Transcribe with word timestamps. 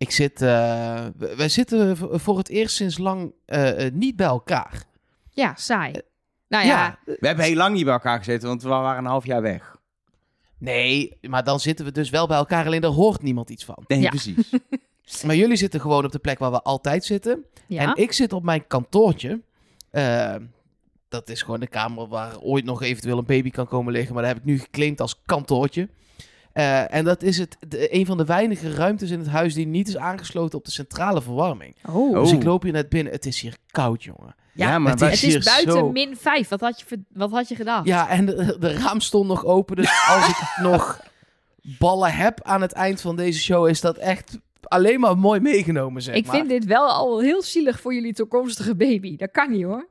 Ik 0.00 0.10
zit, 0.10 0.42
eh, 0.42 1.04
w- 1.16 1.34
wij 1.36 1.48
zitten 1.48 1.96
voor 2.20 2.38
het 2.38 2.48
eerst 2.48 2.76
sinds 2.76 2.98
lang 2.98 3.32
eh, 3.44 3.86
eh, 3.86 3.92
niet 3.94 4.16
bij 4.16 4.26
elkaar. 4.26 4.82
Ja, 5.30 5.54
saai. 5.56 5.92
Nou 6.48 6.66
ja, 6.66 6.98
We 7.04 7.26
hebben 7.26 7.44
heel 7.44 7.54
lang 7.56 7.74
niet 7.74 7.84
bij 7.84 7.92
elkaar 7.92 8.18
gezeten, 8.18 8.48
want 8.48 8.62
we 8.62 8.68
waren 8.68 8.98
een 8.98 9.10
half 9.10 9.26
jaar 9.26 9.42
weg. 9.42 9.76
Nee, 10.58 11.18
maar 11.20 11.44
dan 11.44 11.60
zitten 11.60 11.84
we 11.84 11.92
dus 11.92 12.10
wel 12.10 12.26
bij 12.26 12.36
elkaar, 12.36 12.66
alleen 12.66 12.80
daar 12.80 12.90
hoort 12.90 13.22
niemand 13.22 13.50
iets 13.50 13.64
van. 13.64 13.84
Nee, 13.86 14.00
Ja. 14.00 14.08
precies. 14.08 14.50
Maar 15.26 15.36
jullie 15.36 15.56
zitten 15.56 15.80
gewoon 15.80 16.04
op 16.04 16.12
de 16.12 16.18
plek 16.18 16.38
waar 16.38 16.50
we 16.50 16.62
altijd 16.62 17.04
zitten. 17.04 17.44
ja. 17.66 17.82
En 17.82 18.02
ik 18.02 18.12
zit 18.12 18.32
op 18.32 18.42
mijn 18.42 18.66
kantoortje. 18.66 19.40
Eh, 19.90 20.34
dat 21.08 21.28
is 21.28 21.42
gewoon 21.42 21.60
de 21.60 21.66
kamer 21.66 22.08
waar 22.08 22.38
ooit 22.40 22.64
nog 22.64 22.82
eventueel 22.82 23.18
een 23.18 23.24
baby 23.24 23.50
kan 23.50 23.66
komen 23.66 23.92
liggen. 23.92 24.14
Maar 24.14 24.22
dat 24.22 24.32
heb 24.32 24.40
ik 24.40 24.46
nu 24.48 24.58
geclaimd 24.58 25.00
als 25.00 25.20
kantoortje. 25.26 25.88
Eh, 26.60 26.94
en 26.94 27.04
dat 27.04 27.22
is 27.22 27.38
het, 27.38 27.56
de, 27.68 27.94
een 27.94 28.06
van 28.06 28.16
de 28.16 28.24
weinige 28.24 28.74
ruimtes 28.74 29.10
in 29.10 29.18
het 29.18 29.28
huis 29.28 29.54
die 29.54 29.66
niet 29.66 29.88
is 29.88 29.96
aangesloten 29.96 30.58
op 30.58 30.64
de 30.64 30.70
centrale 30.70 31.22
verwarming. 31.22 31.76
Oh. 31.88 31.94
Oh. 32.10 32.20
Dus 32.20 32.32
ik 32.32 32.42
loop 32.44 32.62
hier 32.62 32.72
net 32.72 32.88
binnen. 32.88 33.12
Het 33.12 33.26
is 33.26 33.40
hier 33.40 33.56
koud, 33.70 34.04
jongen. 34.04 34.34
Ja, 34.52 34.78
maar 34.78 34.90
het 34.90 35.00
wij- 35.00 35.10
Het 35.10 35.18
hier 35.18 35.36
is 35.36 35.44
buiten 35.44 35.72
zo- 35.72 35.90
min 35.90 36.16
5. 36.16 36.48
Wat 36.48 36.60
had 36.60 36.80
je, 36.88 37.02
wat 37.12 37.30
had 37.30 37.48
je 37.48 37.54
gedacht? 37.54 37.86
Ja, 37.86 38.08
en 38.08 38.26
de, 38.26 38.56
de 38.60 38.72
raam 38.72 39.00
stond 39.00 39.28
nog 39.28 39.44
open. 39.44 39.76
Dus 39.76 39.90
als 40.14 40.28
ik 40.28 40.56
nog 40.62 41.00
ballen 41.62 42.12
heb 42.12 42.42
aan 42.42 42.60
het 42.60 42.72
eind 42.72 43.00
van 43.00 43.16
deze 43.16 43.40
show, 43.40 43.68
is 43.68 43.80
dat 43.80 43.96
echt 43.96 44.38
alleen 44.62 45.00
maar 45.00 45.18
mooi 45.18 45.40
meegenomen, 45.40 46.02
zeg 46.02 46.14
ik 46.14 46.26
maar. 46.26 46.36
vind 46.36 46.48
dit 46.48 46.64
wel 46.64 46.88
al 46.88 47.20
heel 47.20 47.42
zielig 47.42 47.80
voor 47.80 47.94
jullie 47.94 48.12
toekomstige 48.12 48.74
baby. 48.74 49.16
Dat 49.16 49.30
kan 49.30 49.50
niet 49.50 49.64
hoor. 49.64 49.88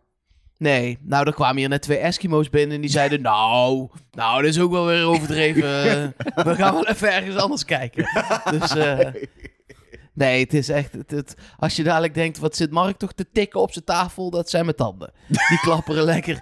Nee, 0.59 0.97
nou, 1.01 1.27
er 1.27 1.33
kwamen 1.33 1.57
hier 1.57 1.69
net 1.69 1.81
twee 1.81 1.97
Eskimo's 1.97 2.49
binnen 2.49 2.75
en 2.75 2.81
die 2.81 2.89
zeiden... 2.89 3.21
Nou, 3.21 3.87
nou, 4.11 4.41
dat 4.41 4.51
is 4.51 4.59
ook 4.59 4.71
wel 4.71 4.85
weer 4.85 5.05
overdreven. 5.05 5.61
We 6.47 6.55
gaan 6.55 6.73
wel 6.73 6.87
even 6.87 7.13
ergens 7.13 7.35
anders 7.35 7.65
kijken. 7.65 8.07
Dus, 8.59 8.75
eh, 8.75 9.07
nee, 10.13 10.39
het 10.43 10.53
is 10.53 10.69
echt... 10.69 10.93
Het, 10.93 11.11
het- 11.11 11.35
als 11.57 11.75
je 11.75 11.83
dadelijk 11.83 12.13
denkt, 12.13 12.37
wat 12.39 12.55
zit 12.55 12.71
Mark 12.71 12.97
toch 12.97 13.13
te 13.13 13.25
tikken 13.31 13.59
op 13.61 13.71
zijn 13.71 13.85
tafel? 13.85 14.29
Dat 14.29 14.49
zijn 14.49 14.63
mijn 14.66 14.75
tanden. 14.77 15.11
Die 15.27 15.59
klapperen 15.61 16.03
lekker 16.13 16.39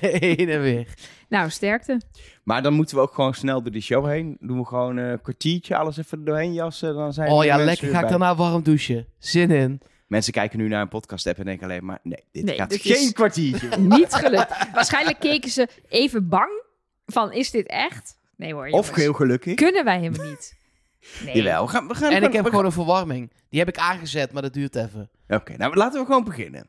heen 0.00 0.48
en 0.48 0.60
weer. 0.62 0.86
Nou, 1.28 1.50
sterkte. 1.50 2.00
Maar 2.44 2.62
dan 2.62 2.72
moeten 2.74 2.96
we 2.96 3.02
ook 3.02 3.14
gewoon 3.14 3.34
snel 3.34 3.62
door 3.62 3.72
die 3.72 3.82
show 3.82 4.06
heen. 4.06 4.36
Doen 4.40 4.58
we 4.58 4.64
gewoon 4.66 4.98
eh, 4.98 5.10
een 5.10 5.20
kwartiertje, 5.22 5.76
alles 5.76 5.96
even 5.96 6.24
doorheen 6.24 6.52
jassen. 6.52 6.94
Dan 6.94 7.12
zijn 7.12 7.30
Oh 7.30 7.40
de 7.40 7.46
ja, 7.46 7.56
lekker. 7.56 7.88
Ga 7.88 8.00
ik 8.02 8.08
daarna 8.08 8.34
warm 8.34 8.62
douchen. 8.62 9.06
Zin 9.18 9.50
in. 9.50 9.80
Mensen 10.12 10.32
kijken 10.32 10.58
nu 10.58 10.68
naar 10.68 10.80
een 10.80 10.88
podcast 10.88 11.26
app 11.26 11.38
en 11.38 11.44
denken 11.44 11.64
alleen 11.64 11.84
maar... 11.84 11.98
Nee, 12.02 12.24
dit 12.32 12.44
Nee, 12.44 12.54
gaat 12.56 12.70
dit 12.70 12.80
geen 12.80 12.92
is- 12.92 13.12
kwartiertje. 13.12 13.68
Niet 13.98 14.12
gelukt. 14.14 14.72
Waarschijnlijk 14.74 15.20
keken 15.20 15.50
ze 15.50 15.68
even 15.88 16.28
bang 16.28 16.62
van, 17.06 17.32
is 17.32 17.50
dit 17.50 17.66
echt? 17.66 18.16
Nee 18.36 18.52
hoor, 18.52 18.64
of 18.64 18.70
jongens. 18.70 18.90
heel 18.94 19.12
gelukkig. 19.12 19.54
Kunnen 19.54 19.84
wij 19.84 20.00
hem 20.02 20.12
niet? 20.12 20.54
Nee. 21.24 21.36
Jawel, 21.36 21.64
we 21.64 21.70
gaan, 21.70 21.88
we 21.88 21.94
gaan 21.94 22.12
En 22.12 22.22
ik 22.22 22.32
heb 22.32 22.44
gewoon 22.44 22.64
een 22.64 22.72
verwarming. 22.72 23.32
Die 23.48 23.58
heb 23.58 23.68
ik 23.68 23.78
aangezet, 23.78 24.32
maar 24.32 24.42
dat 24.42 24.52
duurt 24.52 24.76
even. 24.76 25.10
Oké, 25.28 25.56
nou 25.56 25.76
laten 25.76 26.00
we 26.00 26.06
gewoon 26.06 26.24
beginnen. 26.24 26.66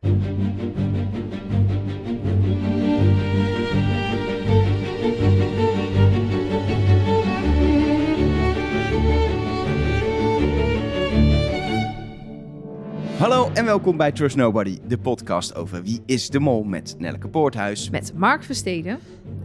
Hallo 13.19 13.49
en 13.53 13.65
welkom 13.65 13.97
bij 13.97 14.11
Trust 14.11 14.35
Nobody, 14.35 14.77
de 14.87 14.97
podcast 14.97 15.55
over 15.55 15.83
Wie 15.83 16.01
is 16.05 16.29
de 16.29 16.39
Mol 16.39 16.63
met 16.63 16.95
Nelleke 16.97 17.27
Poorthuis. 17.27 17.89
Met 17.89 18.11
Mark 18.15 18.43
Versteden. 18.43 18.99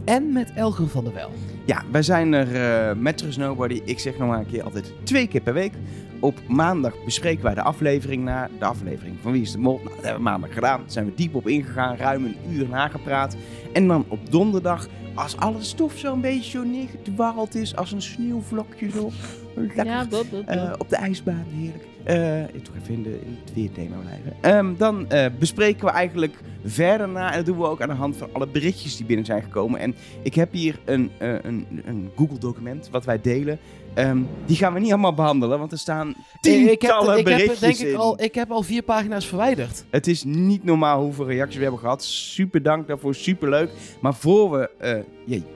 En 0.05 0.33
met 0.33 0.51
Elger 0.55 0.87
van 0.87 1.03
der 1.03 1.13
Wel. 1.13 1.31
Ja, 1.65 1.83
wij 1.91 2.01
zijn 2.01 2.33
er 2.33 2.55
eh, 2.89 2.95
met 2.95 3.17
Trust 3.17 3.37
Nobody, 3.37 3.81
ik 3.85 3.99
zeg 3.99 4.17
nog 4.17 4.27
maar 4.27 4.39
een 4.39 4.47
keer 4.49 4.63
altijd 4.63 4.93
twee 5.03 5.27
keer 5.27 5.41
per 5.41 5.53
week. 5.53 5.73
Op 6.19 6.35
maandag 6.47 6.93
bespreken 7.05 7.43
wij 7.43 7.53
de 7.53 7.61
aflevering 7.61 8.23
naar 8.23 8.49
de 8.59 8.65
aflevering 8.65 9.15
van 9.21 9.31
Wie 9.31 9.41
is 9.41 9.51
de 9.51 9.57
Mol. 9.57 9.75
Nou, 9.83 9.89
dat 9.95 10.03
hebben 10.03 10.15
we 10.23 10.29
maandag 10.29 10.53
gedaan, 10.53 10.79
daar 10.79 10.91
zijn 10.91 11.05
we 11.05 11.13
diep 11.15 11.35
op 11.35 11.47
ingegaan, 11.47 11.95
ruim 11.95 12.25
een 12.25 12.35
uur 12.51 12.69
nagepraat. 12.69 13.35
En 13.73 13.87
dan 13.87 14.05
op 14.07 14.31
donderdag, 14.31 14.87
als 15.15 15.37
alle 15.37 15.61
stof 15.63 15.97
zo'n 15.97 16.21
beetje 16.21 16.49
zo 16.49 16.63
neergedwarreld 16.63 17.55
is, 17.55 17.75
als 17.75 17.91
een 17.91 18.01
sneeuwvlokje 18.01 18.89
zo, 18.89 19.11
lekker 19.55 19.85
Ja, 19.85 19.99
dat, 20.05 20.09
dat, 20.31 20.45
dat. 20.47 20.55
eh, 20.55 20.73
op 20.77 20.89
de 20.89 20.95
ijsbaan, 20.95 21.45
heerlijk. 21.49 21.87
Eh, 22.03 22.41
ik 22.41 22.63
toch 22.63 22.75
even 22.81 22.93
in, 22.93 23.03
de, 23.03 23.09
in 23.09 23.37
het 23.43 23.53
weerthema 23.53 23.95
blijven. 23.97 24.33
Ehm, 24.41 24.75
dan 24.77 25.09
eh, 25.09 25.25
bespreken 25.39 25.85
we 25.85 25.91
eigenlijk 25.91 26.37
verder 26.65 27.09
na. 27.09 27.31
En 27.31 27.37
dat 27.37 27.45
doen 27.45 27.57
we 27.57 27.65
ook 27.65 27.81
aan 27.81 27.89
de 27.89 27.95
hand 27.95 28.17
van 28.17 28.29
alle 28.31 28.47
berichtjes 28.47 28.97
die 28.97 29.05
binnen 29.05 29.25
zijn 29.25 29.43
gekomen. 29.43 29.79
En 29.79 29.95
ik 30.21 30.35
heb 30.35 30.51
hier 30.51 30.79
een, 30.85 31.11
eh, 31.17 31.33
een, 31.41 31.81
een 31.85 32.09
Google-document 32.15 32.89
wat 32.91 33.05
wij 33.05 33.21
delen. 33.21 33.59
Ehm, 33.93 34.17
die 34.45 34.55
gaan 34.55 34.73
we 34.73 34.79
niet 34.79 34.91
allemaal 34.91 35.13
behandelen, 35.13 35.59
want 35.59 35.71
er 35.71 35.77
staan 35.77 36.15
tientallen 36.41 36.71
ik 36.71 36.81
heb, 36.81 37.01
ik 37.01 37.15
heb, 37.15 37.23
berichtjes 37.23 37.59
denk 37.59 37.77
ik, 37.77 37.87
in. 37.87 37.95
al, 37.95 38.21
ik 38.21 38.35
heb 38.35 38.51
al 38.51 38.63
vier 38.63 38.83
pagina's 38.83 39.27
verwijderd. 39.27 39.85
Het 39.89 40.07
is 40.07 40.23
niet 40.23 40.63
normaal 40.63 41.01
hoeveel 41.01 41.27
reacties 41.27 41.55
we 41.55 41.61
hebben 41.61 41.79
gehad. 41.79 42.03
Super 42.03 42.63
dank 42.63 42.87
daarvoor, 42.87 43.15
super 43.15 43.49
leuk. 43.49 43.69
Maar 44.01 44.13
voor 44.13 44.51
we 44.51 45.03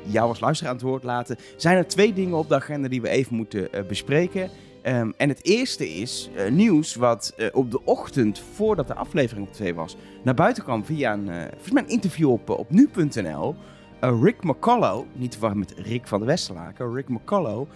jou 0.04 0.28
als 0.28 0.40
luisteraar 0.40 0.72
aan 0.72 0.78
het 0.78 0.88
woord 0.88 1.04
laten, 1.04 1.38
zijn 1.58 1.78
er 1.78 1.88
twee 1.88 2.14
dingen 2.14 2.38
op 2.38 2.50
de 2.50 2.56
agenda 2.56 2.88
die 2.88 3.02
we 3.02 3.10
even 3.10 3.36
moeten 3.36 3.70
bespreken. 3.88 4.50
Ehm, 4.83 5.11
en 5.17 5.29
het 5.29 5.45
eerste 5.45 5.89
is 5.89 6.29
eh, 6.35 6.51
nieuws 6.51 6.95
wat 6.95 7.33
eh, 7.38 7.47
op 7.51 7.71
de 7.71 7.83
ochtend 7.83 8.39
voordat 8.53 8.88
de 8.88 8.94
aflevering 8.94 9.47
op 9.47 9.53
tv 9.53 9.73
was, 9.73 9.95
naar 10.23 10.33
buiten 10.33 10.63
kwam 10.63 10.85
via 10.85 11.13
een, 11.13 11.29
eh, 11.29 11.41
volgens 11.51 11.71
mij 11.71 11.83
een 11.83 11.89
interview 11.89 12.31
op, 12.31 12.49
op 12.49 12.69
nu.nl. 12.69 13.55
Rick 13.99 14.44
McCullough, 14.44 15.05
niet 15.13 15.31
te 15.31 15.38
verwarren 15.38 15.59
met 15.59 15.73
Rick 15.77 16.07
van 16.07 16.19
de 16.19 16.25
Westerlaken, 16.25 16.94
Rick 16.94 17.09
McCullough, 17.09 17.71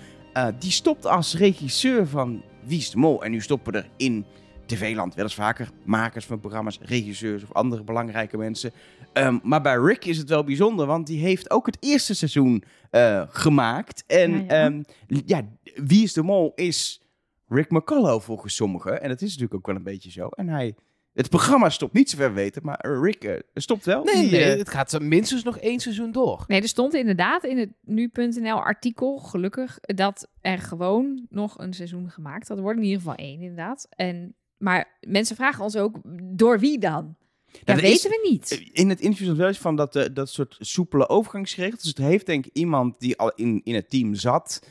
die 0.60 0.72
stopt 0.72 1.06
als 1.06 1.38
regisseur 1.38 2.08
van 2.08 2.42
Wie 2.64 2.78
is 2.78 2.90
de 2.90 2.98
Mol. 2.98 3.24
En 3.24 3.32
nu 3.32 3.42
stoppen 3.42 3.74
er 3.74 3.90
in 3.98 4.26
tv-land 4.68 5.16
wel 5.16 5.24
eens 5.24 5.36
vaker 5.36 5.70
makers 5.84 6.26
van 6.26 6.40
programma's, 6.40 6.80
regisseurs 6.82 7.44
of 7.44 7.54
andere 7.54 7.84
belangrijke 7.84 8.38
mensen. 8.38 8.72
Ehm, 9.14 9.38
maar 9.44 9.62
bij 9.62 9.76
Rick 9.76 10.06
is 10.06 10.18
het 10.18 10.30
wel 10.30 10.44
bijzonder, 10.44 10.86
want 10.86 11.08
die 11.08 11.20
heeft 11.20 11.52
ook 11.52 11.66
het 11.66 11.78
eerste 11.80 12.14
seizoen 12.14 12.64
eh, 12.90 13.24
gemaakt. 13.28 14.04
En 14.08 14.32
Ja, 14.32 14.46
ja, 14.48 14.84
ja. 15.08 15.22
ja, 15.26 15.48
Wie 15.76 16.04
is 16.04 16.14
de 16.14 16.24
Mol 16.24 16.52
is 16.56 17.02
Rick 17.48 17.72
McCullough 17.72 18.26
volgens 18.26 18.56
sommigen. 18.56 19.02
En 19.02 19.10
dat 19.10 19.22
is 19.22 19.28
natuurlijk 19.28 19.54
ook 19.54 19.66
wel 19.66 19.76
een 19.76 19.84
beetje 19.84 20.12
zo. 20.12 20.28
En 20.28 20.50
hij, 20.50 20.76
het 21.14 21.30
programma 21.30 21.70
stopt 21.70 21.94
niet 21.94 22.10
zover 22.10 22.28
we 22.28 22.34
weten, 22.34 22.62
maar 22.64 23.00
Rick 23.02 23.24
eh, 23.24 23.40
stopt 23.54 23.86
wel. 23.86 24.04
Nee, 24.04 24.16
Die, 24.16 24.32
nee, 24.32 24.58
het 24.58 24.70
gaat 24.70 25.00
minstens 25.00 25.44
nog 25.44 25.58
één 25.58 25.80
seizoen 25.80 26.12
door. 26.12 26.44
Nee, 26.48 26.62
er 26.62 26.68
stond 26.68 26.94
inderdaad 26.94 27.44
in 27.44 27.58
het 27.58 27.70
nu.nl 27.82 28.64
artikel, 28.64 29.18
gelukkig, 29.18 29.80
dat 29.82 30.30
er 30.42 30.58
gewoon 30.58 31.26
nog 31.30 31.60
een 31.60 31.74
seizoen 31.74 32.10
gemaakt 32.10 32.48
had 32.48 32.60
worden. 32.60 32.82
In 32.82 32.88
ieder 32.88 33.02
geval 33.02 33.18
één, 33.18 33.42
inderdaad. 33.42 33.88
En, 33.90 34.36
maar 34.58 34.98
mensen 35.02 35.36
vragen 35.36 35.64
ons 35.64 35.76
ook, 35.76 35.96
door 36.22 36.60
wie 36.60 36.78
dan? 36.80 37.16
Ja, 37.52 37.60
dat 37.74 37.82
weten 37.82 38.10
we 38.10 38.28
niet. 38.32 38.70
In 38.72 38.90
het 38.90 39.00
interview 39.00 39.26
stond 39.26 39.38
wel 39.38 39.48
eens 39.48 39.58
van 39.58 39.76
dat, 39.76 39.96
eh, 39.96 40.06
dat 40.14 40.30
soort 40.30 40.56
soepele 40.60 41.10
overgangsregels. 41.10 41.82
Dus 41.82 41.90
het 41.90 41.98
heeft 41.98 42.26
denk 42.26 42.46
ik 42.46 42.54
iemand 42.54 43.00
die 43.00 43.18
al 43.18 43.32
in, 43.36 43.62
in 43.64 43.76
het 43.76 43.90
team 43.90 44.16
zat. 44.16 44.68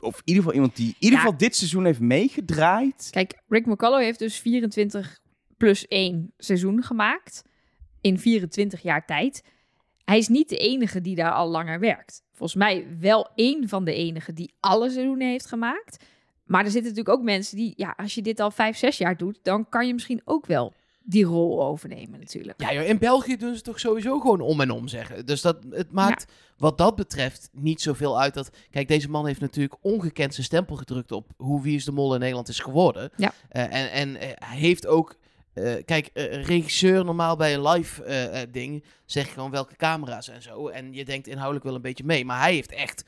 Of 0.00 0.16
in 0.16 0.22
ieder 0.24 0.42
geval 0.42 0.54
iemand 0.56 0.76
die 0.76 0.86
in 0.86 0.94
ieder 0.98 1.18
Ja. 1.18 1.24
geval 1.24 1.38
dit 1.38 1.56
seizoen 1.56 1.84
heeft 1.84 2.00
meegedraaid. 2.00 3.08
Kijk, 3.10 3.42
Rick 3.48 3.66
McCullough 3.66 4.02
heeft 4.04 4.18
dus 4.18 4.36
24 4.38 5.20
plus 5.56 5.86
1 5.88 6.32
seizoen 6.36 6.82
gemaakt. 6.82 7.42
In 8.00 8.18
24 8.18 8.82
jaar 8.82 9.06
tijd. 9.06 9.42
Hij 10.04 10.18
is 10.18 10.28
niet 10.28 10.48
de 10.48 10.56
enige 10.56 11.00
die 11.00 11.14
daar 11.14 11.32
al 11.32 11.48
langer 11.48 11.80
werkt. 11.80 12.22
Volgens 12.32 12.58
mij 12.58 12.86
wel 12.98 13.28
één 13.34 13.68
van 13.68 13.84
de 13.84 13.94
enigen 13.94 14.34
die 14.34 14.54
alle 14.60 14.90
seizoenen 14.90 15.28
heeft 15.28 15.46
gemaakt. 15.46 16.04
Maar 16.50 16.64
er 16.64 16.70
zitten 16.70 16.90
natuurlijk 16.90 17.18
ook 17.18 17.24
mensen 17.24 17.56
die, 17.56 17.72
ja, 17.76 17.94
als 17.96 18.14
je 18.14 18.22
dit 18.22 18.40
al 18.40 18.50
5, 18.50 18.76
6 18.76 18.98
jaar 18.98 19.16
doet, 19.16 19.38
dan 19.42 19.68
kan 19.68 19.86
je 19.86 19.92
misschien 19.92 20.20
ook 20.24 20.46
wel 20.46 20.72
die 21.02 21.24
rol 21.24 21.64
overnemen 21.64 22.18
natuurlijk. 22.18 22.60
Ja, 22.60 22.72
joh, 22.72 22.84
in 22.84 22.98
België 22.98 23.36
doen 23.36 23.54
ze 23.54 23.62
toch 23.62 23.80
sowieso 23.80 24.20
gewoon 24.20 24.40
om 24.40 24.60
en 24.60 24.70
om 24.70 24.88
zeggen. 24.88 25.26
Dus 25.26 25.40
dat, 25.40 25.56
het 25.70 25.92
maakt 25.92 26.32
wat 26.56 26.78
dat 26.78 26.96
betreft 26.96 27.48
niet 27.52 27.80
zoveel 27.80 28.20
uit. 28.20 28.34
Dat, 28.34 28.50
kijk, 28.70 28.88
deze 28.88 29.10
man 29.10 29.26
heeft 29.26 29.40
natuurlijk 29.40 29.76
ongekend 29.80 30.34
zijn 30.34 30.46
stempel 30.46 30.76
gedrukt 30.76 31.12
op 31.12 31.30
hoe 31.36 31.62
Wie 31.62 31.76
is 31.76 31.84
de 31.84 31.92
Mol 31.92 32.14
in 32.14 32.20
Nederland 32.20 32.48
is 32.48 32.58
geworden. 32.58 33.10
Ja. 33.16 33.32
Eh, 33.48 33.62
en 33.62 33.90
en 33.90 34.16
eh, 34.16 34.28
hij 34.48 34.58
heeft 34.58 34.86
ook... 34.86 35.16
eh, 35.54 35.74
kijk, 35.84 36.10
regisseur 36.14 37.04
normaal 37.04 37.36
bij 37.36 37.54
een 37.54 37.68
live 37.68 38.48
ding 38.50 38.84
zeg 39.04 39.26
je 39.26 39.32
gewoon 39.32 39.50
welke 39.50 39.76
camera's 39.76 40.28
en 40.28 40.42
zo. 40.42 40.68
En 40.68 40.92
je 40.92 41.04
denkt 41.04 41.26
inhoudelijk 41.26 41.64
wel 41.64 41.74
een 41.74 41.80
beetje 41.80 42.04
mee. 42.04 42.24
Maar 42.24 42.40
hij 42.40 42.54
heeft 42.54 42.72
echt... 42.72 43.04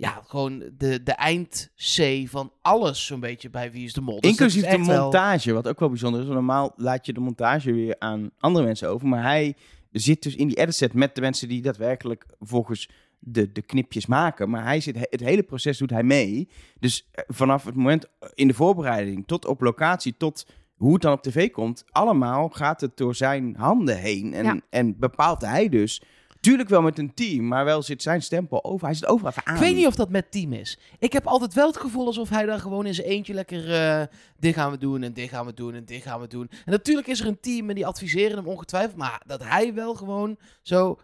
Ja, 0.00 0.22
gewoon 0.26 0.58
de, 0.78 1.02
de 1.02 1.12
eind-C 1.12 2.22
van 2.28 2.52
alles 2.62 3.06
zo'n 3.06 3.20
beetje 3.20 3.50
bij 3.50 3.72
Wie 3.72 3.84
is 3.84 3.92
de 3.92 4.00
Mol. 4.00 4.20
Dus 4.20 4.30
Inclusief 4.30 4.64
de 4.66 4.84
wel- 4.84 5.02
montage, 5.02 5.52
wat 5.52 5.68
ook 5.68 5.78
wel 5.80 5.88
bijzonder 5.88 6.20
is. 6.20 6.26
Want 6.26 6.38
normaal 6.38 6.72
laat 6.76 7.06
je 7.06 7.12
de 7.12 7.20
montage 7.20 7.72
weer 7.72 7.96
aan 7.98 8.30
andere 8.38 8.64
mensen 8.64 8.88
over. 8.88 9.08
Maar 9.08 9.22
hij 9.22 9.54
zit 9.90 10.22
dus 10.22 10.34
in 10.36 10.48
die 10.48 10.56
editset 10.56 10.92
met 10.94 11.14
de 11.14 11.20
mensen 11.20 11.48
die 11.48 11.62
daadwerkelijk 11.62 12.26
volgens 12.38 12.88
de, 13.18 13.52
de 13.52 13.62
knipjes 13.62 14.06
maken. 14.06 14.50
Maar 14.50 14.64
hij 14.64 14.80
zit, 14.80 14.96
het 15.10 15.20
hele 15.20 15.42
proces 15.42 15.78
doet 15.78 15.90
hij 15.90 16.02
mee. 16.02 16.48
Dus 16.78 17.08
eh, 17.12 17.24
vanaf 17.28 17.64
het 17.64 17.74
moment 17.74 18.06
in 18.34 18.48
de 18.48 18.54
voorbereiding 18.54 19.26
tot 19.26 19.46
op 19.46 19.60
locatie, 19.60 20.14
tot 20.16 20.46
hoe 20.76 20.92
het 20.92 21.02
dan 21.02 21.12
op 21.12 21.22
tv 21.22 21.50
komt, 21.50 21.84
allemaal 21.90 22.48
gaat 22.48 22.80
het 22.80 22.96
door 22.96 23.14
zijn 23.14 23.54
handen 23.58 23.96
heen. 23.98 24.34
En, 24.34 24.44
Ja. 24.44 24.60
en 24.70 24.98
bepaalt 24.98 25.40
hij 25.40 25.68
dus 25.68 26.02
Tuurlijk 26.40 26.68
wel 26.68 26.82
met 26.82 26.98
een 26.98 27.14
team, 27.14 27.48
maar 27.48 27.64
wel 27.64 27.82
zit 27.82 28.02
zijn 28.02 28.22
stempel 28.22 28.64
over. 28.64 28.86
Hij 28.86 28.94
zit 28.94 29.06
overal 29.06 29.30
even 29.30 29.46
aan. 29.46 29.54
Ik 29.54 29.60
weet 29.60 29.74
niet 29.74 29.86
of 29.86 29.94
dat 29.94 30.10
met 30.10 30.30
team 30.30 30.52
is. 30.52 30.78
Ik 30.98 31.12
heb 31.12 31.26
altijd 31.26 31.54
wel 31.54 31.66
het 31.66 31.76
gevoel 31.76 32.06
alsof 32.06 32.28
hij 32.28 32.46
daar 32.46 32.58
gewoon 32.58 32.86
in 32.86 32.94
zijn 32.94 33.06
eentje 33.06 33.34
lekker... 33.34 33.72
eh, 33.72 34.02
dit 34.38 34.54
gaan 34.54 34.70
we 34.70 34.78
doen 34.78 35.02
en 35.02 35.12
dit 35.12 35.28
gaan 35.28 35.46
we 35.46 35.54
doen 35.54 35.74
en 35.74 35.84
dit 35.84 36.02
gaan 36.02 36.20
we 36.20 36.26
doen. 36.26 36.48
En 36.50 36.72
natuurlijk 36.72 37.06
is 37.06 37.20
er 37.20 37.26
een 37.26 37.40
team 37.40 37.68
en 37.68 37.74
die 37.74 37.86
adviseren 37.86 38.36
hem 38.36 38.46
ongetwijfeld. 38.46 38.96
Maar 38.96 39.22
dat 39.26 39.44
hij 39.44 39.74
wel 39.74 39.94
gewoon 39.94 40.36
zo... 40.62 40.98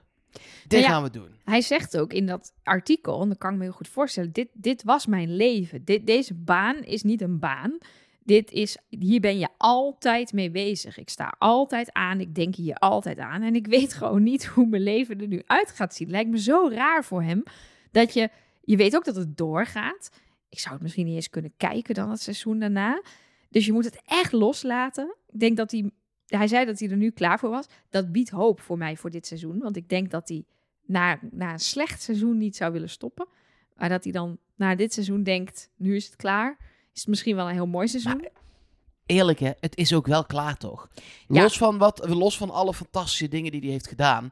Dit 0.66 0.80
ja, 0.80 0.88
gaan 0.88 1.02
we 1.02 1.10
doen. 1.10 1.28
Hij 1.44 1.60
zegt 1.60 1.98
ook 1.98 2.12
in 2.12 2.26
dat 2.26 2.52
artikel, 2.62 3.22
en 3.22 3.28
dat 3.28 3.38
kan 3.38 3.52
ik 3.52 3.56
me 3.56 3.62
heel 3.64 3.72
goed 3.72 3.88
voorstellen, 3.88 4.32
dit, 4.32 4.48
dit 4.52 4.82
was 4.82 5.06
mijn 5.06 5.36
leven. 5.36 5.84
Dit, 5.84 6.06
deze 6.06 6.34
baan 6.34 6.76
is 6.76 7.02
niet 7.02 7.20
een 7.20 7.38
baan. 7.38 7.78
Dit 8.26 8.50
is, 8.50 8.76
hier 8.88 9.20
ben 9.20 9.38
je 9.38 9.48
altijd 9.56 10.32
mee 10.32 10.50
bezig. 10.50 10.98
Ik 10.98 11.08
sta 11.08 11.34
altijd 11.38 11.92
aan, 11.92 12.20
ik 12.20 12.34
denk 12.34 12.54
hier 12.54 12.74
altijd 12.74 13.18
aan. 13.18 13.42
En 13.42 13.54
ik 13.54 13.66
weet 13.76 13.94
gewoon 13.94 14.22
niet 14.22 14.46
hoe 14.46 14.66
mijn 14.66 14.82
leven 14.82 15.20
er 15.20 15.26
nu 15.26 15.42
uit 15.46 15.70
gaat 15.70 15.94
zien. 15.94 16.10
Lijkt 16.10 16.30
me 16.30 16.38
zo 16.38 16.68
raar 16.72 17.04
voor 17.04 17.22
hem, 17.22 17.42
dat 17.90 18.14
je, 18.14 18.30
je 18.62 18.76
weet 18.76 18.96
ook 18.96 19.04
dat 19.04 19.16
het 19.16 19.36
doorgaat. 19.36 20.10
Ik 20.48 20.58
zou 20.58 20.74
het 20.74 20.82
misschien 20.82 21.04
niet 21.06 21.14
eens 21.14 21.30
kunnen 21.30 21.52
kijken 21.56 21.94
dan 21.94 22.10
het 22.10 22.20
seizoen 22.20 22.58
daarna. 22.58 23.02
Dus 23.48 23.66
je 23.66 23.72
moet 23.72 23.84
het 23.84 24.02
echt 24.04 24.32
loslaten. 24.32 25.14
Ik 25.32 25.40
denk 25.40 25.56
dat 25.56 25.70
hij, 25.70 25.90
hij 26.26 26.48
zei 26.48 26.64
dat 26.64 26.78
hij 26.78 26.90
er 26.90 26.96
nu 26.96 27.10
klaar 27.10 27.38
voor 27.38 27.50
was. 27.50 27.66
Dat 27.90 28.12
biedt 28.12 28.30
hoop 28.30 28.60
voor 28.60 28.78
mij 28.78 28.96
voor 28.96 29.10
dit 29.10 29.26
seizoen. 29.26 29.58
Want 29.58 29.76
ik 29.76 29.88
denk 29.88 30.10
dat 30.10 30.28
hij 30.28 30.44
na, 30.86 31.18
na 31.30 31.52
een 31.52 31.58
slecht 31.58 32.02
seizoen 32.02 32.38
niet 32.38 32.56
zou 32.56 32.72
willen 32.72 32.90
stoppen. 32.90 33.26
Maar 33.76 33.88
dat 33.88 34.04
hij 34.04 34.12
dan 34.12 34.38
na 34.54 34.74
dit 34.74 34.92
seizoen 34.92 35.22
denkt, 35.22 35.70
nu 35.76 35.96
is 35.96 36.06
het 36.06 36.16
klaar. 36.16 36.56
Is 36.96 37.02
het 37.02 37.10
misschien 37.10 37.36
wel 37.36 37.48
een 37.48 37.54
heel 37.54 37.66
mooi 37.66 37.88
seizoen. 37.88 38.28
Eerlijk 39.06 39.38
hè, 39.38 39.50
het 39.60 39.76
is 39.76 39.94
ook 39.94 40.06
wel 40.06 40.24
klaar 40.24 40.56
toch? 40.56 40.88
Ja. 41.28 41.42
Los, 41.42 41.58
van 41.58 41.78
wat, 41.78 42.08
los 42.08 42.36
van 42.36 42.50
alle 42.50 42.74
fantastische 42.74 43.28
dingen 43.28 43.50
die 43.50 43.60
hij 43.60 43.70
heeft 43.70 43.88
gedaan... 43.88 44.30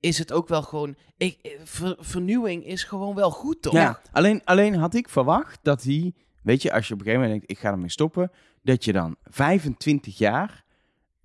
is 0.00 0.18
het 0.18 0.32
ook 0.32 0.48
wel 0.48 0.62
gewoon... 0.62 0.96
Ik, 1.16 1.38
eh, 1.42 1.50
ver- 1.64 1.96
vernieuwing 1.98 2.64
is 2.66 2.84
gewoon 2.84 3.14
wel 3.14 3.30
goed 3.30 3.62
toch? 3.62 3.72
Ja, 3.72 4.00
alleen, 4.12 4.40
alleen 4.44 4.74
had 4.74 4.94
ik 4.94 5.08
verwacht 5.08 5.58
dat 5.62 5.82
hij, 5.82 6.12
weet 6.42 6.62
je, 6.62 6.72
als 6.72 6.88
je 6.88 6.94
op 6.94 6.98
een 7.00 7.04
gegeven 7.06 7.24
moment 7.24 7.40
denkt, 7.40 7.58
ik 7.58 7.64
ga 7.64 7.72
ermee 7.72 7.90
stoppen, 7.90 8.30
dat 8.62 8.84
je 8.84 8.92
dan 8.92 9.16
25 9.24 10.18
jaar, 10.18 10.61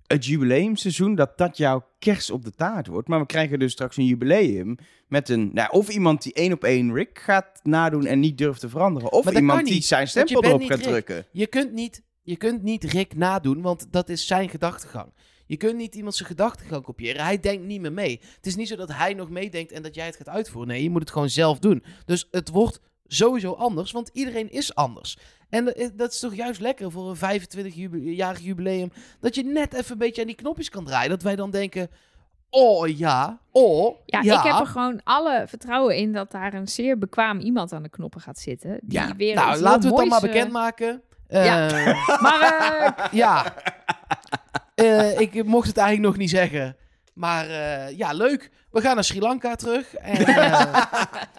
het 0.08 0.24
jubileumseizoen, 0.24 1.14
dat 1.14 1.38
dat 1.38 1.56
jouw 1.56 1.86
kers 1.98 2.30
op 2.30 2.44
de 2.44 2.52
taart 2.52 2.86
wordt. 2.86 3.08
Maar 3.08 3.20
we 3.20 3.26
krijgen 3.26 3.58
dus 3.58 3.72
straks 3.72 3.96
een 3.96 4.04
jubileum 4.04 4.76
met 5.08 5.28
een, 5.28 5.50
nou, 5.52 5.70
of 5.70 5.88
iemand 5.88 6.22
die 6.22 6.32
één 6.32 6.52
op 6.52 6.64
één 6.64 6.94
Rick 6.94 7.18
gaat 7.18 7.60
nadoen 7.62 8.06
en 8.06 8.20
niet 8.20 8.38
durft 8.38 8.60
te 8.60 8.68
veranderen, 8.68 9.12
of 9.12 9.32
iemand 9.32 9.64
die 9.64 9.74
niet, 9.74 9.84
zijn 9.84 10.08
stempel 10.08 10.44
erop 10.44 10.62
gaat 10.62 10.78
Rick. 10.78 10.86
drukken. 10.86 11.26
Je 11.32 11.46
kunt 11.46 11.72
niet, 11.72 12.02
je 12.22 12.36
kunt 12.36 12.62
niet 12.62 12.84
Rick 12.84 13.16
nadoen, 13.16 13.60
want 13.60 13.86
dat 13.90 14.08
is 14.08 14.26
zijn 14.26 14.48
gedachtegang. 14.48 15.12
Je 15.46 15.56
kunt 15.56 15.76
niet 15.76 15.94
iemand 15.94 16.14
zijn 16.14 16.28
gedachtegang 16.28 16.82
kopiëren. 16.82 17.24
Hij 17.24 17.40
denkt 17.40 17.64
niet 17.64 17.80
meer 17.80 17.92
mee. 17.92 18.20
Het 18.36 18.46
is 18.46 18.56
niet 18.56 18.68
zo 18.68 18.76
dat 18.76 18.92
hij 18.92 19.14
nog 19.14 19.30
meedenkt 19.30 19.72
en 19.72 19.82
dat 19.82 19.94
jij 19.94 20.06
het 20.06 20.16
gaat 20.16 20.28
uitvoeren. 20.28 20.72
Nee, 20.72 20.82
je 20.82 20.90
moet 20.90 21.00
het 21.00 21.10
gewoon 21.10 21.30
zelf 21.30 21.58
doen. 21.58 21.84
Dus 22.04 22.28
het 22.30 22.48
wordt 22.48 22.80
sowieso 23.06 23.52
anders, 23.52 23.92
want 23.92 24.10
iedereen 24.12 24.50
is 24.50 24.74
anders. 24.74 25.18
En 25.50 25.64
dat 25.96 26.12
is- 26.12 26.18
toch 26.20 26.34
juist 26.34 26.60
lekker 26.60 26.90
voor 26.90 27.08
een 27.10 27.16
25-jarig 27.16 28.40
jubileum, 28.40 28.92
dat 29.20 29.34
je 29.34 29.44
net 29.44 29.74
even 29.74 29.92
een 29.92 29.98
beetje 29.98 30.20
aan 30.20 30.26
die 30.26 30.36
knopjes 30.36 30.68
kan 30.70 30.84
draaien. 30.84 31.10
Dat 31.10 31.22
wij 31.22 31.36
dan 31.36 31.50
denken, 31.50 31.90
oh 32.50 32.88
ja, 32.98 33.38
oh 33.52 33.96
Ja, 34.06 34.20
ja. 34.22 34.38
ik 34.38 34.50
heb 34.50 34.60
er 34.60 34.66
gewoon 34.66 35.00
alle 35.04 35.44
vertrouwen 35.48 35.96
in 35.96 36.12
dat 36.12 36.30
daar 36.30 36.54
een 36.54 36.68
zeer 36.68 36.98
bekwaam 36.98 37.38
iemand 37.40 37.72
aan 37.72 37.82
de 37.82 37.88
knoppen 37.88 38.20
gaat 38.20 38.38
zitten. 38.38 38.78
Die 38.82 38.98
Ja, 38.98 39.16
weer 39.16 39.34
nou, 39.34 39.58
laten 39.60 39.80
we 39.80 39.86
het 39.88 39.96
dan 39.96 40.08
maar 40.08 40.20
bekendmaken. 40.20 41.02
ja. 41.28 41.68
Eh, 41.70 42.20
Maar 42.22 43.08
Ja. 43.12 43.54
Eh, 44.74 45.20
ik 45.20 45.44
mocht 45.44 45.66
het 45.68 45.76
eigenlijk 45.76 46.08
nog 46.08 46.16
niet 46.16 46.30
zeggen. 46.30 46.76
Maar 47.18 47.48
eh, 47.48 47.96
ja, 47.96 48.12
leuk. 48.12 48.50
We 48.70 48.80
gaan 48.80 48.94
naar 48.94 49.04
Sri 49.04 49.20
Lanka 49.20 49.54
terug. 49.54 49.94
En, 49.94 50.26
eh, 50.26 50.82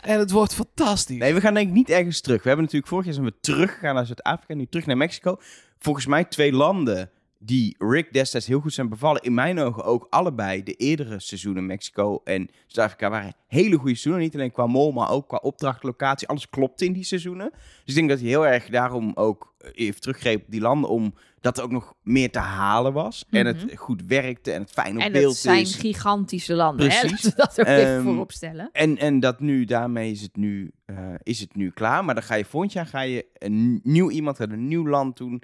en 0.01 0.19
het 0.19 0.31
wordt 0.31 0.53
fantastisch. 0.53 1.17
Nee, 1.17 1.33
we 1.33 1.41
gaan 1.41 1.53
denk 1.53 1.67
ik 1.67 1.73
niet 1.73 1.89
ergens 1.89 2.21
terug. 2.21 2.41
We 2.41 2.47
hebben 2.47 2.65
natuurlijk 2.65 2.91
vorig 2.91 3.05
jaar 3.05 3.13
zijn 3.13 3.25
we 3.25 3.33
teruggegaan 3.41 3.95
naar 3.95 4.05
Zuid-Afrika, 4.05 4.53
nu 4.53 4.65
terug 4.65 4.85
naar 4.85 4.97
Mexico. 4.97 5.37
Volgens 5.77 6.05
mij 6.05 6.23
twee 6.23 6.53
landen 6.53 7.09
die 7.37 7.75
Rick 7.77 8.13
destijds 8.13 8.47
heel 8.47 8.59
goed 8.59 8.73
zijn 8.73 8.89
bevallen. 8.89 9.21
In 9.21 9.33
mijn 9.33 9.59
ogen 9.59 9.83
ook 9.83 10.07
allebei 10.09 10.63
de 10.63 10.73
eerdere 10.73 11.19
seizoenen 11.19 11.65
Mexico 11.65 12.21
en 12.23 12.49
Zuid-Afrika 12.67 13.09
waren 13.09 13.33
hele 13.47 13.75
goede 13.75 13.95
seizoenen. 13.95 14.21
Niet 14.21 14.33
alleen 14.33 14.51
qua 14.51 14.67
mol, 14.67 14.91
maar 14.91 15.09
ook 15.09 15.27
qua 15.27 15.37
opdracht, 15.37 15.83
locatie. 15.83 16.27
Alles 16.27 16.49
klopte 16.49 16.85
in 16.85 16.93
die 16.93 17.03
seizoenen. 17.03 17.49
Dus 17.51 17.59
ik 17.85 17.95
denk 17.95 18.09
dat 18.09 18.19
hij 18.19 18.27
heel 18.27 18.47
erg 18.47 18.69
daarom 18.69 19.11
ook 19.15 19.53
eh, 19.57 19.71
even 19.73 20.01
teruggreep 20.01 20.41
op 20.41 20.51
die 20.51 20.61
landen 20.61 20.89
om 20.89 21.13
dat 21.41 21.57
er 21.57 21.63
ook 21.63 21.71
nog 21.71 21.93
meer 22.01 22.31
te 22.31 22.39
halen 22.39 22.93
was. 22.93 23.25
En 23.29 23.45
het 23.45 23.65
goed 23.75 24.03
werkte 24.07 24.51
en 24.51 24.61
het 24.61 24.71
fijn 24.71 24.95
op 24.95 25.01
en 25.01 25.11
beeld 25.11 25.31
het 25.33 25.41
zijn 25.41 25.61
is. 25.61 25.75
gigantische 25.75 26.53
landen. 26.53 26.89
Hè? 26.91 26.99
Precies. 26.99 27.33
Dat 27.35 27.59
ook 27.59 27.65
even 27.65 27.95
Ehm, 27.95 28.03
voorop 28.03 28.31
stellen. 28.31 28.69
En, 28.71 28.97
en 28.97 29.19
dat 29.19 29.39
nu, 29.39 29.65
daarmee 29.65 30.11
is 30.11 30.21
het 30.21 30.35
nu, 30.35 30.71
eh, 30.85 31.13
is 31.23 31.39
het 31.39 31.55
nu 31.55 31.69
klaar. 31.71 32.05
Maar 32.05 32.15
dan 32.15 32.23
ga 32.23 32.35
je 32.35 32.45
volgend 32.45 32.73
jaar 32.73 32.85
ga 32.85 33.01
je 33.01 33.25
een 33.33 33.79
nieuw 33.83 34.09
iemand 34.09 34.39
uit 34.39 34.51
een 34.51 34.67
nieuw 34.67 34.87
land 34.87 35.17
doen. 35.17 35.41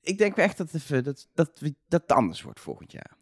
Ik 0.00 0.18
denk 0.18 0.36
echt 0.36 0.56
dat, 0.58 0.74
even, 0.74 1.04
dat, 1.04 1.28
dat, 1.34 1.60
dat 1.88 2.00
het 2.02 2.12
anders 2.12 2.42
wordt 2.42 2.60
volgend 2.60 2.92
jaar. 2.92 3.16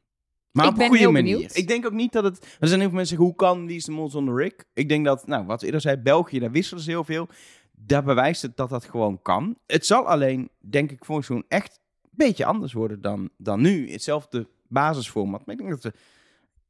Maar 0.53 0.65
Ik 0.67 0.73
op 0.73 0.79
een 0.79 0.87
goede 0.89 1.11
manier. 1.11 1.33
benieuwd. 1.35 1.57
Ik 1.57 1.69
denk 1.69 1.87
ook 1.87 1.93
niet 1.93 2.13
dat 2.13 2.25
het... 2.25 2.57
Er 2.61 2.69
zijn 2.69 2.81
heel 2.81 2.89
veel 2.89 2.99
mensen 2.99 3.07
zeggen, 3.07 3.27
hoe 3.27 3.35
kan 3.35 3.67
Wie 3.67 3.77
is 3.77 3.85
de 3.85 3.93
Mol 3.93 4.11
zonder 4.11 4.37
Rick? 4.37 4.65
Ik 4.75 4.89
denk 4.89 5.05
dat, 5.05 5.27
nou, 5.27 5.47
wat 5.47 5.61
we 5.61 5.67
eerder 5.67 5.81
zei, 5.81 5.97
België, 5.97 6.39
daar 6.39 6.51
wisselen 6.51 6.83
ze 6.83 6.91
heel 6.91 7.05
veel. 7.05 7.29
Daar 7.73 8.05
bewijst 8.05 8.43
het 8.43 8.57
dat 8.57 8.69
dat 8.69 8.85
gewoon 8.85 9.23
kan. 9.23 9.59
Het 9.67 9.87
zal 9.87 10.07
alleen, 10.09 10.51
denk 10.61 10.91
ik, 10.91 11.05
voor 11.05 11.25
zo'n 11.25 11.45
echt 11.49 11.81
beetje 12.17 12.45
anders 12.45 12.73
worden 12.73 13.01
dan, 13.01 13.31
dan 13.37 13.61
nu. 13.61 13.91
Hetzelfde 13.91 14.49
basisformat. 14.69 15.47
Maar 15.47 15.55
ik 15.55 15.61
denk 15.61 15.83
dat 15.83 15.83
we 15.83 15.99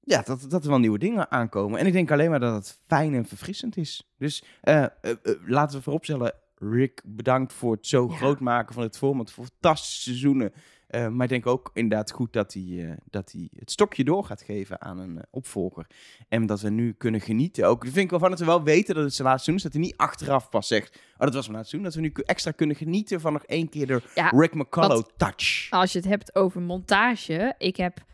ja, 0.05 0.23
dat, 0.23 0.47
dat 0.49 0.65
er 0.65 0.71
wel 0.71 0.79
nieuwe 0.79 0.99
dingen 0.99 1.31
aankomen. 1.31 1.79
En 1.79 1.87
ik 1.87 1.93
denk 1.93 2.11
alleen 2.11 2.31
maar 2.31 2.41
dat 2.41 2.55
het 2.55 2.79
fijn 2.87 3.15
en 3.15 3.27
verfrissend 3.27 3.77
is. 3.77 4.13
Dus 4.19 4.45
eh, 4.61 4.83
eh, 4.83 4.91
eh, 5.03 5.17
laten 5.47 5.77
we 5.77 5.83
vooropstellen, 5.83 6.33
Rick, 6.55 7.03
bedankt 7.05 7.53
voor 7.53 7.73
het 7.73 7.87
zo 7.87 8.09
Ja. 8.11 8.17
groot 8.17 8.41
maken 8.41 8.75
van 8.75 8.83
het 8.83 8.97
format. 8.97 9.31
Voor 9.31 9.45
fantastische 9.45 10.03
seizoenen. 10.03 10.53
Eh, 10.95 11.09
maar 11.09 11.23
ik 11.23 11.29
denk 11.29 11.47
ook 11.47 11.71
inderdaad 11.73 12.11
goed 12.11 12.33
dat 12.33 12.53
hij, 12.53 12.63
eh, 12.63 12.97
dat 13.11 13.33
hij 13.33 13.49
het 13.59 13.71
stokje 13.71 14.05
door 14.05 14.25
gaat 14.25 14.43
geven 14.43 14.81
aan 14.81 14.99
een 14.99 15.19
eh, 15.19 15.23
opvolger. 15.31 15.87
En 16.29 16.47
dat 16.47 16.61
we 16.61 16.71
nu 16.71 16.93
kunnen 16.93 17.21
genieten. 17.21 17.67
Ook 17.67 17.83
vind 17.85 17.97
ik 17.97 18.11
wel 18.11 18.19
van 18.19 18.31
dat 18.31 18.39
we 18.39 18.45
wel 18.45 18.63
weten 18.63 18.95
dat 18.95 19.05
het 19.05 19.15
zijn 19.15 19.29
laatste 19.29 19.45
seizoen 19.45 19.55
is. 19.55 19.63
Dat 19.63 19.73
hij 19.73 19.81
niet 19.81 20.11
achteraf 20.11 20.49
pas 20.49 20.67
zegt, 20.67 21.01
oh 21.15 21.19
dat 21.19 21.35
was 21.35 21.47
mijn 21.47 21.57
laatste 21.57 21.77
seizoen. 21.77 21.83
Dat 21.83 21.95
we 21.95 22.23
nu 22.23 22.27
extra 22.27 22.51
kunnen 22.51 22.77
genieten 22.77 23.21
van 23.21 23.33
nog 23.33 23.45
één 23.45 23.69
keer 23.69 23.87
de 23.87 24.03
Ja, 24.15 24.29
Rick 24.29 24.55
McCullough 24.55 25.09
touch. 25.17 25.67
Als 25.71 25.93
je 25.93 25.99
het 25.99 26.09
hebt 26.09 26.35
over 26.35 26.61
montage. 26.61 27.55
Ik 27.59 27.77
heb 27.77 28.05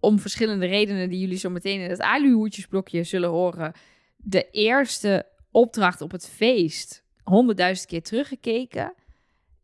om 0.00 0.18
verschillende 0.18 0.66
redenen 0.66 1.08
die 1.08 1.20
jullie 1.20 1.38
zo 1.38 1.50
meteen 1.50 1.80
in 1.80 1.90
het 1.90 2.00
aluhoedjesblokje 2.00 3.04
zullen 3.04 3.30
horen. 3.30 3.72
De 4.16 4.50
eerste 4.50 5.26
opdracht 5.50 6.00
op 6.00 6.10
het 6.10 6.28
feest 6.28 7.04
honderdduizend 7.24 7.88
keer 7.88 8.02
teruggekeken. 8.02 8.94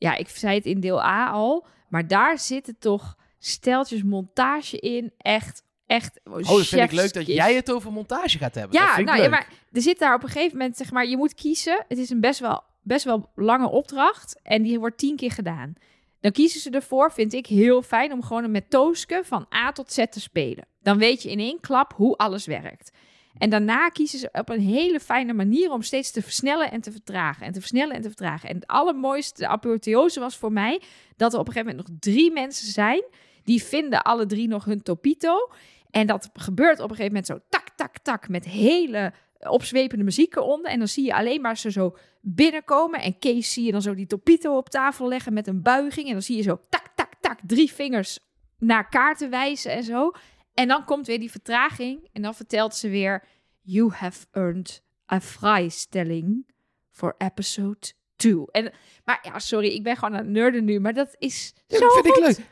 Ja, 0.01 0.17
ik 0.17 0.29
zei 0.29 0.55
het 0.55 0.67
in 0.67 0.81
deel 0.81 1.03
A 1.03 1.31
al. 1.31 1.67
Maar 1.89 2.07
daar 2.07 2.39
zitten 2.39 2.79
toch 2.79 3.17
steltjes 3.39 4.03
montage 4.03 4.79
in. 4.79 5.13
Echt, 5.17 5.63
echt. 5.87 6.21
Oh, 6.25 6.35
dat 6.35 6.67
vind 6.67 6.83
ik 6.83 6.93
leuk 6.93 7.13
dat 7.13 7.27
jij 7.27 7.55
het 7.55 7.73
over 7.73 7.93
montage 7.93 8.39
gaat 8.39 8.55
hebben. 8.55 8.77
dat 8.77 8.87
Ja, 8.87 8.95
vind 8.95 9.09
ik 9.09 9.15
nou, 9.15 9.23
ja, 9.23 9.29
maar 9.29 9.49
er 9.73 9.83
zit 9.83 9.99
daar 9.99 10.15
op 10.15 10.23
een 10.23 10.29
gegeven 10.29 10.59
moment, 10.59 10.77
zeg 10.77 10.91
maar, 10.91 11.07
je 11.07 11.17
moet 11.17 11.35
kiezen. 11.35 11.85
Het 11.89 11.99
is 11.99 12.11
een 12.11 12.21
best 12.21 12.41
wel, 12.41 12.63
best 12.83 13.05
wel 13.05 13.31
lange 13.35 13.69
opdracht 13.69 14.41
en 14.43 14.63
die 14.63 14.79
wordt 14.79 14.99
tien 14.99 15.17
keer 15.17 15.33
gedaan. 15.33 15.73
Dan 16.21 16.33
kiezen 16.33 16.61
ze 16.61 16.71
ervoor, 16.71 17.13
vind 17.13 17.33
ik 17.33 17.47
heel 17.47 17.83
fijn, 17.83 18.13
om 18.13 18.23
gewoon 18.23 18.51
met 18.51 18.71
Tooske 18.71 19.21
van 19.25 19.47
A 19.55 19.73
tot 19.73 19.93
Z 19.93 20.05
te 20.11 20.21
spelen. 20.21 20.67
Dan 20.83 20.99
weet 20.99 21.23
je 21.23 21.31
in 21.31 21.39
één 21.39 21.61
klap 21.61 21.93
hoe 21.97 22.17
alles 22.17 22.47
werkt. 22.47 22.93
En 23.41 23.51
daarna 23.51 23.89
kiezen 23.89 24.19
ze 24.19 24.29
op 24.33 24.49
een 24.49 24.61
hele 24.61 25.01
fijne 25.01 25.33
manier 25.33 25.71
om 25.71 25.83
steeds 25.83 26.11
te 26.11 26.23
versnellen 26.23 26.71
en 26.71 26.81
te 26.81 26.93
vertragen. 26.93 27.47
En 27.47 27.53
te 27.53 27.61
versnellen 27.61 27.95
en 27.95 28.03
te 28.03 28.09
vertragen. 28.09 28.49
En 28.49 28.55
het 28.55 28.67
allermooiste, 28.67 29.41
de 29.41 29.49
apotheose 29.49 30.21
was 30.21 30.37
voor 30.37 30.53
mij 30.53 30.81
dat 31.17 31.33
er 31.33 31.39
op 31.39 31.47
een 31.47 31.53
gegeven 31.53 31.77
moment 31.77 31.89
nog 31.89 31.99
drie 32.01 32.33
mensen 32.33 32.73
zijn. 32.73 33.05
Die 33.45 33.63
vinden 33.63 34.03
alle 34.03 34.27
drie 34.27 34.49
nog 34.49 34.65
hun 34.65 34.83
topito. 34.83 35.51
En 35.91 36.07
dat 36.07 36.31
gebeurt 36.33 36.79
op 36.79 36.91
een 36.91 36.97
gegeven 36.97 37.07
moment 37.07 37.27
zo 37.27 37.39
tak, 37.49 37.69
tak, 37.77 37.99
tak. 37.99 38.29
Met 38.29 38.45
hele 38.45 39.13
opzwepende 39.39 40.05
muziek 40.05 40.37
eronder. 40.37 40.71
En 40.71 40.79
dan 40.79 40.89
zie 40.89 41.05
je 41.05 41.15
alleen 41.15 41.41
maar 41.41 41.57
ze 41.57 41.71
zo 41.71 41.97
binnenkomen. 42.21 43.01
En 43.01 43.19
Kees 43.19 43.53
zie 43.53 43.65
je 43.65 43.73
dan 43.73 43.83
zo 43.83 43.95
die 43.95 44.07
topito 44.07 44.57
op 44.57 44.69
tafel 44.69 45.09
leggen 45.09 45.33
met 45.33 45.47
een 45.47 45.63
buiging. 45.63 46.07
En 46.07 46.13
dan 46.13 46.23
zie 46.23 46.37
je 46.37 46.43
zo 46.43 46.61
tak, 46.69 46.87
tak, 46.95 47.15
tak. 47.21 47.39
Drie 47.47 47.73
vingers 47.73 48.19
naar 48.59 48.89
kaarten 48.89 49.31
wijzen 49.31 49.73
en 49.73 49.85
zo. 49.85 50.13
En 50.61 50.69
dan 50.69 50.85
komt 50.85 51.07
weer 51.07 51.19
die 51.19 51.31
vertraging. 51.31 52.09
En 52.13 52.23
dan 52.23 52.35
vertelt 52.35 52.75
ze 52.75 52.89
weer... 52.89 53.25
You 53.63 53.91
have 53.93 54.27
earned 54.33 54.83
a 55.13 55.21
vrijstelling 55.21 56.47
for 56.91 57.15
episode 57.19 57.93
2. 58.17 58.45
En, 58.51 58.73
maar 59.05 59.19
ja, 59.23 59.39
sorry, 59.39 59.69
ik 59.69 59.83
ben 59.83 59.97
gewoon 59.97 60.15
aan 60.15 60.25
het 60.25 60.33
nerden 60.33 60.65
nu. 60.65 60.81
Maar 60.81 60.93
dat 60.95 61.15
is 61.19 61.53
Ja, 61.67 61.79
zo 61.79 61.85
dat 61.85 61.93
vind 61.95 62.07
goed. 62.07 62.17
ik 62.17 62.23
leuk. 62.25 62.37
Zo 62.37 62.43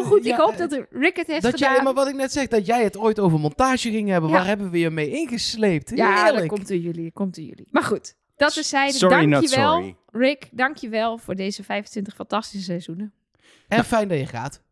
Ja, 0.00 0.04
goed. 0.04 0.24
ja, 0.24 0.34
ik 0.34 0.40
hoop 0.40 0.52
eh, 0.52 0.58
dat 0.58 0.86
Rick 0.90 1.16
het 1.16 1.26
heeft 1.26 1.42
Dat 1.42 1.52
gedaan. 1.54 1.72
jij, 1.74 1.82
maar 1.82 1.94
wat 1.94 2.08
ik 2.08 2.14
net 2.14 2.32
zeg, 2.32 2.46
dat 2.48 2.66
jij 2.66 2.82
het 2.84 2.96
ooit 2.96 3.18
over 3.18 3.40
montage 3.40 3.90
ging 3.90 4.08
hebben. 4.08 4.30
Ja. 4.30 4.36
Waar 4.36 4.46
hebben 4.46 4.70
we 4.70 4.78
je 4.78 4.90
mee 4.90 5.10
ingesleept? 5.10 5.90
Ja, 5.94 6.32
dat 6.32 6.46
komt 6.46 6.68
door 6.68 6.76
jullie, 6.76 7.12
komt 7.12 7.34
door 7.34 7.44
jullie. 7.44 7.68
Maar 7.70 7.82
goed, 7.82 8.14
dat 8.36 8.56
is 8.56 8.68
zijde. 8.68 8.92
Sorry, 8.92 9.24
not 9.24 9.30
dankjewel, 9.40 9.72
sorry. 9.72 9.96
Rick. 10.06 10.48
Dankjewel 10.52 11.18
voor 11.18 11.34
deze 11.34 11.64
25 11.64 12.14
fantastische 12.14 12.64
seizoenen. 12.64 13.12
En 13.68 13.84
fijn 13.84 14.08
dat 14.08 14.18
je 14.18 14.26
gaat. 14.26 14.62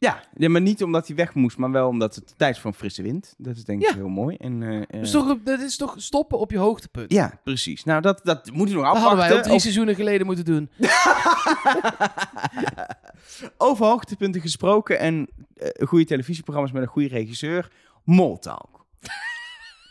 Ja, 0.00 0.22
ja, 0.34 0.48
maar 0.48 0.60
niet 0.60 0.82
omdat 0.82 1.06
hij 1.06 1.16
weg 1.16 1.34
moest, 1.34 1.56
maar 1.56 1.70
wel 1.70 1.88
omdat 1.88 2.14
het 2.14 2.34
tijd 2.36 2.54
is 2.54 2.60
voor 2.60 2.70
een 2.70 2.76
frisse 2.76 3.02
wind. 3.02 3.34
Dat 3.38 3.56
is 3.56 3.64
denk 3.64 3.82
ik 3.82 3.88
Ja. 3.88 3.94
heel 3.94 4.08
mooi. 4.08 4.36
En, 4.36 4.60
Dat 4.90 5.00
is, 5.02 5.10
toch, 5.10 5.36
dat 5.44 5.60
is 5.60 5.76
toch 5.76 5.94
stoppen 5.96 6.38
op 6.38 6.50
je 6.50 6.58
hoogtepunt. 6.58 7.12
Ja, 7.12 7.40
precies. 7.44 7.84
Nou, 7.84 8.00
dat, 8.00 8.20
dat 8.24 8.50
moeten 8.52 8.74
we 8.76 8.82
nog 8.82 8.92
Dat 8.92 9.00
hadden 9.02 9.18
wij 9.18 9.26
afwachten. 9.26 9.42
drie 9.42 9.54
Of- 9.54 9.60
seizoenen 9.62 9.94
geleden 9.94 10.26
moeten 10.26 10.44
doen. 10.44 10.70
Over 13.58 13.86
hoogtepunten 13.86 14.40
gesproken 14.40 14.98
en 14.98 15.28
eh, 15.56 15.86
goede 15.86 16.04
televisieprogramma's 16.04 16.74
met 16.74 16.82
een 16.82 16.88
goede 16.88 17.08
regisseur. 17.08 17.70
Moltalk. 18.04 18.86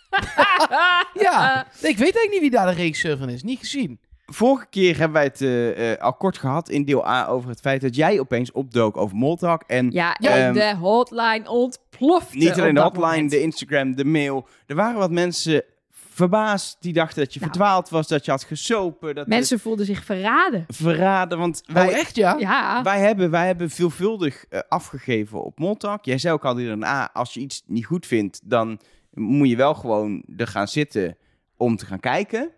Ja, 1.13 1.65
ik 1.65 1.81
weet 1.81 1.99
eigenlijk 1.99 2.31
niet 2.31 2.41
wie 2.41 2.49
daar 2.49 2.65
de 2.67 2.73
regisseur 2.81 3.17
van 3.17 3.29
is. 3.29 3.43
Niet 3.43 3.59
gezien. 3.59 3.99
Vorige 4.31 4.65
keer 4.69 4.97
hebben 4.97 5.13
wij 5.13 5.23
het 5.23 5.41
eh, 5.41 5.91
eh, 5.91 5.99
al 6.01 6.13
kort 6.13 6.37
gehad 6.37 6.69
in 6.69 6.85
deel 6.85 7.07
A 7.07 7.27
over 7.27 7.49
het 7.49 7.59
feit 7.59 7.81
dat 7.81 7.95
jij 7.95 8.19
opeens 8.19 8.51
opdook 8.51 8.97
over 8.97 9.17
Moltalk. 9.17 9.63
En 9.67 9.91
Ja, 9.91 10.15
en 10.15 10.45
ehm, 10.45 10.53
de 10.53 10.75
hotline 10.75 11.49
ontplofte 11.49 12.37
niet 12.37 12.59
alleen 12.59 12.73
de 12.75 12.81
hotline, 12.81 13.05
moment. 13.05 13.29
de 13.31 13.41
Instagram, 13.41 13.95
de 13.95 14.05
mail. 14.05 14.47
Er 14.65 14.75
waren 14.75 14.99
wat 14.99 15.11
mensen 15.11 15.63
verbaasd 15.91 16.77
die 16.79 16.93
dachten 16.93 17.23
dat 17.23 17.33
je 17.33 17.39
Nou. 17.39 17.51
verdwaald 17.51 17.89
was, 17.89 18.07
dat 18.07 18.25
je 18.25 18.31
had 18.31 18.43
gesopen. 18.43 19.15
Dat 19.15 19.27
Mensen 19.27 19.59
voelden 19.59 19.85
zich 19.85 20.03
verraden. 20.03 20.65
verraden, 20.67 21.37
want 21.37 21.61
wij, 21.65 21.87
oh, 21.87 21.93
echt 21.93 22.15
ja? 22.15 22.35
Ja, 22.39 22.83
Wij 22.83 22.99
hebben, 22.99 23.29
wij 23.31 23.45
hebben 23.45 23.69
veelvuldig 23.69 24.45
eh, 24.49 24.59
afgegeven 24.67 25.43
op 25.43 25.59
Moltalk. 25.59 26.05
Jij 26.05 26.17
zei 26.17 26.33
ook 26.33 26.45
al 26.45 26.57
hierna, 26.57 27.09
als 27.13 27.33
je 27.33 27.39
iets 27.39 27.63
niet 27.65 27.85
goed 27.85 28.05
vindt, 28.05 28.39
dan 28.43 28.79
moet 29.13 29.49
je 29.49 29.55
wel 29.55 29.73
gewoon 29.73 30.23
er 30.37 30.47
gaan 30.47 30.67
zitten 30.67 31.17
om 31.57 31.75
te 31.75 31.85
gaan 31.85 31.99
kijken. 31.99 32.51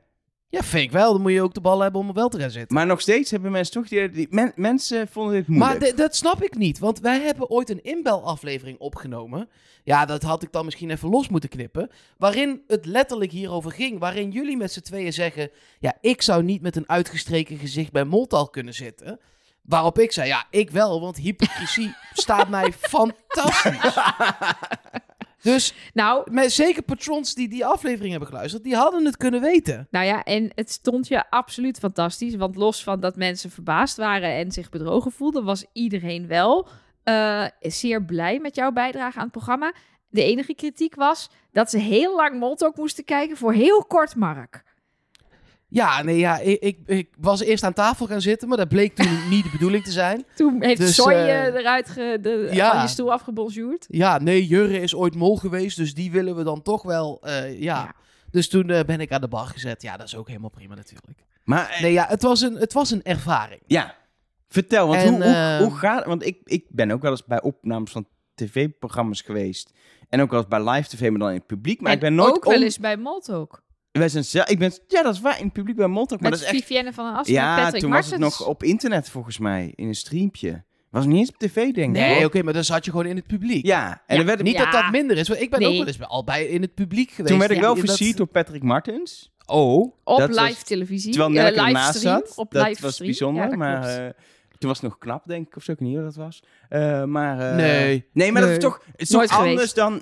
Ja, 0.52 0.64
vind 0.64 0.84
ik 0.84 0.92
wel. 0.92 1.12
Dan 1.14 1.22
moet 1.22 1.32
je 1.32 1.42
ook 1.42 1.54
de 1.54 1.62
bal 1.62 1.80
hebben 1.80 2.02
om 2.02 2.08
er 2.08 2.14
wel 2.14 2.30
te 2.30 2.40
gaan 2.40 2.50
zitten. 2.52 2.76
Maar 2.76 2.86
nog 2.86 3.02
steeds 3.02 3.32
hebben 3.32 3.52
mensen 3.52 3.74
toch 3.74 3.88
die, 3.88 4.10
die- 4.10 4.28
men- 4.30 4.52
mensen 4.56 5.08
vonden 5.08 5.34
dit 5.36 5.48
moeilijk. 5.48 5.80
Maar 5.82 5.96
dat 5.96 6.16
snap 6.16 6.44
ik 6.44 6.56
niet, 6.56 6.80
want 6.80 7.00
wij 7.00 7.20
hebben 7.22 7.50
ooit 7.50 7.70
een 7.70 7.84
inbelaflevering 7.84 8.80
opgenomen. 8.80 9.50
Ja, 9.84 10.06
dat 10.06 10.22
had 10.24 10.44
ik 10.44 10.52
dan 10.52 10.66
misschien 10.66 10.90
even 10.90 11.10
los 11.10 11.30
moeten 11.30 11.50
knippen. 11.50 11.90
Waarin 12.18 12.64
het 12.68 12.86
letterlijk 12.86 13.32
hierover 13.32 13.72
ging. 13.72 14.00
Waarin 14.00 14.32
jullie 14.32 14.58
met 14.58 14.72
z'n 14.72 14.82
tweeën 14.82 15.14
zeggen: 15.14 15.50
Ja, 15.80 15.98
ik 16.02 16.22
zou 16.22 16.44
niet 16.44 16.62
met 16.62 16.76
een 16.76 16.90
uitgestreken 16.90 17.58
gezicht 17.58 17.92
bij 17.92 18.04
Moltal 18.04 18.50
kunnen 18.50 18.74
zitten. 18.74 19.20
Waarop 19.62 20.00
ik 20.00 20.12
zei: 20.12 20.28
Ja, 20.28 20.46
ik 20.50 20.72
wel, 20.72 21.02
want 21.02 21.18
hypocrisie 21.18 21.96
staat 22.14 22.50
mij 22.50 22.74
fantastisch. 22.74 23.98
Dus 25.42 25.74
nou, 25.94 26.32
met, 26.32 26.52
zeker 26.52 26.82
patrons 26.82 27.34
die 27.34 27.50
die 27.50 27.66
aflevering 27.66 28.12
hebben 28.12 28.30
geluisterd, 28.30 28.64
die 28.64 28.76
hadden 28.76 29.06
het 29.06 29.18
kunnen 29.18 29.42
weten. 29.42 29.88
nou 29.92 30.06
ja, 30.06 30.24
en 30.24 30.52
het 30.56 30.72
stond 30.72 31.08
je 31.08 31.30
absoluut 31.30 31.80
fantastisch. 31.80 32.36
Want 32.36 32.56
los 32.56 32.84
van 32.84 33.00
dat 33.00 33.16
mensen 33.16 33.50
verbaasd 33.50 33.98
waren 33.98 34.30
en 34.30 34.52
zich 34.52 34.70
bedrogen 34.70 35.12
voelden, 35.12 35.44
was 35.44 35.66
iedereen 35.74 36.28
wel 36.28 36.68
eh, 37.04 37.46
zeer 37.60 38.04
blij 38.04 38.40
met 38.40 38.56
jouw 38.56 38.72
bijdrage 38.72 39.18
aan 39.18 39.24
het 39.24 39.32
programma. 39.32 39.74
De 40.10 40.24
enige 40.24 40.54
kritiek 40.54 40.96
was 40.96 41.30
dat 41.52 41.70
ze 41.70 41.78
heel 41.78 42.16
lang 42.16 42.40
Moltalk 42.40 42.76
moesten 42.76 43.04
kijken 43.04 43.38
voor 43.38 43.54
heel 43.54 43.86
kort 43.86 44.16
Mark. 44.16 44.64
Ja, 45.70 46.04
nee, 46.04 46.18
ja, 46.18 46.38
ik, 46.38 46.62
ik, 46.62 46.80
ik 46.86 47.10
was 47.20 47.42
eerst 47.42 47.64
aan 47.64 47.74
tafel 47.74 48.06
gaan 48.06 48.22
zitten, 48.22 48.48
maar 48.48 48.58
dat 48.58 48.68
bleek 48.68 48.96
toen 48.96 49.30
niet 49.30 49.44
de 49.44 49.50
bedoeling 49.50 49.84
te 49.84 49.92
zijn. 49.92 50.26
Toen 50.36 50.64
heeft 50.64 50.80
Dus, 50.80 50.96
Soy 50.96 51.12
eh, 51.12 51.44
eruit 51.46 51.90
ge, 51.90 52.18
de, 52.22 52.50
ja. 52.52 52.72
van 52.72 52.82
je 52.82 52.88
stoel 52.88 53.12
afgebonjourd. 53.12 53.86
Ja, 53.88 54.20
nee, 54.20 54.48
Jurre 54.48 54.82
is 54.82 54.96
ooit 54.96 55.16
mol 55.16 55.38
geweest, 55.38 55.78
dus 55.78 55.94
die 55.94 56.12
willen 56.12 56.36
we 56.36 56.44
dan 56.44 56.62
toch 56.62 56.84
wel, 56.84 57.20
eh, 57.22 57.62
ja. 57.62 57.78
Ja. 57.84 57.96
Dus 58.32 58.50
toen 58.50 58.70
eh, 58.70 58.84
ben 58.86 59.00
ik 59.00 59.12
aan 59.12 59.22
de 59.22 59.28
bar 59.28 59.46
gezet. 59.46 59.82
Ja, 59.82 59.98
dat 59.98 60.08
is 60.08 60.16
ook 60.16 60.28
helemaal 60.28 60.50
prima 60.50 60.76
natuurlijk. 60.76 61.20
Maar 61.44 61.78
Nee, 61.82 61.92
ja, 61.92 62.06
het 62.08 62.22
was 62.22 62.42
een, 62.42 62.56
het 62.56 62.74
was 62.74 62.92
een 62.92 63.04
ervaring. 63.04 63.62
ja, 63.68 63.96
vertel, 64.48 64.88
want 64.88 65.02
En, 65.02 65.14
hoe, 65.14 65.24
hoe, 65.24 65.68
hoe 65.68 65.78
gaat 65.78 66.06
Want 66.06 66.26
ik, 66.26 66.38
ik 66.44 66.66
ben 66.70 66.92
ook 66.92 67.02
wel 67.02 67.12
eens 67.12 67.26
bij 67.26 67.42
opnames 67.42 67.92
van 67.92 68.08
tv-programma's 68.36 69.22
geweest. 69.22 69.74
En 70.10 70.22
ook 70.22 70.30
wel 70.30 70.40
eens 70.40 70.48
bij 70.48 70.70
live 70.70 70.90
tv, 70.90 71.10
maar 71.10 71.20
dan 71.20 71.30
in 71.30 71.36
het 71.36 71.46
publiek. 71.46 71.82
Maar 71.82 71.92
en 71.92 71.98
ik 71.98 72.04
ben 72.04 72.16
nooit 72.16 72.36
ook 72.36 72.46
wel 72.46 72.62
eens 72.62 72.80
bij 72.80 72.98
Moltalk. 72.98 73.64
Wij 73.92 74.10
zijn 74.10 74.24
zelf, 74.24 74.50
ik 74.50 74.60
ben, 74.60 74.72
ja, 74.88 75.04
dat 75.04 75.14
is 75.14 75.20
waar, 75.22 75.38
in 75.40 75.44
het 75.44 75.54
publiek 75.54 75.76
bij 75.76 75.88
Moltalk. 75.88 76.22
Maar 76.22 76.30
Met 76.30 76.40
dat 76.40 76.50
is 76.50 76.56
echt 76.56 76.66
Vivienne 76.66 76.94
van 76.94 77.06
den 77.06 77.14
Assen 77.16 77.36
en 77.36 77.42
Ja, 77.42 77.56
Patrick 77.64 77.82
toen 77.82 77.92
was 77.92 78.10
het 78.12 78.20
Martens. 78.20 78.40
nog 78.40 78.48
op 78.48 78.64
internet 78.64 79.10
volgens 79.10 79.38
mij, 79.38 79.74
in 79.76 79.88
een 79.88 79.96
streampje. 79.96 80.64
Was 80.90 81.06
niet 81.06 81.18
eens 81.18 81.30
op 81.30 81.38
tv, 81.38 81.54
denk 81.56 81.76
ik. 81.78 81.88
Nee, 82.02 82.16
hoor. 82.16 82.26
oké, 82.26 82.44
maar 82.44 82.54
dan 82.54 82.64
zat 82.64 82.86
je 82.86 82.92
gewoon 82.92 83.06
in 83.06 83.16
het 83.16 83.28
publiek. 83.28 83.66
Ja, 83.66 84.02
en 84.08 84.16
Ja, 84.16 84.22
er 84.22 84.26
werd, 84.28 84.44
Niet 84.44 84.56
Ja. 84.58 84.64
dat 84.64 84.82
dat 84.82 84.92
minder 84.92 85.18
is, 85.18 85.28
want 85.28 85.42
ik 85.42 85.50
ben 85.50 85.60
ook 85.68 85.74
wel 85.78 85.86
eens 85.88 85.98
bij- 85.98 86.08
al 86.08 86.24
bij 86.24 86.46
in 86.46 86.62
het 86.62 86.74
publiek 86.74 87.10
geweest. 87.12 87.28
toen 87.30 87.40
werd 87.40 87.52
ik 87.52 87.58
Ja, 87.58 87.64
wel 87.64 87.74
in 87.76 87.80
dat- 87.80 87.90
versierd 87.90 88.18
door 88.18 88.28
Patrick 88.28 88.64
Martens. 88.64 89.32
Oh, 89.46 89.94
Op 90.04 90.18
dat 90.18 90.30
live 90.30 90.42
was- 90.42 90.64
televisie. 90.64 91.12
Terwijl 91.12 91.34
eh, 91.36 91.42
Nelke 91.44 91.52
live 91.60 91.66
ernaast 91.68 91.98
stream, 91.98 92.22
zat. 92.26 92.38
Op 92.38 92.52
dat 92.52 92.68
live 92.68 92.82
was 92.82 92.92
stream. 92.94 93.10
bijzonder, 93.10 93.44
Ja, 93.44 93.50
dat 93.50 93.58
maar 93.58 93.80
klopt. 93.82 93.98
eh, 93.98 94.06
toen 94.58 94.70
was 94.70 94.82
het 94.82 94.90
nog 94.90 94.98
knap, 94.98 95.24
denk 95.28 95.48
ik. 95.48 95.56
Of 95.56 95.64
zo, 95.64 95.72
ik 95.72 95.80
weet 95.80 95.88
niet 95.88 95.98
hoe 95.98 96.06
dat 96.06 96.16
was. 96.16 96.44
Eh, 96.70 97.04
maar, 97.04 97.40
eh, 97.50 97.56
Nee. 97.56 98.06
Nee, 98.14 98.32
maar 98.32 98.42
dat 98.42 98.52
is 98.52 98.58
toch, 98.58 98.82
het 98.92 99.02
is 99.02 99.10
Nooit 99.10 99.30
anders 99.30 99.52
geweest. 99.54 99.76
dan... 99.76 100.02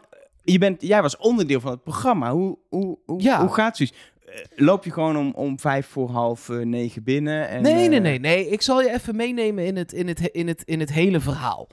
Je 0.51 0.57
bent, 0.57 0.81
jij 0.81 1.01
was 1.01 1.17
onderdeel 1.17 1.59
van 1.59 1.71
het 1.71 1.83
programma. 1.83 2.31
Hoe, 2.31 2.57
hoe, 2.69 2.97
hoe, 3.05 3.21
Ja. 3.21 3.39
hoe 3.41 3.53
gaat 3.53 3.77
het? 3.77 3.89
zoiets? 3.89 3.97
Eh, 4.25 4.65
Loop 4.65 4.83
je 4.83 4.91
gewoon 4.91 5.17
om, 5.17 5.31
om 5.33 5.59
vijf 5.59 5.87
voor 5.87 6.09
half 6.09 6.49
eh, 6.49 6.57
negen 6.57 7.03
binnen? 7.03 7.47
En, 7.47 7.61
nee, 7.61 7.73
nee, 7.73 7.97
eh, 7.97 8.01
nee, 8.03 8.19
nee. 8.19 8.49
Ik 8.49 8.61
zal 8.61 8.81
je 8.81 8.93
even 8.93 9.15
meenemen 9.15 9.65
in 9.65 9.75
het, 9.77 9.93
in 9.93 10.07
het, 10.07 10.19
in 10.19 10.47
het, 10.47 10.61
in 10.63 10.79
het 10.79 10.91
hele 10.93 11.19
verhaal. 11.19 11.67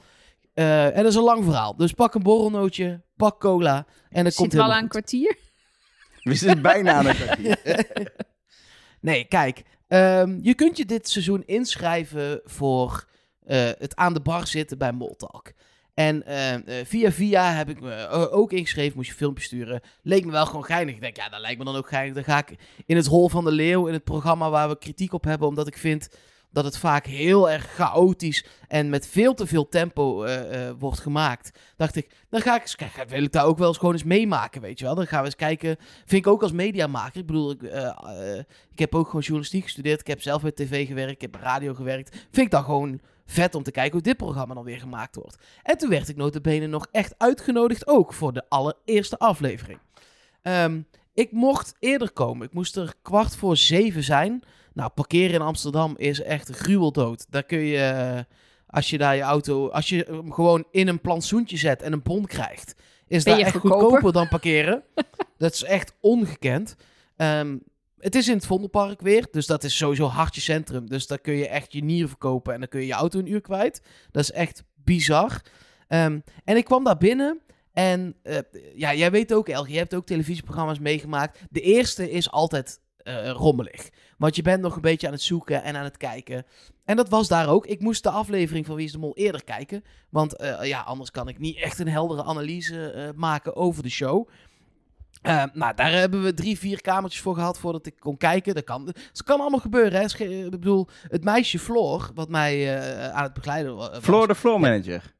Eh, 0.55 0.87
en 0.87 0.95
dat 1.03 1.07
is 1.07 1.15
een 1.15 1.23
lang 1.23 1.45
verhaal. 1.45 1.77
Dus 1.77 1.93
pak 1.93 2.15
een 2.15 2.23
borrelnootje, 2.23 3.03
pak 3.17 3.41
cola 3.41 3.77
en 3.77 4.23
dan 4.25 4.33
komt 4.33 4.35
Zit 4.35 4.45
het 4.45 4.55
wel 4.55 4.73
aan 4.73 4.83
een 4.83 4.89
kwartier. 4.89 5.37
We 6.23 6.35
zitten 6.35 6.63
bijna 6.63 6.93
aan 6.93 7.07
een 7.07 7.15
kwartier. 7.15 7.59
Nee, 9.01 9.25
kijk. 9.25 9.63
ehm, 9.89 10.39
je 10.43 10.55
kunt 10.55 10.77
je 10.77 10.85
dit 10.85 11.09
seizoen 11.09 11.43
inschrijven 11.47 12.41
voor 12.45 13.05
eh, 13.47 13.71
het 13.79 13.97
aan 13.97 14.15
de 14.15 14.21
bar 14.21 14.47
zitten 14.47 14.79
bij 14.79 14.93
Moltalk. 14.93 15.53
En 15.95 16.27
eh, 16.27 16.55
eh, 16.55 16.87
via 16.87 17.13
via 17.13 17.53
heb 17.53 17.69
ik 17.69 17.81
me 17.81 17.93
eh, 17.93 18.33
ook 18.33 18.53
ingeschreven, 18.53 18.97
moest 18.97 19.09
je 19.09 19.15
filmpjes 19.15 19.47
sturen. 19.47 19.81
Leek 20.03 20.25
me 20.25 20.31
wel 20.31 20.47
gewoon 20.47 20.65
geinig. 20.65 20.95
Ik 20.95 21.01
denk, 21.01 21.17
ja, 21.17 21.29
dat 21.29 21.41
lijkt 21.41 21.59
me 21.59 21.65
dan 21.65 21.77
ook 21.77 21.89
geinig. 21.89 22.15
Dan 22.15 22.25
ga 22.25 22.39
ik 22.39 22.59
in 22.87 22.97
het 22.97 23.07
Hol 23.07 23.29
van 23.29 23.45
de 23.45 23.53
Leeuw, 23.53 23.87
in 23.87 23.93
het 23.93 24.05
programma 24.05 24.51
waar 24.51 24.69
we 24.69 24.79
kritiek 24.79 25.13
op 25.13 25.25
hebben, 25.25 25.49
omdat 25.49 25.67
ik 25.67 25.79
vind 25.79 26.09
dat 26.51 26.65
het 26.65 26.79
vaak 26.79 27.07
heel 27.07 27.51
erg 27.51 27.75
chaotisch 27.75 28.45
en 28.69 28.89
met 28.89 29.07
veel 29.07 29.35
te 29.35 29.47
veel 29.47 29.69
tempo 29.69 30.23
eh, 30.25 30.71
wordt 30.79 31.01
gemaakt. 31.01 31.59
Dacht 31.77 31.97
ik, 31.97 32.11
dan 32.29 32.41
ga 32.41 32.55
ik 32.55 32.63
eens 32.63 32.77
kijken, 32.77 33.09
wil 33.09 33.23
ik 33.23 33.33
daar 33.33 33.45
ook 33.45 33.59
wel 33.59 33.69
eens 33.69 33.79
gewoon 33.79 33.93
eens 33.93 34.05
meemaken, 34.05 34.61
weet 34.61 34.79
je 34.79 34.85
wel. 34.85 34.95
Dan 34.95 35.07
gaan 35.07 35.21
we 35.21 35.25
eens 35.25 35.37
kijken, 35.37 35.77
vind 36.05 36.27
ik 36.27 36.33
ook 36.33 36.43
als 36.43 36.53
mediamaker. 36.53 37.21
Ik 37.21 37.27
bedoel, 37.27 37.51
ik, 37.51 37.63
ik 38.71 38.79
heb 38.79 38.95
ook 38.95 39.07
gewoon 39.07 39.21
journalistiek 39.21 39.63
gestudeerd. 39.63 40.01
Ik 40.01 40.07
heb 40.07 40.23
zelf 40.23 40.43
bij 40.43 40.53
tv 40.53 40.87
gewerkt, 40.87 41.13
ik 41.13 41.21
heb 41.21 41.35
radio 41.35 41.75
gewerkt. 41.75 42.11
Vind 42.11 42.47
ik 42.47 42.51
dan 42.51 42.65
gewoon 42.65 43.01
vet 43.27 43.55
om 43.55 43.63
te 43.63 43.71
kijken 43.71 43.93
hoe 43.93 44.03
dit 44.03 44.17
programma 44.17 44.55
dan 44.55 44.65
weer 44.65 44.79
gemaakt 44.79 45.17
wordt. 45.17 45.39
En 45.63 45.79
toen 45.79 45.89
werd 45.89 46.09
ik 46.09 46.17
notabene 46.17 46.67
nog 46.67 46.87
echt 46.91 47.15
uitgenodigd 47.19 47.87
ook 47.87 48.13
voor 48.13 48.33
de 48.33 48.45
allereerste 48.49 49.19
aflevering. 49.19 49.79
Ehm, 50.43 50.81
ik 51.15 51.33
mocht 51.33 51.75
eerder 51.79 52.13
komen. 52.13 52.47
Ik 52.47 52.53
moest 52.53 52.77
er 52.77 52.95
kwart 53.03 53.37
voor 53.37 53.57
zeven 53.57 54.03
zijn. 54.03 54.43
Nou, 54.73 54.91
parkeren 54.91 55.35
in 55.35 55.41
Amsterdam 55.41 55.95
is 55.97 56.21
echt 56.21 56.49
gruweldood. 56.51 57.27
Daar 57.31 57.43
kun 57.43 57.59
je, 57.59 57.79
eh, 57.79 58.21
als 58.67 58.91
je 58.91 58.99
daar 58.99 59.17
je 59.17 59.23
auto, 59.23 59.69
als 59.69 59.89
je 59.89 60.05
hem 60.09 60.33
gewoon 60.33 60.65
in 60.71 60.89
een 60.89 61.01
plantsoentje 61.01 61.57
zet 61.57 61.83
en 61.83 61.93
een 61.93 62.03
bon 62.03 62.27
krijgt, 62.27 62.75
is 63.07 63.25
dat 63.25 63.39
echt 63.39 63.51
goedkoper? 63.51 63.81
goedkoper 63.81 64.13
dan 64.13 64.29
parkeren. 64.29 64.83
dat 65.39 65.53
is 65.53 65.63
echt 65.63 65.95
ongekend. 66.01 66.77
Ehm, 67.17 67.57
het 68.05 68.15
is 68.15 68.29
in 68.29 68.35
het 68.35 68.47
Vondelpark 68.47 69.01
weer, 69.01 69.27
dus 69.31 69.47
dat 69.47 69.65
is 69.65 69.77
sowieso 69.77 70.07
hartje 70.07 70.41
centrum. 70.41 70.89
Dus 70.89 71.07
daar 71.07 71.19
kun 71.19 71.35
je 71.35 71.49
echt 71.49 71.73
je 71.73 71.85
nier 71.85 72.09
verkopen 72.09 72.53
en 72.55 72.59
dan 72.59 72.69
kun 72.69 72.81
je 72.81 72.87
je 72.87 72.93
auto 72.93 73.19
een 73.19 73.33
uur 73.33 73.41
kwijt. 73.41 73.83
Dat 74.11 74.23
is 74.23 74.31
echt 74.31 74.65
bizar. 74.75 75.41
Ehm, 75.89 76.21
en 76.45 76.57
ik 76.57 76.65
kwam 76.65 76.85
daar 76.85 76.97
binnen 76.97 77.41
en 77.73 78.17
eh, 78.23 78.39
ja, 78.75 78.95
jij 78.95 79.11
weet 79.11 79.33
ook, 79.33 79.49
Elge, 79.49 79.71
je 79.71 79.79
hebt 79.79 79.95
ook 79.95 80.07
televisieprogramma's 80.07 80.79
meegemaakt. 80.79 81.39
De 81.51 81.61
eerste 81.61 82.11
is 82.11 82.31
altijd 82.31 82.81
eh, 82.97 83.31
rommelig. 83.31 83.89
Want 84.19 84.37
je 84.37 84.43
bent 84.43 84.63
nog 84.63 84.75
een 84.75 84.81
beetje 84.81 85.07
aan 85.07 85.13
het 85.13 85.23
zoeken 85.23 85.63
en 85.63 85.77
aan 85.77 85.85
het 85.85 85.97
kijken. 85.97 86.45
En 86.85 86.97
dat 86.97 87.09
was 87.09 87.29
daar 87.29 87.49
ook. 87.49 87.67
Ik 87.67 87.81
moest 87.81 88.03
de 88.03 88.11
aflevering 88.11 88.67
van 88.67 88.75
Wie 88.75 88.85
is 88.85 88.93
de 88.93 88.99
Mol 88.99 89.17
eerder 89.17 89.45
kijken. 89.45 89.85
Want 90.11 90.37
eh, 90.37 90.65
ja, 90.65 90.81
anders 90.81 91.11
kan 91.11 91.29
ik 91.29 91.39
niet 91.39 91.57
echt 91.57 91.79
een 91.79 91.89
heldere 91.89 92.25
analyse 92.25 93.13
maken 93.17 93.57
over 93.57 93.83
de 93.83 93.91
show. 93.91 94.29
Eh, 95.25 95.45
nou, 95.53 95.75
daar 95.75 95.91
hebben 95.93 96.23
we 96.23 96.35
drie, 96.35 96.59
vier 96.59 96.81
kamertjes 96.81 97.23
voor 97.23 97.35
gehad 97.35 97.59
voordat 97.59 97.87
ik 97.87 97.95
kon 97.99 98.17
kijken. 98.17 98.55
Dat 98.55 98.65
kan, 98.65 98.85
dat 98.85 99.23
kan 99.25 99.41
allemaal 99.41 99.61
gebeuren. 99.61 100.01
Hè. 100.01 100.25
Ik 100.45 100.51
bedoel, 100.51 100.89
het 101.09 101.25
meisje 101.25 101.59
Floor, 101.59 102.11
wat 102.15 102.29
mij 102.29 102.77
eh, 102.79 103.09
aan 103.11 103.23
het 103.23 103.33
begeleiden 103.33 103.77
wa- 103.77 103.91
was. 103.91 103.99
Floor 104.03 104.27
de 104.27 104.35
floor 104.35 104.61
manager. 104.61 105.15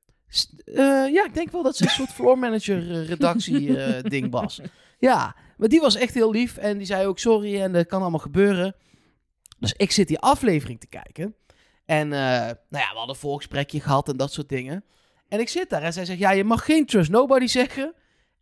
Eh, 0.65 0.75
ja, 1.13 1.25
ik 1.25 1.35
denk 1.35 1.51
wel 1.51 1.63
dat 1.63 1.77
ze 1.77 1.85
een 1.85 1.91
soort 1.91 2.13
floor 2.19 2.39
manager 2.39 2.91
eh, 2.91 3.09
redactie 3.09 3.77
ding 4.03 4.31
was. 4.31 4.61
Ja, 4.99 5.37
maar 5.57 5.69
die 5.69 5.81
was 5.81 5.95
echt 5.95 6.15
heel 6.15 6.31
lief 6.31 6.57
en 6.57 6.77
die 6.79 6.87
zei 6.87 7.07
ook 7.07 7.19
sorry 7.19 7.61
en 7.61 7.73
dat 7.73 7.87
kan 7.87 8.01
allemaal 8.01 8.19
gebeuren. 8.21 8.75
Dus 9.59 9.73
ik 9.77 9.91
zit 9.91 10.09
die 10.09 10.19
aflevering 10.19 10.81
te 10.81 10.87
kijken. 10.87 11.35
En 11.85 12.09
nou 12.09 12.19
ja, 12.49 12.59
we 12.69 12.77
hadden 12.95 13.09
een 13.09 13.21
voorgesprekje 13.21 13.81
gehad 13.81 14.09
en 14.09 14.17
dat 14.17 14.33
soort 14.33 14.49
dingen. 14.49 14.85
En 15.29 15.41
ik 15.41 15.49
zit 15.49 15.71
daar 15.71 15.83
en 15.83 15.93
zij 15.93 16.05
zegt, 16.05 16.19
ja, 16.19 16.31
je 16.31 16.45
mag 16.45 16.65
geen 16.65 16.87
Trust 16.87 17.11
Nobody 17.11 17.47
zeggen. 17.47 17.95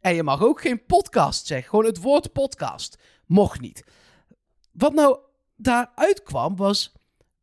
En 0.02 0.14
je 0.14 0.22
mag 0.22 0.42
ook 0.42 0.60
geen 0.60 0.84
podcast 0.86 1.46
zeggen. 1.46 1.68
Gewoon 1.68 1.84
het 1.84 2.00
woord 2.00 2.32
podcast. 2.32 2.98
Mocht 3.26 3.60
niet. 3.60 3.84
Wat 4.72 4.94
nou 4.94 5.18
daaruit 5.56 6.22
kwam 6.22 6.56
was, 6.56 6.92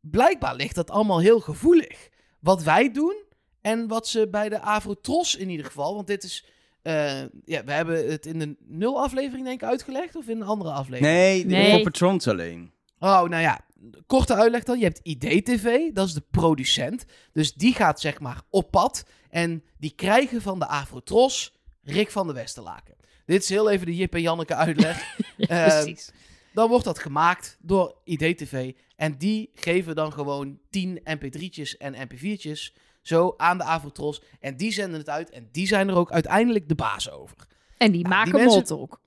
blijkbaar 0.00 0.54
ligt 0.54 0.74
dat 0.74 0.90
allemaal 0.90 1.20
heel 1.20 1.40
gevoelig. 1.40 2.08
Wat 2.40 2.62
wij 2.62 2.92
doen 2.92 3.22
En 3.60 3.88
wat 3.88 4.08
ze 4.08 4.28
bij 4.30 4.48
de 4.48 4.60
Avrotros 4.60 5.36
in 5.36 5.48
ieder 5.50 5.66
geval, 5.66 5.94
want 5.94 6.06
dit 6.06 6.24
is... 6.24 6.44
eh, 6.82 7.20
ja, 7.44 7.64
we 7.64 7.72
hebben 7.72 8.10
het 8.10 8.26
in 8.26 8.38
de 8.38 8.56
nul 8.60 9.02
aflevering 9.02 9.44
denk 9.46 9.62
ik 9.62 9.68
uitgelegd, 9.68 10.16
of 10.16 10.26
in 10.28 10.40
een 10.40 10.46
andere 10.46 10.70
aflevering? 10.70 11.14
Nee, 11.14 11.44
Nee. 11.46 11.70
voor 11.72 11.82
patrons 11.82 12.28
alleen. 12.28 12.72
Oh, 12.98 13.22
nou 13.22 13.42
ja, 13.42 13.60
korte 14.06 14.34
uitleg 14.34 14.62
dan. 14.64 14.78
Je 14.78 14.84
hebt 14.84 15.00
IDTV, 15.02 15.92
dat 15.92 16.06
is 16.06 16.12
de 16.14 16.24
producent. 16.30 17.04
Dus 17.32 17.54
die 17.54 17.74
gaat 17.74 18.00
zeg 18.00 18.20
maar 18.20 18.42
op 18.50 18.70
pad. 18.70 19.04
En 19.30 19.64
die 19.78 19.92
krijgen 19.94 20.42
van 20.42 20.58
de 20.58 20.66
Avrotros 20.66 21.54
Rick 21.92 22.10
van 22.10 22.26
de 22.26 22.32
Westerlaken. 22.32 22.94
Dit 23.26 23.42
is 23.42 23.48
heel 23.48 23.70
even 23.70 23.86
de 23.86 23.96
Jip 23.96 24.14
en 24.14 24.20
Janneke 24.20 24.54
uitleg. 24.54 25.16
Ja, 25.36 25.46
Eh, 25.66 25.66
precies. 25.82 26.10
dan 26.52 26.68
wordt 26.68 26.84
dat 26.84 26.98
gemaakt 26.98 27.56
door 27.60 27.94
IDTV. 28.04 28.72
En 28.96 29.18
die 29.18 29.50
geven 29.54 29.94
dan 29.94 30.12
gewoon 30.12 30.58
10 30.70 31.00
mp3'tjes 31.04 31.76
en 31.78 31.94
mp4'tjes 32.08 32.76
zo 33.02 33.34
aan 33.36 33.58
de 33.58 33.64
Avrotros. 33.64 34.22
En 34.40 34.56
die 34.56 34.72
zenden 34.72 34.98
het 34.98 35.08
uit. 35.08 35.30
En 35.30 35.48
die 35.52 35.66
zijn 35.66 35.88
er 35.88 35.94
ook 35.96 36.12
uiteindelijk 36.12 36.68
de 36.68 36.74
baas 36.74 37.10
over. 37.10 37.36
En 37.78 37.92
die 37.92 38.02
ja, 38.02 38.08
maken 38.08 38.32
die 38.32 38.40
mensen- 38.40 38.58
Moltalk. 38.58 39.00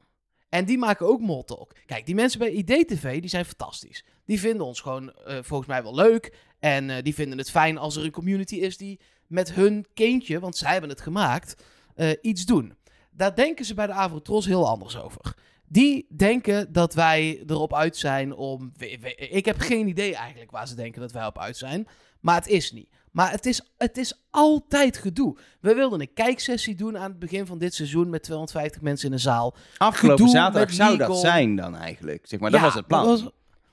En 0.49 0.65
die 0.65 0.77
maken 0.77 1.07
ook 1.07 1.19
Moltalk. 1.21 1.71
Kijk, 1.85 2.05
die 2.05 2.15
mensen 2.15 2.39
bij 2.39 2.51
IDTV, 2.51 3.19
die 3.19 3.29
zijn 3.29 3.45
fantastisch. 3.45 4.05
Die 4.25 4.39
vinden 4.39 4.65
ons 4.65 4.79
gewoon 4.81 5.13
eh, 5.13 5.37
volgens 5.41 5.69
mij 5.69 5.83
wel 5.83 5.95
leuk. 5.95 6.33
En 6.59 6.89
eh, 6.89 7.03
die 7.03 7.13
vinden 7.13 7.37
het 7.37 7.51
fijn 7.51 7.77
als 7.77 7.95
er 7.95 8.03
een 8.03 8.11
community 8.11 8.55
is 8.55 8.77
die 8.77 8.99
met 9.27 9.53
hun 9.53 9.85
kindje, 9.93 10.39
want 10.39 10.57
zij 10.57 10.71
hebben 10.71 10.89
het 10.89 11.01
gemaakt, 11.01 11.63
eh, 11.95 12.09
iets 12.21 12.45
doen. 12.45 12.73
Daar 13.11 13.35
denken 13.35 13.65
ze 13.65 13.73
bij 13.73 13.87
de 13.87 13.93
Avrotros 13.93 14.45
heel 14.45 14.67
anders 14.67 14.97
over. 14.97 15.33
Die 15.67 16.05
denken 16.15 16.73
dat 16.73 16.93
wij 16.93 17.43
erop 17.47 17.73
uit 17.73 17.97
zijn 17.97 18.33
om... 18.33 18.71
Ik 19.15 19.45
heb 19.45 19.59
geen 19.59 19.87
idee 19.87 20.15
eigenlijk 20.15 20.51
waar 20.51 20.67
ze 20.67 20.75
denken 20.75 21.01
dat 21.01 21.11
wij 21.11 21.25
op 21.25 21.39
uit 21.39 21.57
zijn. 21.57 21.87
Maar 22.19 22.35
het 22.35 22.47
is 22.47 22.71
niet. 22.71 22.89
Maar 23.11 23.31
het 23.31 23.45
is, 23.45 23.73
het 23.77 23.97
is 23.97 24.25
altijd 24.29 24.97
gedoe. 24.97 25.37
We 25.59 25.73
wilden 25.73 26.01
een 26.01 26.13
kijksessie 26.13 26.75
doen 26.75 26.97
aan 26.97 27.09
het 27.09 27.19
begin 27.19 27.45
van 27.45 27.57
dit 27.57 27.73
seizoen 27.73 28.09
met 28.09 28.23
250 28.23 28.81
mensen 28.81 29.07
in 29.07 29.13
een 29.13 29.19
zaal. 29.19 29.55
Afgelopen 29.77 30.17
Gedoe 30.25 30.35
zaterdag 30.35 30.73
zou 30.75 30.97
dat 30.97 31.17
zijn 31.19 31.55
dan 31.55 31.75
eigenlijk. 31.75 32.27
Zeg 32.27 32.39
maar, 32.39 32.51
dat 32.51 32.59
Ja, 32.59 32.65
was 32.65 32.75
het 32.75 32.87
plan. 32.87 33.05
was 33.05 33.29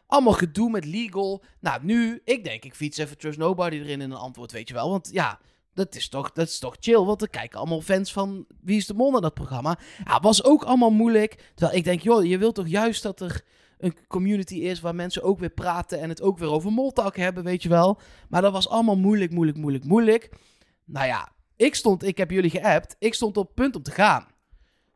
allemaal 0.07 0.33
gedoe 0.33 0.71
met 0.71 0.85
legal. 0.85 1.43
Nou, 1.61 1.85
nu, 1.85 2.21
ik 2.25 2.45
denk, 2.45 2.65
ik 2.65 2.75
fiets 2.75 2.99
even 2.99 3.19
Trust 3.19 3.39
Nobody 3.39 3.77
erin 3.77 4.01
in 4.01 4.11
een 4.11 4.17
antwoord, 4.17 4.53
weet 4.53 4.69
je 4.69 4.75
wel. 4.75 4.91
Want 4.91 5.09
ja, 5.13 5.39
dat 5.81 5.95
is 5.95 6.09
toch, 6.09 6.33
dat 6.33 6.47
is 6.47 6.59
toch 6.59 6.77
chill. 6.81 7.05
Want 7.05 7.23
er 7.23 7.29
kijken 7.29 7.59
allemaal 7.59 7.81
fans 7.81 8.13
van 8.13 8.47
Wie 8.61 8.77
is 8.77 8.87
de 8.87 8.95
Mol 8.95 9.11
naar 9.11 9.21
dat 9.21 9.35
programma. 9.35 9.79
Ja, 10.05 10.21
was 10.21 10.45
ook 10.45 10.65
allemaal 10.65 10.91
moeilijk. 10.91 11.53
Terwijl 11.55 11.79
ik 11.79 11.85
denk, 11.85 12.01
joh, 12.01 12.25
je 12.25 12.39
wilt 12.39 12.55
toch 12.55 12.69
juist 12.69 13.03
dat 13.03 13.21
er 13.21 13.45
een 13.79 13.97
community 14.09 14.55
is 14.55 14.81
waar 14.81 14.95
mensen 14.95 15.23
ook 15.23 15.39
weer 15.39 15.51
praten 15.51 16.01
en 16.01 16.09
het 16.09 16.23
ook 16.23 16.39
weer 16.39 16.51
over 16.51 16.73
Moltalk 16.73 17.17
hebben, 17.17 17.45
weet 17.45 17.63
je 17.63 17.69
wel. 17.69 18.01
Maar 18.29 18.43
dat 18.43 18.53
was 18.53 18.69
allemaal 18.69 18.97
moeilijk, 18.97 19.33
moeilijk, 19.33 19.59
moeilijk, 19.59 19.85
moeilijk. 19.85 20.31
Nou 20.85 21.07
ja, 21.07 21.33
ik 21.57 21.75
stond, 21.75 22.03
ik 22.03 22.17
heb 22.17 22.31
jullie 22.31 22.51
geappt, 22.51 22.97
ik 22.99 23.15
stond 23.15 23.37
op 23.37 23.55
punt 23.55 23.77
om 23.77 23.83
te 23.83 23.91
gaan. 23.91 24.27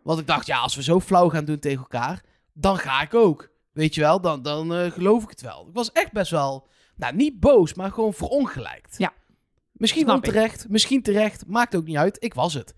Want 0.02 0.20
ik 0.20 0.26
dacht, 0.26 0.46
ja, 0.46 0.58
als 0.58 0.76
we 0.76 0.82
zo 0.82 1.00
flauw 1.00 1.28
gaan 1.28 1.44
doen 1.44 1.58
tegen 1.58 1.78
elkaar, 1.78 2.24
dan 2.52 2.78
ga 2.78 3.02
ik 3.02 3.14
ook. 3.14 3.50
Weet 3.72 3.94
je 3.94 4.00
wel, 4.00 4.20
dan, 4.20 4.42
dan 4.42 4.74
eh, 4.74 4.90
geloof 4.90 5.22
ik 5.22 5.30
het 5.30 5.40
wel. 5.40 5.66
Ik 5.68 5.74
was 5.74 5.92
echt 5.92 6.12
best 6.12 6.30
wel, 6.30 6.68
nou 6.96 7.14
niet 7.14 7.40
boos, 7.40 7.74
maar 7.74 7.92
gewoon 7.92 8.14
verongelijkt. 8.14 8.94
Ja. 8.98 9.12
Misschien 9.74 10.10
onterecht, 10.10 10.68
misschien 10.68 11.02
terecht, 11.02 11.46
maakt 11.46 11.76
ook 11.76 11.84
niet 11.84 11.96
uit. 11.96 12.16
Ik 12.24 12.34
was 12.34 12.54
het. 12.54 12.74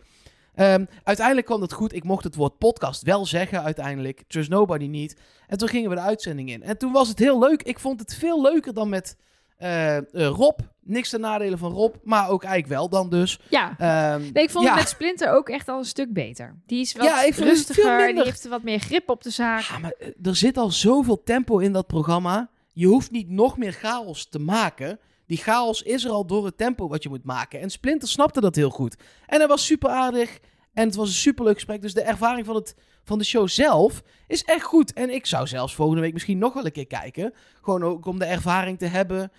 Ehm, 0.54 0.84
uiteindelijk 1.04 1.46
kwam 1.46 1.60
het 1.60 1.72
goed. 1.72 1.94
Ik 1.94 2.04
mocht 2.04 2.24
het 2.24 2.34
woord 2.34 2.58
podcast 2.58 3.02
wel 3.02 3.26
zeggen 3.26 3.62
uiteindelijk. 3.62 4.22
Trust 4.26 4.50
Nobody 4.50 4.86
niet. 4.86 5.16
En 5.46 5.58
toen 5.58 5.68
gingen 5.68 5.90
we 5.90 5.96
de 5.96 6.00
uitzending 6.00 6.50
in. 6.50 6.62
En 6.62 6.78
toen 6.78 6.92
was 6.92 7.08
het 7.08 7.18
heel 7.18 7.38
leuk. 7.38 7.62
Ik 7.62 7.78
vond 7.78 8.00
het 8.00 8.14
veel 8.14 8.42
leuker 8.42 8.74
dan 8.74 8.88
met 8.88 9.16
eh, 9.56 9.96
eh, 9.96 10.04
Rob. 10.12 10.58
Niks 10.80 11.10
ten 11.10 11.20
nadele 11.20 11.56
van 11.56 11.72
Rob, 11.72 11.94
maar 12.02 12.28
ook 12.28 12.42
eigenlijk 12.44 12.72
wel 12.74 12.88
dan 12.88 13.10
dus. 13.10 13.40
Ja. 13.48 13.74
Ehm, 13.78 14.20
Nee, 14.32 14.44
ik 14.44 14.50
vond 14.50 14.64
ja. 14.64 14.70
het 14.70 14.80
met 14.80 14.88
Splinter 14.88 15.30
ook 15.30 15.48
echt 15.48 15.68
al 15.68 15.78
een 15.78 15.84
stuk 15.84 16.12
beter. 16.12 16.56
Die 16.66 16.80
is 16.80 16.92
wat 16.92 17.06
Ja, 17.06 17.22
ik 17.22 17.34
rustiger, 17.34 18.14
die 18.14 18.22
heeft 18.22 18.48
wat 18.48 18.62
meer 18.62 18.78
grip 18.78 19.08
op 19.08 19.22
de 19.22 19.30
zaak. 19.30 19.60
Ja, 19.60 19.78
maar 19.78 19.94
eh, 19.98 20.08
er 20.22 20.36
zit 20.36 20.56
al 20.56 20.70
zoveel 20.70 21.22
tempo 21.22 21.58
in 21.58 21.72
dat 21.72 21.86
programma. 21.86 22.50
Je 22.72 22.86
hoeft 22.86 23.10
niet 23.10 23.28
nog 23.28 23.58
meer 23.58 23.72
chaos 23.72 24.28
te 24.28 24.38
maken. 24.38 24.98
Die 25.26 25.38
chaos 25.38 25.82
is 25.82 26.04
er 26.04 26.10
al 26.10 26.26
door 26.26 26.44
het 26.44 26.58
tempo 26.58 26.88
wat 26.88 27.02
je 27.02 27.08
moet 27.08 27.24
maken. 27.24 27.60
En 27.60 27.70
Splinter 27.70 28.08
snapte 28.08 28.40
dat 28.40 28.54
heel 28.54 28.70
goed. 28.70 28.96
En 29.26 29.38
hij 29.38 29.48
was 29.48 29.66
super 29.66 29.90
aardig. 29.90 30.38
En 30.72 30.86
het 30.86 30.94
was 30.94 31.08
een 31.08 31.14
superleuk 31.14 31.54
gesprek. 31.54 31.82
Dus 31.82 31.94
de 31.94 32.02
ervaring 32.02 32.46
van, 32.46 32.54
het, 32.54 32.74
van 33.04 33.18
de 33.18 33.24
show 33.24 33.48
zelf 33.48 34.02
is 34.26 34.44
echt 34.44 34.62
goed. 34.62 34.92
En 34.92 35.10
ik 35.10 35.26
zou 35.26 35.46
zelfs 35.46 35.74
volgende 35.74 36.00
week 36.00 36.12
misschien 36.12 36.38
nog 36.38 36.54
wel 36.54 36.64
een 36.64 36.72
keer 36.72 36.86
kijken. 36.86 37.32
Gewoon 37.62 37.82
ook 37.82 38.06
om 38.06 38.18
de 38.18 38.24
ervaring 38.24 38.78
te 38.78 38.86
hebben 38.86 39.32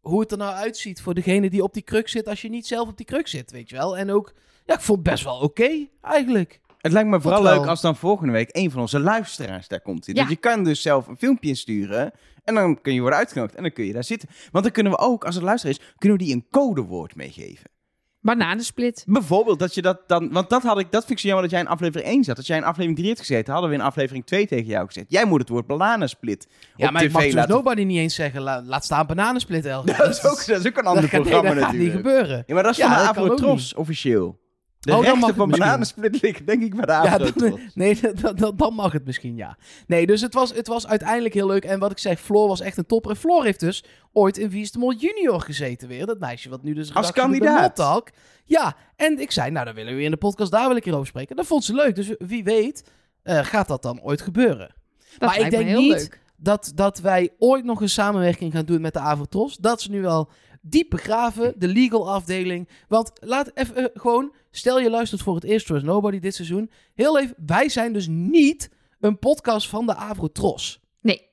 hoe 0.00 0.20
het 0.20 0.32
er 0.32 0.38
nou 0.38 0.54
uitziet 0.54 1.00
voor 1.00 1.14
degene 1.14 1.50
die 1.50 1.62
op 1.62 1.74
die 1.74 1.82
kruk 1.82 2.08
zit 2.08 2.28
als 2.28 2.42
je 2.42 2.48
niet 2.48 2.66
zelf 2.66 2.88
op 2.88 2.96
die 2.96 3.06
kruk 3.06 3.28
zit, 3.28 3.50
weet 3.50 3.70
je 3.70 3.76
wel. 3.76 3.96
En 3.96 4.10
ook, 4.10 4.34
ja, 4.64 4.74
ik 4.74 4.80
vond 4.80 4.98
het 4.98 5.08
best 5.08 5.24
wel 5.24 5.38
oké 5.38 5.86
eigenlijk. 6.00 6.60
Het 6.78 6.92
lijkt 6.92 7.08
me 7.08 7.20
vooral 7.20 7.42
leuk 7.42 7.66
als 7.66 7.80
dan 7.80 7.96
volgende 7.96 8.32
week 8.32 8.48
een 8.52 8.70
van 8.70 8.80
onze 8.80 9.00
luisteraars 9.00 9.68
daar 9.68 9.80
komt. 9.80 10.06
Ja. 10.06 10.12
Dus 10.12 10.28
je 10.28 10.36
kan 10.36 10.64
dus 10.64 10.82
zelf 10.82 11.06
een 11.06 11.16
filmpje 11.16 11.48
insturen 11.48 12.12
en 12.48 12.54
dan 12.54 12.80
kun 12.80 12.94
je 12.94 13.00
worden 13.00 13.18
uitgenodigd 13.18 13.54
en 13.56 13.62
dan 13.62 13.72
kun 13.72 13.84
je 13.84 13.92
daar 13.92 14.04
zitten. 14.04 14.28
Want 14.50 14.64
dan 14.64 14.72
kunnen 14.72 14.92
we 14.92 14.98
ook, 14.98 15.24
als 15.24 15.34
het 15.34 15.44
luisteraar 15.44 15.76
is, 15.78 15.94
kunnen 15.98 16.18
we 16.18 16.24
die 16.24 16.34
een 16.34 16.46
codewoord 16.50 17.14
meegeven. 17.16 17.70
Bananensplit. 18.20 19.04
Bijvoorbeeld 19.06 19.58
dat 19.58 19.74
je 19.74 19.82
dat 19.82 20.00
dan, 20.08 20.32
want 20.32 20.50
dat 20.50 20.62
had 20.62 20.78
ik, 20.78 20.92
dat 20.92 21.00
vind 21.00 21.10
ik 21.12 21.18
zo 21.18 21.26
jammer 21.26 21.42
dat 21.48 21.52
jij 21.52 21.60
in 21.60 21.68
aflevering 21.68 22.08
1 22.10 22.24
zat. 22.24 22.36
Als 22.36 22.46
jij 22.46 22.56
in 22.56 22.62
aflevering 22.64 22.96
3 22.96 23.08
had 23.10 23.18
gezeten, 23.18 23.52
hadden 23.52 23.70
we 23.70 23.76
in 23.76 23.82
aflevering 23.82 24.26
2 24.26 24.46
tegen 24.46 24.66
jou 24.66 24.86
gezegd. 24.86 25.06
Jij 25.08 25.24
moet 25.24 25.40
het 25.40 25.48
woord 25.48 25.66
bananensplit 25.66 26.46
Ja, 26.76 26.86
op 26.86 26.92
maar 26.92 27.02
ik 27.02 27.08
tv 27.08 27.14
mag 27.14 27.24
dus 27.24 27.32
laten. 27.34 27.54
nobody 27.54 27.82
niet 27.82 27.98
eens 27.98 28.14
zeggen, 28.14 28.40
la- 28.40 28.62
laat 28.64 28.84
staan 28.84 29.06
bananensplit 29.06 29.64
Elger. 29.66 29.96
dat, 29.96 30.08
is 30.08 30.24
ook, 30.24 30.46
dat 30.46 30.60
is 30.60 30.66
ook 30.66 30.76
een 30.76 30.84
ander 30.86 31.02
dat 31.02 31.10
gaat, 31.10 31.20
nee, 31.22 31.30
programma 31.30 31.54
dat 31.54 31.64
gaat 31.64 31.72
niet 31.72 31.82
natuurlijk. 31.82 32.08
gebeuren. 32.08 32.44
Ja, 32.46 32.54
maar 32.54 32.62
dat 32.62 32.72
is 32.72 32.78
Ja, 32.78 32.88
van 32.88 32.96
de 32.96 33.02
dat 33.06 33.16
Avrotros 33.16 33.74
officieel. 33.74 34.38
De 34.80 34.90
Oh, 34.96 35.02
dan 35.02 35.04
mag 35.04 35.14
rechten 35.14 35.34
van 35.36 35.50
bananensplit 35.50 36.22
liggen 36.22 36.44
denk 36.46 36.62
ik 36.62 36.74
bij 36.76 36.86
de 36.86 36.92
Ja, 36.92 37.18
dat, 37.18 37.34
nee, 37.74 37.98
dat, 38.20 38.38
dat, 38.38 38.58
dan 38.58 38.74
mag 38.74 38.92
het 38.92 39.04
misschien, 39.04 39.36
ja. 39.36 39.56
Nee, 39.86 40.06
dus 40.06 40.20
het 40.20 40.34
was, 40.34 40.52
het 40.54 40.66
was 40.66 40.86
uiteindelijk 40.86 41.34
heel 41.34 41.46
leuk. 41.46 41.64
En 41.64 41.78
wat 41.78 41.90
ik 41.90 41.98
zei, 41.98 42.16
Floor 42.16 42.48
was 42.48 42.60
echt 42.60 42.76
een 42.76 42.86
topper. 42.86 43.10
En 43.10 43.16
Floor 43.16 43.44
heeft 43.44 43.60
dus 43.60 43.84
ooit 44.12 44.38
in 44.38 44.50
Wie 44.50 44.62
is 44.62 44.72
de 44.72 44.78
Mol 44.78 44.92
Junior 44.94 45.40
gezeten 45.40 45.88
weer. 45.88 46.06
Dat 46.06 46.18
meisje 46.18 46.48
wat 46.48 46.62
nu 46.62 46.74
dus 46.74 46.94
Als 46.94 47.12
kandidaat. 47.12 48.10
Ja, 48.44 48.76
en 48.96 49.18
ik 49.20 49.30
zei, 49.30 49.50
nou 49.50 49.64
dan 49.64 49.74
willen 49.74 49.96
we 49.96 50.02
in 50.02 50.10
de 50.10 50.16
podcast 50.16 50.50
daar 50.50 50.66
wel 50.66 50.76
een 50.76 50.82
keer 50.82 50.94
over 50.94 51.06
spreken. 51.06 51.36
Dat 51.36 51.46
vond 51.46 51.64
ze 51.64 51.74
leuk. 51.74 51.94
Dus 51.94 52.14
wie 52.18 52.44
weet 52.44 52.90
eh, 53.22 53.44
gaat 53.44 53.68
dat 53.68 53.82
dan 53.82 54.02
ooit 54.02 54.20
gebeuren. 54.22 54.74
Dat 55.18 55.28
Maar 55.28 55.38
ik 55.40 55.50
denk 55.50 55.68
heel 55.68 55.80
niet- 55.80 55.92
leuk. 55.92 56.20
dat, 56.36 56.72
dat 56.74 56.98
wij 57.00 57.30
ooit 57.38 57.64
nog 57.64 57.80
een 57.80 57.88
samenwerking 57.88 58.52
gaan 58.52 58.64
doen 58.64 58.80
met 58.80 58.92
de 58.92 58.98
Avotros. 59.00 59.56
Dat 59.56 59.80
is 59.80 59.88
nu 59.88 60.00
wel 60.02 60.30
diep 60.60 60.90
begraven, 60.90 61.54
de 61.58 61.68
legal 61.68 62.10
afdeling. 62.10 62.68
Want 62.88 63.12
laat 63.20 63.50
even 63.54 63.76
eh, 63.76 63.84
gewoon, 63.94 64.34
stel 64.50 64.80
je 64.80 64.90
luistert 64.90 65.22
voor 65.22 65.34
het 65.34 65.44
eerst 65.44 65.66
Trust 65.66 65.84
Nobody 65.84 66.18
dit 66.18 66.34
seizoen. 66.34 66.70
Heel 66.94 67.18
even, 67.18 67.34
wij 67.46 67.68
zijn 67.68 67.92
dus 67.92 68.06
niet 68.08 68.70
een 69.00 69.18
podcast 69.18 69.68
van 69.68 69.86
de 69.86 69.94
Avrotros. 69.94 70.80
Nee. 71.00 71.26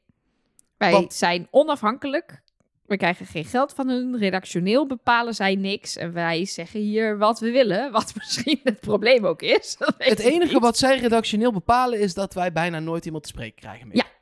Wij 0.78 0.92
Want- 0.92 1.14
zijn 1.14 1.48
onafhankelijk. 1.52 2.44
We 2.86 2.98
krijgen 2.98 3.26
geen 3.26 3.46
geld 3.46 3.74
van 3.74 3.90
hun. 3.90 4.18
Redactioneel 4.18 4.88
bepalen 4.88 5.34
zij 5.34 5.56
niks. 5.56 5.96
En 5.96 6.14
wij 6.14 6.46
zeggen 6.46 6.80
hier 6.80 7.18
wat 7.18 7.40
we 7.40 7.52
willen. 7.52 7.92
Wat 7.92 8.16
misschien 8.18 8.60
het 8.64 8.80
probleem 8.80 9.26
ook 9.26 9.42
is. 9.42 9.76
Het 9.98 10.20
enige 10.20 10.54
niet. 10.54 10.62
wat 10.62 10.78
zij 10.78 11.00
redactioneel 11.00 11.52
bepalen 11.52 12.00
is 12.00 12.14
dat 12.14 12.34
wij 12.34 12.52
bijna 12.52 12.80
nooit 12.80 13.06
iemand 13.06 13.24
te 13.24 13.30
spreken 13.30 13.56
krijgen 13.56 13.88
meer. 13.88 13.96
Ja. 13.98 14.14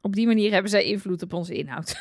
Op 0.00 0.14
die 0.14 0.26
manier 0.26 0.52
hebben 0.52 0.70
zij 0.70 0.84
invloed 0.84 1.22
op 1.22 1.32
onze 1.32 1.54
inhoud. 1.54 1.94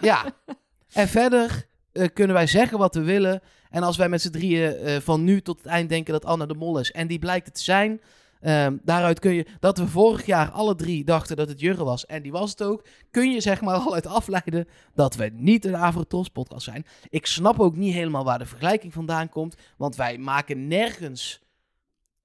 Ja. 0.00 0.24
En 0.96 1.08
verder 1.08 1.66
eh, 1.92 2.08
kunnen 2.12 2.36
wij 2.36 2.46
zeggen 2.46 2.78
wat 2.78 2.94
we 2.94 3.00
willen. 3.02 3.40
En 3.70 3.82
als 3.82 3.96
wij 3.96 4.08
met 4.08 4.22
z'n 4.22 4.30
drieën 4.30 4.74
eh, 4.76 4.96
van 5.00 5.24
nu 5.24 5.40
tot 5.40 5.56
het 5.58 5.66
eind 5.66 5.88
denken 5.88 6.12
dat 6.12 6.24
Anna 6.24 6.46
de 6.46 6.54
Mol 6.54 6.78
is. 6.78 6.92
En 6.92 7.06
die 7.06 7.18
blijkt 7.18 7.46
het 7.46 7.54
te 7.54 7.62
zijn. 7.62 8.00
ehm, 8.40 8.76
daaruit 8.82 9.18
kun 9.18 9.34
je, 9.34 9.46
dat 9.60 9.78
we 9.78 9.88
vorig 9.88 10.26
jaar 10.26 10.50
alle 10.50 10.74
drie 10.74 11.04
dachten 11.04 11.36
dat 11.36 11.48
het 11.48 11.60
Jurre 11.60 11.84
was. 11.84 12.06
En 12.06 12.22
die 12.22 12.32
was 12.32 12.50
het 12.50 12.62
ook. 12.62 12.86
Kun 13.10 13.30
je 13.32 13.40
zeg 13.40 13.60
maar 13.60 13.74
al 13.74 13.94
uit 13.94 14.06
afleiden 14.06 14.66
dat 14.94 15.14
we 15.14 15.30
niet 15.34 15.64
een 15.64 15.76
Avrotros 15.76 16.28
podcast 16.28 16.64
zijn. 16.64 16.86
Ik 17.08 17.26
snap 17.26 17.60
ook 17.60 17.76
niet 17.76 17.94
helemaal 17.94 18.24
waar 18.24 18.38
de 18.38 18.46
vergelijking 18.46 18.92
vandaan 18.92 19.28
komt. 19.28 19.56
Want 19.76 19.96
wij 19.96 20.18
maken 20.18 20.66
nergens... 20.68 21.40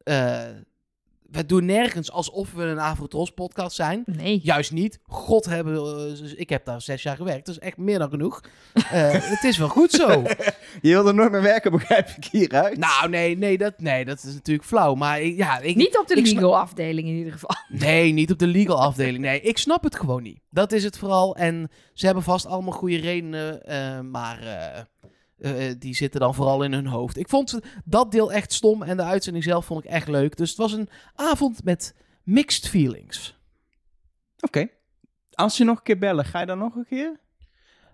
eh, 0.03 0.41
we 1.31 1.45
doen 1.45 1.65
nergens 1.65 2.11
alsof 2.11 2.53
we 2.53 2.63
een 2.63 2.79
Avrotros 2.79 3.29
podcast 3.31 3.75
zijn. 3.75 4.03
Nee. 4.05 4.39
Juist 4.43 4.71
niet. 4.71 4.99
God 5.07 5.45
hebben. 5.45 5.75
eh, 5.75 6.19
dus 6.19 6.33
ik 6.33 6.49
heb 6.49 6.65
daar 6.65 6.81
zes 6.81 7.03
jaar 7.03 7.15
gewerkt. 7.15 7.45
Dat 7.45 7.55
is 7.55 7.61
echt 7.61 7.77
meer 7.77 7.99
dan 7.99 8.09
genoeg. 8.09 8.41
Eh, 8.73 8.81
het 9.35 9.43
is 9.43 9.57
wel 9.57 9.67
goed 9.67 9.91
zo. 9.91 10.07
Je 10.81 10.89
wil 10.89 11.07
er 11.07 11.13
nooit 11.13 11.31
meer 11.31 11.41
werken, 11.41 11.71
begrijp 11.71 12.09
ik 12.09 12.25
hieruit. 12.31 12.77
Nou, 12.77 13.09
nee, 13.09 13.37
nee, 13.37 13.57
dat, 13.57 13.79
nee, 13.79 14.05
dat 14.05 14.23
is 14.23 14.33
natuurlijk 14.33 14.67
flauw. 14.67 14.95
Maar 14.95 15.21
ik, 15.21 15.37
ja, 15.37 15.59
ik, 15.59 15.75
Niet 15.75 15.97
op 15.97 16.07
de 16.07 16.21
legal 16.21 16.57
afdeling 16.57 17.07
in 17.07 17.15
ieder 17.15 17.31
geval. 17.33 17.55
Nee, 17.79 18.11
niet 18.11 18.31
op 18.31 18.39
de 18.39 18.47
legal 18.47 18.81
afdeling. 18.81 19.19
Nee, 19.23 19.41
ik 19.41 19.57
snap 19.57 19.83
het 19.83 19.95
gewoon 19.95 20.23
niet. 20.23 20.39
Dat 20.49 20.71
is 20.71 20.83
het 20.83 20.97
vooral. 20.97 21.35
En 21.35 21.69
ze 21.93 22.05
hebben 22.05 22.23
vast 22.23 22.45
allemaal 22.45 22.73
goede 22.73 22.97
redenen. 22.97 23.63
eh, 23.65 23.99
maar 23.99 24.39
eh, 25.41 25.69
eh, 25.69 25.75
die 25.79 25.95
zitten 25.95 26.19
dan 26.19 26.35
vooral 26.35 26.63
in 26.63 26.73
hun 26.73 26.87
hoofd. 26.87 27.17
Ik 27.17 27.29
vond 27.29 27.59
dat 27.85 28.11
deel 28.11 28.31
echt 28.31 28.53
stom. 28.53 28.83
En 28.83 28.97
de 28.97 29.03
uitzending 29.03 29.43
zelf 29.43 29.65
vond 29.65 29.83
ik 29.83 29.89
echt 29.89 30.07
leuk. 30.07 30.37
Dus 30.37 30.49
het 30.49 30.57
was 30.57 30.73
een 30.73 30.89
avond 31.15 31.63
met 31.63 31.95
mixed 32.23 32.67
feelings. 32.69 33.39
Oké. 34.39 34.67
Als 35.31 35.57
je 35.57 35.63
nog 35.63 35.77
een 35.77 35.83
keer 35.83 35.97
bellen, 35.97 36.25
ga 36.25 36.39
je 36.39 36.45
dan 36.45 36.57
nog 36.57 36.75
een 36.75 36.85
keer? 36.85 37.19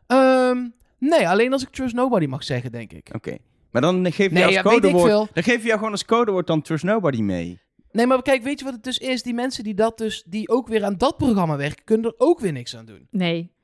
Ehm, 0.08 0.58
Nee, 1.00 1.28
alleen 1.28 1.54
als 1.54 1.62
ik 1.62 1.70
Trust 1.70 1.96
Nobody 1.96 2.26
mag 2.26 2.44
zeggen, 2.44 2.72
denk 2.72 2.94
ik. 2.94 3.10
Oké. 3.16 3.38
Maar 3.72 3.82
dan 3.82 4.12
geef 4.12 4.28
je 4.28 4.34
Nee, 4.34 4.46
als 4.46 4.54
ja, 4.54 4.62
codewoord... 4.62 5.06
veel. 5.06 5.28
Dan 5.34 5.44
geef 5.44 5.62
je 5.62 5.66
jou 5.68 5.78
gewoon 5.78 5.92
als 5.92 6.06
codewoord 6.06 6.48
dan 6.48 6.62
Trust 6.62 6.84
Nobody 6.84 7.22
mee. 7.22 7.60
Nee, 7.92 8.08
maar 8.08 8.22
kijk, 8.22 8.44
weet 8.44 8.60
je 8.60 8.66
wat 8.66 8.74
het 8.74 8.84
dus 8.84 8.98
is? 8.98 9.24
Die 9.24 9.34
mensen 9.34 9.64
die 9.64 9.74
dat 9.74 9.98
dus, 9.98 10.24
die 10.28 10.50
ook 10.50 10.68
weer 10.68 10.84
aan 10.84 10.98
dat 10.98 11.18
programma 11.18 11.58
werken, 11.58 11.84
kunnen 11.84 12.06
er 12.06 12.16
ook 12.18 12.40
weer 12.40 12.52
niks 12.52 12.76
aan 12.76 12.86
doen. 12.86 13.08
Nee. 13.12 13.56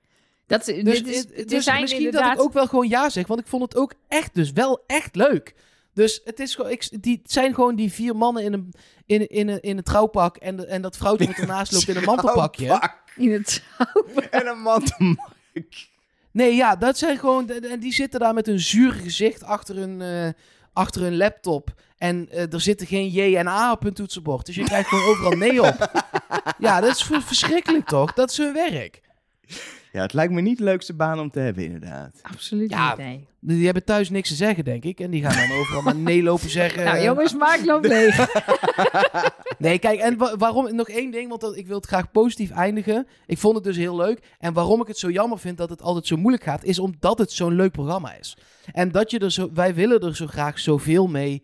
Dat, 0.48 0.66
Dus, 0.66 1.04
dit 1.04 1.08
is, 1.08 1.26
er 1.26 1.48
dus 1.48 1.64
zijn 1.64 1.82
misschien 1.82 2.06
inderdaad... 2.06 2.30
dat 2.30 2.40
ik 2.40 2.44
ook 2.44 2.54
wel 2.54 2.68
gewoon 2.68 2.88
ja 2.88 3.10
zeg, 3.10 3.28
want 3.28 3.40
ik 3.40 3.48
vond 3.48 3.62
het 3.62 3.76
ook 3.76 3.94
echt 4.08 4.34
dus 4.34 4.52
wel 4.52 4.84
echt 4.88 5.16
leuk. 5.16 5.56
Dus 5.94 6.22
het, 6.26 6.40
is 6.40 6.56
gewoon, 6.56 6.72
ik, 6.72 7.04
die, 7.04 7.20
het 7.24 7.32
zijn 7.32 7.54
gewoon 7.54 7.76
die 7.76 7.92
vier 7.92 8.16
mannen 8.16 8.44
in 8.44 8.54
een, 8.54 8.74
in, 9.06 9.28
in, 9.28 9.48
een, 9.48 9.62
in 9.62 9.78
een 9.78 9.84
trouwpak 9.84 10.38
en, 10.38 10.56
de, 10.56 10.66
en 10.66 10.82
dat 10.82 10.98
vrouwtje 10.98 11.28
wat 11.28 11.36
ernaast 11.46 11.72
loopt 11.72 11.88
in 11.88 11.96
een 11.96 12.04
mantelpakje. 12.04 12.68
Pak 12.68 13.04
In 13.16 13.32
het 13.32 13.64
En 14.30 14.48
een 14.48 14.62
mantelmark. 14.62 15.92
Nee, 16.32 16.56
ja, 16.56 16.76
dat 16.76 16.98
zijn 16.98 17.18
gewoon. 17.18 17.50
En 17.50 17.80
die 17.80 17.94
zitten 17.94 18.20
daar 18.20 18.34
met 18.34 18.48
een 18.48 18.60
zuur 18.60 18.92
gezicht 18.92 19.44
achter 19.44 19.76
hun, 19.76 20.02
eh, 20.02 20.30
achter 20.74 21.02
hun 21.02 21.18
laptop. 21.18 21.74
En 21.98 22.30
eh, 22.30 22.54
er 22.54 22.62
zitten 22.62 22.88
geen 22.88 23.10
J 23.10 23.36
en 23.36 23.48
A 23.48 23.72
op 23.72 23.84
hun 23.84 23.94
toetsenbord. 23.94 24.46
Dus 24.46 24.56
je 24.56 24.64
krijgt 24.64 24.90
gewoon 24.90 25.10
overal 25.10 25.32
nee 25.32 25.62
op. 25.62 25.76
Ja, 26.58 26.82
dat 26.82 26.96
is 26.96 27.04
verschrikkelijk 27.04 27.88
toch? 27.88 28.14
Dat 28.14 28.30
is 28.30 28.38
hun 28.38 28.54
werk. 28.54 29.02
Ja, 29.94 30.02
het 30.02 30.14
lijkt 30.14 30.34
me 30.34 30.42
niet 30.42 30.58
de 30.58 30.64
leukste 30.64 30.94
baan 30.94 31.20
om 31.20 31.30
te 31.32 31.40
hebben, 31.40 31.64
inderdaad. 31.64 32.20
Absoluut 32.22 32.70
Ja, 32.70 32.90
niet, 32.90 32.98
nee. 32.98 33.28
Die 33.40 33.66
hebben 33.66 33.84
thuis 33.84 34.10
niks 34.10 34.30
te 34.30 34.36
zeggen, 34.36 34.64
denk 34.64 34.84
ik. 34.84 35.00
En 35.00 35.12
die 35.12 35.22
gaan 35.26 35.48
dan 35.50 35.58
overal 35.60 35.82
maar 35.82 35.96
nee 35.96 36.24
lopen 36.24 36.50
zeggen. 36.50 36.84
nou, 36.84 37.04
jongens, 37.04 37.34
maak 37.36 37.66
loop 37.66 37.84
leeg. 37.86 38.18
Nee, 39.58 39.80
kijk, 39.80 40.00
en 40.00 40.18
wa- 40.18 40.38
waarom 40.38 40.76
nog 40.76 40.90
één 40.90 41.12
ding, 41.12 41.30
want 41.30 41.42
dat, 41.42 41.58
ik 41.58 41.68
wil 41.68 41.76
het 41.76 41.86
graag 41.86 42.12
positief 42.12 42.52
eindigen. 42.52 43.08
Ik 43.26 43.38
vond 43.38 43.56
het 43.56 43.64
dus 43.64 43.78
heel 43.78 43.96
leuk. 43.96 44.20
En 44.40 44.54
waarom 44.54 44.82
ik 44.82 44.88
het 44.88 44.98
zo 44.98 45.10
jammer 45.12 45.40
vind 45.40 45.58
dat 45.58 45.70
het 45.70 45.82
altijd 45.82 46.08
zo 46.08 46.18
moeilijk 46.18 46.44
gaat, 46.44 46.64
is 46.64 46.80
omdat 46.80 47.18
het 47.18 47.32
zo'n 47.32 47.56
leuk 47.56 47.72
programma 47.72 48.14
is. 48.20 48.38
En 48.72 48.92
dat 48.92 49.12
je 49.12 49.20
er 49.20 49.32
zo, 49.32 49.50
wij 49.54 49.74
willen 49.76 50.00
er 50.02 50.16
zo 50.16 50.28
graag 50.28 50.60
zoveel 50.60 51.08
mee 51.08 51.44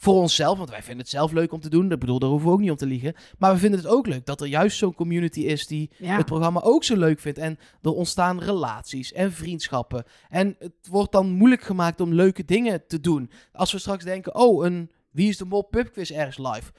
voor 0.00 0.14
onszelf, 0.14 0.58
want 0.58 0.70
wij 0.70 0.82
vinden 0.82 0.98
het 1.00 1.08
zelf 1.08 1.32
leuk 1.32 1.52
om 1.52 1.60
te 1.60 1.68
doen. 1.68 1.92
Ik 1.92 1.98
bedoel, 1.98 2.18
daar 2.18 2.28
hoeven 2.28 2.48
we 2.48 2.54
ook 2.54 2.60
niet 2.60 2.70
om 2.70 2.76
te 2.76 2.86
liegen. 2.86 3.14
Maar 3.38 3.52
we 3.52 3.58
vinden 3.58 3.80
het 3.80 3.88
ook 3.88 4.06
leuk 4.06 4.26
dat 4.26 4.40
er 4.40 4.46
juist 4.46 4.78
zo'n 4.78 4.94
community 4.94 5.40
is 5.40 5.66
die 5.66 5.90
Ja. 5.98 6.16
het 6.16 6.26
programma 6.26 6.60
ook 6.62 6.84
zo 6.84 6.96
leuk 6.96 7.20
vindt. 7.20 7.38
En 7.38 7.58
er 7.82 7.92
ontstaan 7.92 8.40
relaties 8.40 9.12
en 9.12 9.32
vriendschappen. 9.32 10.04
En 10.28 10.56
het 10.58 10.72
wordt 10.90 11.12
dan 11.12 11.30
moeilijk 11.30 11.62
gemaakt 11.62 12.00
om 12.00 12.12
leuke 12.14 12.44
dingen 12.44 12.86
te 12.86 13.00
doen. 13.00 13.30
Als 13.52 13.72
we 13.72 13.78
straks 13.78 14.04
denken, 14.04 14.34
oh, 14.34 14.64
een 14.64 14.90
Wie 15.10 15.28
is 15.28 15.36
de 15.36 15.44
Mol 15.44 15.62
pubquiz 15.62 16.10
ergens 16.10 16.38
live. 16.38 16.72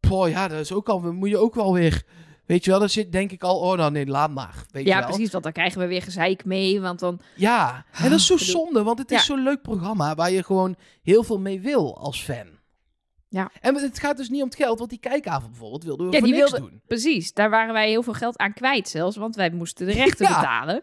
Poh, 0.00 0.28
ja, 0.28 0.48
dat 0.48 0.60
is 0.60 0.72
ook 0.72 0.88
al, 0.88 1.00
moet 1.12 1.28
je 1.28 1.38
ook 1.38 1.54
wel 1.54 1.72
weer... 1.72 2.04
Weet 2.48 2.64
je 2.64 2.70
wel, 2.70 2.78
dan 2.80 2.88
zit 2.88 3.12
denk 3.12 3.30
ik 3.32 3.42
al, 3.42 3.58
oh 3.60 3.76
nou 3.76 3.90
nee, 3.90 4.06
laat 4.06 4.30
maar. 4.30 4.54
Weet 4.70 4.82
je 4.82 4.88
Ja, 4.88 4.98
wel? 4.98 5.08
precies, 5.08 5.30
want 5.32 5.44
dan 5.44 5.52
krijgen 5.52 5.80
we 5.80 5.86
weer 5.86 6.02
gezeik 6.02 6.44
mee, 6.44 6.80
want 6.80 6.98
dan... 6.98 7.20
Ja, 7.36 7.84
en 7.92 8.10
dat 8.10 8.18
is 8.18 8.26
zo 8.26 8.36
zonde, 8.36 8.82
want 8.82 8.98
het 8.98 9.10
is 9.10 9.18
Ja. 9.18 9.24
zo'n 9.24 9.42
leuk 9.42 9.62
programma 9.62 10.14
waar 10.14 10.30
je 10.30 10.42
gewoon 10.44 10.76
heel 11.02 11.22
veel 11.22 11.38
mee 11.38 11.60
wil 11.60 11.98
als 11.98 12.22
fan. 12.22 12.46
Ja. 13.28 13.50
En 13.60 13.74
het 13.74 13.98
gaat 13.98 14.16
dus 14.16 14.28
niet 14.28 14.40
om 14.42 14.46
het 14.48 14.56
geld, 14.56 14.78
want 14.78 14.90
die 14.90 14.98
kijkavond 14.98 15.50
bijvoorbeeld 15.50 15.84
wilden 15.84 16.06
we 16.06 16.12
Ja, 16.12 16.18
voor 16.18 16.28
die 16.28 16.36
niks 16.36 16.50
wilde- 16.50 16.70
doen. 16.70 16.80
Precies, 16.86 17.32
daar 17.32 17.50
waren 17.50 17.72
wij 17.72 17.88
heel 17.88 18.02
veel 18.02 18.12
geld 18.12 18.38
aan 18.38 18.52
kwijt 18.52 18.88
zelfs, 18.88 19.16
want 19.16 19.36
wij 19.36 19.50
moesten 19.50 19.86
de 19.86 19.92
rechten 19.92 20.26
Ja. 20.28 20.40
betalen. 20.40 20.82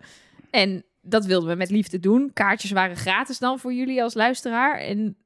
En 0.51 0.83
dat 1.01 1.25
wilden 1.25 1.49
we 1.49 1.55
met 1.55 1.69
liefde 1.69 1.99
doen. 1.99 2.29
Kaartjes 2.33 2.71
waren 2.71 2.95
gratis 2.95 3.39
dan 3.39 3.59
voor 3.59 3.73
jullie 3.73 4.03
als 4.03 4.13
luisteraar. 4.13 4.77
En, 4.79 5.17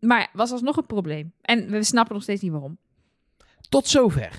maar 0.00 0.28
was 0.32 0.50
alsnog 0.50 0.76
een 0.76 0.86
probleem. 0.86 1.32
En 1.42 1.70
we 1.70 1.82
snappen 1.82 2.14
nog 2.14 2.22
steeds 2.22 2.42
niet 2.42 2.52
waarom. 2.52 2.78
Tot 3.68 3.86
zover. 3.88 4.30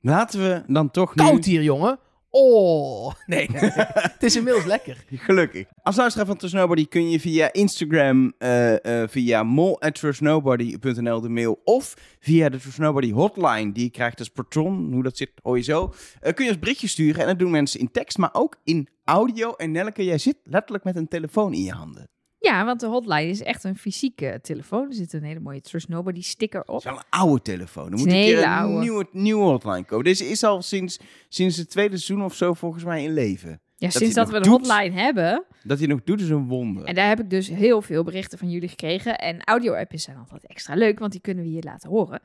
Laten 0.00 0.40
we 0.40 0.62
dan 0.66 0.90
toch 0.90 1.14
nu... 1.14 1.24
Koud 1.24 1.44
hier, 1.44 1.62
jongen. 1.62 1.98
Oh, 2.30 3.12
nee. 3.26 3.48
het 4.14 4.22
is 4.22 4.36
inmiddels 4.36 4.64
lekker. 4.64 5.04
Gelukkig. 5.10 5.66
Als 5.82 5.96
luisteraar 5.96 6.26
van 6.26 6.36
Trust 6.36 6.54
Nobody 6.54 6.86
kun 6.88 7.10
je 7.10 7.20
via 7.20 7.52
Instagram, 7.52 8.32
eh, 8.38 9.02
eh, 9.02 9.08
via 9.08 9.42
mol.trustnobody.nl 9.42 11.20
de 11.20 11.28
mail 11.28 11.60
of 11.64 11.94
via 12.20 12.48
de 12.48 12.58
Trust 12.58 12.78
Nobody 12.78 13.12
hotline 13.12 13.72
die 13.72 13.84
je 13.84 13.90
krijgt 13.90 14.18
als 14.18 14.28
patron, 14.28 14.92
hoe 14.92 15.02
dat 15.02 15.16
zit, 15.16 15.30
hoor 15.42 15.56
je 15.56 15.62
zo, 15.62 15.94
eh, 16.20 16.34
kun 16.34 16.44
je 16.44 16.50
ons 16.50 16.60
berichtje 16.60 16.88
sturen 16.88 17.20
en 17.20 17.26
dat 17.26 17.38
doen 17.38 17.50
mensen 17.50 17.80
in 17.80 17.90
tekst, 17.90 18.18
maar 18.18 18.30
ook 18.32 18.56
in 18.64 18.88
audio. 19.04 19.52
En 19.52 19.70
Nelke, 19.70 20.04
jij 20.04 20.18
zit 20.18 20.36
letterlijk 20.44 20.84
met 20.84 20.96
een 20.96 21.08
telefoon 21.08 21.54
in 21.54 21.62
je 21.62 21.72
handen. 21.72 22.08
Ja, 22.48 22.64
want 22.64 22.80
de 22.80 22.86
hotline 22.86 23.28
is 23.28 23.42
echt 23.42 23.64
een 23.64 23.76
fysieke 23.76 24.38
telefoon. 24.42 24.86
Er 24.88 24.94
zit 24.94 25.12
een 25.12 25.22
hele 25.22 25.40
mooie 25.40 25.60
Trust 25.60 25.88
Nobody 25.88 26.22
sticker 26.22 26.60
op. 26.60 26.66
Het 26.66 26.76
is 26.76 26.84
wel 26.84 26.96
een 26.98 27.04
oude 27.20 27.42
telefoon. 27.42 27.92
Er 27.92 27.98
moet 27.98 28.06
Een 28.06 28.12
hele 28.12 28.42
een 28.42 28.48
oude. 28.48 28.78
nieuwe, 28.78 29.06
nieuwe 29.12 29.44
hotline 29.44 29.84
komen. 29.84 30.04
Deze 30.04 30.24
is 30.28 30.44
al 30.44 30.62
sinds, 30.62 30.98
sinds 31.28 31.56
het 31.56 31.70
tweede 31.70 31.96
seizoen 31.96 32.24
of 32.24 32.34
zo 32.34 32.54
volgens 32.54 32.84
mij 32.84 33.04
in 33.04 33.12
leven. 33.12 33.50
Ja, 33.50 33.88
hij 33.88 33.90
sinds 33.90 34.14
dat 34.14 34.30
we 34.30 34.36
een 34.36 34.46
hotline 34.46 34.90
hebben. 35.00 35.44
Dat 35.62 35.78
hij 35.78 35.86
nog 35.86 36.00
doet 36.04 36.20
is 36.20 36.28
een 36.28 36.46
wonder. 36.48 36.84
En 36.84 36.94
daar 36.94 37.08
heb 37.08 37.20
ik 37.20 37.30
dus 37.30 37.48
heel 37.48 37.82
veel 37.82 38.04
berichten 38.04 38.38
van 38.38 38.50
jullie 38.50 38.68
gekregen. 38.68 39.18
En 39.18 39.44
audio-appjes 39.44 40.02
zijn 40.02 40.16
altijd 40.16 40.46
extra 40.46 40.74
leuk, 40.74 40.98
want 40.98 41.12
die 41.12 41.20
kunnen 41.20 41.44
we 41.44 41.50
hier 41.50 41.62
laten 41.62 41.90
horen. 41.90 42.20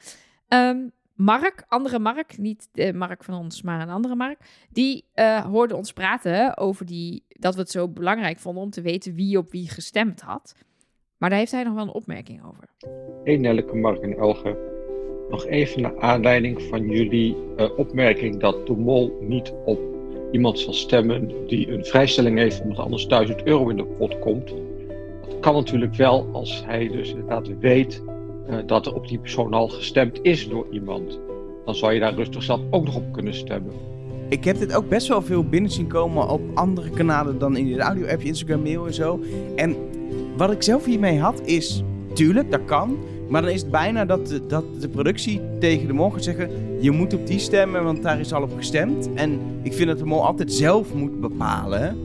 Ehm, 0.48 0.78
Mark, 1.14 1.66
andere 1.68 2.00
Mark, 2.00 2.38
niet 2.38 2.70
de 2.72 2.94
Mark 2.94 3.24
van 3.24 3.36
ons, 3.36 3.62
maar 3.62 3.82
een 3.82 3.90
andere 3.90 4.16
Mark, 4.16 4.66
die 4.70 5.06
eh, 5.14 5.46
hoorde 5.46 5.76
ons 5.76 5.94
praten 5.94 6.58
over 6.58 6.86
die, 6.86 7.24
dat 7.28 7.56
we 7.56 7.62
het 7.62 7.72
zo 7.72 7.88
belangrijk 7.88 8.40
vonden 8.40 8.64
om 8.64 8.70
te 8.70 8.82
weten 8.82 9.16
wie 9.16 9.38
op 9.38 9.52
wie 9.52 9.70
gestemd 9.70 10.22
had. 10.22 10.56
Maar 11.18 11.30
daar 11.30 11.40
heeft 11.40 11.52
hij 11.52 11.64
nog 11.64 11.74
wel 11.74 11.84
een 11.84 11.94
opmerking 11.94 12.44
over. 12.46 12.64
Hey 13.24 13.38
Nelleke, 13.38 13.76
Mark 13.76 14.02
en 14.02 14.18
Elge. 14.18 14.72
Nog 15.30 15.46
even 15.46 15.82
naar 15.82 16.00
aanleiding 16.00 16.62
van 16.62 16.90
jullie 16.90 17.36
eh, 17.58 17.78
opmerking 17.78 18.40
dat 18.40 18.68
de 18.68 18.74
mol 18.76 19.18
niet 19.22 19.54
op 19.66 19.80
iemand 20.32 20.60
zal 20.60 20.74
stemmen 20.74 21.48
die 21.48 21.72
een 21.72 21.86
vrijstelling 21.86 22.38
heeft 22.38 22.62
omdat 22.62 22.78
anders 22.78 23.08
1000 23.08 23.44
euro 23.44 23.70
in 23.70 23.78
de 23.78 23.86
pot 23.86 24.20
komt. 24.20 24.54
Dat 25.28 25.40
kan 25.40 25.54
natuurlijk 25.54 25.96
wel 25.96 26.30
als 26.32 26.66
hij 26.66 26.88
dus 26.88 27.10
inderdaad 27.10 27.60
weet 27.60 28.04
eh, 28.06 28.14
dat 28.66 28.86
er 28.86 28.94
op 28.94 29.08
die 29.08 29.20
persoon 29.20 29.54
al 29.54 29.68
gestemd 29.68 30.20
is 30.22 30.50
door 30.50 30.68
iemand. 30.72 31.20
Dan 31.66 31.76
zou 31.76 31.94
je 31.94 32.00
daar 32.00 32.14
rustig 32.14 32.44
zelf 32.44 32.62
ook 32.70 32.86
nog 32.86 32.96
op 32.96 33.12
kunnen 33.12 33.34
stemmen. 33.34 33.74
Ik 34.30 34.44
heb 34.44 34.60
dit 34.60 34.76
ook 34.76 34.90
best 34.90 35.08
wel 35.08 35.22
veel 35.22 35.44
binnen 35.44 35.72
zien 35.72 35.88
komen 35.88 36.30
op 36.30 36.42
andere 36.54 36.90
kanalen 36.90 37.40
dan 37.40 37.58
in 37.58 37.68
de 37.68 37.80
audio-appje, 37.80 38.28
Instagram, 38.28 38.62
mail 38.62 38.86
en 38.86 38.94
zo. 38.94 39.20
En 39.56 39.76
wat 40.38 40.52
ik 40.52 40.64
zelf 40.64 40.86
hiermee 40.86 41.20
had 41.20 41.42
is, 41.46 41.84
tuurlijk, 42.14 42.52
dat 42.52 42.66
kan. 42.66 42.98
Maar 43.30 43.42
dan 43.42 43.52
is 43.52 43.62
het 43.62 43.72
bijna 43.72 44.06
dat 44.06 44.28
de, 44.28 44.46
dat 44.46 44.64
de 44.82 44.90
productie 44.90 45.42
tegen 45.60 45.88
de 45.88 45.94
mol 45.94 46.10
gaat 46.10 46.24
zeggen... 46.24 46.50
je 46.82 46.92
moet 46.92 47.14
op 47.14 47.28
die 47.28 47.40
stemmen, 47.40 47.84
want 47.84 48.04
daar 48.04 48.20
is 48.20 48.34
al 48.34 48.42
op 48.42 48.56
gestemd. 48.56 49.14
En 49.14 49.40
ik 49.62 49.74
vind 49.74 49.88
dat 49.88 49.98
de 49.98 50.06
mol 50.06 50.26
altijd 50.26 50.54
zelf 50.54 50.94
moet 50.94 51.20
bepalen 51.22 51.98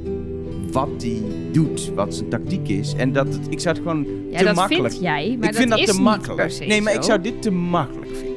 wat 0.73 1.03
hij 1.03 1.23
doet, 1.53 1.95
wat 1.95 2.15
zijn 2.15 2.29
tactiek 2.29 2.69
is. 2.69 2.95
En 2.95 3.13
dat 3.13 3.27
het, 3.27 3.47
ik 3.51 3.61
zou 3.61 3.75
het 3.75 3.85
gewoon 3.85 4.07
Ja, 4.31 4.39
te 4.39 4.45
dat 4.45 4.55
makkelijk... 4.55 4.93
vind 4.93 5.03
jij, 5.03 5.37
maar 5.39 5.49
ik 5.49 5.55
vind 5.55 5.71
dat, 5.71 5.79
is 5.79 5.87
te 5.87 5.93
niet 5.93 6.03
makkelijk. 6.03 6.37
per 6.37 6.51
se 6.51 6.65
nee, 6.65 6.83
maar 6.83 6.93
zo. 6.93 6.99
ik 6.99 7.05
zou 7.05 7.21
dit 7.21 7.43
te 7.43 7.51
makkelijk 7.51 8.11
vinden. 8.17 8.29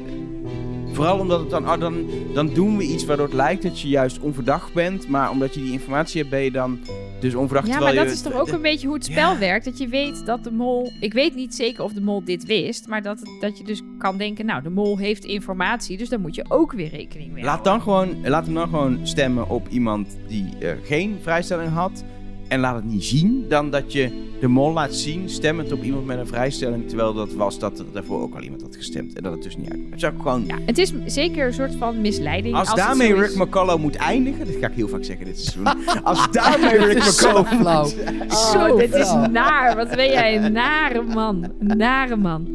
Vooral 0.94 1.20
omdat 1.20 1.40
het 1.40 1.50
dan, 1.50 1.70
oh, 1.70 1.80
dan, 1.80 2.06
dan 2.34 2.54
doen 2.54 2.78
we 2.78 2.84
iets 2.84 3.06
waardoor 3.06 3.26
het 3.26 3.36
lijkt 3.36 3.64
dat 3.64 3.80
je 3.80 3.88
juist 3.88 4.20
onverdacht 4.20 4.74
bent. 4.74 5.08
Maar 5.08 5.30
omdat 5.30 5.54
je 5.54 5.62
die 5.62 5.72
informatie 5.72 6.20
hebt, 6.20 6.30
ben 6.32 6.44
je 6.44 6.52
dan 6.52 6.80
dus 7.20 7.36
onverdacht. 7.36 7.68
Ja, 7.68 7.80
maar 7.80 7.96
dat 7.96 8.06
je, 8.06 8.12
is 8.12 8.22
toch 8.22 8.34
ook 8.34 8.48
een 8.48 8.62
beetje 8.62 8.88
hoe 8.88 8.96
het 8.96 9.06
spel 9.06 9.38
werkt. 9.38 9.66
Dat 9.66 9.78
je 9.78 9.88
weet 9.88 10.26
dat 10.26 10.44
de 10.44 10.52
mol... 10.52 10.92
Ik 11.00 11.14
weet 11.14 11.36
niet 11.36 11.56
zeker 11.56 11.84
of 11.84 11.94
de 11.94 12.02
mol 12.02 12.24
dit 12.24 12.46
wist. 12.46 12.88
Maar 12.88 13.02
dat, 13.02 13.22
dat 13.40 13.58
je 13.58 13.64
dus 13.64 13.82
kan 13.98 14.18
denken... 14.18 14.46
Nou, 14.46 14.64
de 14.64 14.70
mol 14.70 14.98
heeft 14.98 15.26
informatie. 15.26 15.98
Dus 15.98 16.10
daar 16.10 16.20
moet 16.20 16.36
je 16.36 16.46
ook 16.48 16.72
weer 16.72 16.90
rekening 16.90 17.32
mee 17.32 17.44
Laat, 17.44 17.64
dan 17.64 17.82
gewoon, 17.82 18.16
laat 18.24 18.46
hem 18.46 18.54
dan 18.54 18.70
gewoon 18.70 19.00
stemmen 19.04 19.50
op 19.50 19.68
iemand 19.68 20.18
die 20.28 20.46
eh, 20.60 20.72
geen 20.84 21.18
vrijstelling 21.22 21.72
had. 21.72 22.04
En 22.52 22.60
laat 22.60 22.76
het 22.76 22.86
niet 22.86 23.04
zien 23.04 23.46
dan 23.50 23.70
dat 23.70 23.94
je 23.94 24.30
de 24.40 24.48
mol 24.48 24.74
laat 24.74 24.94
zien 24.96 25.30
stemmend 25.30 25.72
op 25.72 25.84
iemand 25.84 26.06
met 26.06 26.18
een 26.20 26.28
vrijstelling. 26.28 26.88
Terwijl 26.88 27.14
dat 27.14 27.34
was 27.34 27.60
dat 27.60 27.80
er 27.80 27.86
daarvoor 27.94 28.22
ook 28.22 28.36
al 28.36 28.42
iemand 28.42 28.62
had 28.62 28.76
gestemd. 28.76 29.14
En 29.14 29.24
dat 29.24 29.32
het 29.32 29.44
dus 29.44 29.58
niet 29.58 29.70
uit. 29.70 29.80
Het 29.90 30.00
zou 30.00 30.14
gewoon... 30.18 30.44
Ja, 30.48 30.58
het 30.66 30.78
is 30.78 30.94
zeker 31.06 31.46
een 31.46 31.54
soort 31.54 31.76
van 31.76 32.02
misleiding. 32.02 32.56
Als, 32.56 32.76
daarmee 32.76 33.08
zo 33.08 33.16
is. 33.16 33.28
Rick 33.30 33.38
McCullough 33.38 33.82
moet 33.82 33.96
eindigen, 33.96 34.46
dat 34.46 34.56
ga 34.60 34.68
ik 34.68 34.74
heel 34.76 34.88
vaak 34.88 35.04
zeggen 35.04 35.26
dit 35.26 35.40
seizoen. 35.40 35.86
Als 36.04 36.32
daarmee 36.32 36.78
Rick 36.78 37.02
zo 37.04 37.12
McCullough 37.30 37.54
flauw. 37.60 37.84
moet- 38.20 38.72
Oh, 38.72 38.78
dit 38.78 38.94
is 38.94 39.12
naar. 39.32 39.76
Wat 39.76 39.90
ben 39.96 40.10
jij 40.10 40.44
een 40.44 40.52
nare 40.52 41.02
man. 41.02 41.52
Een 41.60 41.78
nare 41.78 42.16
man. 42.16 42.48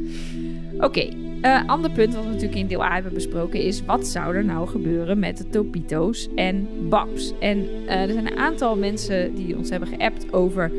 Oké, 0.79 1.09
eh, 1.47 1.69
ander 1.69 1.91
punt 1.91 2.15
wat 2.15 2.25
we 2.25 2.31
natuurlijk 2.31 2.59
in 2.59 2.67
deel 2.67 2.85
A 2.85 2.95
hebben 2.95 3.15
besproken 3.15 3.63
is... 3.63 3.85
wat 3.85 4.07
zou 4.07 4.35
er 4.35 4.45
nou 4.45 4.69
gebeuren 4.69 5.19
met 5.19 5.37
de 5.37 5.49
Topito's 5.49 6.29
en 6.35 6.69
Babs? 6.89 7.33
En 7.41 7.69
eh, 7.87 8.03
er 8.03 8.13
zijn 8.13 8.27
een 8.27 8.39
aantal 8.39 8.77
mensen 8.77 9.35
die 9.35 9.57
ons 9.57 9.71
hebben 9.71 9.89
geappt 9.89 10.33
over 10.33 10.73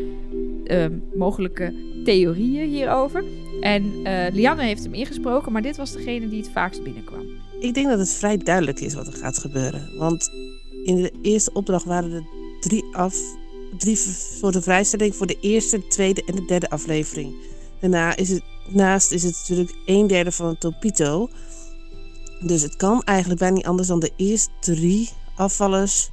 eh, 0.68 0.86
mogelijke 1.16 1.74
theorieën 2.04 2.70
hierover. 2.70 3.24
En 3.62 3.94
eh, 4.04 4.34
Lianne 4.34 4.64
heeft 4.64 4.84
hem 4.84 4.94
ingesproken, 4.94 5.52
maar 5.52 5.62
dit 5.62 5.78
was 5.78 5.92
degene 5.92 6.30
die 6.30 6.42
het 6.42 6.52
vaakst 6.52 6.84
binnenkwam. 6.84 7.26
Ik 7.60 7.74
denk 7.74 7.88
dat 7.88 8.00
het 8.00 8.14
vrij 8.14 8.38
duidelijk 8.38 8.80
is 8.80 8.94
wat 8.94 9.08
er 9.08 9.14
gaat 9.14 9.38
gebeuren. 9.38 9.98
Want 9.98 10.30
in 10.84 10.96
de 10.96 11.12
eerste 11.22 11.54
opdracht 11.54 11.86
waren 11.86 12.12
er 12.12 12.24
drie, 12.60 12.84
af, 12.92 13.16
drie 13.78 13.96
soorten 13.96 14.64
vrijstelling 14.64 15.16
voor 15.16 15.28
de 15.28 15.38
eerste, 15.42 15.88
tweede 15.88 16.24
en 16.26 16.36
de 16.36 16.46
derde 16.46 16.70
aflevering. 16.70 17.34
Daarna 17.80 18.16
is 18.16 18.30
het, 18.30 18.44
naast 18.68 19.12
is 19.12 19.24
het 19.24 19.36
natuurlijk 19.36 19.76
een 19.86 20.08
derde 20.08 20.32
van 20.32 20.48
een 20.48 20.58
topito. 20.58 21.30
Dus 22.40 22.62
het 22.62 22.76
kan 22.76 23.04
eigenlijk 23.04 23.40
bijna 23.40 23.56
niet 23.56 23.66
anders 23.66 23.88
dan 23.88 24.00
de 24.00 24.14
eerste 24.16 24.52
drie 24.60 25.10
afvallers, 25.36 26.10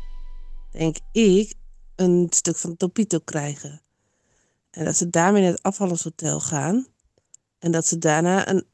denk 0.70 0.96
ik, 1.12 1.54
een 1.96 2.26
stuk 2.30 2.56
van 2.56 2.70
de 2.70 2.76
topito 2.76 3.18
krijgen. 3.18 3.82
En 4.70 4.84
dat 4.84 4.96
ze 4.96 5.10
daarmee 5.10 5.42
naar 5.42 5.50
het 5.50 5.62
afvallershotel 5.62 6.40
gaan. 6.40 6.86
En 7.58 7.70
dat 7.70 7.86
ze 7.86 7.98
daarna 7.98 8.48
een, 8.48 8.66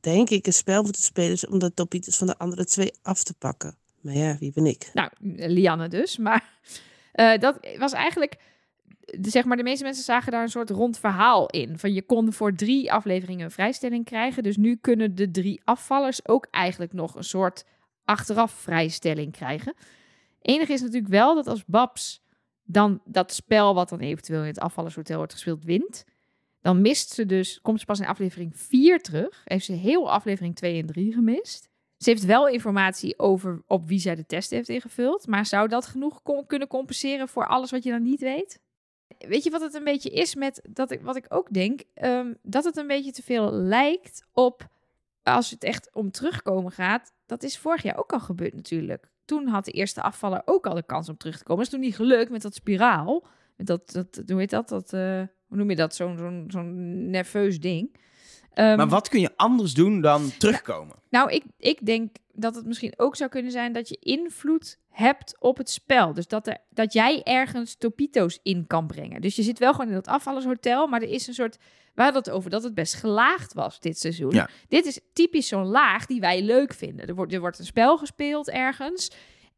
denk 0.00 0.30
ik, 0.30 0.46
een 0.46 0.52
spel 0.52 0.82
moeten 0.82 1.02
spelen 1.02 1.50
om 1.50 1.58
de 1.58 1.74
topieters 1.74 2.16
van 2.16 2.26
de 2.26 2.38
andere 2.38 2.64
twee 2.64 2.92
af 3.02 3.22
te 3.22 3.34
pakken. 3.34 3.76
Maar 4.00 4.14
ja, 4.14 4.36
wie 4.38 4.52
ben 4.52 4.66
ik? 4.66 4.90
Nou, 4.94 5.10
Lianne 5.48 5.88
dus. 5.88 6.16
Maar 6.16 6.58
eh, 7.12 7.38
dat 7.38 7.58
was 7.78 7.92
eigenlijk... 7.92 8.36
de- 9.06 9.30
Zeg 9.30 9.44
maar, 9.44 9.56
de 9.56 9.62
meeste 9.62 9.84
mensen 9.84 10.04
zagen 10.04 10.32
daar 10.32 10.42
een 10.42 10.48
soort 10.48 10.70
rond 10.70 10.98
verhaal 10.98 11.46
in. 11.46 11.78
Van 11.78 11.92
je 11.92 12.02
kon 12.02 12.32
voor 12.32 12.54
drie 12.54 12.92
afleveringen 12.92 13.44
een 13.44 13.50
vrijstelling 13.50 14.04
krijgen. 14.04 14.42
Dus 14.42 14.56
nu 14.56 14.76
kunnen 14.76 15.14
de 15.14 15.30
drie 15.30 15.60
afvallers 15.64 16.28
ook 16.28 16.46
eigenlijk 16.50 16.92
nog 16.92 17.14
een 17.14 17.24
soort 17.24 17.64
achteraf 18.04 18.52
vrijstelling 18.52 19.32
krijgen. 19.32 19.74
Enige 20.40 20.72
is 20.72 20.80
natuurlijk 20.80 21.12
wel 21.12 21.34
dat 21.34 21.46
als 21.46 21.64
Babs 21.64 22.22
dan 22.64 23.00
dat 23.04 23.32
spel 23.32 23.74
wat 23.74 23.88
dan 23.88 24.00
eventueel 24.00 24.40
in 24.40 24.46
het 24.46 24.60
afvallershotel 24.60 25.16
wordt 25.16 25.32
gespeeld 25.32 25.64
wint, 25.64 26.04
dan 26.60 26.80
mist 26.80 27.10
ze 27.10 27.26
dus, 27.26 27.60
komt 27.62 27.80
ze 27.80 27.86
pas 27.86 28.00
in 28.00 28.06
aflevering 28.06 28.58
4 28.58 28.98
terug. 29.00 29.42
Heeft 29.44 29.64
ze 29.64 29.72
heel 29.72 30.10
aflevering 30.10 30.54
2 30.56 30.80
en 30.80 30.86
3 30.86 31.12
gemist. 31.12 31.68
Ze 31.96 32.10
heeft 32.10 32.24
wel 32.24 32.48
informatie 32.48 33.18
over 33.18 33.62
op 33.66 33.88
wie 33.88 33.98
zij 33.98 34.14
de 34.14 34.26
test 34.26 34.50
heeft 34.50 34.68
ingevuld, 34.68 35.26
maar 35.26 35.46
zou 35.46 35.68
dat 35.68 35.86
genoeg 35.86 36.22
kunnen 36.46 36.68
compenseren 36.68 37.28
voor 37.28 37.46
alles 37.46 37.70
wat 37.70 37.82
je 37.84 37.90
dan 37.90 38.02
niet 38.02 38.20
weet? 38.20 38.60
Weet 39.18 39.44
je 39.44 39.50
wat 39.50 39.60
het 39.60 39.74
een 39.74 39.84
beetje 39.84 40.10
is 40.10 40.34
met 40.34 40.62
dat 40.70 40.90
ik, 40.90 41.00
wat 41.02 41.16
ik 41.16 41.26
ook 41.28 41.52
denk? 41.52 41.82
Ehm, 41.94 42.34
dat 42.42 42.64
het 42.64 42.76
een 42.76 42.86
beetje 42.86 43.12
te 43.12 43.22
veel 43.22 43.52
lijkt 43.52 44.26
op 44.32 44.68
als 45.22 45.50
het 45.50 45.64
echt 45.64 45.90
om 45.92 46.10
terugkomen 46.10 46.72
gaat. 46.72 47.12
Dat 47.26 47.42
is 47.42 47.58
vorig 47.58 47.82
jaar 47.82 47.98
ook 47.98 48.12
al 48.12 48.20
gebeurd 48.20 48.54
natuurlijk. 48.54 49.10
Toen 49.24 49.46
had 49.46 49.64
de 49.64 49.70
eerste 49.70 50.02
afvaller 50.02 50.42
ook 50.44 50.66
al 50.66 50.74
de 50.74 50.86
kans 50.86 51.08
om 51.08 51.16
terug 51.16 51.38
te 51.38 51.44
komen. 51.44 51.64
Dat 51.64 51.72
is 51.72 51.78
toen 51.78 51.88
niet 51.88 51.96
gelukt 51.96 52.30
met 52.30 52.42
dat 52.42 52.54
spiraal. 52.54 53.26
Met 53.56 53.66
dat, 53.66 53.92
dat 53.92 54.22
hoe 54.26 54.38
heet 54.38 54.50
dat? 54.50 54.68
dat 54.68 54.92
eh, 54.92 55.22
hoe 55.46 55.56
noem 55.56 55.70
je 55.70 55.76
dat? 55.76 55.94
Zo'n 55.94 56.18
zo'n 56.18 56.44
zo'n 56.48 57.10
nerveus 57.10 57.60
ding. 57.60 57.96
Ehm, 58.56 58.76
Maar 58.76 58.88
wat 58.88 59.08
kun 59.08 59.20
je 59.20 59.36
anders 59.36 59.74
doen 59.74 60.00
dan 60.00 60.30
terugkomen? 60.38 60.96
nou, 61.10 61.30
ik, 61.30 61.44
ik 61.58 61.86
denk 61.86 62.16
dat 62.32 62.54
het 62.54 62.66
misschien 62.66 62.94
ook 62.96 63.16
zou 63.16 63.30
kunnen 63.30 63.50
zijn 63.50 63.72
dat 63.72 63.88
je 63.88 63.96
invloed 64.00 64.78
hebt 64.88 65.36
op 65.38 65.56
het 65.56 65.70
spel. 65.70 66.14
Dus 66.14 66.26
dat, 66.26 66.46
er, 66.46 66.58
dat 66.70 66.92
jij 66.92 67.22
ergens 67.22 67.76
topito's 67.76 68.38
in 68.42 68.66
kan 68.66 68.86
brengen. 68.86 69.20
Dus 69.20 69.36
je 69.36 69.42
zit 69.42 69.58
wel 69.58 69.72
gewoon 69.72 69.88
in 69.88 69.94
dat 69.94 70.06
afvallershotel, 70.06 70.86
maar 70.86 71.02
er 71.02 71.08
is 71.08 71.26
een 71.26 71.34
soort... 71.34 71.58
We 71.94 72.02
hadden 72.02 72.22
het 72.22 72.30
over 72.30 72.50
dat 72.50 72.62
het 72.62 72.74
best 72.74 72.94
gelaagd 72.94 73.52
was 73.52 73.80
dit 73.80 73.98
seizoen. 73.98 74.30
Ja. 74.30 74.48
Dit 74.68 74.84
is 74.86 75.00
typisch 75.12 75.48
zo'n 75.48 75.66
laag 75.66 76.06
die 76.06 76.20
wij 76.20 76.42
leuk 76.42 76.74
vinden. 76.74 77.06
Er 77.06 77.14
wordt, 77.14 77.32
er 77.32 77.40
wordt 77.40 77.58
een 77.58 77.64
spel 77.64 77.98
gespeeld 77.98 78.50
ergens 78.50 79.10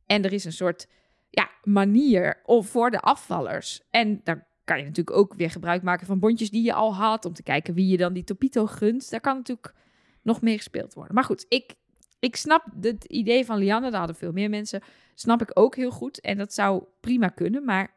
en 0.07 0.25
er 0.25 0.33
is 0.33 0.45
een 0.45 0.53
soort 0.53 0.87
ja, 1.31 1.51
manier 1.63 2.43
voor 2.45 2.91
de 2.91 3.01
afvallers. 3.01 3.81
En 3.91 4.21
daar 4.25 4.48
kan 4.69 4.79
je 4.79 4.85
natuurlijk 4.85 5.17
ook 5.17 5.35
weer 5.35 5.51
gebruik 5.51 5.83
maken 5.83 6.07
van 6.07 6.19
bondjes 6.19 6.51
die 6.51 6.63
je 6.63 6.73
al 6.73 6.95
had... 6.95 7.25
om 7.25 7.33
te 7.33 7.43
kijken 7.43 7.75
wie 7.75 7.87
je 7.87 7.97
dan 7.97 8.13
die 8.13 8.25
topito 8.25 8.67
gunt. 8.67 9.11
Daar 9.11 9.21
kan 9.21 9.37
natuurlijk 9.37 9.75
nog 10.23 10.41
meer 10.41 10.57
gespeeld 10.57 10.95
worden. 10.95 11.15
Maar 11.15 11.25
goed, 11.25 11.47
ik, 11.49 11.75
ik 12.19 12.37
snap 12.37 12.65
het 12.81 13.05
idee 13.05 13.45
van 13.45 13.59
Lianne, 13.59 13.91
daar 13.91 13.99
hadden 13.99 14.17
veel 14.17 14.33
meer 14.33 14.51
mensen, 14.51 14.83
snap 15.15 15.43
ik 15.43 15.51
ook 15.55 15.77
heel 15.77 15.91
goed. 15.91 16.21
En 16.21 16.39
dat 16.39 16.55
zou 16.55 16.85
prima 17.01 17.29
kunnen, 17.29 17.65
maar 17.65 17.97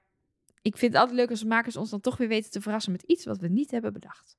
ik 0.62 0.78
vind 0.78 0.94
het 0.94 1.02
altijd 1.02 1.20
leuk 1.20 1.30
als 1.30 1.44
makers 1.44 1.78
ons 1.78 1.90
dan 1.90 2.02
toch 2.02 2.18
weer 2.18 2.28
weten 2.28 2.52
te 2.52 2.62
verrassen 2.62 2.92
met 2.92 3.02
iets 3.02 3.26
wat 3.26 3.40
we 3.40 3.48
niet 3.48 3.72
hebben 3.72 3.94
bedacht. 3.94 4.38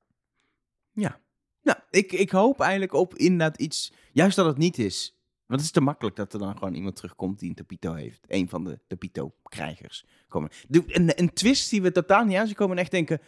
Nou, 1.61 1.77
ik, 1.89 2.11
ik 2.11 2.29
hoop 2.29 2.59
eigenlijk 2.59 2.93
op 2.93 3.15
inderdaad 3.15 3.61
iets... 3.61 3.93
Juist 4.11 4.35
dat 4.35 4.45
het 4.45 4.57
niet 4.57 4.77
is. 4.77 5.12
Want 5.45 5.59
het 5.59 5.61
is 5.61 5.71
te 5.71 5.81
makkelijk 5.81 6.15
dat 6.15 6.33
er 6.33 6.39
dan 6.39 6.57
gewoon 6.57 6.73
iemand 6.73 6.95
terugkomt 6.95 7.39
die 7.39 7.49
een 7.49 7.55
Topito 7.55 7.93
heeft. 7.93 8.25
Een 8.27 8.49
van 8.49 8.63
de 8.63 8.79
Topito-krijgers. 8.87 10.05
Een, 10.29 11.19
een 11.19 11.33
twist 11.33 11.69
die 11.69 11.81
we 11.81 11.91
totaal 11.91 12.25
niet 12.25 12.37
aan 12.37 12.47
zien 12.47 12.55
komen 12.55 12.75
en 12.75 12.81
echt 12.81 12.91
denken... 12.91 13.21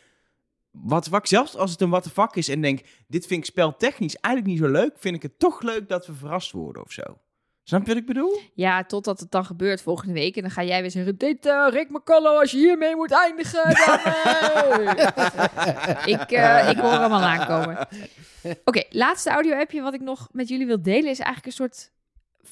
Wat 0.72 1.08
fuck, 1.08 1.26
zelfs 1.26 1.56
als 1.56 1.72
het 1.72 1.82
een 1.82 1.90
what 1.90 2.04
the 2.04 2.10
fuck 2.10 2.36
is 2.36 2.50
en 2.50 2.62
denk... 2.62 2.82
Dit 3.08 3.28
vind 3.28 3.40
ik 3.40 3.46
speltechnisch 3.46 4.16
eigenlijk 4.16 4.56
niet 4.56 4.66
zo 4.66 4.72
leuk. 4.72 4.94
Vind 4.98 5.16
ik 5.16 5.22
het 5.22 5.40
toch 5.40 5.62
leuk 5.62 5.90
dat 5.90 6.08
we 6.08 6.14
verrast 6.14 6.52
worden 6.52 6.84
of 6.84 6.92
zo. 6.92 7.04
Snap 7.68 7.82
je 7.82 7.88
wat 7.88 7.98
ik 7.98 8.06
bedoel? 8.06 8.40
Ja, 8.54 8.84
totdat 8.84 9.20
het 9.20 9.32
dan 9.32 9.46
gebeurt 9.46 9.82
volgende 9.82 10.14
week. 10.14 10.36
En 10.36 10.42
dan 10.42 10.52
ga 10.52 10.64
jij 10.64 10.82
weer 10.82 10.92
zeggen, 10.92 11.18
dit 11.18 11.46
eh, 11.46 11.68
Rick 11.70 11.90
McCullough, 11.90 12.40
als 12.40 12.52
je 12.52 12.58
hiermee 12.58 12.96
moet 12.96 13.12
eindigen, 13.12 13.64
dan... 13.64 14.00
eh." 14.00 15.08
ik, 16.16 16.32
eh, 16.32 16.70
ik 16.70 16.78
hoor 16.78 16.92
hem 16.92 17.12
al 17.12 17.22
aankomen. 17.22 17.88
Oké, 18.64 18.84
laatste 18.90 19.30
audio-appje 19.30 19.82
wat 19.82 19.94
ik 19.94 20.02
nog 20.02 20.28
met 20.32 20.48
jullie 20.48 20.66
wil 20.66 20.82
delen... 20.82 21.10
is 21.10 21.20
eigenlijk 21.20 21.46
een 21.46 21.52
soort 21.52 21.92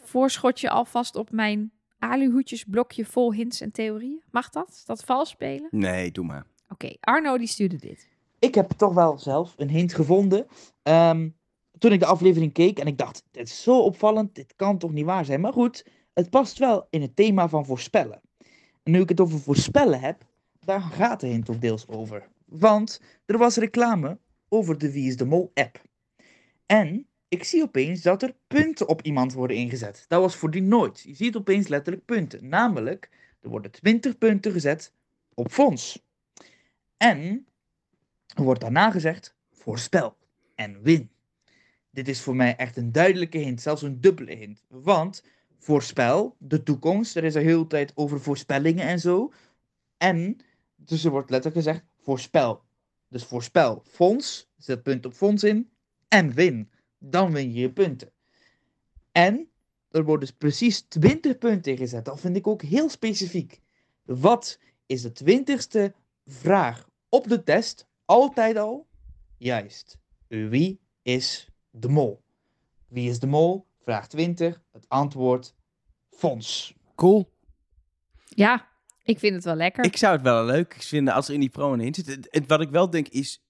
voorschotje 0.04 0.70
alvast 0.70 1.16
op 1.16 1.32
mijn 1.32 1.72
aluhoedjesblokje 2.00 3.06
vol 3.06 3.34
hints 3.34 3.62
en 3.62 3.72
theorieën. 3.72 4.22
Mag 4.32 4.50
dat? 4.50 4.70
Is 4.70 4.86
dat 4.86 5.04
vals 5.04 5.30
spelen? 5.30 5.68
Nee, 5.72 6.12
doe 6.12 6.26
maar. 6.26 6.46
Oké, 6.70 6.96
Arno 7.00 7.38
die 7.38 7.48
stuurde 7.48 7.78
dit. 7.78 8.10
ik 8.40 8.56
heb 8.56 8.72
toch 8.72 8.94
wel 8.94 9.20
zelf 9.20 9.54
een 9.58 9.70
hint 9.70 9.94
gevonden. 9.94 10.48
Ehm, 10.84 11.30
toen 11.78 11.92
ik 11.92 12.00
de 12.00 12.06
aflevering 12.06 12.54
keek 12.54 12.80
en 12.80 12.88
ik 12.88 12.98
dacht, 12.98 13.24
dit 13.32 13.48
is 13.48 13.64
zo 13.64 13.80
opvallend, 13.80 14.36
dit 14.36 14.54
kan 14.56 14.78
toch 14.78 14.92
niet 14.92 15.06
waar 15.06 15.26
zijn. 15.26 15.42
Maar 15.42 15.54
goed, 15.54 15.86
het 16.14 16.30
past 16.30 16.58
wel 16.58 16.88
in 16.90 17.02
het 17.02 17.16
thema 17.16 17.50
van 17.50 17.66
voorspellen. 17.66 18.22
En 18.84 18.92
nu 18.92 19.00
ik 19.02 19.10
het 19.10 19.20
over 19.20 19.40
voorspellen 19.40 20.00
heb, 20.00 20.26
daar 20.60 20.82
gaat 20.82 21.20
de 21.20 21.28
hint 21.28 21.50
ook 21.50 21.62
deels 21.62 21.88
over. 21.88 22.28
Want 22.46 23.02
er 23.26 23.38
was 23.38 23.56
reclame 23.56 24.20
over 24.50 24.78
de 24.78 24.92
Wie 24.92 25.08
is 25.08 25.18
de 25.18 25.26
Mol 25.26 25.52
app. 25.54 25.82
En 26.66 27.08
ik 27.34 27.43
zie 27.43 27.63
opeens 27.63 28.02
dat 28.02 28.24
er 28.24 28.36
punten 28.48 28.88
op 28.88 29.02
iemand 29.02 29.34
worden 29.34 29.58
ingezet. 29.58 30.06
Dat 30.08 30.22
was 30.22 30.36
voordien 30.36 30.67
nooit. 30.67 31.02
Je 31.02 31.15
ziet 31.15 31.36
opeens 31.36 31.67
letterlijk 31.67 32.06
punten. 32.06 32.48
Namelijk, 32.48 33.10
er 33.41 33.50
worden 33.50 33.72
20 33.72 34.17
punten 34.17 34.52
gezet 34.52 34.93
op 35.34 35.52
Fons. 35.52 36.06
En 36.98 37.48
er 38.36 38.43
wordt 38.43 38.62
daarna 38.62 38.91
gezegd 38.91 39.36
voorspel 39.52 40.17
en 40.56 40.82
win. 40.82 41.12
Dit 41.89 42.08
is 42.08 42.22
voor 42.22 42.36
mij 42.36 42.56
echt 42.56 42.78
een 42.78 42.91
duidelijke 42.91 43.38
hint, 43.38 43.62
zelfs 43.62 43.82
een 43.82 44.02
dubbele 44.02 44.36
hint. 44.36 44.63
Want 44.67 45.24
voorspel, 45.58 46.36
de 46.39 46.63
toekomst, 46.63 47.15
er 47.15 47.24
is 47.24 47.36
er 47.36 47.41
heel 47.41 47.67
tijd 47.67 47.91
over 47.96 48.22
voorspellingen 48.22 48.86
en 48.86 49.00
zo. 49.00 49.32
En, 49.98 50.38
dus 50.76 51.04
er 51.04 51.12
wordt 51.12 51.30
letterlijk 51.30 51.65
gezegd 51.65 51.86
voorspel. 52.00 52.63
Dus 53.08 53.24
voorspel, 53.24 53.84
fonds, 53.86 54.52
zet 54.58 54.84
punt 54.84 55.06
op 55.06 55.13
fonds 55.13 55.43
in 55.43 55.69
en 56.08 56.34
win. 56.34 56.72
Dan 57.06 57.32
win 57.32 57.54
je 57.54 57.60
je 57.62 57.72
punten. 57.72 58.12
En 59.12 59.50
er 59.92 60.04
worden 60.04 60.28
dus 60.28 60.36
precies 60.38 60.82
20 60.82 61.38
punten 61.38 61.72
ingezet. 61.72 62.06
Dat 62.06 62.20
vind 62.20 62.36
ik 62.36 62.48
ook 62.48 62.62
heel 62.62 62.89
specifiek. 62.89 63.60
Wat 64.04 64.60
is 64.86 65.02
de 65.02 65.12
twintigste 65.12 65.94
vraag 66.26 66.89
op 67.10 67.28
de 67.28 67.44
test 67.44 67.88
altijd 68.06 68.58
al? 68.58 68.88
Juist. 69.38 69.98
Wie 70.28 70.80
is 71.02 71.50
de 71.72 71.88
mol? 71.88 72.24
Wie 72.88 73.10
is 73.10 73.20
de 73.20 73.28
mol? 73.28 73.66
Vraag 73.82 74.08
20. 74.08 74.62
Het 74.72 74.86
antwoord 74.89 75.56
Fons. 76.10 76.74
Cool. 76.96 77.32
Ja, 78.26 78.68
ik 79.04 79.20
vind 79.20 79.36
het 79.36 79.44
wel 79.44 79.56
lekker. 79.56 79.86
Ik 79.86 79.98
zou 79.98 80.13
het 80.13 80.22
wel 80.22 80.46
leuk 80.46 80.74
vinden 80.80 81.13
als 81.13 81.28
er 81.28 81.34
in 81.34 81.39
die 81.39 81.50
promo 81.50 81.78
hint 81.84 81.96
zit. 81.96 82.06
Het, 82.08 82.28
het- 82.32 82.48
wat 82.48 82.62
ik 82.62 82.70
wel 82.70 82.89
denk 82.89 83.08
is 83.08 83.42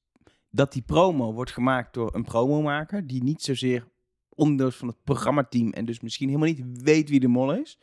dat 0.55 0.73
die 0.73 0.81
promo 0.81 1.33
wordt 1.33 1.51
gemaakt 1.51 1.93
door 1.93 2.15
een 2.15 2.23
promomaker 2.23 3.07
die 3.07 3.23
niet 3.23 3.41
zozeer 3.41 3.87
onderdeel 4.29 4.71
van 4.71 4.87
het 4.87 4.97
programmateam 5.03 5.69
en 5.69 5.85
dus 5.85 5.99
misschien 5.99 6.27
helemaal 6.27 6.47
niet 6.47 6.83
weet 6.83 7.09
wie 7.09 7.19
de 7.19 7.27
mol 7.27 7.53
is. 7.53 7.79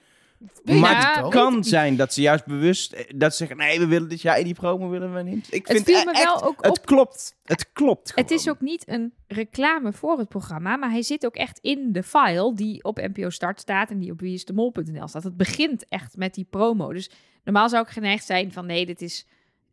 Maar 0.65 1.17
het 1.23 1.29
kan 1.29 1.65
zijn 1.65 1.97
dat 1.97 2.13
ze 2.13 2.21
juist 2.21 2.47
bewust 2.47 2.93
eh, 2.93 3.05
dat 3.17 3.31
ze 3.31 3.37
zeggen 3.37 3.57
nee, 3.57 3.79
we 3.79 3.87
willen 3.87 4.09
dit 4.09 4.21
jaar 4.21 4.39
in 4.39 4.45
die 4.45 4.55
promo 4.55 4.89
willen 4.89 5.15
we 5.15 5.23
hint. 5.31 5.55
Ik 5.55 5.67
Het 5.67 5.77
vind 5.83 5.89
e- 6.07 6.11
echt, 6.11 6.25
wel 6.25 6.43
ook 6.43 6.65
het 6.65 6.79
op. 6.79 6.87
klopt. 6.87 7.37
Het 7.45 7.73
klopt. 7.73 8.13
Het 8.15 8.31
is 8.31 8.49
ook 8.49 8.61
niet 8.61 8.89
een 8.89 9.13
reclame 9.27 9.93
voor 9.93 10.19
het 10.19 10.29
programma, 10.29 10.77
maar 10.77 10.91
hij 10.91 11.03
zit 11.03 11.27
ook 11.27 11.37
echt 11.37 11.59
in 11.59 11.93
de 11.93 12.03
file 12.03 12.55
die 12.55 12.85
op 12.85 12.97
NPO 12.97 13.31
Start 13.31 13.61
staat 13.61 13.91
en 13.91 13.99
die 13.99 14.11
op 14.13 14.21
wieisdemol.nl 14.21 15.09
staat. 15.09 15.23
Het 15.23 15.37
begint 15.37 15.89
echt 15.89 16.17
met 16.17 16.35
die 16.35 16.47
promo. 16.51 16.93
Dus 16.93 17.11
normaal 17.45 17.69
zou 17.69 17.83
ik 17.83 17.91
geneigd 17.91 18.25
zijn 18.25 18.53
van 18.53 18.67
nee, 18.67 18.87
dit 18.87 19.03
is 19.03 19.27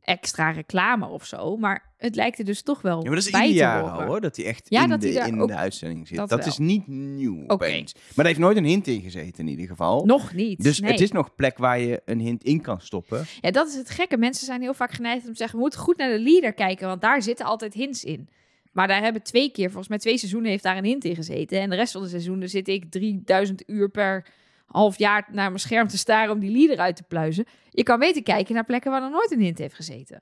extra 0.07 0.51
reclame 0.51 1.05
of 1.07 1.25
zo. 1.25 1.57
Maar 1.57 1.93
het 1.97 2.15
lijkt 2.15 2.39
er 2.39 2.45
dus 2.45 2.61
toch 2.61 2.81
wel 2.81 2.97
Ja, 2.97 3.03
maar 3.03 3.15
dat 3.15 3.25
is 3.25 3.31
bij 3.31 3.41
ieder 3.41 3.55
jaar 3.61 3.81
horen. 3.81 4.07
hoor, 4.07 4.21
dat 4.21 4.35
hij 4.35 4.45
echt 4.45 4.69
Ja, 4.69 4.83
in, 4.83 4.89
dat 4.89 5.01
de, 5.01 5.09
in 5.09 5.41
ook- 5.41 5.47
de 5.47 5.55
uitzending 5.55 6.07
zit. 6.07 6.29
dat 6.29 6.45
is 6.45 6.57
niet 6.57 6.87
nieuw 6.87 7.43
opeens. 7.47 7.93
Maar 7.93 8.03
daar 8.15 8.25
heeft 8.25 8.39
nooit 8.39 8.57
een 8.57 8.65
hint 8.65 8.87
in 8.87 9.01
gezeten 9.01 9.43
in 9.43 9.49
ieder 9.49 9.67
geval. 9.67 10.05
Nog 10.05 10.33
niet. 10.33 10.63
dus 10.63 10.79
nee. 10.79 10.91
het 10.91 10.99
is 10.99 11.11
nog 11.11 11.35
plek 11.35 11.57
waar 11.57 11.79
je 11.79 12.01
een 12.05 12.19
hint 12.19 12.43
in 12.43 12.61
kan 12.61 12.81
stoppen. 12.81 13.25
Ja, 13.41 13.51
dat 13.51 13.67
is 13.67 13.75
het 13.75 13.89
gekke. 13.89 14.17
Mensen 14.17 14.45
zijn 14.45 14.61
heel 14.61 14.73
vaak 14.73 14.91
geneigd 14.91 15.25
om 15.25 15.31
te 15.31 15.37
zeggen... 15.37 15.55
we 15.55 15.61
moeten 15.61 15.79
goed 15.79 15.97
naar 15.97 16.09
de 16.09 16.19
leader 16.19 16.53
kijken, 16.53 16.87
want 16.87 17.01
daar 17.01 17.21
zitten 17.21 17.45
altijd 17.45 17.73
hints 17.73 18.03
in. 18.03 18.29
Maar 18.71 18.87
daar 18.87 19.01
hebben 19.01 19.21
twee 19.23 19.51
keer, 19.51 19.65
volgens 19.65 19.87
mij 19.87 19.97
twee 19.97 20.17
seizoenen... 20.17 20.49
heeft 20.49 20.63
daar 20.63 20.77
een 20.77 20.85
hint 20.85 21.05
in 21.05 21.15
gezeten. 21.15 21.59
En 21.59 21.69
de 21.69 21.75
rest 21.75 21.91
van 21.91 22.01
de 22.01 22.07
seizoenen 22.09 22.49
zit 22.49 22.67
ik 22.67 22.91
3000 22.91 23.63
uur 23.67 23.89
per 23.89 24.25
half 24.67 24.97
jaar... 24.97 25.27
naar 25.31 25.47
mijn 25.47 25.59
scherm 25.59 25.87
te 25.87 25.97
staren 25.97 26.33
om 26.33 26.39
die 26.39 26.51
leader 26.51 26.77
uit 26.79 26.95
te 26.95 27.03
pluizen. 27.03 27.45
Je 27.69 27.83
kan 27.83 27.99
weten 27.99 28.23
kijken 28.23 28.53
naar 28.55 28.65
plekken 28.65 28.91
waar 28.91 29.03
er 29.03 29.09
nooit 29.09 29.31
een 29.31 29.41
hint 29.41 29.57
heeft 29.57 29.75
gezeten. 29.75 30.21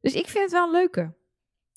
Dus 0.00 0.14
ik 0.14 0.28
vind 0.28 0.44
het 0.44 0.52
wel 0.52 0.64
een 0.66 0.72
leuke. 0.72 1.12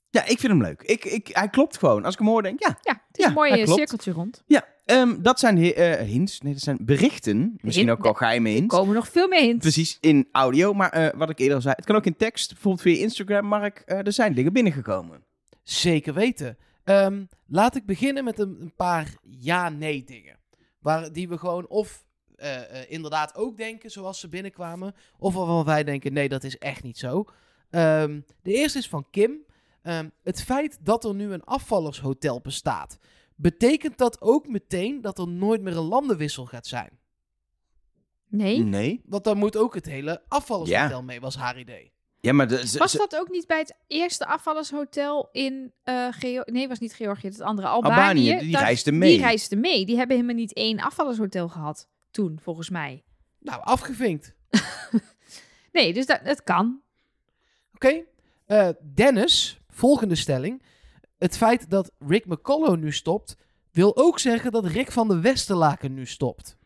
Ja, 0.09 0.21
ik 0.21 0.39
vind 0.39 0.51
hem 0.53 0.61
leuk. 0.61 0.81
Ik, 0.81 1.05
ik, 1.05 1.29
hij 1.31 1.49
klopt 1.49 1.77
gewoon. 1.77 2.03
Als 2.05 2.13
ik 2.13 2.19
hem 2.19 2.29
hoor, 2.29 2.41
denk 2.43 2.59
ik, 2.59 2.67
ja. 2.67 2.77
Ja, 2.81 2.91
het 3.07 3.17
is 3.17 3.23
Ja, 3.23 3.27
een 3.29 3.33
mooi 3.35 3.67
cirkeltje 3.67 4.11
rond. 4.11 4.43
Ja, 4.47 4.65
ehm, 4.85 5.21
dat 5.21 5.39
zijn 5.39 5.57
eh, 5.73 5.99
hints. 5.99 6.41
Nee, 6.41 6.53
dat 6.53 6.61
zijn 6.61 6.77
berichten. 6.81 7.57
Misschien 7.61 7.87
Hint- 7.87 7.99
ook 7.99 8.05
al 8.05 8.13
geheime 8.13 8.49
Er 8.49 8.55
hints. 8.55 8.75
komen 8.75 8.95
nog 8.95 9.07
veel 9.09 9.27
meer 9.27 9.41
hints. 9.41 9.59
Precies, 9.61 9.97
in 10.01 10.27
audio. 10.31 10.73
Maar 10.73 10.89
eh, 10.89 11.19
wat 11.19 11.29
ik 11.29 11.39
eerder 11.39 11.55
al 11.55 11.61
zei, 11.61 11.73
het 11.77 11.85
kan 11.85 11.95
ook 11.95 12.05
in 12.05 12.15
tekst. 12.15 12.49
Bijvoorbeeld 12.53 12.81
via 12.83 13.01
Instagram, 13.03 13.45
Mark. 13.45 13.79
eh, 13.85 14.05
er 14.05 14.13
zijn 14.13 14.33
dingen 14.33 14.53
binnengekomen. 14.53 15.23
Zeker 15.63 16.13
weten. 16.13 16.57
Ehm, 16.83 17.23
laat 17.47 17.75
ik 17.75 17.85
beginnen 17.85 18.23
met 18.23 18.39
een, 18.39 18.57
een 18.61 18.73
paar 18.75 19.07
ja-nee 19.39 20.03
dingen. 20.03 20.35
Waar, 20.85 21.11
die 21.11 21.29
we 21.29 21.37
gewoon 21.37 21.67
of 21.67 22.05
eh, 22.35 22.81
eh, 22.81 22.91
inderdaad 22.91 23.35
ook 23.35 23.57
denken 23.57 23.91
zoals 23.91 24.19
ze 24.19 24.29
binnenkwamen. 24.29 24.95
Of 25.17 25.33
waarvan 25.33 25.65
wij 25.65 25.83
denken, 25.83 26.13
nee, 26.13 26.29
dat 26.29 26.43
is 26.43 26.57
echt 26.57 26.83
niet 26.83 26.97
zo. 26.97 27.25
Ehm, 27.69 28.21
de 28.41 28.53
eerste 28.53 28.77
is 28.77 28.87
van 28.87 29.09
Kim. 29.09 29.45
Ehm, 29.81 30.09
het 30.23 30.43
feit 30.43 30.77
dat 30.81 31.03
er 31.03 31.15
nu 31.15 31.31
een 31.31 31.43
afvallershotel 31.43 32.41
bestaat. 32.41 32.99
Betekent 33.35 33.97
dat 33.97 34.21
ook 34.21 34.47
meteen 34.47 35.01
dat 35.01 35.19
er 35.19 35.27
nooit 35.27 35.61
meer 35.61 35.77
een 35.77 35.83
landenwissel 35.83 36.45
gaat 36.45 36.67
zijn? 36.67 36.99
Nee. 38.27 38.59
Nee. 38.59 39.01
Want 39.05 39.23
dan 39.23 39.37
moet 39.37 39.57
ook 39.57 39.75
het 39.75 39.85
hele 39.85 40.23
afvallershotel 40.27 41.03
mee, 41.03 41.19
was 41.19 41.35
haar 41.35 41.59
idee. 41.59 41.93
Ja, 42.25 42.33
maar 42.33 42.47
de, 42.47 42.67
ze- 42.67 42.77
Was 42.77 42.91
dat 42.91 43.15
ook 43.15 43.29
niet 43.29 43.47
bij 43.47 43.57
het 43.59 43.75
eerste 43.87 44.25
afvallershotel 44.25 45.29
in 45.31 45.73
eh 45.83 46.07
Geo 46.11 46.41
Nee, 46.45 46.67
was 46.67 46.79
niet 46.79 46.93
Georgië, 46.93 47.27
het 47.27 47.41
andere 47.41 47.67
Albanië. 47.67 47.93
Albanië, 47.95 48.39
die 48.39 48.51
Dat- 48.51 48.61
reisde 48.61 48.91
mee. 48.91 49.09
Die 49.09 49.19
reisde 49.25 49.55
mee. 49.55 49.85
Die 49.85 49.97
hebben 49.97 50.15
helemaal 50.15 50.37
niet 50.37 50.53
één 50.53 50.79
afvallershotel 50.79 51.47
gehad 51.49 51.87
toen, 52.11 52.39
volgens 52.41 52.69
mij. 52.69 53.03
Nou, 53.39 53.61
afgevinkt. 53.63 54.33
Nee, 55.71 55.93
dus 55.93 56.05
dat, 56.05 56.19
het 56.23 56.43
kan. 56.43 56.81
Oké. 57.73 58.03
Eh, 58.45 58.69
Dennis, 58.93 59.59
volgende 59.69 60.15
stelling. 60.15 60.63
Het 61.17 61.37
feit 61.37 61.69
dat 61.69 61.91
Rick 61.99 62.25
McCullough 62.25 62.77
nu 62.81 62.91
stopt, 62.91 63.35
wil 63.71 63.97
ook 63.97 64.19
zeggen 64.19 64.51
dat 64.51 64.65
Rick 64.65 64.91
van 64.91 65.07
de 65.07 65.19
Westerlaken 65.19 65.93
nu 65.93 66.05
stopt. 66.05 66.57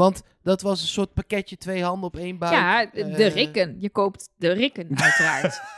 Want 0.00 0.22
dat 0.42 0.62
was 0.62 0.80
een 0.80 0.86
soort 0.88 1.14
pakketje 1.14 1.56
twee 1.56 1.82
handen 1.82 2.06
op 2.06 2.16
één 2.16 2.38
buik. 2.38 2.52
ja, 2.52 2.86
de 2.86 3.02
Eh, 3.02 3.34
rikken. 3.34 3.76
Je 3.78 3.90
koopt 3.90 4.30
de 4.36 4.52
rikken, 4.52 4.88
uiteraard. 4.98 5.60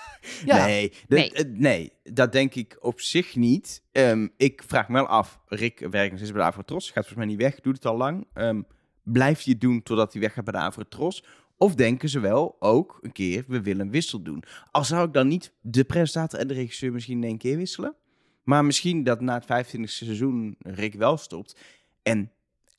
Ja, 0.44 0.64
Nee, 0.66 0.92
de- 1.08 1.16
Nee. 1.16 1.32
eh, 1.32 1.44
nee, 1.48 1.92
dat 2.02 2.32
denk 2.32 2.54
ik 2.54 2.76
op 2.80 3.00
zich 3.00 3.36
niet. 3.36 3.82
Ehm, 3.92 4.28
ik 4.36 4.62
vraag 4.66 4.88
me 4.88 4.94
wel 4.94 5.06
af. 5.06 5.40
Rick 5.46 5.78
werkt 5.78 6.08
nog 6.10 6.16
steeds 6.18 6.32
bij 6.32 6.40
de 6.40 6.46
Avrotros. 6.46 6.84
Gaat 6.86 6.94
volgens 6.94 7.16
mij 7.16 7.26
niet 7.26 7.36
weg. 7.40 7.60
Doet 7.60 7.74
het 7.74 7.86
al 7.86 7.96
lang. 7.96 8.26
Ehm, 8.34 8.62
blijft 9.02 9.44
hij 9.44 9.52
het 9.52 9.60
doen 9.62 9.82
totdat 9.82 10.12
hij 10.12 10.22
weg 10.22 10.32
gaat 10.32 10.44
bij 10.44 10.52
de 10.52 10.58
Avrotros? 10.58 11.24
Of 11.56 11.74
denken 11.74 12.08
ze 12.08 12.20
wel 12.20 12.56
ook 12.58 12.98
een 13.00 13.12
keer, 13.12 13.44
we 13.48 13.60
willen 13.62 13.86
een 13.86 13.92
wissel 13.92 14.22
doen. 14.22 14.42
Al 14.70 14.84
zou 14.84 15.06
ik 15.06 15.12
dan 15.12 15.28
niet 15.28 15.52
de 15.60 15.84
presentator 15.84 16.38
en 16.38 16.48
de 16.48 16.54
regisseur 16.54 16.92
misschien 16.92 17.16
in 17.22 17.28
één 17.28 17.38
keer 17.38 17.56
wisselen. 17.56 17.94
Maar 18.42 18.64
misschien 18.64 19.04
dat 19.04 19.20
na 19.20 19.34
het 19.34 19.44
25e 19.44 20.04
seizoen 20.04 20.56
Rick 20.58 20.94
wel 20.94 21.16
stopt. 21.16 21.56
En 22.02 22.30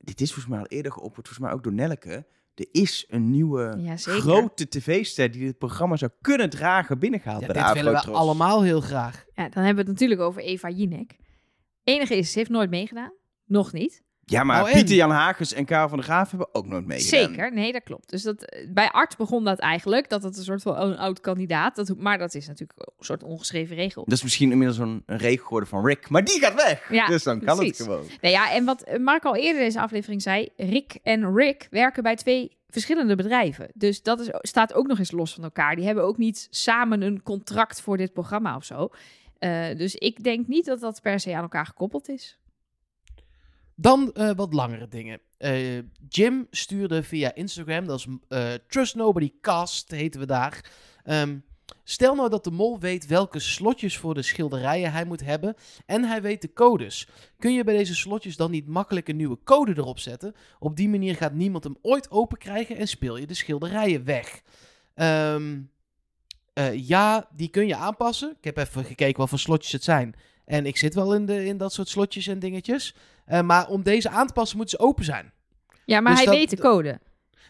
dit 0.03 0.21
is 0.21 0.33
volgens 0.33 0.53
mij 0.53 0.59
al 0.59 0.67
eerder 0.67 0.91
geopperd, 0.91 1.27
volgens 1.27 1.45
mij 1.45 1.55
ook 1.55 1.63
door 1.63 1.73
Nelke. 1.73 2.25
Er 2.55 2.67
is 2.71 3.05
een 3.09 3.29
nieuwe 3.29 3.75
Ja, 3.77 3.95
grote 3.97 4.67
tv-ster 4.67 5.31
die 5.31 5.45
dit 5.45 5.57
programma 5.57 5.95
zou 5.95 6.11
kunnen 6.21 6.49
dragen 6.49 6.99
binnengehaald 6.99 7.41
Ja, 7.41 7.47
bij 7.47 7.61
de 7.61 7.73
dit 7.73 7.83
willen 7.83 8.05
we 8.05 8.11
allemaal 8.11 8.63
heel 8.63 8.81
graag. 8.81 9.25
Ja, 9.33 9.49
dan 9.49 9.63
hebben 9.63 9.83
we 9.85 9.91
het 9.91 9.99
natuurlijk 9.99 10.21
over 10.21 10.41
Eva 10.41 10.69
Jinek. 10.69 11.15
Enige 11.83 12.15
is, 12.15 12.31
ze 12.31 12.37
heeft 12.37 12.49
nooit 12.49 12.69
meegedaan. 12.69 13.13
Nog 13.45 13.73
niet. 13.73 14.03
Ja, 14.25 14.43
maar? 14.43 14.71
Pieter 14.71 14.95
Jan 14.95 15.11
Hagens 15.11 15.53
en 15.53 15.65
Karel 15.65 15.89
van 15.89 15.97
der 15.97 16.07
Graaf 16.07 16.29
hebben 16.29 16.47
ook 16.51 16.67
nooit 16.67 16.85
meegedaan. 16.85 17.29
Zeker, 17.29 17.53
nee, 17.53 17.71
dat 17.71 17.83
klopt. 17.83 18.09
Dus 18.09 18.21
dat, 18.21 18.43
eh, 18.43 18.67
bij 18.69 18.91
Art 18.91 19.17
begon 19.17 19.43
dat 19.43 19.59
eigenlijk, 19.59 20.09
dat 20.09 20.23
het 20.23 20.37
een 20.37 20.43
soort 20.43 20.61
van 20.61 20.77
een 20.77 20.97
oud 20.97 21.19
kandidaat. 21.19 21.75
Dat, 21.75 21.97
maar 21.97 22.17
dat 22.17 22.33
is 22.35 22.47
natuurlijk 22.47 22.79
een 22.79 23.05
soort 23.05 23.23
ongeschreven 23.23 23.75
regel. 23.75 24.03
Dat 24.03 24.13
is 24.13 24.23
misschien 24.23 24.51
inmiddels 24.51 24.77
een, 24.77 25.03
een 25.05 25.17
regel 25.17 25.43
geworden 25.43 25.69
van 25.69 25.85
Rick, 25.85 26.09
maar 26.09 26.23
die 26.23 26.39
gaat 26.39 26.55
weg. 26.55 26.91
Ja, 26.91 27.05
dus 27.05 27.23
dan 27.23 27.39
kan 27.39 27.57
precies. 27.57 27.77
het 27.77 27.87
gewoon. 27.87 28.05
Nou 28.21 28.33
ja, 28.33 28.51
en 28.51 28.65
wat 28.65 28.97
Mark 28.99 29.23
al 29.23 29.35
eerder 29.35 29.61
in 29.61 29.67
deze 29.67 29.81
aflevering 29.81 30.21
zei, 30.21 30.49
Rick 30.57 30.99
en 31.03 31.35
Rick 31.35 31.67
werken 31.69 32.03
bij 32.03 32.15
twee 32.15 32.57
verschillende 32.73 33.15
bedrijven. 33.15 33.69
Dus 33.73 34.01
dat 34.01 34.19
is, 34.19 34.27
staat 34.31 34.73
ook 34.73 34.87
nog 34.87 34.99
eens 34.99 35.11
los 35.11 35.33
van 35.33 35.43
elkaar. 35.43 35.75
Die 35.75 35.85
hebben 35.85 36.03
ook 36.03 36.17
niet 36.17 36.47
samen 36.49 37.01
een 37.01 37.23
contract 37.23 37.81
voor 37.81 37.97
dit 37.97 38.13
programma 38.13 38.55
of 38.55 38.63
zo. 38.63 38.89
Eh, 39.39 39.77
dus 39.77 39.95
ik 39.95 40.23
denk 40.23 40.47
niet 40.47 40.65
dat 40.65 40.79
dat 40.79 41.01
per 41.01 41.19
se 41.19 41.35
aan 41.35 41.41
elkaar 41.41 41.65
gekoppeld 41.65 42.09
is. 42.09 42.37
Dan 43.75 44.13
eh, 44.13 44.31
wat 44.35 44.53
langere 44.53 44.87
dingen. 44.87 45.19
Eh, 45.37 45.77
Jim 46.09 46.47
stuurde 46.49 47.03
via 47.03 47.35
Instagram, 47.35 47.85
dat 47.85 47.99
is 47.99 48.07
eh, 48.27 48.53
Trust 48.67 48.95
Nobody 48.95 49.31
Cast, 49.41 49.91
heten 49.91 50.19
we 50.19 50.25
daar. 50.25 50.71
Ehm, 51.03 51.37
stel 51.83 52.15
nou 52.15 52.29
dat 52.29 52.43
de 52.43 52.51
mol 52.51 52.79
weet 52.79 53.07
welke 53.07 53.39
slotjes 53.39 53.97
voor 53.97 54.13
de 54.13 54.21
schilderijen 54.21 54.91
hij 54.91 55.05
moet 55.05 55.23
hebben 55.23 55.55
en 55.85 56.03
hij 56.03 56.21
weet 56.21 56.41
de 56.41 56.53
codes. 56.53 57.07
Kun 57.37 57.53
je 57.53 57.63
bij 57.63 57.77
deze 57.77 57.95
slotjes 57.95 58.35
dan 58.35 58.51
niet 58.51 58.67
makkelijk 58.67 59.07
een 59.07 59.15
nieuwe 59.15 59.39
code 59.43 59.73
erop 59.77 59.99
zetten? 59.99 60.35
Op 60.59 60.75
die 60.75 60.89
manier 60.89 61.15
gaat 61.15 61.33
niemand 61.33 61.63
hem 61.63 61.77
ooit 61.81 62.11
open 62.11 62.37
krijgen 62.37 62.77
en 62.77 62.87
speel 62.87 63.17
je 63.17 63.27
de 63.27 63.33
schilderijen 63.33 64.03
weg. 64.03 64.41
Ehm, 64.93 65.59
eh, 66.53 66.87
ja, 66.87 67.29
die 67.35 67.49
kun 67.49 67.67
je 67.67 67.75
aanpassen. 67.75 68.35
Ik 68.37 68.43
heb 68.43 68.57
even 68.57 68.85
gekeken 68.85 69.19
wat 69.19 69.29
voor 69.29 69.39
slotjes 69.39 69.71
het 69.71 69.83
zijn. 69.83 70.15
En 70.45 70.65
ik 70.65 70.77
zit 70.77 70.93
wel 70.93 71.15
in, 71.15 71.25
de, 71.25 71.45
in 71.45 71.57
dat 71.57 71.73
soort 71.73 71.87
slotjes 71.87 72.27
en 72.27 72.39
dingetjes. 72.39 72.95
Eh, 73.25 73.41
maar 73.41 73.67
om 73.67 73.83
deze 73.83 74.09
aan 74.09 74.27
te 74.27 74.33
passen, 74.33 74.57
moeten 74.57 74.77
ze 74.79 74.85
open 74.85 75.05
zijn. 75.05 75.31
Ja, 75.85 75.99
maar 75.99 76.11
Dus 76.11 76.21
hij 76.23 76.25
dat- 76.31 76.35
weet 76.39 76.49
de 76.49 76.57
code. 76.57 76.99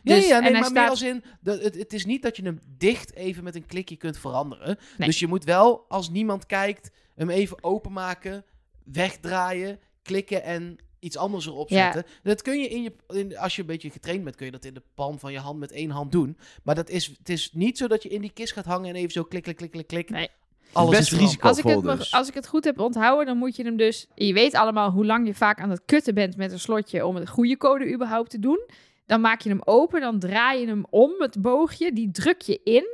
Ja, 0.03 0.15
Dus- 0.15 0.27
ja 0.27 0.39
nee, 0.39 0.51
maar 0.51 0.61
meer 0.61 0.69
staat- 0.69 0.89
als 0.89 1.01
in... 1.01 1.23
Dat, 1.41 1.61
het, 1.63 1.75
het 1.75 1.93
is 1.93 2.05
niet 2.05 2.21
dat 2.21 2.35
je 2.37 2.43
hem 2.43 2.59
dicht 2.77 3.13
even 3.13 3.43
met 3.43 3.55
een 3.55 3.65
klikje 3.65 3.95
kunt 3.95 4.17
veranderen. 4.17 4.77
Nee. 4.97 5.07
Dus 5.07 5.19
je 5.19 5.27
moet 5.27 5.43
wel, 5.43 5.85
als 5.87 6.09
niemand 6.09 6.45
kijkt, 6.45 6.91
hem 7.15 7.29
even 7.29 7.63
openmaken, 7.63 8.45
wegdraaien, 8.85 9.79
klikken 10.01 10.43
en 10.43 10.77
iets 10.99 11.17
anders 11.17 11.45
erop 11.45 11.69
Ja. 11.69 11.91
zetten. 11.91 12.11
Dat 12.23 12.41
kun 12.41 12.59
je 12.59 12.67
in 12.67 12.83
je... 12.83 12.93
In, 13.07 13.37
als 13.37 13.55
je 13.55 13.61
een 13.61 13.67
beetje 13.67 13.89
getraind 13.89 14.23
bent, 14.23 14.35
kun 14.35 14.45
je 14.45 14.51
dat 14.51 14.65
in 14.65 14.73
de 14.73 14.83
palm 14.95 15.19
van 15.19 15.31
je 15.31 15.39
hand 15.39 15.59
met 15.59 15.71
één 15.71 15.89
hand 15.89 16.11
doen. 16.11 16.37
Maar 16.63 16.75
dat 16.75 16.89
is, 16.89 17.07
het 17.17 17.29
is 17.29 17.51
niet 17.53 17.77
zo 17.77 17.87
dat 17.87 18.03
je 18.03 18.09
in 18.09 18.21
die 18.21 18.33
kist 18.33 18.53
gaat 18.53 18.65
hangen 18.65 18.89
en 18.89 18.95
even 18.95 19.11
zo 19.11 19.23
klik, 19.23 19.43
klik, 19.43 19.55
klik, 19.55 19.71
klik, 19.71 19.87
klik. 19.87 20.09
Nee. 20.09 20.29
Alles 20.73 20.89
Best 20.97 21.01
is 21.01 21.07
veranderd. 21.09 21.29
risico. 21.29 21.47
Als 21.47 21.57
ik, 21.57 21.65
het, 21.65 21.97
dus. 21.99 22.11
als 22.13 22.27
ik 22.27 22.33
het 22.33 22.47
goed 22.47 22.63
heb 22.63 22.79
onthouden, 22.79 23.25
dan 23.25 23.37
moet 23.37 23.55
je 23.55 23.63
hem 23.63 23.77
dus... 23.77 24.07
Je 24.15 24.33
weet 24.33 24.53
allemaal 24.53 24.89
hoe 24.91 25.05
lang 25.05 25.27
je 25.27 25.33
vaak 25.33 25.59
aan 25.59 25.69
het 25.69 25.81
kutten 25.85 26.13
bent 26.13 26.37
met 26.37 26.51
een 26.51 26.59
slotje... 26.59 27.05
om 27.05 27.15
een 27.15 27.27
goede 27.27 27.57
code 27.57 27.93
überhaupt 27.93 28.29
te 28.29 28.39
doen. 28.39 28.59
Dan 29.05 29.21
maak 29.21 29.41
je 29.41 29.49
hem 29.49 29.61
open, 29.63 30.01
dan 30.01 30.19
draai 30.19 30.59
je 30.59 30.67
hem 30.67 30.85
om, 30.89 31.11
het 31.17 31.41
boogje. 31.41 31.93
Die 31.93 32.11
druk 32.11 32.41
je 32.41 32.59
in. 32.63 32.85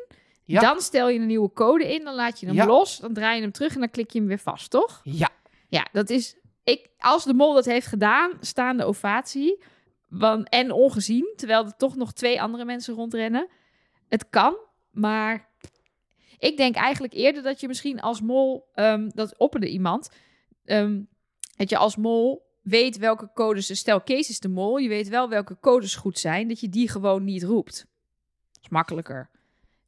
Ja. 0.44 0.62
Dan 0.62 0.82
stel 0.82 1.10
je 1.10 1.20
een 1.20 1.26
nieuwe 1.28 1.54
code 1.54 1.94
in, 1.94 2.04
dan 2.04 2.15
laat 2.15 2.39
je 2.39 2.46
hem 2.46 2.56
Ja. 2.56 2.65
los. 2.65 2.98
Dan 2.98 3.13
draai 3.13 3.36
je 3.36 3.42
hem 3.42 3.52
terug 3.52 3.74
en 3.74 3.80
dan 3.80 3.89
klik 3.89 4.12
je 4.12 4.20
hem 4.20 4.28
weer 4.28 4.39
vast, 4.39 4.70
toch? 4.70 5.00
Ja. 5.04 5.30
Ja, 5.68 5.88
dat 5.92 6.10
is... 6.10 6.36
Ik, 6.63 6.89
als 6.98 7.24
de 7.24 7.34
mol 7.34 7.54
dat 7.54 7.65
heeft 7.65 7.88
gedaan, 7.88 8.32
staande 8.39 8.84
ovatie. 8.86 9.63
Want, 10.08 10.50
en 10.50 10.72
ongezien, 10.72 11.34
terwijl 11.36 11.65
er 11.65 11.76
toch 11.78 11.96
nog 11.96 12.13
twee 12.13 12.42
andere 12.42 12.65
mensen 12.65 12.94
rondrennen. 12.94 13.48
Het 14.08 14.30
kan, 14.30 14.58
maar 14.92 15.49
ik 16.39 16.58
denk 16.58 16.75
eigenlijk 16.75 17.13
eerder 17.13 17.43
dat 17.43 17.60
je 17.60 17.67
misschien 17.67 18.02
als 18.02 18.21
mol, 18.21 18.69
ehm, 18.73 19.10
dat 19.13 19.38
opperde 19.38 19.69
iemand, 19.69 20.10
ehm, 20.65 21.02
dat 21.56 21.69
je 21.69 21.78
als 21.78 21.95
mol 21.95 22.47
weet 22.62 22.97
welke 22.97 23.30
codes, 23.34 23.67
dus 23.67 23.80
stel 23.80 24.02
Kees 24.02 24.30
is 24.30 24.39
de 24.39 24.49
mol, 24.49 24.78
je 24.78 24.89
weet 24.89 25.10
wel 25.10 25.30
welke 25.30 25.58
codes 25.62 25.95
goed 25.95 26.19
zijn, 26.19 26.47
dat 26.47 26.60
je 26.60 26.69
die 26.69 26.89
gewoon 26.89 27.23
niet 27.23 27.43
roept. 27.43 27.86
Dat 28.52 28.63
is 28.63 28.69
makkelijker. 28.69 29.30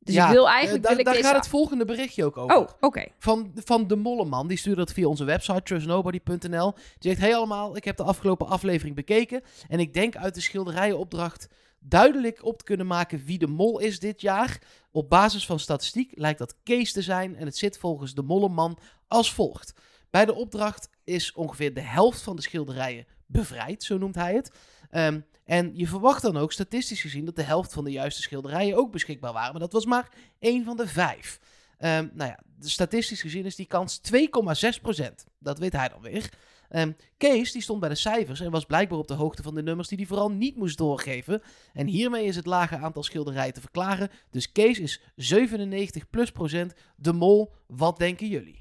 Dus 0.03 0.15
Ja, 0.15 0.25
ik 0.25 0.31
wil 0.31 0.47
eh, 0.47 0.53
eigenlijk... 0.53 0.83
daar 0.83 0.91
wil 0.91 0.99
ik 0.99 1.05
daar 1.05 1.15
deze... 1.15 1.27
gaat 1.27 1.37
het 1.37 1.47
volgende 1.47 1.85
berichtje 1.85 2.25
ook 2.25 2.37
over. 2.37 2.57
Oh, 2.57 2.69
oké. 2.79 3.05
Van, 3.17 3.51
van 3.55 3.87
de 3.87 3.95
Molleman, 3.95 4.47
die 4.47 4.57
stuurde 4.57 4.79
dat 4.79 4.93
via 4.93 5.07
onze 5.07 5.23
website 5.23 5.63
trustnobody.nl. 5.63 6.73
Die 6.73 7.11
zegt, 7.11 7.19
hey 7.19 7.35
allemaal, 7.35 7.75
ik 7.75 7.83
heb 7.83 7.97
de 7.97 8.03
afgelopen 8.03 8.47
aflevering 8.47 8.95
bekeken 8.95 9.41
en 9.67 9.79
ik 9.79 9.93
denk 9.93 10.15
uit 10.15 10.35
de 10.35 10.41
schilderijenopdracht 10.41 11.47
duidelijk 11.83 12.45
op 12.45 12.57
te 12.57 12.63
kunnen 12.63 12.87
maken 12.87 13.25
wie 13.25 13.37
de 13.37 13.47
mol 13.47 13.79
is 13.79 13.99
dit 13.99 14.21
jaar. 14.21 14.61
Op 14.91 15.09
basis 15.09 15.45
van 15.45 15.59
statistiek 15.59 16.11
lijkt 16.15 16.39
dat 16.39 16.55
Kees 16.63 16.91
te 16.91 17.01
zijn 17.01 17.35
en 17.35 17.45
het 17.45 17.57
zit 17.57 17.77
volgens 17.77 18.13
de 18.13 18.21
Molleman 18.21 18.77
als 19.07 19.33
volgt. 19.33 19.73
Bij 20.09 20.25
de 20.25 20.33
opdracht 20.33 20.89
is 21.03 21.33
ongeveer 21.33 21.73
de 21.73 21.81
helft 21.81 22.21
van 22.21 22.35
de 22.35 22.41
schilderijen 22.41 23.05
bevrijd, 23.25 23.83
zo 23.83 23.97
noemt 23.97 24.15
hij 24.15 24.33
het. 24.33 24.51
Ehm, 24.89 25.19
en 25.45 25.71
je 25.73 25.87
verwacht 25.87 26.21
dan 26.21 26.37
ook 26.37 26.51
statistisch 26.51 27.01
gezien 27.01 27.25
dat 27.25 27.35
de 27.35 27.43
helft 27.43 27.73
van 27.73 27.83
de 27.83 27.91
juiste 27.91 28.21
schilderijen 28.21 28.77
ook 28.77 28.91
beschikbaar 28.91 29.33
waren. 29.33 29.51
Maar 29.51 29.61
dat 29.61 29.73
was 29.73 29.85
maar 29.85 30.09
één 30.39 30.65
van 30.65 30.77
de 30.77 30.87
vijf. 30.87 31.39
Ehm, 31.77 32.07
nou 32.13 32.29
ja, 32.29 32.39
statistisch 32.59 33.21
gezien 33.21 33.45
is 33.45 33.55
die 33.55 33.65
kans 33.65 33.97
2,6%. 33.97 35.25
Dat 35.39 35.59
weet 35.59 35.73
hij 35.73 35.89
dan 35.89 36.01
weer. 36.01 36.29
Ehm, 36.71 36.91
Kees 37.17 37.51
die 37.51 37.62
stond 37.62 37.79
bij 37.79 37.89
de 37.89 37.95
cijfers 37.95 38.39
en 38.39 38.51
was 38.51 38.65
blijkbaar 38.65 38.97
op 38.97 39.07
de 39.07 39.13
hoogte 39.13 39.43
van 39.43 39.55
de 39.55 39.63
nummers 39.63 39.88
die 39.88 39.97
hij 39.97 40.07
vooral 40.07 40.31
niet 40.31 40.55
moest 40.55 40.77
doorgeven. 40.77 41.41
En 41.74 41.88
hiermee 41.88 42.26
is 42.26 42.36
het 42.36 42.45
lage 42.45 42.78
aantal 42.78 43.03
schilderijen 43.03 43.53
te 43.53 43.61
verklaren. 43.61 44.09
Dus 44.30 44.51
Kees 44.51 44.80
is 44.80 45.01
97 45.15 46.09
plus 46.09 46.32
procent 46.32 46.74
de 46.95 47.13
mol. 47.13 47.53
Wat 47.67 47.97
denken 47.97 48.28
jullie? 48.28 48.59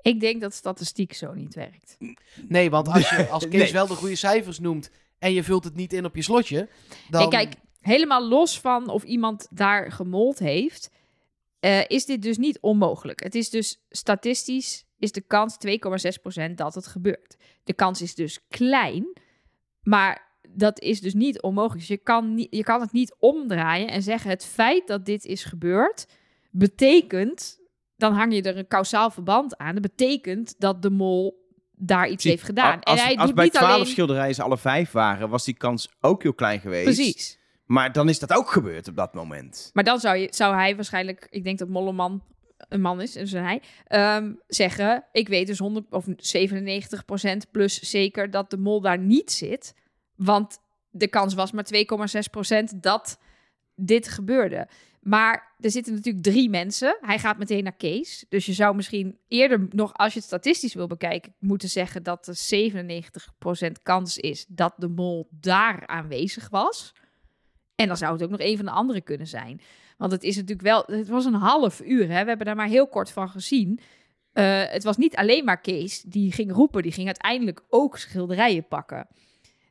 Ik 0.00 0.20
denk 0.20 0.40
dat 0.40 0.54
statistiek 0.54 1.12
zo 1.12 1.32
niet 1.34 1.54
werkt. 1.54 1.96
Nee, 2.48 2.70
want 2.70 2.88
als, 2.88 3.10
je, 3.10 3.28
als 3.28 3.48
Kees 3.48 3.62
Nee. 3.62 3.72
wel 3.72 3.86
de 3.86 3.94
goede 3.94 4.16
cijfers 4.16 4.58
noemt 4.58 4.90
en 5.18 5.32
je 5.32 5.42
vult 5.42 5.64
het 5.64 5.74
niet 5.74 5.92
in 5.92 6.04
op 6.04 6.16
je 6.16 6.22
slotje, 6.22 6.68
dan... 7.10 7.30
Kijk, 7.30 7.54
helemaal 7.80 8.28
los 8.28 8.60
van 8.60 8.88
of 8.88 9.02
iemand 9.02 9.46
daar 9.50 9.92
gemold 9.92 10.38
heeft. 10.38 10.90
eh, 11.60 11.80
is 11.86 12.04
dit 12.04 12.22
dus 12.22 12.36
niet 12.36 12.58
onmogelijk. 12.60 13.22
Het 13.22 13.34
is 13.34 13.50
dus 13.50 13.82
statistisch 13.90 14.84
is 15.02 15.12
de 15.12 15.20
kans 15.20 15.56
2,6% 16.48 16.54
dat 16.54 16.74
het 16.74 16.86
gebeurt. 16.86 17.36
De 17.64 17.72
kans 17.72 18.02
is 18.02 18.14
dus 18.14 18.40
klein, 18.48 19.18
maar 19.82 20.30
dat 20.48 20.80
is 20.80 21.00
dus 21.00 21.14
niet 21.14 21.42
onmogelijk. 21.42 21.78
Dus 21.78 21.88
je 21.88 21.96
kan, 21.96 22.34
niet, 22.34 22.46
je 22.50 22.62
kan 22.62 22.80
het 22.80 22.92
niet 22.92 23.14
omdraaien 23.18 23.88
en 23.88 24.02
zeggen: 24.02 24.30
het 24.30 24.44
feit 24.44 24.86
dat 24.86 25.06
dit 25.06 25.24
is 25.24 25.44
gebeurd, 25.44 26.06
betekent. 26.50 27.60
Dan 27.96 28.12
hang 28.12 28.34
je 28.34 28.42
er 28.42 28.56
een 28.58 28.68
kausaal 28.68 29.10
verband 29.10 29.58
aan. 29.58 29.72
Dat 29.72 29.82
betekent 29.82 30.54
dat 30.58 30.82
de 30.82 30.90
mol 30.90 31.46
daar 31.72 32.08
iets 32.08 32.22
Zie, 32.22 32.30
heeft 32.30 32.42
gedaan. 32.42 32.80
Als, 32.82 33.00
en 33.00 33.06
hij 33.06 33.16
als 33.16 33.32
bij 33.32 33.44
niet 33.44 33.52
12 33.52 33.72
alleen. 33.72 33.86
schilderijen 33.86 34.44
alle 34.44 34.58
vijf 34.58 34.90
waren, 34.90 35.28
was 35.28 35.44
die 35.44 35.56
kans 35.56 35.88
ook 36.00 36.22
heel 36.22 36.34
klein 36.34 36.60
geweest. 36.60 36.84
Precies. 36.84 37.38
Maar 37.64 37.92
dan 37.92 38.08
is 38.08 38.18
dat 38.18 38.32
ook 38.32 38.50
gebeurd 38.50 38.88
op 38.88 38.96
dat 38.96 39.14
moment. 39.14 39.70
Maar 39.72 39.84
dan 39.84 39.98
zou, 39.98 40.16
je, 40.16 40.28
zou 40.30 40.54
hij 40.54 40.74
waarschijnlijk, 40.74 41.26
ik 41.30 41.44
denk 41.44 41.58
dat 41.58 41.68
Molleman 41.68 42.22
een 42.68 42.80
man 42.80 43.00
is, 43.00 43.12
dus 43.12 43.32
hij, 43.32 43.62
ehm, 43.86 44.32
zeggen: 44.46 45.04
Ik 45.12 45.28
weet 45.28 45.46
dus 45.46 45.58
100 45.58 45.86
of 45.90 46.06
97% 46.16 47.50
plus 47.50 47.80
zeker 47.80 48.30
dat 48.30 48.50
de 48.50 48.56
mol 48.56 48.80
daar 48.80 48.98
niet 48.98 49.32
zit. 49.32 49.74
Want 50.16 50.58
de 50.90 51.08
kans 51.08 51.34
was 51.34 51.52
maar 51.52 51.64
2,6% 51.64 52.80
dat 52.80 53.18
dit 53.74 54.08
gebeurde. 54.08 54.68
Maar 55.00 55.54
er 55.60 55.70
zitten 55.70 55.94
natuurlijk 55.94 56.24
drie 56.24 56.50
mensen. 56.50 56.98
Hij 57.00 57.18
gaat 57.18 57.38
meteen 57.38 57.62
naar 57.62 57.76
Kees. 57.76 58.24
Dus 58.28 58.46
je 58.46 58.52
zou 58.52 58.76
misschien 58.76 59.18
eerder 59.28 59.66
nog, 59.70 59.94
als 59.94 60.12
je 60.12 60.18
het 60.18 60.28
statistisch 60.28 60.74
wil 60.74 60.86
bekijken, 60.86 61.34
moeten 61.38 61.68
zeggen 61.68 62.02
dat 62.02 62.26
er 62.26 62.36
97% 62.36 63.82
kans 63.82 64.18
is 64.18 64.46
dat 64.48 64.74
de 64.76 64.88
mol 64.88 65.28
daar 65.30 65.86
aanwezig 65.86 66.48
was. 66.48 66.94
En 67.74 67.86
dan 67.86 67.96
zou 67.96 68.12
het 68.12 68.22
ook 68.22 68.30
nog 68.30 68.40
een 68.40 68.56
van 68.56 68.64
de 68.64 68.72
anderen 68.72 69.02
kunnen 69.02 69.26
zijn. 69.26 69.60
Want 70.02 70.14
het 70.14 70.22
is 70.22 70.36
natuurlijk 70.36 70.62
wel, 70.62 70.82
het 70.86 71.08
was 71.08 71.24
een 71.24 71.34
half 71.34 71.80
uur. 71.80 72.08
Hè? 72.08 72.22
We 72.22 72.28
hebben 72.28 72.46
daar 72.46 72.56
maar 72.56 72.68
heel 72.68 72.88
kort 72.88 73.10
van 73.10 73.28
gezien. 73.28 73.80
Eh, 74.32 74.62
het 74.64 74.84
was 74.84 74.96
niet 74.96 75.16
alleen 75.16 75.44
maar 75.44 75.60
Kees 75.60 76.02
die 76.02 76.32
ging 76.32 76.52
roepen, 76.52 76.82
die 76.82 76.92
ging 76.92 77.06
uiteindelijk 77.06 77.64
ook 77.68 77.98
schilderijen 77.98 78.68
pakken. 78.68 79.08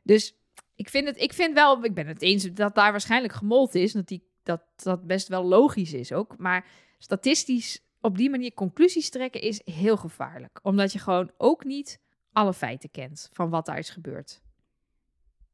Dus 0.02 0.34
ik 0.74 0.88
vind 0.88 1.06
het, 1.06 1.20
ik 1.20 1.32
vind 1.32 1.54
wel, 1.54 1.84
ik 1.84 1.94
ben 1.94 2.06
het 2.06 2.22
eens 2.22 2.52
dat 2.52 2.74
daar 2.74 2.90
waarschijnlijk 2.90 3.32
gemold 3.32 3.74
is, 3.74 3.92
dat 3.92 4.08
die, 4.08 4.28
dat, 4.42 4.62
dat 4.76 5.06
best 5.06 5.28
wel 5.28 5.44
logisch 5.44 5.92
is 5.92 6.12
ook. 6.12 6.36
Maar 6.38 6.66
statistisch 6.98 7.80
op 8.00 8.16
die 8.16 8.30
manier 8.30 8.52
conclusies 8.54 9.10
trekken 9.10 9.40
is 9.40 9.60
heel 9.64 9.96
gevaarlijk, 9.96 10.60
omdat 10.62 10.92
je 10.92 10.98
gewoon 10.98 11.30
ook 11.36 11.64
niet 11.64 12.00
alle 12.32 12.54
feiten 12.54 12.90
kent 12.90 13.28
van 13.32 13.50
wat 13.50 13.66
daar 13.66 13.78
is 13.78 13.90
gebeurd. 13.90 14.42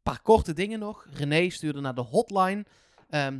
paar 0.02 0.22
korte 0.22 0.52
dingen 0.52 0.78
nog. 0.78 1.06
René 1.12 1.50
stuurde 1.50 1.80
naar 1.80 1.94
de 1.94 2.00
hotline. 2.00 2.64
Ehm, 3.08 3.38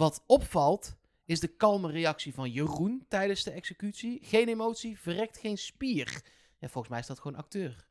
wat 0.00 0.22
opvalt 0.26 0.96
is 1.24 1.40
de 1.40 1.48
kalme 1.48 1.90
reactie 1.90 2.34
van 2.34 2.50
Jeroen 2.50 3.04
tijdens 3.08 3.44
de 3.44 3.50
executie. 3.50 4.18
Geen 4.22 4.48
emotie, 4.48 4.98
verrekt 4.98 5.38
geen 5.38 5.58
spier. 5.58 6.22
Ja, 6.58 6.68
volgens 6.68 6.88
mij 6.88 6.98
is 6.98 7.06
dat 7.06 7.20
gewoon 7.20 7.38
acteur. 7.38 7.88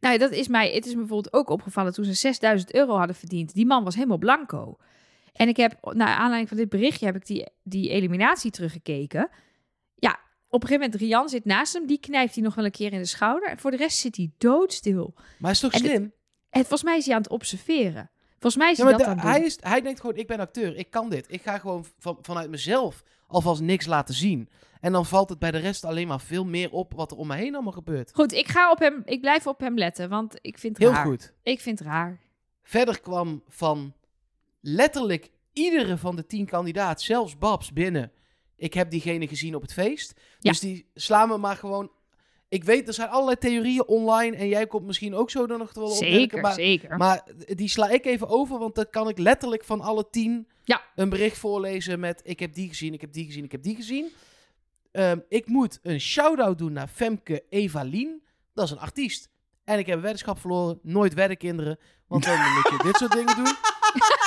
Nou, 0.00 0.18
dat 0.18 0.30
is 0.30 0.48
mij, 0.48 0.72
het 0.72 0.86
is 0.86 0.92
me 0.92 0.98
bijvoorbeeld 0.98 1.34
ook 1.34 1.48
opgevallen 1.48 1.92
toen 1.92 2.04
ze 2.04 2.12
6000 2.12 2.74
euro 2.74 2.96
hadden 2.96 3.16
verdiend. 3.16 3.54
Die 3.54 3.66
man 3.66 3.84
was 3.84 3.94
helemaal 3.94 4.18
blanco. 4.18 4.76
En 5.32 5.48
ik 5.48 5.56
heb, 5.56 5.78
naar 5.94 6.16
aanleiding 6.16 6.48
van 6.48 6.56
dit 6.56 6.68
berichtje, 6.68 7.06
heb 7.06 7.16
ik 7.16 7.26
die, 7.26 7.48
die 7.62 7.90
eliminatie 7.90 8.50
teruggekeken. 8.50 9.30
Ja, 9.94 10.20
op 10.48 10.62
een 10.62 10.68
gegeven 10.68 10.90
moment, 10.90 10.94
Rian 10.94 11.28
zit 11.28 11.44
naast 11.44 11.72
hem, 11.72 11.86
die 11.86 12.00
knijpt 12.00 12.34
hij 12.34 12.44
nog 12.44 12.54
wel 12.54 12.64
een 12.64 12.70
keer 12.70 12.92
in 12.92 13.00
de 13.00 13.06
schouder. 13.06 13.48
En 13.48 13.58
voor 13.58 13.70
de 13.70 13.76
rest 13.76 13.98
zit 13.98 14.16
hij 14.16 14.30
doodstil. 14.38 15.14
Maar 15.38 15.50
is 15.50 15.60
toch 15.60 15.72
En 15.72 15.78
slim? 15.78 16.12
En 16.50 16.60
volgens 16.60 16.82
mij 16.82 16.96
is 16.96 17.06
hij 17.06 17.14
aan 17.14 17.22
het 17.22 17.30
observeren. 17.30 18.10
Volgens 18.42 18.56
mij 18.62 18.70
is 18.72 18.76
Ja, 18.78 18.84
hij 18.84 18.92
dat 18.92 19.00
de- 19.02 19.06
aan 19.06 19.16
het 19.16 19.26
hij, 19.26 19.36
doen. 19.36 19.44
is, 19.46 19.58
hij 19.60 19.80
denkt 19.80 20.00
gewoon, 20.00 20.16
ik 20.16 20.26
ben 20.26 20.40
acteur, 20.40 20.76
ik 20.76 20.90
kan 20.90 21.08
dit. 21.08 21.26
Ik 21.32 21.42
ga 21.42 21.58
gewoon 21.58 21.84
van, 21.98 22.18
vanuit 22.22 22.50
mezelf 22.50 23.02
alvast 23.26 23.60
niks 23.60 23.86
laten 23.86 24.14
zien. 24.14 24.48
En 24.80 24.92
dan 24.92 25.06
valt 25.06 25.28
het 25.28 25.38
bij 25.38 25.50
de 25.50 25.58
rest 25.58 25.84
alleen 25.84 26.08
maar 26.08 26.20
veel 26.20 26.44
meer 26.44 26.70
op 26.70 26.92
wat 26.94 27.10
er 27.10 27.16
om 27.16 27.26
me 27.26 27.34
heen 27.36 27.54
allemaal 27.54 27.72
gebeurt. 27.72 28.10
Goed, 28.14 28.32
ik 28.32 28.48
ga 28.48 28.70
op 28.70 28.78
hem, 28.78 29.02
ik 29.04 29.20
blijf 29.20 29.46
op 29.46 29.60
hem 29.60 29.78
letten, 29.78 30.08
want 30.08 30.38
ik 30.40 30.58
vind 30.58 30.76
het 30.78 30.86
Heel 30.86 30.94
raar. 30.96 31.06
goed. 31.06 31.32
Ik 31.42 31.60
vind 31.60 31.78
het 31.78 31.88
raar. 31.88 32.20
Verder 32.62 33.00
kwam 33.00 33.42
van 33.48 33.94
letterlijk 34.60 35.30
iedere 35.52 35.98
van 35.98 36.16
de 36.16 36.26
tien 36.26 36.46
kandidaten, 36.46 37.04
zelfs 37.04 37.38
Babs, 37.38 37.72
binnen. 37.72 38.12
Ik 38.56 38.74
heb 38.74 38.90
diegene 38.90 39.28
gezien 39.28 39.54
op 39.54 39.62
het 39.62 39.72
feest. 39.72 40.20
Ja. 40.38 40.50
Dus 40.50 40.60
die 40.60 40.90
slaan 40.94 41.28
we 41.28 41.36
maar 41.36 41.56
gewoon... 41.56 41.90
Ik 42.52 42.64
weet, 42.64 42.88
er 42.88 42.94
zijn 42.94 43.08
allerlei 43.08 43.36
theorieën 43.38 43.86
online 43.86 44.36
en 44.36 44.48
jij 44.48 44.66
komt 44.66 44.86
misschien 44.86 45.14
ook 45.14 45.30
zo 45.30 45.46
er 45.46 45.58
nog 45.58 45.74
wel 45.74 45.84
op. 45.84 45.94
Zeker, 45.96 46.40
maar, 46.40 46.52
zeker. 46.52 46.96
Maar 46.96 47.24
die 47.46 47.68
sla 47.68 47.88
ik 47.88 48.04
even 48.04 48.28
over, 48.28 48.58
want 48.58 48.74
dan 48.74 48.86
kan 48.90 49.08
ik 49.08 49.18
letterlijk 49.18 49.64
van 49.64 49.80
alle 49.80 50.06
tien 50.10 50.48
Ja. 50.64 50.82
een 50.94 51.08
bericht 51.08 51.38
voorlezen 51.38 52.00
met 52.00 52.20
ik 52.24 52.40
heb 52.40 52.54
die 52.54 52.68
gezien, 52.68 52.92
ik 52.92 53.00
heb 53.00 53.12
die 53.12 53.24
gezien, 53.24 53.44
ik 53.44 53.52
heb 53.52 53.62
die 53.62 53.74
gezien. 53.76 54.06
Ehm, 54.90 55.18
ik 55.28 55.46
moet 55.46 55.78
een 55.82 56.00
shout-out 56.00 56.58
doen 56.58 56.72
naar 56.72 56.88
Femke 56.88 57.44
Evalien. 57.48 58.22
Dat 58.54 58.64
is 58.64 58.70
een 58.70 58.78
artiest. 58.78 59.30
En 59.64 59.78
ik 59.78 59.86
heb 59.86 59.96
een 59.96 60.02
weddenschap 60.02 60.38
verloren. 60.38 60.78
Nooit 60.82 61.14
wedden, 61.14 61.36
kinderen. 61.36 61.78
Want 62.06 62.24
dan 62.24 62.36
moet 62.38 62.68
je 62.70 62.82
dit 62.82 62.96
soort 62.96 63.12
dingen 63.18 63.36
doen. 63.36 63.54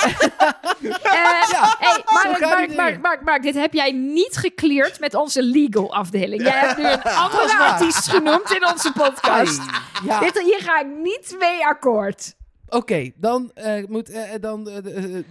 Eh, 0.06 1.50
Ja, 1.50 1.76
hey, 1.78 2.02
Mark, 2.12 2.40
Mark, 2.40 2.76
Mark. 2.76 3.00
Mark, 3.00 3.22
Mark, 3.22 3.42
dit 3.42 3.54
heb 3.54 3.72
jij 3.72 3.92
niet 3.92 4.36
gecleared 4.36 5.00
met 5.00 5.14
onze 5.14 5.42
legal 5.42 5.94
afdeling. 5.94 6.42
Jij 6.42 6.58
hebt 6.58 6.78
nu 6.78 6.84
een 6.84 7.02
andere 7.02 7.56
artiest 7.58 8.08
genoemd 8.08 8.50
in 8.54 8.66
onze 8.66 8.92
podcast. 8.92 9.60
Ja. 10.04 10.20
Dit, 10.20 10.40
hier 10.40 10.60
ga 10.60 10.80
ik 10.80 10.86
niet 10.86 11.36
mee 11.38 11.66
akkoord. 11.66 12.34
Oké, 12.68 13.10
dan, 13.16 13.50
eh, 13.54 13.84
moet, 13.88 14.10
eh, 14.10 14.22
dan, 14.40 14.70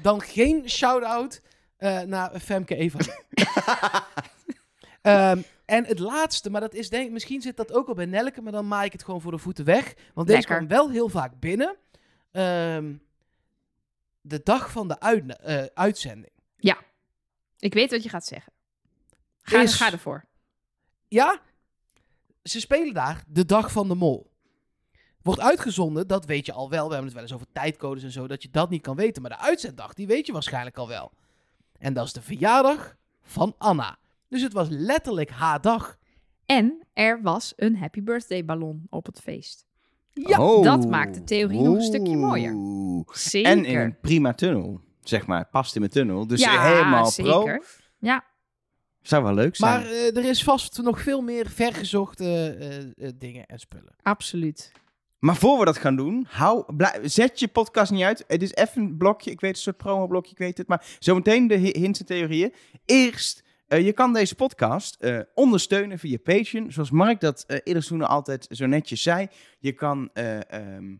dan 0.01 0.21
geen 0.21 0.69
shout-out 0.69 1.41
naar 2.05 2.31
Femke 2.39 2.75
Evalien. 2.75 3.13
Ehm, 5.01 5.41
en 5.65 5.85
het 5.85 5.99
laatste, 5.99 6.49
maar 6.49 6.61
dat 6.61 6.73
is 6.73 6.89
denk 6.89 7.05
ik, 7.05 7.11
misschien 7.11 7.41
zit 7.41 7.57
dat 7.57 7.73
ook 7.73 7.87
al 7.87 7.93
bij 7.93 8.05
Nelke, 8.05 8.41
maar 8.41 8.51
dan 8.51 8.67
maak 8.67 8.85
ik 8.85 8.91
het 8.91 9.03
gewoon 9.03 9.21
voor 9.21 9.31
de 9.31 9.37
voeten 9.37 9.65
weg. 9.65 9.93
Want 10.13 10.27
deze 10.27 10.47
kwam 10.47 10.67
wel 10.67 10.89
heel 10.89 11.09
vaak 11.09 11.31
binnen. 11.39 11.75
Ehm, 12.31 12.93
de 14.27 14.41
dag 14.43 14.71
van 14.71 14.87
de 14.87 14.99
uit, 14.99 15.37
eh, 15.39 15.63
uitzending. 15.73 16.33
Ik 17.59 17.73
weet 17.73 17.91
wat 17.91 18.03
je 18.03 18.09
gaat 18.09 18.25
zeggen. 18.25 18.53
Ga, 19.41 19.61
Is- 19.61 19.73
ga 19.75 19.91
ervoor. 19.91 20.25
Ja, 21.07 21.41
ze 22.43 22.59
spelen 22.59 22.93
daar 22.93 23.23
de 23.27 23.45
dag 23.45 23.71
van 23.71 23.87
de 23.87 23.95
mol. 23.95 24.31
Wordt 25.21 25.41
uitgezonden, 25.41 26.07
dat 26.07 26.25
weet 26.25 26.45
je 26.45 26.53
al 26.53 26.69
wel. 26.69 26.87
We 26.87 26.93
hebben 26.93 27.03
het 27.05 27.13
wel 27.13 27.23
eens 27.23 27.33
over 27.33 27.47
tijdcodes 27.51 28.03
en 28.03 28.11
zo, 28.11 28.27
dat 28.27 28.41
je 28.43 28.49
dat 28.49 28.69
niet 28.69 28.81
kan 28.81 28.95
weten. 28.95 29.21
Maar 29.21 29.31
de 29.31 29.37
uitzenddag, 29.37 29.93
die 29.93 30.07
weet 30.07 30.25
je 30.25 30.31
waarschijnlijk 30.33 30.77
al 30.77 30.87
wel. 30.87 31.11
En 31.77 31.93
dat 31.93 32.05
is 32.05 32.13
de 32.13 32.21
verjaardag 32.21 32.95
van 33.21 33.55
Anna. 33.57 33.97
Dus 34.27 34.41
het 34.41 34.53
was 34.53 34.67
letterlijk 34.69 35.29
haar 35.29 35.61
dag. 35.61 35.97
En 36.45 36.87
er 36.93 37.21
was 37.21 37.53
een 37.55 37.77
happy 37.77 38.01
birthday 38.03 38.45
ballon 38.45 38.87
op 38.89 39.05
het 39.05 39.19
feest. 39.19 39.65
Ja, 40.27 40.41
Oh. 40.45 40.63
dat 40.63 40.89
maakt 40.89 41.13
de 41.13 41.23
theorie 41.23 41.61
nog 41.61 41.75
een 41.75 41.81
stukje 41.81 42.17
mooier. 42.17 42.53
Oeh. 42.55 43.07
Zeker. 43.11 43.51
En 43.51 43.65
in 43.65 43.79
een 43.79 43.99
prima 44.01 44.33
tunnel, 44.33 44.81
zeg 45.03 45.27
maar. 45.27 45.47
Past 45.51 45.75
in 45.75 45.81
mijn 45.81 45.93
tunnel. 45.93 46.27
Dus 46.27 46.39
ja, 46.41 46.61
helemaal 46.73 47.05
zeker. 47.05 47.31
pro. 47.31 47.57
Ja, 47.99 48.23
Zou 49.01 49.23
wel 49.23 49.33
leuk 49.33 49.55
zijn. 49.55 49.71
Maar 49.71 49.85
eh, 49.91 50.17
er 50.17 50.25
is 50.25 50.43
vast 50.43 50.81
nog 50.81 51.01
veel 51.01 51.21
meer 51.21 51.49
vergezochte 51.49 52.23
eh, 52.59 52.77
eh, 53.07 53.13
dingen 53.15 53.45
en 53.45 53.59
spullen. 53.59 53.95
absoluut. 54.01 54.71
Maar 55.19 55.35
voor 55.35 55.59
we 55.59 55.65
dat 55.65 55.77
gaan 55.77 55.95
doen, 55.95 56.25
hou, 56.29 56.63
zet 57.03 57.39
je 57.39 57.47
podcast 57.47 57.91
niet 57.91 58.03
uit. 58.03 58.23
Het 58.27 58.41
is 58.41 58.53
even 58.53 58.81
een 58.81 58.97
blokje, 58.97 59.31
ik 59.31 59.39
weet 59.39 59.49
het, 59.49 59.57
een 59.57 59.63
soort 59.63 59.77
promo-blokje, 59.77 60.31
ik 60.31 60.37
weet 60.37 60.57
het. 60.57 60.67
Maar 60.67 60.85
zometeen 60.99 61.47
de 61.47 61.55
hi- 61.55 61.79
hints 61.79 61.99
en 61.99 62.05
theorieën. 62.05 62.53
Eerst, 62.85 63.43
eh, 63.67 63.85
je 63.85 63.93
kan 63.93 64.13
deze 64.13 64.35
podcast 64.35 64.95
eh, 64.95 65.19
ondersteunen 65.33 65.99
via 65.99 66.17
Patreon. 66.23 66.71
Zoals 66.71 66.91
Mark 66.91 67.19
dat 67.19 67.43
eh 67.47 67.57
eerder 67.63 67.85
toen 67.85 68.01
altijd 68.01 68.47
zo 68.49 68.65
netjes 68.65 69.01
zei. 69.01 69.27
Je 69.59 69.71
kan 69.71 70.09
eh, 70.13 70.51
ehm, 70.51 70.95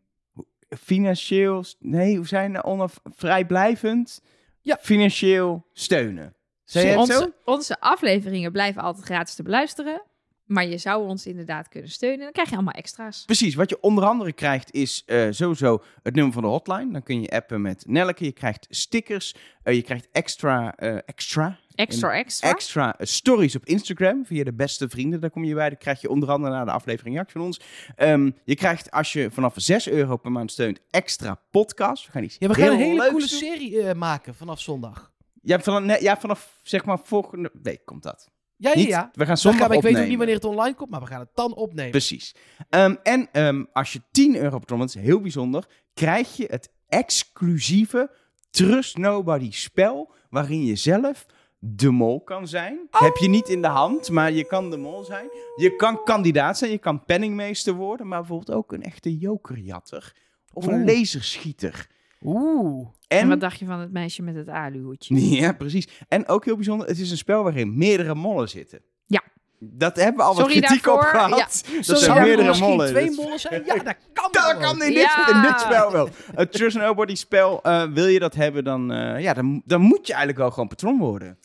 financieel, 0.79 1.63
nee, 1.79 2.15
hoe 2.17 2.27
zijn 2.27 2.51
we, 2.51 2.87
vrijblijvend, 3.03 4.21
Ja. 4.61 4.77
financieel 4.81 5.69
steunen. 5.73 6.35
Zei 6.63 6.87
je 6.87 6.97
het 6.97 7.07
zo? 7.07 7.19
Onze, 7.19 7.33
onze 7.45 7.79
afleveringen 7.79 8.51
blijven 8.51 8.81
altijd 8.81 9.05
gratis 9.05 9.35
te 9.35 9.43
beluisteren. 9.43 10.03
Maar 10.45 10.65
je 10.65 10.77
zou 10.77 11.07
ons 11.07 11.25
inderdaad 11.25 11.67
kunnen 11.67 11.89
steunen. 11.89 12.19
Dan 12.19 12.31
krijg 12.31 12.49
je 12.49 12.55
allemaal 12.55 12.73
extra's. 12.73 13.23
Precies, 13.25 13.55
wat 13.55 13.69
je 13.69 13.79
onder 13.81 14.03
andere 14.05 14.33
krijgt 14.33 14.73
is 14.73 15.03
eh, 15.05 15.27
sowieso 15.29 15.83
het 16.03 16.15
nummer 16.15 16.33
van 16.33 16.41
de 16.41 16.47
hotline. 16.49 16.91
Dan 16.91 17.03
kun 17.03 17.21
je 17.21 17.29
appen 17.29 17.61
met 17.61 17.83
Nelke. 17.87 18.23
Je 18.25 18.31
krijgt 18.31 18.67
stickers. 18.69 19.35
eh, 19.63 19.73
je 19.73 19.81
krijgt 19.81 20.07
extra, 20.11 20.75
eh, 20.75 20.97
extra, 21.05 21.59
Extra, 21.75 22.13
extra. 22.13 22.49
extra 22.49 22.95
stories 22.99 23.55
op 23.55 23.65
Instagram 23.65 24.25
via 24.25 24.43
de 24.43 24.53
beste 24.53 24.89
vrienden. 24.89 25.19
Daar 25.21 25.29
kom 25.29 25.43
je 25.43 25.53
bij. 25.53 25.69
Dan 25.69 25.77
krijg 25.77 26.01
je 26.01 26.09
onder 26.09 26.29
andere 26.31 26.53
na 26.53 26.65
de 26.65 26.71
aflevering 26.71 27.15
reactie 27.15 27.37
van 27.37 27.45
ons. 27.45 27.59
Ehm, 27.95 28.31
je 28.43 28.55
krijgt 28.55 28.91
als 28.91 29.13
je 29.13 29.31
vanaf 29.31 29.53
6 29.57 29.89
euro 29.89 30.17
per 30.17 30.31
maand 30.31 30.51
steunt 30.51 30.79
extra 30.91 31.39
podcast. 31.51 32.05
We 32.05 32.11
gaan 32.11 32.23
iets 32.23 32.35
Ja, 32.39 32.47
we 32.47 32.53
gaan 32.53 32.71
een 32.71 32.77
hele 32.77 32.99
coole 32.99 33.19
doen. 33.19 33.27
serie 33.27 33.81
eh, 33.81 33.95
maken 33.95 34.35
vanaf 34.35 34.59
zondag. 34.61 35.11
Ja, 35.41 35.59
vanaf, 35.59 35.83
nee, 35.83 36.01
ja, 36.01 36.17
vanaf 36.17 36.59
zeg 36.63 36.85
maar 36.85 36.99
volgende 37.03 37.51
week 37.61 37.85
komt 37.85 38.03
dat. 38.03 38.29
Ja, 38.57 38.71
ja, 38.71 38.75
Niet. 38.75 38.87
We 38.87 38.95
gaan 38.95 39.25
Dan 39.27 39.37
zondag 39.37 39.59
gaan 39.61 39.69
we- 39.69 39.75
ik 39.75 39.81
weet 39.81 39.97
ook 39.97 40.07
niet 40.07 40.17
wanneer 40.17 40.35
het 40.35 40.45
online 40.45 40.75
komt, 40.75 40.89
maar 40.89 40.99
we 40.99 41.05
gaan 41.07 41.19
het 41.19 41.29
dan 41.33 41.55
opnemen. 41.55 41.91
Precies. 41.91 42.35
Ehm, 42.69 42.95
en 43.03 43.27
ehm, 43.31 43.63
als 43.73 43.93
je 43.93 44.01
10 44.11 44.35
euro 44.35 44.59
betaalt, 44.59 44.79
dat 44.79 44.89
is 44.95 45.01
heel 45.01 45.21
bijzonder, 45.21 45.67
krijg 45.93 46.35
je 46.37 46.45
het 46.49 46.69
exclusieve 46.87 48.11
Trust 48.49 48.97
Nobody 48.97 49.51
spel, 49.51 50.11
waarin 50.29 50.65
je 50.65 50.75
zelf 50.75 51.25
de 51.59 51.89
mol 51.89 52.21
kan 52.23 52.47
zijn. 52.47 52.87
Heb 52.91 53.15
je 53.15 53.29
niet 53.29 53.49
in 53.49 53.61
de 53.61 53.67
hand, 53.67 54.09
maar 54.09 54.31
je 54.31 54.43
kan 54.45 54.69
de 54.69 54.77
mol 54.77 55.03
zijn. 55.03 55.27
Je 55.55 55.75
kan 55.75 56.03
kandidaat 56.03 56.57
zijn, 56.57 56.71
je 56.71 56.77
kan 56.77 57.05
penningmeester 57.05 57.73
worden, 57.73 58.07
maar 58.07 58.19
bijvoorbeeld 58.19 58.57
ook 58.57 58.71
een 58.73 58.83
echte 58.83 59.17
jokerjatter. 59.17 60.15
Of 60.53 60.65
een 60.67 60.85
laserschieter. 60.85 61.87
Oeh. 62.21 62.87
En, 63.07 63.19
En, 63.19 63.27
wat 63.27 63.39
dacht 63.39 63.59
je 63.59 63.65
van 63.65 63.79
het 63.79 63.91
meisje 63.91 64.21
met 64.21 64.35
het 64.35 64.47
aluhoedje? 64.49 65.29
ja, 65.41 65.51
precies. 65.53 65.87
En 66.07 66.27
ook 66.27 66.45
heel 66.45 66.55
bijzonder, 66.55 66.87
het 66.87 66.99
is 66.99 67.11
een 67.11 67.17
spel 67.17 67.43
waarin 67.43 67.77
meerdere 67.77 68.15
mollen 68.15 68.49
zitten. 68.49 68.81
Ja. 69.05 69.21
Dat 69.59 69.95
hebben 69.95 70.15
we 70.15 70.21
al 70.23 70.35
wat 70.35 70.47
kritiek 70.47 70.87
op 70.87 70.99
gehad. 70.99 71.29
Ja. 71.29 71.35
Dat 71.75 71.85
Sorry, 71.85 72.01
zijn 72.01 72.17
er 72.17 72.23
meerdere 72.23 72.59
mollen. 72.59 72.87
twee 72.87 73.05
Dat- 73.05 73.15
mollen 73.15 73.39
zijn? 73.39 73.63
Ja, 73.65 73.73
dat 73.75 73.95
kan 74.13 74.29
Dat 74.31 74.43
wel. 74.51 74.59
kan 74.59 74.81
in 74.83 74.93
dit, 74.93 75.01
Ja. 75.01 75.35
in 75.35 75.41
dit 75.41 75.59
spel 75.59 75.91
wel. 75.91 76.09
Het 76.35 76.51
Trust 76.51 76.77
Nobody 76.77 77.15
spel, 77.15 77.61
eh, 77.63 77.83
wil 77.83 78.07
je 78.07 78.19
dat 78.19 78.35
hebben, 78.35 78.63
dan, 78.63 78.91
eh, 78.91 79.21
ja, 79.21 79.33
dan, 79.33 79.61
dan 79.65 79.81
moet 79.81 80.07
je 80.07 80.13
eigenlijk 80.13 80.37
wel 80.41 80.51
gewoon 80.51 80.67
patron 80.67 80.97
worden. 80.97 81.37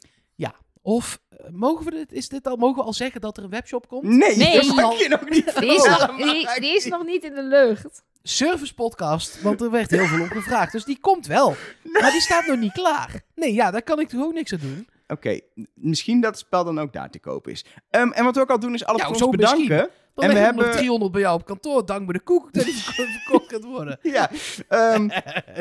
Of 0.83 1.21
eh, 1.29 1.51
mogen 1.51 1.85
we 1.85 1.91
dit, 1.91 2.12
is 2.12 2.29
dit 2.29 2.47
al, 2.47 2.57
mogen 2.57 2.77
we 2.77 2.83
al 2.83 2.93
zeggen 2.93 3.21
dat 3.21 3.37
er 3.37 3.45
een 3.45 3.51
webshop 3.51 3.89
komt? 3.89 4.03
Nee, 4.03 4.37
Nee. 4.37 4.57
dat 4.66 4.75
mag 4.77 4.99
je 4.99 5.09
nog 5.09 5.29
niet 5.29 5.59
Die 5.59 5.75
is, 5.75 5.83
vertellen. 5.83 6.16
nog, 6.18 6.33
die, 6.33 6.61
die 6.61 6.77
is 6.77 6.85
nog 6.87 7.05
niet 7.05 7.25
in 7.25 7.35
de 7.35 7.43
lucht. 7.43 8.03
Service 8.23 8.75
podcast, 8.75 9.43
want 9.43 9.61
er 9.61 9.71
werd 9.71 9.91
heel 9.91 10.07
veel 10.07 10.21
om 10.21 10.29
gevraagd. 10.29 10.73
Dus 10.73 10.85
die 10.85 10.99
komt 11.01 11.27
wel. 11.27 11.57
Maar 11.83 12.11
die 12.11 12.21
staat 12.21 12.47
nog 12.47 12.59
niet 12.59 12.73
klaar. 12.73 13.21
Nee, 13.35 13.55
ja, 13.55 13.71
daar 13.71 13.83
kan 13.83 14.01
ik 14.01 14.09
toch 14.09 14.23
ook 14.23 14.33
niks 14.33 14.53
aan 14.53 14.59
doen. 14.62 14.89
Oké, 15.09 15.41
misschien 15.75 16.21
dat 16.21 16.31
het 16.31 16.39
spel 16.39 16.64
dan 16.64 16.81
ook 16.81 16.93
daar 16.93 17.11
te 17.11 17.18
koop 17.18 17.49
is. 17.49 17.64
Ehm, 17.91 18.11
en 18.11 18.25
wat 18.25 18.35
we 18.35 18.41
ook 18.41 18.51
al 18.51 18.59
doen 18.59 18.75
is 18.75 18.85
alle 18.85 18.99
Ja, 18.99 19.09
patrons 19.09 19.37
zo 19.39 19.39
misschien. 19.57 19.89
Dan 20.14 20.24
En 20.24 20.30
we 20.34 20.40
ik 20.40 20.46
nog 20.46 20.54
hebben- 20.56 20.76
300 20.76 21.12
bij 21.12 21.20
jou 21.20 21.34
op 21.34 21.46
kantoor. 21.46 21.86
Dank 21.86 22.06
me 22.06 22.12
de 22.12 22.20
koek 22.20 22.52
dat 22.52 22.64
die 22.64 22.74
verko- 22.74 23.04
verkocht 23.12 23.46
kan 23.46 23.70
worden. 23.70 23.98
Ja, 24.12 24.30
ehm, 24.68 25.08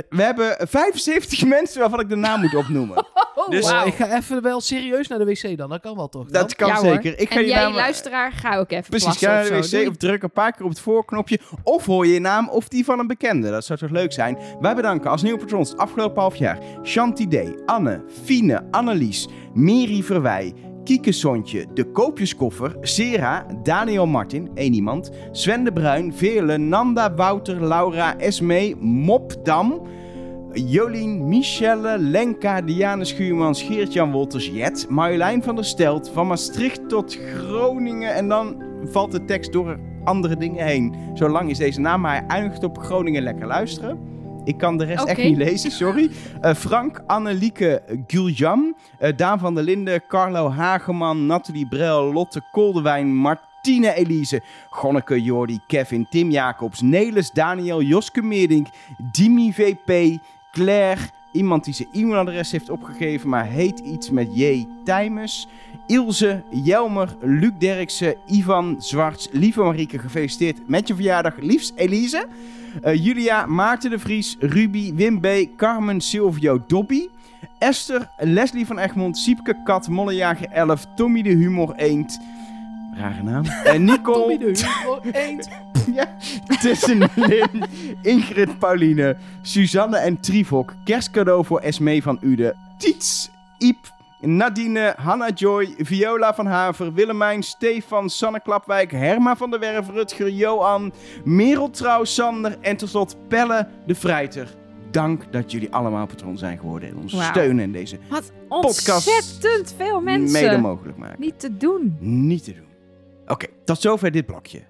we 0.10 0.22
hebben 0.24 0.56
75 0.70 1.46
mensen 1.58 1.80
waarvan 1.80 2.00
ik 2.00 2.10
de 2.10 2.16
naam 2.16 2.42
moet 2.42 2.56
opnoemen. 2.56 2.98
Dus- 3.50 3.66
Dus 3.68 3.84
ik 3.86 3.94
ga 3.94 4.16
even 4.18 4.42
wel 4.42 4.62
serieus 4.62 5.08
naar 5.08 5.18
de 5.20 5.26
wc 5.26 5.58
dan. 5.58 5.70
Dat 5.70 5.82
kan 5.82 5.96
wel 5.96 6.10
toch? 6.10 6.24
dan? 6.24 6.42
Dat 6.42 6.56
kan 6.56 6.68
Ja, 6.68 6.78
zeker. 6.80 7.20
Ik 7.20 7.30
ga 7.30 7.36
en 7.36 7.42
je 7.42 7.48
jij, 7.48 7.64
naam... 7.64 7.74
luisteraar, 7.74 8.32
ga 8.32 8.58
ook 8.58 8.72
even 8.72 8.90
Precies, 8.90 9.18
ga 9.18 9.28
naar 9.28 9.42
of 9.60 9.68
de 9.70 9.82
wc 9.84 9.90
of 9.90 9.96
druk 9.98 10.24
een 10.24 10.32
paar 10.32 10.52
keer 10.52 10.64
op 10.64 10.70
het 10.70 10.80
voorknopje. 10.80 11.40
Of 11.64 11.86
hoor 11.86 12.06
je 12.08 12.14
je 12.14 12.20
naam 12.20 12.50
of 12.50 12.68
die 12.68 12.86
van 12.86 13.00
een 13.00 13.08
bekende. 13.08 13.50
Dat 13.50 13.66
zou 13.66 13.80
toch 13.80 13.90
leuk 13.90 14.14
zijn. 14.14 14.38
Wij 14.60 14.76
bedanken 14.76 15.10
als 15.12 15.22
nieuwe 15.22 15.40
patrons 15.40 15.70
het 15.70 15.78
afgelopen 15.80 16.22
half 16.22 16.36
jaar. 16.36 16.58
Chantidee, 16.84 17.56
Anne, 17.66 18.04
Fine, 18.24 18.64
Annelies, 18.72 19.28
Miri 19.54 20.04
Verwij, 20.04 20.54
Kieke 20.90 21.12
Sontje, 21.12 21.66
De 21.74 21.84
Koopjeskoffer, 21.84 22.78
Sera, 22.82 23.46
Daniel 23.64 24.08
Martin, 24.08 24.50
één 24.54 24.74
iemand, 24.74 25.12
Sven 25.32 25.64
de 25.64 25.72
Bruin, 25.72 26.14
Veerle, 26.14 26.58
Nanda, 26.58 27.14
Wouter, 27.16 27.64
Laura, 27.64 28.18
Esmee, 28.18 28.76
Mopdam... 28.76 29.82
Jolien, 30.54 31.28
Michelle, 31.28 31.98
Lenka, 31.98 32.62
Diane 32.62 33.06
Schuurmans, 33.06 33.62
Geert-Jan 33.62 34.12
Wolters, 34.12 34.48
Jet, 34.48 34.90
Marjolein 34.90 35.44
van 35.44 35.56
der 35.56 35.66
Stelt, 35.66 36.10
van 36.10 36.28
Maastricht 36.28 36.90
tot 36.90 37.18
Groningen. 37.38 38.14
En 38.14 38.28
dan 38.28 38.64
valt 38.84 39.12
de 39.12 39.26
tekst 39.26 39.52
door 39.52 39.80
andere 40.04 40.38
dingen 40.38 40.66
heen. 40.66 40.94
Zo 41.14 41.30
lang 41.30 41.50
is 41.50 41.58
deze 41.58 41.80
naam, 41.80 42.02
maar 42.02 42.16
hij 42.16 42.26
eindigt 42.28 42.64
op 42.64 42.78
Groningen 42.78 43.24
lekker 43.24 43.48
luisteren. 43.48 44.00
Ik 44.50 44.58
kan 44.58 44.78
de 44.78 44.84
rest 44.86 45.04
echt 45.04 45.24
niet 45.24 45.38
lezen, 45.38 45.72
sorry. 45.72 46.10
Eh, 46.42 46.54
Frank, 46.54 47.04
Annelieke 47.06 47.82
Guljam, 48.08 48.76
eh, 49.00 49.16
Daan 49.16 49.40
van 49.40 49.56
der 49.56 49.64
Linden, 49.64 50.02
Carlo 50.08 50.50
Hageman, 50.50 51.26
Nathalie 51.26 51.68
Brel, 51.68 52.14
Lotte 52.14 52.42
Koldewijn, 52.52 53.16
Martine 53.16 53.94
Elise, 53.94 54.42
Gonneke 54.70 55.22
Jordi, 55.22 55.60
Kevin, 55.68 56.08
Tim 56.10 56.32
Jacobs, 56.32 56.82
Nelis, 56.82 57.32
Daniel, 57.32 57.82
Joske 57.82 58.22
Meerdink, 58.22 58.68
Dimi 59.12 59.54
VP, 59.54 60.20
Claire, 60.52 61.02
iemand 61.32 61.64
die 61.64 61.74
zijn 61.74 61.90
e-mailadres 61.94 62.52
heeft 62.52 62.70
opgegeven, 62.70 63.30
maar 63.30 63.46
heet 63.46 63.80
iets 63.80 64.10
met 64.10 64.28
J. 64.34 64.68
Tijmes. 64.84 65.48
Ilse, 65.88 66.44
Jelmer, 66.64 67.16
Luc 67.22 67.52
Derksen, 67.60 68.16
Ivan 68.28 68.76
Zwarts, 68.80 69.28
lieve 69.32 69.62
Marieke, 69.62 70.00
gefeliciteerd 70.00 70.68
met 70.68 70.88
je 70.88 70.96
verjaardag. 70.96 71.36
Liefst 71.38 71.74
Elise. 71.76 72.28
Eh, 72.82 72.94
Julia, 72.94 73.46
Maarten 73.46 73.90
de 73.90 74.00
Vries, 74.00 74.38
Ruby, 74.40 74.94
Wim 74.96 75.20
B, 75.20 75.28
Carmen, 75.58 76.02
Silvio, 76.02 76.60
Dobby. 76.68 77.10
Esther, 77.60 78.10
Leslie 78.20 78.66
van 78.66 78.80
Egmond, 78.80 79.18
Siepke 79.18 79.56
Kat, 79.64 79.88
Mollejager 79.88 80.48
11, 80.52 80.86
Tommy 80.96 81.22
de 81.22 81.30
Humor 81.30 81.74
Eend. 81.76 82.20
Rare 82.96 83.24
naam. 83.24 83.46
En 83.74 83.84
Nicole. 83.84 84.20
Tommy 84.20 84.38
de 84.38 84.66
Humor, 84.82 85.02
eend. 85.12 85.50
Ja, 85.94 86.08
Ingrid, 88.02 88.60
Pauline, 88.60 89.18
Suzanne 89.42 89.98
en 89.98 90.20
Trivok. 90.20 90.76
Kerstcadeau 90.84 91.46
voor 91.46 91.60
Esmee 91.60 92.02
van 92.04 92.18
Ude. 92.22 92.56
Tiets, 92.78 93.30
Iep, 93.58 93.94
Nadine, 94.22 94.94
Hanna 94.98 95.30
Joy, 95.30 95.74
Viola 95.78 96.34
van 96.34 96.46
Haver, 96.46 96.94
Willemijn, 96.94 97.44
Stefan, 97.44 98.10
Sanne 98.10 98.40
Klapwijk, 98.42 98.92
Herma 98.92 99.36
van 99.36 99.52
der 99.52 99.60
Werf, 99.60 99.90
Rutger, 99.90 100.30
Johan, 100.30 100.94
Merel 101.24 101.70
Trouw, 101.70 102.04
Sander 102.04 102.58
en 102.62 102.78
tot 102.78 102.90
slot 102.90 103.16
Pelle 103.28 103.68
de 103.86 103.96
Vrijter. 103.96 104.56
Dank 104.92 105.32
dat 105.32 105.52
jullie 105.52 105.74
allemaal 105.74 106.06
patroon 106.06 106.38
zijn 106.38 106.58
geworden 106.58 106.90
en 106.90 106.98
ons 106.98 107.26
steunen 107.26 107.64
in 107.64 107.72
deze 107.72 107.98
Wat 108.10 108.32
Podcast 108.48 109.08
ontzettend 109.08 109.74
veel 109.78 110.02
mensen. 110.02 110.42
mede 110.44 110.58
mogelijk 110.62 110.98
maken. 110.98 111.20
Niet 111.20 111.40
te 111.40 111.58
doen. 111.58 111.98
Niet 112.00 112.44
te 112.44 112.54
doen. 112.54 112.68
Oké, 113.28 113.48
tot 113.66 113.82
zover 113.82 114.12
dit 114.12 114.26
blokje. 114.26 114.62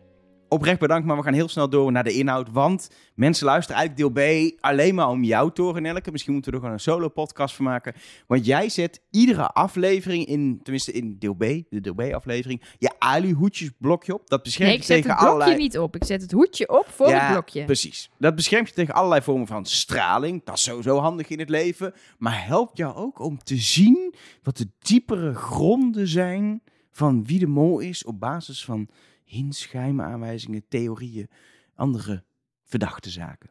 Oprecht 0.49 0.79
bedankt, 0.79 1.07
maar 1.07 1.17
we 1.17 1.23
gaan 1.23 1.33
heel 1.33 1.47
snel 1.47 1.69
door 1.69 1.91
naar 1.91 2.03
de 2.03 2.13
inhoud. 2.13 2.51
Want 2.51 2.89
mensen 3.15 3.45
luisteren 3.45 3.79
eigenlijk 3.79 4.15
deel 4.15 4.47
B 4.49 4.51
alleen 4.59 4.95
maar 4.95 5.09
om 5.09 5.23
jou, 5.23 5.51
Torenelke. 5.51 6.11
Misschien 6.11 6.33
moeten 6.33 6.51
we 6.51 6.57
er 6.57 6.63
gewoon 6.63 6.77
een 6.79 6.83
solo-podcast 6.83 7.55
van 7.55 7.65
maken. 7.65 7.93
Want 8.27 8.45
jij 8.45 8.69
zet 8.69 9.01
iedere 9.11 9.47
aflevering 9.47 10.25
in, 10.25 10.59
tenminste 10.63 10.91
in 10.91 11.15
deel 11.19 11.33
B, 11.33 11.39
de 11.69 11.81
deel 11.81 11.93
B-aflevering, 11.93 12.61
je 12.77 12.91
aluhoedjesblokje 12.99 14.13
op. 14.13 14.29
Dat 14.29 14.43
beschermt 14.43 14.69
Nee, 14.69 14.79
ik 14.79 14.87
je 14.87 14.93
zet 14.93 14.95
tegen 14.95 15.11
het 15.11 15.19
blokje 15.19 15.43
allerlei... 15.43 15.63
niet 15.63 15.79
op. 15.79 15.95
Ik 15.95 16.03
zet 16.03 16.21
het 16.21 16.31
hoedje 16.31 16.69
op 16.69 16.85
voor 16.89 17.09
Ja, 17.09 17.19
het 17.19 17.31
blokje. 17.31 17.65
Precies. 17.65 18.09
Dat 18.17 18.35
beschermt 18.35 18.67
je 18.67 18.73
tegen 18.73 18.93
allerlei 18.93 19.21
vormen 19.21 19.47
van 19.47 19.65
straling. 19.65 20.41
Dat 20.43 20.55
is 20.55 20.63
sowieso 20.63 20.97
handig 20.97 21.27
in 21.29 21.39
het 21.39 21.49
leven. 21.49 21.93
Maar 22.17 22.45
helpt 22.45 22.77
jou 22.77 22.95
ook 22.95 23.19
om 23.19 23.43
te 23.43 23.55
zien 23.55 24.13
wat 24.43 24.57
de 24.57 24.67
diepere 24.79 25.33
gronden 25.33 26.07
zijn 26.07 26.61
van 26.91 27.25
wie 27.25 27.39
de 27.39 27.47
mol 27.47 27.79
is 27.79 28.03
op 28.03 28.19
basis 28.19 28.65
van 28.65 28.87
hints, 29.29 29.65
geheime 29.65 30.03
aanwijzingen, 30.03 30.63
theorieën, 30.69 31.29
andere 31.75 32.23
verdachte 32.63 33.09
zaken. 33.09 33.49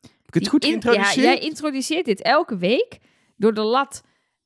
Heb 0.00 0.10
ik 0.26 0.34
het 0.34 0.42
Die 0.42 0.48
goed 0.48 0.64
in- 0.64 0.68
geïntroduceerd? 0.70 1.14
Ja, 1.14 1.22
jij 1.22 1.38
introduceert 1.38 2.04
dit 2.04 2.22
elke 2.22 2.56
week 2.56 2.98
door 3.36 3.54
de 3.54 3.60
lat 3.62 4.02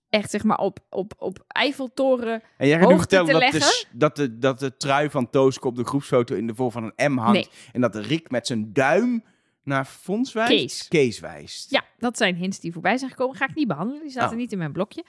echt 0.08 0.30
zeg 0.30 0.44
maar 0.44 0.58
op, 0.58 0.78
op, 0.90 1.12
op 1.18 1.44
Eiffeltoren. 1.48 2.42
en 2.58 2.68
jij 2.68 2.78
gaat 2.78 2.88
nu 2.88 2.98
vertellen 2.98 3.26
te 3.26 3.32
dat 3.32 3.40
de, 3.42 3.48
leggen? 3.58 3.86
dat, 3.92 4.16
de, 4.16 4.38
dat 4.38 4.58
de 4.58 4.76
trui 4.76 5.10
van 5.10 5.30
Tooske 5.30 5.66
op 5.66 5.76
de 5.76 5.84
groepsfoto 5.84 6.34
in 6.34 6.46
de 6.46 6.54
vorm 6.54 6.70
van 6.70 6.92
een 6.96 7.12
M 7.12 7.16
hangt. 7.18 7.32
Nee. 7.32 7.48
En 7.72 7.80
dat 7.80 7.92
de 7.92 8.00
Rick 8.00 8.30
met 8.30 8.46
zijn 8.46 8.72
duim 8.72 9.24
naar 9.62 9.84
Fons 9.84 10.32
wijst. 10.32 10.50
Kees. 10.50 10.88
Kees 10.88 11.20
wijst. 11.20 11.70
Ja, 11.70 11.84
dat 11.98 12.16
zijn 12.16 12.34
hints 12.36 12.60
die 12.60 12.72
voorbij 12.72 12.96
zijn 12.98 13.10
gekomen. 13.10 13.36
Ga 13.36 13.48
ik 13.48 13.54
niet 13.54 13.68
behandelen. 13.68 14.02
Die 14.02 14.10
zaten 14.10 14.30
Oh. 14.30 14.36
niet 14.36 14.52
in 14.52 14.58
mijn 14.58 14.72
blokje. 14.72 15.04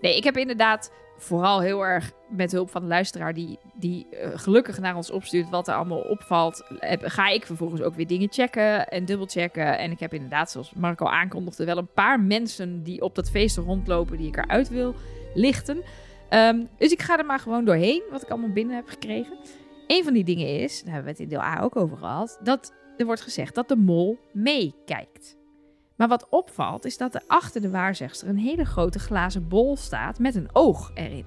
Nee, 0.00 0.16
ik 0.16 0.24
heb 0.24 0.36
inderdaad 0.36 0.92
vooral 1.16 1.60
heel 1.60 1.86
erg 1.86 2.12
met 2.28 2.52
hulp 2.52 2.70
van 2.70 2.82
de 2.82 2.88
luisteraar 2.88 3.34
die, 3.34 3.58
die 3.74 4.08
eh, 4.08 4.30
gelukkig 4.34 4.78
naar 4.78 4.96
ons 4.96 5.10
opstuurt 5.10 5.50
wat 5.50 5.68
er 5.68 5.74
allemaal 5.74 6.00
opvalt. 6.00 6.64
Ga 7.00 7.28
ik 7.28 7.46
vervolgens 7.46 7.80
ook 7.80 7.94
weer 7.94 8.06
dingen 8.06 8.32
checken 8.32 8.88
en 8.88 9.04
dubbelchecken. 9.04 9.78
En 9.78 9.90
ik 9.90 10.00
heb 10.00 10.14
inderdaad, 10.14 10.50
zoals 10.50 10.72
Mark 10.72 11.00
al 11.00 11.10
aankondigde, 11.10 11.64
wel 11.64 11.78
een 11.78 11.92
paar 11.94 12.20
mensen 12.20 12.82
die 12.82 13.02
op 13.02 13.14
dat 13.14 13.30
feest 13.30 13.56
rondlopen 13.56 14.16
die 14.16 14.28
ik 14.28 14.36
eruit 14.36 14.68
wil 14.68 14.94
lichten. 15.34 15.82
Ehm, 16.28 16.64
dus 16.78 16.92
ik 16.92 17.02
ga 17.02 17.18
er 17.18 17.26
maar 17.26 17.40
gewoon 17.40 17.64
doorheen 17.64 18.02
wat 18.10 18.22
ik 18.22 18.30
allemaal 18.30 18.52
binnen 18.52 18.76
heb 18.76 18.88
gekregen. 18.88 19.38
Een 19.86 20.04
van 20.04 20.12
die 20.12 20.24
dingen 20.24 20.60
is, 20.60 20.82
daar 20.82 20.94
hebben 20.94 21.12
we 21.12 21.18
het 21.18 21.30
in 21.30 21.38
deel 21.38 21.44
A 21.44 21.60
ook 21.62 21.76
over 21.76 21.96
gehad, 21.96 22.40
dat 22.42 22.72
er 22.96 23.06
wordt 23.06 23.20
gezegd 23.20 23.54
dat 23.54 23.68
de 23.68 23.76
mol 23.76 24.18
meekijkt. 24.32 25.36
Maar 25.96 26.08
wat 26.08 26.26
opvalt 26.30 26.84
is 26.84 26.96
dat 26.96 27.14
er 27.14 27.22
achter 27.26 27.60
de 27.60 27.70
waarzegster 27.70 28.28
een 28.28 28.38
hele 28.38 28.64
grote 28.64 28.98
glazen 28.98 29.48
bol 29.48 29.76
staat 29.76 30.18
met 30.18 30.34
een 30.34 30.48
oog 30.52 30.90
erin. 30.94 31.26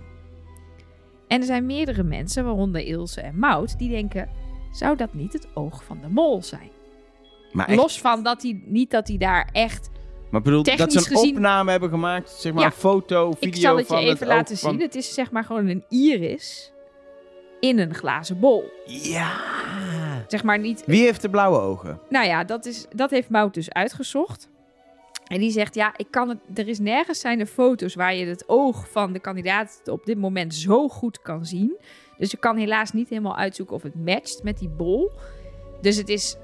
En 1.28 1.40
er 1.40 1.46
zijn 1.46 1.66
meerdere 1.66 2.04
mensen, 2.04 2.44
waaronder 2.46 2.82
Ilse 2.86 3.22
en 3.22 3.40
Mout, 3.40 3.78
die 3.78 3.90
denken: 3.90 4.30
zou 4.72 4.96
dat 4.98 5.14
niet 5.14 5.34
het 5.34 5.48
oog 5.54 5.84
van 5.84 6.00
de 6.02 6.08
mol 6.10 6.44
zijn? 6.44 6.70
Maar, 7.52 7.68
echt, 7.68 7.78
Los 7.78 8.00
van 8.02 8.24
dat 8.24 8.42
hij 8.42 8.62
niet 8.66 8.92
dat 8.92 9.08
hij 9.08 9.18
daar 9.18 9.50
echt. 9.52 9.90
maar 10.32 10.42
bedoel, 10.42 10.64
dat 10.64 10.92
ze 10.92 10.98
een 10.98 11.04
gezien- 11.06 11.36
opname 11.36 11.72
hebben 11.72 11.90
gemaakt, 11.90 12.30
zeg 12.30 12.52
maar 12.54 12.62
Ja. 12.62 12.68
een 12.68 12.74
foto, 12.76 13.32
video 13.32 13.50
Ik 13.50 13.56
zal 13.56 13.78
het 13.78 13.88
je 13.90 13.96
even 13.96 14.10
het 14.10 14.28
laten 14.28 14.58
van- 14.58 14.72
zien. 14.72 14.82
Het 14.82 14.96
is 14.96 15.14
zeg 15.14 15.32
maar 15.32 15.44
gewoon 15.44 15.68
een 15.68 15.84
iris 15.90 16.72
in 17.60 17.80
een 17.80 17.94
glazen 17.94 18.40
bol. 18.40 18.70
Ja. 18.86 19.32
Zeg 20.28 20.44
maar 20.44 20.60
niet 20.60 20.84
Wie 20.86 21.02
heeft 21.04 21.22
de 21.22 21.30
blauwe 21.30 21.60
ogen? 21.60 22.00
Nou 22.10 22.26
ja, 22.26 22.44
dat, 22.44 22.66
is, 22.66 22.86
dat 22.96 23.10
heeft 23.10 23.30
Mout 23.30 23.54
dus 23.54 23.72
uitgezocht. 23.72 24.50
En 25.28 25.40
die 25.40 25.52
zegt, 25.52 25.76
ja, 25.76 25.94
ik 25.98 26.08
kan 26.10 26.30
het, 26.30 26.38
er 26.54 26.68
is 26.68 26.80
nergens 26.80 27.20
zijn 27.20 27.40
er 27.40 27.46
foto's 27.46 27.96
waar 27.96 28.16
je 28.16 28.26
het 28.26 28.44
oog 28.48 28.90
van 28.92 29.14
de 29.14 29.20
kandidaat 29.20 29.82
op 29.86 30.06
dit 30.06 30.18
moment 30.18 30.54
zo 30.54 30.88
goed 30.88 31.22
kan 31.22 31.46
zien. 31.46 31.78
Dus 32.18 32.32
je 32.32 32.38
kan 32.38 32.58
helaas 32.58 32.92
niet 32.92 33.10
helemaal 33.10 33.38
uitzoeken 33.38 33.76
of 33.76 33.84
het 33.84 33.96
matcht 33.96 34.44
met 34.44 34.60
die 34.60 34.70
bol. 34.70 35.12
Dus 35.82 35.96
het 35.96 36.10
is 36.10 36.38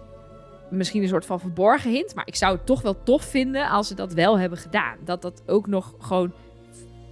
misschien 0.69 1.01
een 1.01 1.07
soort 1.07 1.25
van 1.25 1.39
verborgen 1.39 1.91
hint. 1.91 2.15
Maar 2.15 2.27
ik 2.27 2.36
zou 2.36 2.55
het 2.55 2.65
toch 2.65 2.81
wel 2.81 3.03
tof 3.03 3.23
vinden 3.23 3.69
als 3.69 3.88
ze 3.88 3.95
dat 3.95 4.13
wel 4.13 4.39
hebben 4.39 4.57
gedaan. 4.57 4.97
Dat 5.05 5.21
dat 5.21 5.43
ook 5.45 5.67
nog 5.67 5.95
gewoon 5.99 6.34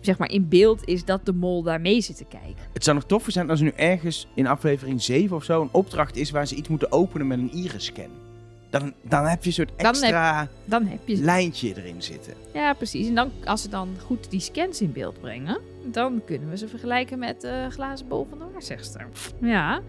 zeg 0.02 0.18
maar 0.18 0.32
in 0.32 0.48
beeld 0.48 0.88
is 0.88 1.06
dat 1.06 1.26
de 1.26 1.34
mol 1.34 1.64
daar 1.64 1.82
mee 1.82 2.02
zit 2.02 2.18
te 2.18 2.26
kijken. 2.26 2.64
Het 2.74 2.84
zou 2.84 2.96
nog 2.96 3.06
toffer 3.06 3.32
zijn 3.32 3.50
als 3.50 3.60
er 3.60 3.66
nu 3.66 3.72
ergens 3.76 4.28
in 4.36 4.48
aflevering 4.48 5.02
7 5.02 5.36
of 5.36 5.44
zo 5.44 5.62
een 5.62 5.70
opdracht 5.72 6.16
is 6.16 6.32
waar 6.32 6.48
ze 6.48 6.56
iets 6.56 6.68
moeten 6.68 6.92
openen 6.92 7.28
met 7.28 7.40
een 7.40 7.52
iris-scan. 7.52 8.31
Dan, 8.72 8.94
dan 9.02 9.26
heb 9.26 9.42
je 9.42 9.48
een 9.48 9.54
soort 9.54 9.68
Dan 9.70 9.78
heb- 9.86 9.88
extra 9.96 10.48
Dan 10.66 10.86
heb 10.86 11.08
je 11.08 11.18
lijntje 11.18 11.74
erin 11.76 12.02
zitten. 12.04 12.34
Ja, 12.54 12.74
precies. 12.74 13.08
En 13.08 13.16
dan, 13.16 13.32
als 13.46 13.62
ze 13.62 13.70
dan 13.70 13.96
goed 14.06 14.30
die 14.32 14.40
scans 14.40 14.82
in 14.82 14.92
beeld 14.92 15.22
brengen, 15.22 15.60
dan 15.86 16.22
kunnen 16.26 16.50
we 16.50 16.58
ze 16.58 16.68
vergelijken 16.68 17.20
met 17.20 17.42
de 17.42 17.68
glazen 17.70 18.08
bol 18.08 18.26
van 18.30 18.38
de 18.38 18.46
waarzegster. 18.52 19.08
Ja. 19.42 19.82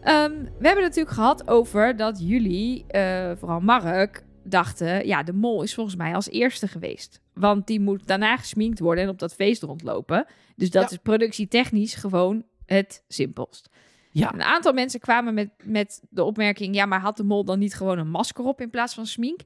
Ehm, 0.00 0.30
we 0.32 0.66
hebben 0.66 0.84
het 0.84 0.96
natuurlijk 0.96 1.14
gehad 1.14 1.48
over 1.48 1.96
dat 1.96 2.18
jullie, 2.20 2.84
eh, 2.86 3.30
vooral 3.38 3.60
Mark, 3.60 4.24
dachten... 4.42 5.06
ja, 5.06 5.22
de 5.22 5.32
mol 5.32 5.62
is 5.62 5.74
volgens 5.74 5.96
mij 5.96 6.14
als 6.14 6.30
eerste 6.30 6.68
geweest. 6.68 7.20
Want 7.34 7.66
die 7.66 7.80
moet 7.80 8.06
daarna 8.06 8.36
gesminkt 8.36 8.78
worden 8.78 9.04
en 9.04 9.10
op 9.10 9.18
dat 9.18 9.34
feest 9.34 9.62
rondlopen. 9.62 10.26
Dus 10.56 10.70
dat 10.70 10.82
Ja. 10.82 10.90
is 10.90 11.02
productietechnisch 11.02 11.94
gewoon 11.94 12.44
het 12.66 13.02
simpelst. 13.08 13.68
Ja. 14.12 14.32
Een 14.34 14.42
aantal 14.42 14.72
mensen 14.72 15.00
kwamen 15.00 15.34
met, 15.34 15.50
met 15.64 16.02
de 16.10 16.24
opmerking... 16.24 16.74
ja, 16.74 16.86
maar 16.86 17.00
had 17.00 17.16
de 17.16 17.24
mol 17.24 17.44
dan 17.44 17.58
niet 17.58 17.74
gewoon 17.74 17.98
een 17.98 18.10
masker 18.10 18.44
op 18.44 18.60
in 18.60 18.70
plaats 18.70 18.94
van 18.94 19.06
smink? 19.06 19.40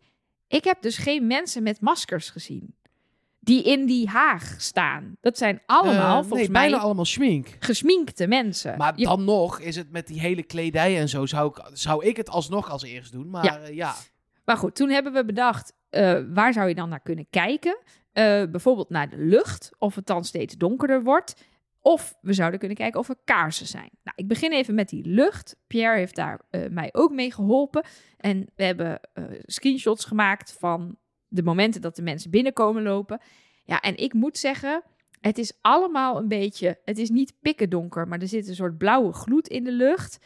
Ik 0.48 0.64
heb 0.64 0.82
dus 0.82 0.96
geen 0.98 1.26
mensen 1.26 1.62
met 1.62 1.80
maskers 1.80 2.30
gezien. 2.30 2.74
Die 3.40 3.62
in 3.62 3.86
die 3.86 4.08
haag 4.08 4.54
staan. 4.58 5.16
Dat 5.20 5.38
zijn 5.38 5.60
allemaal 5.66 6.20
Eh, 6.20 6.26
volgens 6.28 6.40
nee, 6.40 6.50
mij 6.50 6.60
bijna 6.68 6.78
allemaal 6.82 7.04
schmink. 7.04 7.56
gesminkte 7.58 8.26
mensen. 8.26 8.76
Maar 8.78 8.92
Je- 8.96 9.04
dan 9.04 9.24
nog 9.24 9.60
is 9.60 9.76
het 9.76 9.90
met 9.90 10.06
die 10.06 10.20
hele 10.20 10.42
kledij 10.42 10.98
en 10.98 11.08
zo, 11.08 11.26
zou 11.26 11.48
ik, 11.48 11.70
zou 11.72 12.04
ik 12.04 12.16
het 12.16 12.28
alsnog 12.30 12.70
als 12.70 12.82
eerst 12.82 13.12
doen. 13.12 13.30
Maar 13.30 13.44
Ja. 13.44 13.66
ja. 13.66 13.94
Maar 14.44 14.56
goed, 14.56 14.74
toen 14.74 14.88
hebben 14.90 15.12
we 15.12 15.24
bedacht, 15.24 15.72
eh, 15.90 16.20
waar 16.34 16.52
zou 16.52 16.68
je 16.68 16.74
dan 16.74 16.88
naar 16.88 17.00
kunnen 17.02 17.26
kijken? 17.30 17.78
Eh, 18.12 18.24
bijvoorbeeld 18.50 18.90
naar 18.90 19.08
de 19.10 19.18
lucht, 19.18 19.70
of 19.78 19.94
het 19.94 20.06
dan 20.06 20.24
steeds 20.24 20.56
donkerder 20.56 21.02
wordt. 21.02 21.34
Of 21.86 22.18
we 22.20 22.32
zouden 22.32 22.58
kunnen 22.58 22.76
kijken 22.76 23.00
of 23.00 23.08
er 23.08 23.16
kaarsen 23.24 23.66
zijn. 23.66 23.90
Nou, 24.02 24.16
ik 24.16 24.28
begin 24.28 24.52
even 24.52 24.74
met 24.74 24.88
die 24.88 25.06
lucht. 25.06 25.56
Pierre 25.66 25.96
heeft 25.96 26.16
daar 26.16 26.40
eh, 26.50 26.60
mij 26.70 26.88
ook 26.92 27.12
mee 27.12 27.32
geholpen. 27.32 27.84
En 28.16 28.46
we 28.56 28.64
hebben 28.64 29.00
eh, 29.12 29.24
screenshots 29.40 30.04
gemaakt 30.04 30.52
van 30.52 30.96
de 31.28 31.42
momenten 31.42 31.80
dat 31.80 31.96
de 31.96 32.02
mensen 32.02 32.30
binnenkomen 32.30 32.82
lopen. 32.82 33.20
Ja, 33.64 33.80
en 33.80 33.96
ik 33.96 34.12
moet 34.12 34.38
zeggen, 34.38 34.82
het 35.20 35.38
is 35.38 35.58
allemaal 35.60 36.16
een 36.16 36.28
beetje... 36.28 36.80
Het 36.84 36.98
is 36.98 37.10
niet 37.10 37.34
pikken 37.40 37.70
donker, 37.70 38.08
maar 38.08 38.20
er 38.20 38.28
zit 38.28 38.48
een 38.48 38.54
soort 38.54 38.78
blauwe 38.78 39.12
gloed 39.12 39.48
in 39.48 39.64
de 39.64 39.72
lucht. 39.72 40.18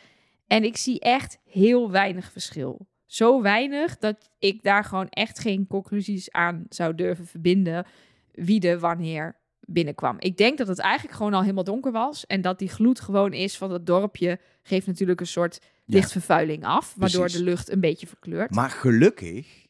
En 0.47 0.65
ik 0.65 0.77
zie 0.77 1.01
echt 1.01 1.39
heel 1.45 1.91
weinig 1.91 2.33
verschil. 2.33 2.89
Zo 3.07 3.43
weinig 3.43 3.99
dat 3.99 4.31
ik 4.39 4.63
daar 4.63 4.85
gewoon 4.85 5.09
echt 5.09 5.39
geen 5.39 5.67
conclusies 5.67 6.31
aan 6.33 6.67
zou 6.69 6.95
durven 6.95 7.27
verbinden 7.27 7.87
wie 8.33 8.69
er 8.69 8.79
wanneer 8.79 9.38
binnenkwam. 9.71 10.17
Ik 10.19 10.37
denk 10.37 10.59
dat 10.59 10.69
het 10.69 10.79
eigenlijk 10.79 11.17
gewoon 11.17 11.35
al 11.35 11.41
helemaal 11.41 11.65
donker 11.65 11.93
was 11.93 12.27
en 12.27 12.41
dat 12.41 12.59
die 12.59 12.69
gloed 12.69 13.01
gewoon 13.01 13.33
is 13.33 13.57
van 13.59 13.71
het 13.73 13.87
dorpje 13.87 14.41
geeft 14.63 14.87
natuurlijk 14.87 15.21
een 15.21 15.27
soort 15.27 15.61
lichtvervuiling 15.85 16.65
af, 16.65 16.95
waardoor 16.97 17.21
Precies. 17.21 17.39
de 17.39 17.45
lucht 17.45 17.71
een 17.71 17.81
beetje 17.81 18.07
verkleurt. 18.07 18.51
Maar 18.55 18.71
gelukkig, 18.71 19.67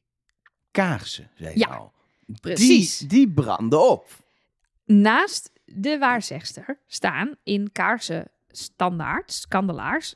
kaarsen, 0.71 1.31
zei 1.35 1.53
je 1.53 1.59
Ja, 1.59 1.67
al. 1.67 1.93
precies. 2.41 2.99
Die, 2.99 3.09
die 3.09 3.29
branden 3.31 3.91
op. 3.91 4.07
Naast 4.85 5.51
de 5.65 5.99
waarzegster 5.99 6.79
staan 6.87 7.35
in 7.43 7.73
kaarsen 7.73 8.31
standaard, 8.51 9.45
kandelaars, 9.49 10.15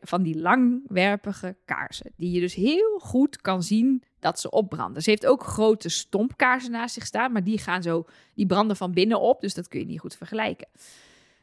van 0.00 0.22
die 0.22 0.38
langwerpige 0.40 1.56
kaarsen. 1.64 2.12
Die 2.16 2.30
je 2.30 2.40
dus 2.40 2.54
heel 2.54 2.98
goed 2.98 3.40
kan 3.40 3.62
zien 3.62 4.02
dat 4.22 4.40
ze 4.40 4.50
opbranden. 4.50 5.02
Ze 5.02 5.10
heeft 5.10 5.26
ook 5.26 5.44
grote 5.44 5.88
stompkaarsen 5.88 6.70
naast 6.70 6.94
zich 6.94 7.06
staan, 7.06 7.32
maar 7.32 7.44
die 7.44 7.58
gaan 7.58 7.82
zo, 7.82 8.04
die 8.34 8.46
branden 8.46 8.76
van 8.76 8.92
binnen 8.92 9.20
op, 9.20 9.40
dus 9.40 9.54
dat 9.54 9.68
kun 9.68 9.80
je 9.80 9.86
niet 9.86 10.00
goed 10.00 10.16
vergelijken. 10.16 10.66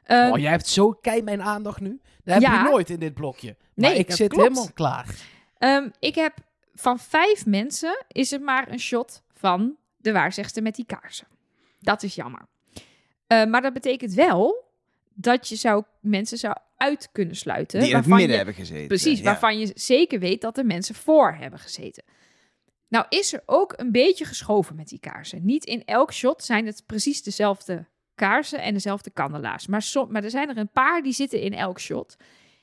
Ehm, 0.03 0.32
oh, 0.32 0.38
jij 0.39 0.49
hebt 0.51 0.67
zo 0.67 0.91
kei 0.91 1.21
mijn 1.21 1.41
aandacht 1.41 1.80
nu. 1.82 1.99
Dat 2.23 2.34
heb 2.34 2.43
Ja. 2.43 2.63
je 2.63 2.69
nooit 2.69 2.89
in 2.89 2.99
dit 2.99 3.13
blokje. 3.13 3.55
Nee, 3.73 3.89
maar 3.89 3.99
ik 3.99 4.07
dat 4.07 4.17
zit 4.17 4.30
klopt. 4.30 4.47
helemaal 4.47 4.71
klaar. 4.73 5.15
Ehm, 5.57 5.89
ik 5.99 6.15
heb 6.15 6.34
van 6.73 6.99
vijf 6.99 7.45
mensen 7.45 8.03
is 8.07 8.32
er 8.32 8.41
maar 8.41 8.71
een 8.71 8.80
shot 8.80 9.21
van 9.34 9.75
de 9.97 10.11
waarzegster 10.11 10.63
met 10.63 10.75
die 10.75 10.86
kaarsen. 10.86 11.27
Dat 11.80 12.03
is 12.03 12.15
jammer. 12.15 12.41
Eh, 13.27 13.45
maar 13.45 13.61
dat 13.61 13.73
betekent 13.73 14.13
wel 14.13 14.63
dat 15.13 15.47
je 15.47 15.55
zou, 15.55 15.84
mensen 15.99 16.38
zou 16.38 16.55
uit 16.77 17.09
kunnen 17.11 17.36
sluiten. 17.36 17.80
Die 17.80 17.89
in 17.89 17.95
het 17.95 18.05
waarvan 18.05 18.11
midden 18.17 18.30
je- 18.38 18.43
hebben 18.43 18.65
gezeten. 18.65 18.88
Precies, 18.88 19.17
Ja. 19.17 19.23
waarvan 19.23 19.59
je 19.59 19.71
zeker 19.75 20.19
weet 20.19 20.41
dat 20.41 20.57
er 20.57 20.65
mensen 20.65 20.95
voor 20.95 21.34
hebben 21.34 21.59
gezeten. 21.59 22.03
Nou 22.89 23.05
is 23.09 23.33
er 23.33 23.43
ook 23.45 23.73
een 23.77 23.91
beetje 23.91 24.25
geschoven 24.25 24.75
met 24.75 24.87
die 24.87 24.99
kaarsen. 24.99 25.45
Niet 25.45 25.65
in 25.65 25.85
elk 25.85 26.13
shot 26.13 26.43
zijn 26.43 26.65
het 26.65 26.83
precies 26.85 27.23
dezelfde 27.23 27.87
kaarsen 28.15 28.61
en 28.61 28.73
dezelfde 28.73 29.09
kandelaars. 29.09 29.67
Maar, 29.67 29.91
maar 30.09 30.23
er 30.23 30.29
zijn 30.29 30.49
er 30.49 30.57
een 30.57 30.71
paar 30.71 31.01
die 31.01 31.13
zitten 31.13 31.41
in 31.41 31.53
elk 31.53 31.79
shot. 31.79 32.17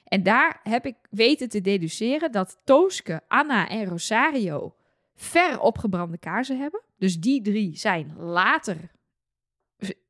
En 0.04 0.22
daar 0.22 0.60
heb 0.62 0.86
ik 0.86 0.96
weten 1.10 1.48
te 1.48 1.60
deduceren 1.60 2.32
dat 2.32 2.58
Tooske, 2.64 3.20
Anna 3.28 3.68
en 3.68 3.84
Rosario 3.84 4.74
ver 5.14 5.60
opgebrande 5.60 6.18
kaarsen 6.18 6.58
hebben. 6.58 6.82
Dus 6.98 7.20
die 7.20 7.42
drie 7.42 7.76
zijn 7.76 8.16
later 8.18 8.90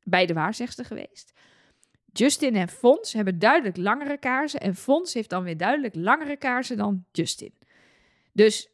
bij 0.03 0.27
de 0.27 0.35
waarzegster 0.35 0.85
geweest. 0.85 1.33
Justin 2.13 2.57
en 2.57 2.69
Fons 2.69 3.13
hebben 3.13 3.39
duidelijk 3.39 3.77
langere 3.77 4.19
kaarsen. 4.19 4.61
En 4.61 4.75
Fons 4.75 5.15
heeft 5.15 5.31
dan 5.31 5.43
weer 5.43 5.57
duidelijk 5.57 5.95
langere 5.95 6.37
kaarsen 6.37 6.77
dan 6.77 7.05
Justin. 7.13 7.55
Dus 8.33 8.71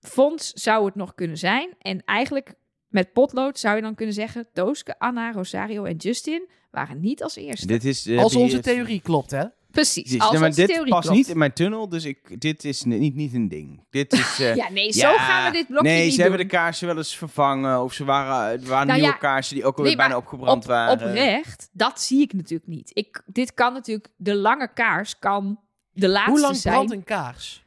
Fons 0.00 0.52
zou 0.52 0.84
het 0.86 0.94
nog 0.94 1.14
kunnen 1.14 1.38
zijn. 1.38 1.74
En 1.78 2.02
eigenlijk 2.04 2.54
met 2.88 3.12
potlood 3.12 3.58
zou 3.58 3.76
je 3.76 3.82
dan 3.82 3.94
kunnen 3.94 4.14
zeggen... 4.14 4.48
Tooske, 4.52 4.98
Anna, 4.98 5.32
Rosario 5.32 5.84
en 5.84 5.96
Justin 5.96 6.48
waren 6.70 7.00
niet 7.00 7.22
als 7.22 7.36
eerste. 7.36 7.66
Dit 7.66 7.84
is, 7.84 8.06
eh, 8.06 8.18
Als 8.22 8.36
onze 8.36 8.60
theorie 8.60 9.00
klopt, 9.00 9.30
hè? 9.30 9.44
Precies, 9.70 10.18
als 10.20 10.30
Nee, 10.30 10.38
maar 10.40 10.48
onze 10.48 10.60
dit 10.60 10.68
theorie 10.70 10.92
past 10.92 11.02
klopt. 11.02 11.16
niet 11.18 11.28
in 11.28 11.38
mijn 11.38 11.52
tunnel, 11.52 11.88
dus 11.88 12.04
ik, 12.04 12.40
dit 12.40 12.64
is 12.64 12.82
ni- 12.84 12.98
niet, 12.98 13.14
niet 13.14 13.34
een 13.34 13.48
ding. 13.48 13.84
Dit 13.90 14.12
is... 14.12 14.38
eh, 14.40 14.54
Ja, 14.54 14.70
nee, 14.70 14.92
zo 14.92 15.08
ja, 15.08 15.16
gaan 15.18 15.52
we 15.52 15.58
dit 15.58 15.66
blokje 15.66 15.88
Nee, 15.88 16.04
niet 16.04 16.14
ze 16.14 16.20
hebben 16.20 16.38
de 16.38 16.46
kaarsen 16.46 16.86
wel 16.86 16.96
eens 16.96 17.16
vervangen. 17.16 17.82
Of 17.82 17.92
ze 17.92 18.04
waren, 18.04 18.60
er 18.62 18.68
waren 18.68 18.86
Nou 18.86 18.98
nieuwe 18.98 19.12
ja, 19.14 19.18
kaarsen 19.18 19.54
die 19.54 19.64
ook 19.64 19.76
alweer 19.76 19.86
nee, 19.96 19.96
bijna 19.96 20.16
opgebrand 20.16 20.62
Op, 20.62 20.68
waren. 20.70 21.08
oprecht, 21.08 21.68
dat 21.72 22.00
zie 22.00 22.20
ik 22.20 22.32
natuurlijk 22.32 22.70
niet. 22.70 22.90
Ik, 22.94 23.22
dit 23.26 23.54
kan 23.54 23.72
natuurlijk, 23.72 24.08
de 24.16 24.34
lange 24.34 24.72
kaars 24.72 25.18
kan 25.18 25.60
de 25.92 26.08
laatste 26.08 26.30
Hoe 26.30 26.40
lang 26.40 26.56
zijn. 26.56 26.74
brandt 26.74 26.92
een 26.92 27.04
kaars? 27.04 27.64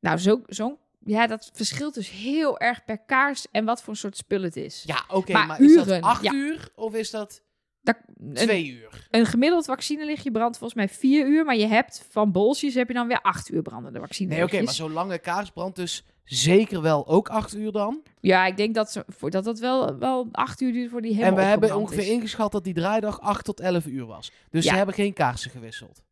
Nou, 0.00 0.18
zo, 0.18 0.42
zo, 0.46 0.78
ja, 1.04 1.26
dat 1.26 1.50
verschilt 1.52 1.94
dus 1.94 2.10
heel 2.10 2.58
erg 2.58 2.84
per 2.84 2.98
kaars 2.98 3.46
en 3.50 3.64
wat 3.64 3.82
voor 3.82 3.96
soort 3.96 4.16
spul 4.16 4.42
het 4.42 4.56
is. 4.56 4.82
Ja, 4.86 5.04
oké, 5.08 5.32
Maar 5.32 5.46
maar, 5.46 5.60
is 5.60 5.74
dat 5.84 6.00
acht 6.02 6.22
ja. 6.22 6.32
uur 6.32 6.68
of 6.74 6.94
is 6.94 7.10
dat 7.10 7.42
Dat, 7.80 7.96
een, 8.16 8.34
twee 8.34 8.66
uur? 8.66 9.06
een 9.10 9.26
gemiddeld 9.26 9.64
vaccinelichtje 9.64 10.30
brandt 10.30 10.58
volgens 10.58 10.78
mij 10.78 10.88
vier 10.88 11.26
uur, 11.26 11.44
maar 11.44 11.56
je 11.56 11.66
hebt 11.66 12.06
van 12.10 12.32
bolsjes 12.32 12.74
heb 12.74 12.88
je 12.88 12.94
dan 12.94 13.06
weer 13.08 13.20
acht 13.22 13.50
uur 13.50 13.62
brandende 13.62 13.98
Nee, 13.98 14.06
vaccinelichtjes. 14.06 14.52
oké, 14.54 14.64
maar 14.64 14.74
zo'n 14.74 14.92
lange 14.92 15.18
kaars 15.18 15.50
brandt 15.50 15.76
dus 15.76 16.04
zeker 16.24 16.82
wel 16.82 17.06
ook 17.06 17.28
acht 17.28 17.54
uur 17.54 17.72
dan. 17.72 18.02
Ja, 18.20 18.46
ik 18.46 18.56
denk 18.56 18.74
dat, 18.74 18.92
ze, 18.92 19.04
voor, 19.08 19.30
dat 19.30 19.44
dat 19.44 19.58
wel, 19.58 19.98
wel 19.98 20.28
acht 20.32 20.60
uur 20.60 20.72
duurt 20.72 20.90
voor 20.90 21.02
die 21.02 21.14
helemaal 21.14 21.38
en 21.38 21.42
we 21.44 21.50
hebben 21.50 21.76
ongeveer 21.76 22.02
is. 22.02 22.08
ingeschat 22.08 22.52
dat 22.52 22.64
die 22.64 22.74
draaidag 22.74 23.20
8 23.20 23.44
tot 23.44 23.60
11 23.60 23.86
uur 23.86 24.06
was. 24.06 24.32
Dus 24.50 24.64
Ja. 24.64 24.70
ze 24.70 24.76
hebben 24.76 24.94
geen 24.94 25.12
kaarsen 25.12 25.50
gewisseld. 25.50 26.02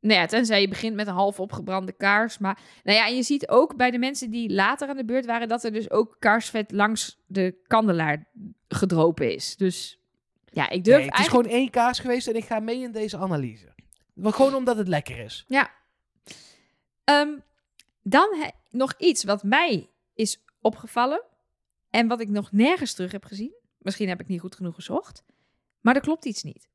Nou 0.00 0.20
ja, 0.20 0.26
tenzij 0.26 0.60
je 0.60 0.68
begint 0.68 0.94
met 0.94 1.06
een 1.06 1.14
half 1.14 1.40
opgebrande 1.40 1.92
kaars. 1.92 2.38
Maar 2.38 2.58
nou 2.84 2.98
ja, 2.98 3.06
en 3.06 3.16
je 3.16 3.22
ziet 3.22 3.48
ook 3.48 3.76
bij 3.76 3.90
de 3.90 3.98
mensen 3.98 4.30
die 4.30 4.52
later 4.52 4.88
aan 4.88 4.96
de 4.96 5.04
beurt 5.04 5.26
waren... 5.26 5.48
dat 5.48 5.64
er 5.64 5.72
dus 5.72 5.90
ook 5.90 6.16
kaarsvet 6.18 6.72
langs 6.72 7.18
de 7.26 7.62
kandelaar 7.66 8.28
gedropen 8.68 9.34
is. 9.34 9.56
Dus 9.56 10.00
ja, 10.44 10.68
ik 10.68 10.84
durf 10.84 10.96
Nee, 10.96 11.06
het 11.06 11.14
is 11.14 11.20
eigenlijk... 11.20 11.46
gewoon 11.46 11.60
één 11.62 11.70
kaars 11.70 11.98
geweest 11.98 12.26
en 12.26 12.36
ik 12.36 12.44
ga 12.44 12.60
mee 12.60 12.82
in 12.82 12.92
deze 12.92 13.16
analyse. 13.16 13.74
Maar 14.14 14.32
gewoon 14.32 14.54
omdat 14.54 14.76
het 14.76 14.88
lekker 14.88 15.18
is. 15.18 15.44
Ja. 15.48 15.70
Ehm, 17.04 17.38
dan 18.02 18.52
nog 18.70 18.94
iets 18.98 19.24
wat 19.24 19.42
mij 19.42 19.90
is 20.14 20.44
opgevallen... 20.60 21.22
en 21.90 22.08
wat 22.08 22.20
ik 22.20 22.28
nog 22.28 22.52
nergens 22.52 22.94
terug 22.94 23.12
heb 23.12 23.24
gezien. 23.24 23.54
Misschien 23.78 24.08
heb 24.08 24.20
ik 24.20 24.28
niet 24.28 24.40
goed 24.40 24.54
genoeg 24.54 24.74
gezocht. 24.74 25.24
Maar 25.80 25.94
er 25.94 26.00
klopt 26.00 26.24
iets 26.24 26.42
niet. 26.42 26.68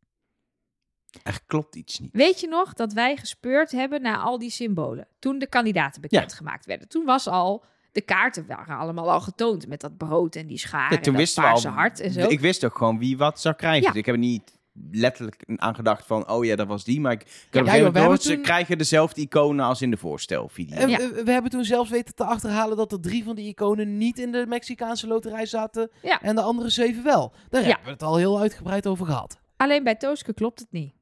Er 1.24 1.39
klopt 1.47 1.76
iets 1.76 1.99
niet. 1.99 2.09
Weet 2.14 2.39
je 2.39 2.47
nog 2.47 2.74
dat 2.74 2.93
wij 2.93 3.16
gespeurd 3.18 3.72
hebben 3.72 4.01
naar 4.01 4.18
al 4.18 4.38
die 4.39 4.49
symbolen? 4.49 5.07
Toen 5.20 5.39
de 5.39 5.47
kandidaten 5.47 6.01
bekendgemaakt 6.01 6.66
werden. 6.66 6.88
Toen 6.88 7.05
was 7.05 7.28
al... 7.28 7.64
De 7.91 8.01
kaarten 8.01 8.45
waren 8.47 8.78
allemaal 8.78 9.12
al 9.12 9.22
getoond 9.22 9.68
met 9.68 9.82
dat 9.82 9.97
brood 9.97 10.36
en 10.36 10.47
die 10.47 10.57
schaar 10.57 10.89
Ja, 10.91 10.97
en 10.97 11.01
toen 11.01 11.14
dat 11.14 11.22
wisten 11.22 11.43
we 11.43 11.49
paarse 11.49 11.68
al. 11.68 11.74
hart 11.74 11.99
en 11.99 12.12
zo. 12.12 12.28
Ik 12.28 12.39
wist 12.39 12.66
ook 12.66 12.78
gewoon 12.78 12.97
wie 12.99 13.18
wat 13.18 13.39
zou 13.41 13.55
krijgen. 13.55 13.82
Ja. 13.82 13.88
Dus 13.89 13.97
ik 13.99 14.05
heb 14.05 14.16
er 14.16 14.22
niet 14.22 14.57
letterlijk 14.91 15.43
aan 15.55 15.76
gedacht 15.76 16.05
van, 16.05 16.30
oh 16.30 16.45
ja, 16.45 16.55
dat 16.55 16.68
was 16.68 16.84
die. 16.84 16.99
Maar 17.01 17.12
ik, 17.12 17.47
joh, 17.51 17.66
hebben 17.68 18.18
ze 18.22 18.34
toen- 18.34 18.41
krijgen 18.41 18.78
dezelfde 18.78 19.22
iconen 19.22 19.66
als 19.66 19.82
in 19.82 19.91
de 19.91 19.97
voorstelvideo. 19.97 20.78
En 20.78 20.89
Ja. 20.89 20.97
we, 20.97 21.22
we 21.26 21.32
hebben 21.32 21.51
toen 21.51 21.64
zelfs 21.66 21.89
weten 21.89 22.16
te 22.16 22.24
achterhalen 22.24 22.78
dat 22.78 22.91
er 22.91 22.99
drie 23.01 23.24
van 23.24 23.36
die 23.36 23.47
iconen 23.47 23.97
niet 23.97 24.20
in 24.20 24.32
de 24.32 24.45
Mexicaanse 24.47 25.07
loterij 25.07 25.45
zaten. 25.45 25.91
Ja. 26.01 26.22
En 26.22 26.36
de 26.36 26.41
andere 26.41 26.70
zeven 26.70 27.03
wel. 27.03 27.34
Daar 27.49 27.62
Ja. 27.62 27.68
hebben 27.68 27.86
we 27.86 27.91
het 27.91 28.03
al 28.03 28.18
heel 28.18 28.39
uitgebreid 28.39 28.88
over 28.88 29.05
gehad. 29.05 29.39
Alleen 29.57 29.84
bij 29.84 29.95
Tooske 29.95 30.34
klopt 30.34 30.59
het 30.59 30.72
niet. 30.72 30.93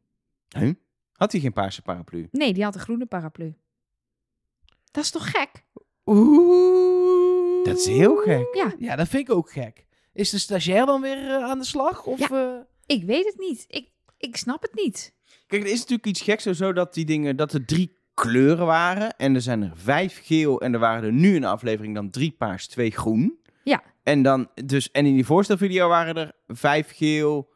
Huh? 0.57 0.73
Had 1.13 1.31
hij 1.31 1.41
geen 1.41 1.53
paarse 1.53 1.81
paraplu? 1.81 2.27
Nee, 2.31 2.53
die 2.53 2.63
had 2.63 2.75
een 2.75 2.81
groene 2.81 3.05
paraplu. 3.05 3.55
Dat 4.91 5.03
is 5.03 5.11
toch 5.11 5.31
gek? 5.31 5.63
Oeh. 6.05 7.65
Dat 7.65 7.77
is 7.77 7.85
heel 7.85 8.15
gek. 8.15 8.55
Ja. 8.55 8.73
Ja, 8.79 8.95
dat 8.95 9.07
vind 9.07 9.29
ik 9.29 9.35
ook 9.35 9.51
gek. 9.51 9.85
Is 10.13 10.29
de 10.29 10.37
stagiair 10.37 10.85
dan 10.85 11.01
weer 11.01 11.17
eh, 11.17 11.43
aan 11.43 11.59
de 11.59 11.65
slag? 11.65 12.05
Of, 12.05 12.31
eh, 12.31 12.55
Ik 12.85 13.03
weet 13.03 13.25
het 13.25 13.37
niet. 13.37 13.65
Ik, 13.67 13.89
ik 14.17 14.37
snap 14.37 14.61
het 14.61 14.75
niet. 14.75 15.13
Kijk, 15.47 15.61
er 15.63 15.69
is 15.69 15.79
natuurlijk 15.79 16.07
iets 16.07 16.21
geks 16.21 16.43
zo 16.43 16.73
dat 16.73 16.93
die 16.93 17.05
dingen, 17.05 17.35
dat 17.35 17.53
er 17.53 17.65
drie 17.65 17.97
kleuren 18.13 18.65
waren. 18.65 19.15
En 19.17 19.35
er 19.35 19.41
zijn 19.41 19.61
er 19.61 19.71
vijf 19.75 20.19
geel 20.23 20.61
en 20.61 20.73
er 20.73 20.79
waren 20.79 21.03
er 21.03 21.13
nu 21.13 21.35
in 21.35 21.41
de 21.41 21.47
aflevering 21.47 21.95
dan 21.95 22.09
drie 22.09 22.31
paars, 22.31 22.67
twee 22.67 22.91
groen. 22.91 23.39
Ja. 23.63 23.83
En 24.03 24.21
dan, 24.23 24.49
dus, 24.65 24.91
en 24.91 25.05
in 25.05 25.13
die 25.13 25.25
voorstelvideo 25.25 25.87
waren 25.87 26.15
er 26.15 26.31
vijf 26.47 26.91
geel, 26.95 27.49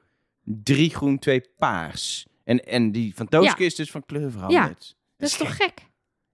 drie 0.44 0.90
groen, 0.90 1.20
twee 1.20 1.42
paars. 1.58 2.28
En, 2.44 2.60
en 2.66 2.92
die 2.92 3.16
van 3.16 3.28
Tooske 3.28 3.66
is 3.66 3.76
dus 3.76 3.92
van 3.92 4.06
kleur 4.06 4.32
veranderd. 4.32 4.96
Dat 5.18 5.30
is 5.30 5.38
toch 5.38 5.56
gek? 5.56 5.74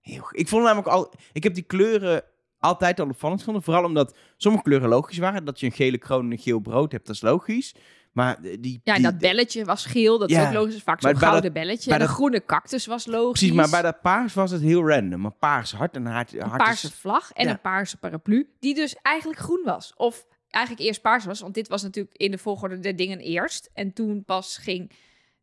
Heel. 0.00 0.28
Ik 0.30 0.48
vond 0.48 0.64
namelijk 0.64 0.88
al, 0.88 1.12
ik 1.32 1.42
heb 1.42 1.54
die 1.54 1.62
kleuren 1.62 2.24
altijd 2.58 3.00
al 3.00 3.08
opvallend 3.08 3.38
gevonden. 3.38 3.62
Vooral 3.62 3.84
omdat 3.84 4.16
sommige 4.36 4.64
kleuren 4.64 4.88
logisch 4.88 5.18
waren. 5.18 5.44
Dat 5.44 5.60
je 5.60 5.66
een 5.66 5.72
gele 5.72 5.98
kroon 5.98 6.24
en 6.24 6.32
een 6.32 6.38
geel 6.38 6.58
brood 6.60 6.92
hebt, 6.92 7.06
dat 7.06 7.14
is 7.14 7.20
logisch. 7.22 7.74
Maar 8.12 8.42
die... 8.42 8.80
Ja, 8.84 8.94
die- 8.94 9.02
dat 9.02 9.18
belletje 9.18 9.64
was 9.64 9.86
geel. 9.86 10.18
Dat 10.18 10.30
Ja, 10.30 10.40
is 10.40 10.46
ook 10.46 10.52
logisch. 10.52 10.82
Vaak 10.82 11.00
zo'n 11.00 11.16
gouden 11.16 11.52
belletje. 11.52 11.90
En 11.92 11.98
de 11.98 12.04
dat- 12.04 12.14
groene 12.14 12.44
cactus 12.44 12.86
was 12.86 13.06
logisch. 13.06 13.38
Precies, 13.38 13.56
maar 13.56 13.70
bij 13.70 13.82
dat 13.82 14.00
paars 14.00 14.34
was 14.34 14.50
het 14.50 14.60
heel 14.62 14.88
random. 14.88 15.24
Een 15.24 15.38
paars 15.38 15.72
hart 15.72 15.94
en 15.96 16.06
hart, 16.06 16.32
een 16.34 16.40
hart 16.48 16.62
paarse 16.62 16.86
is... 16.86 16.92
vlag 16.94 17.30
en 17.32 17.44
Ja. 17.44 17.50
een 17.50 17.60
paarse 17.60 17.96
paraplu. 17.96 18.50
Die 18.60 18.74
dus 18.74 18.96
eigenlijk 19.02 19.40
groen 19.40 19.62
was. 19.64 19.92
Of 19.96 20.26
eigenlijk 20.48 20.86
eerst 20.86 21.00
paars 21.00 21.24
was. 21.24 21.40
Want 21.40 21.54
dit 21.54 21.68
was 21.68 21.82
natuurlijk 21.82 22.16
in 22.16 22.30
de 22.30 22.38
volgorde 22.38 22.78
de 22.78 22.94
dingen 22.94 23.18
eerst. 23.18 23.70
En 23.74 23.92
toen 23.92 24.24
pas 24.24 24.56
ging... 24.56 24.92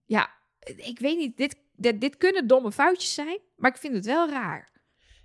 Ja, 0.06 0.30
ik 0.76 1.00
weet 1.00 1.18
niet. 1.18 1.38
Dit, 1.38 1.56
dit, 1.76 2.02
dit 2.02 2.18
kunnen 2.18 2.48
domme 2.48 2.72
foutjes 2.72 3.14
zijn. 3.14 3.40
Maar 3.56 3.72
ik 3.72 3.78
vind 3.78 3.94
het 3.94 4.06
wel 4.06 4.30
raar. 4.30 4.70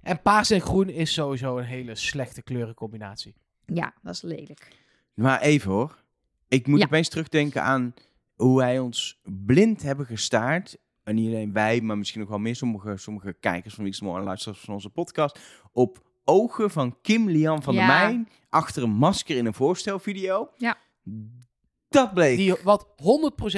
En 0.03 0.23
paars 0.23 0.51
en 0.51 0.61
groen 0.61 0.89
is 0.89 1.13
sowieso 1.13 1.59
een 1.59 1.65
hele 1.65 1.95
slechte 1.95 2.43
kleurencombinatie. 2.43 3.35
Ja, 3.67 3.95
dat 4.03 4.15
is 4.15 4.23
lelijk. 4.23 4.69
Maar 5.15 5.41
even 5.41 5.71
hoor. 5.71 6.03
Ik 6.49 6.67
moet 6.67 6.79
Ja. 6.79 6.85
opeens 6.85 7.09
terugdenken 7.09 7.63
aan 7.63 7.95
hoe 8.35 8.57
wij 8.59 8.79
ons 8.79 9.21
blind 9.25 9.83
hebben 9.83 10.07
gestaard. 10.07 10.77
En 11.05 11.15
niet 11.15 11.27
alleen 11.27 11.53
wij, 11.53 11.81
maar 11.81 11.99
misschien 11.99 12.21
nog 12.21 12.29
wel 12.29 12.39
meer 12.39 12.57
sommige, 12.57 12.97
sommige 12.97 13.33
kijkers 13.41 13.75
van 13.75 13.93
Mol 14.01 14.17
en 14.17 14.23
luisteraars 14.23 14.61
van 14.61 14.75
onze 14.75 14.91
podcast. 14.91 15.39
Op 15.73 16.03
ogen 16.25 16.71
van 16.71 17.01
Kim 17.01 17.29
Lian 17.29 17.63
van 17.63 17.75
Ja. 17.75 17.87
der 17.87 17.97
Meijn. 17.97 18.29
Achter 18.49 18.83
een 18.83 18.91
masker 18.91 19.37
in 19.37 19.47
een 19.47 19.55
voorstelvideo. 19.55 20.51
Ja. 20.57 20.77
Dat 21.93 22.15
bleek. 22.15 22.37
Die 22.37 22.55
wat 22.63 22.87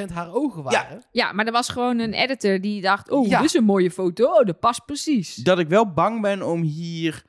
100% 0.09 0.13
haar 0.13 0.35
ogen 0.35 0.63
waren. 0.63 1.03
Ja, 1.11 1.33
maar 1.33 1.47
er 1.47 1.53
was 1.53 1.69
gewoon 1.69 1.99
een 1.99 2.13
editor 2.15 2.61
die 2.61 2.81
dacht... 2.81 3.11
Oh, 3.11 3.27
Ja. 3.27 3.37
dit 3.37 3.47
is 3.47 3.55
een 3.55 3.65
mooie 3.65 3.91
foto. 3.91 4.25
Oh, 4.27 4.47
dat 4.47 4.61
past 4.61 4.85
precies. 4.85 5.35
Dat 5.35 5.59
ik 5.59 5.69
wel 5.69 5.93
bang 5.93 6.21
ben 6.21 6.43
om 6.43 6.63
hier 6.63 7.25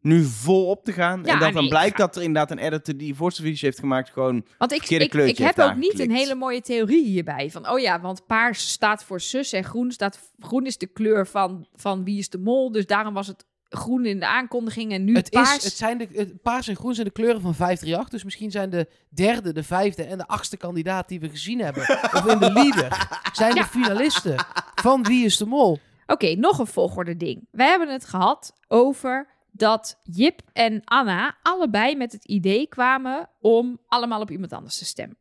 nu 0.00 0.24
vol 0.24 0.66
op 0.66 0.84
te 0.84 0.92
gaan. 0.92 1.22
Ja, 1.24 1.32
en 1.32 1.38
dan 1.38 1.54
nee, 1.54 1.68
blijkt 1.68 1.96
ga- 1.96 2.04
dat 2.06 2.16
er 2.16 2.22
inderdaad 2.22 2.50
een 2.50 2.64
editor 2.64 2.96
die 2.96 3.14
voorstelvideo's 3.14 3.60
heeft 3.60 3.78
gemaakt 3.78 4.10
gewoon... 4.10 4.44
Want 4.58 4.72
ik, 4.72 4.78
verkeerde 4.78 5.04
ik, 5.04 5.10
kleurtje 5.10 5.32
ik 5.32 5.38
heb 5.38 5.56
heeft 5.56 5.68
ook 5.70 5.76
niet 5.76 5.98
een 6.00 6.10
hele 6.10 6.34
mooie 6.34 6.60
theorie 6.60 7.04
hierbij. 7.04 7.50
Van, 7.50 7.68
oh 7.70 7.78
ja, 7.78 8.00
want 8.00 8.26
paars 8.26 8.70
staat 8.70 9.04
voor 9.04 9.20
zus 9.20 9.52
en 9.52 9.64
groen 9.64 9.90
staat... 9.92 10.32
Groen 10.38 10.66
is 10.66 10.78
de 10.78 10.86
kleur 10.86 11.26
van, 11.26 11.66
van 11.74 12.04
Wie 12.04 12.18
is 12.18 12.28
de 12.30 12.38
Mol. 12.38 12.72
Dus 12.72 12.86
daarom 12.86 13.14
was 13.14 13.26
het 13.26 13.44
groen 13.70 14.06
in 14.06 14.20
de 14.20 14.26
aankondiging 14.26 14.92
en 14.92 15.04
nu 15.04 15.14
Het, 15.14 15.30
paars. 15.30 15.56
is, 15.56 15.64
het 15.64 15.72
zijn 15.76 15.98
de, 15.98 16.08
het 16.12 16.42
paars 16.42 16.68
en 16.68 16.76
groen 16.76 16.94
zijn 16.94 17.06
de 17.06 17.12
kleuren 17.12 17.40
van 17.40 17.54
538. 17.54 18.08
Dus 18.08 18.24
misschien 18.24 18.50
zijn 18.50 18.70
de 18.70 18.88
derde, 19.08 19.52
de 19.52 19.62
vijfde 19.62 20.02
en 20.04 20.18
de 20.18 20.26
achtste 20.26 20.56
kandidaat 20.56 21.08
die 21.08 21.20
we 21.20 21.28
gezien 21.28 21.58
hebben. 21.60 21.82
of 22.16 22.26
in 22.26 22.38
de 22.38 22.52
leader. 22.52 23.08
Zijn 23.32 23.54
Ja. 23.54 23.62
de 23.62 23.68
finalisten 23.68 24.46
van 24.74 25.02
Wie 25.02 25.24
is 25.24 25.36
de 25.36 25.46
Mol. 25.46 25.78
Oké, 26.06 26.34
nog 26.34 26.58
een 26.58 26.66
volgorde 26.66 27.16
ding. 27.16 27.46
Wij 27.50 27.68
hebben 27.68 27.88
het 27.92 28.04
gehad 28.04 28.52
over 28.68 29.28
dat 29.50 29.98
Jip 30.02 30.40
en 30.52 30.82
Anna 30.84 31.36
allebei 31.42 31.96
met 31.96 32.12
het 32.12 32.24
idee 32.24 32.66
kwamen 32.68 33.28
om 33.40 33.78
allemaal 33.88 34.20
op 34.20 34.30
iemand 34.30 34.52
anders 34.52 34.78
te 34.78 34.84
stemmen. 34.84 35.16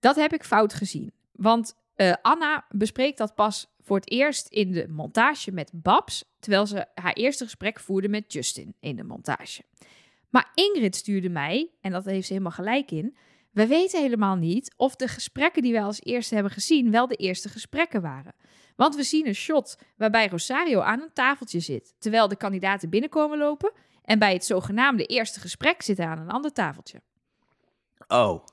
Dat 0.00 0.16
heb 0.16 0.32
ik 0.32 0.44
fout 0.44 0.74
gezien. 0.74 1.12
Want 1.32 1.74
eh, 1.94 2.12
Anna 2.22 2.64
bespreekt 2.70 3.18
dat 3.18 3.34
pas 3.34 3.66
voor 3.86 3.96
het 3.96 4.10
eerst 4.10 4.48
in 4.48 4.72
de 4.72 4.88
montage 4.88 5.52
met 5.52 5.70
Babs, 5.74 6.24
terwijl 6.40 6.66
ze 6.66 6.86
haar 6.94 7.12
eerste 7.12 7.44
gesprek 7.44 7.80
voerde 7.80 8.08
met 8.08 8.32
Justin 8.32 8.74
in 8.80 8.96
de 8.96 9.04
montage. 9.04 9.62
Maar 10.30 10.50
Ingrid 10.54 10.96
stuurde 10.96 11.28
mij, 11.28 11.70
en 11.80 11.92
dat 11.92 12.04
heeft 12.04 12.26
ze 12.26 12.32
helemaal 12.32 12.52
gelijk 12.52 12.90
in, 12.90 13.16
we 13.50 13.66
weten 13.66 14.00
helemaal 14.00 14.36
niet 14.36 14.74
of 14.76 14.96
de 14.96 15.08
gesprekken 15.08 15.62
die 15.62 15.72
wij 15.72 15.82
als 15.82 16.02
eerste 16.02 16.34
hebben 16.34 16.52
gezien 16.52 16.90
wel 16.90 17.06
de 17.06 17.14
eerste 17.14 17.48
gesprekken 17.48 18.02
waren. 18.02 18.34
Want 18.76 18.96
we 18.96 19.02
zien 19.02 19.26
een 19.26 19.34
shot 19.34 19.78
waarbij 19.96 20.28
Rosario 20.28 20.80
aan 20.80 21.00
een 21.00 21.12
tafeltje 21.12 21.60
zit, 21.60 21.94
terwijl 21.98 22.28
de 22.28 22.36
kandidaten 22.36 22.90
binnenkomen 22.90 23.38
lopen. 23.38 23.72
En 24.02 24.18
bij 24.18 24.32
het 24.32 24.44
zogenaamde 24.44 25.04
eerste 25.04 25.40
gesprek 25.40 25.82
zit 25.82 25.96
hij 25.96 26.06
aan 26.06 26.18
een 26.18 26.30
ander 26.30 26.52
tafeltje. 26.52 27.02
Oh. 28.08 28.44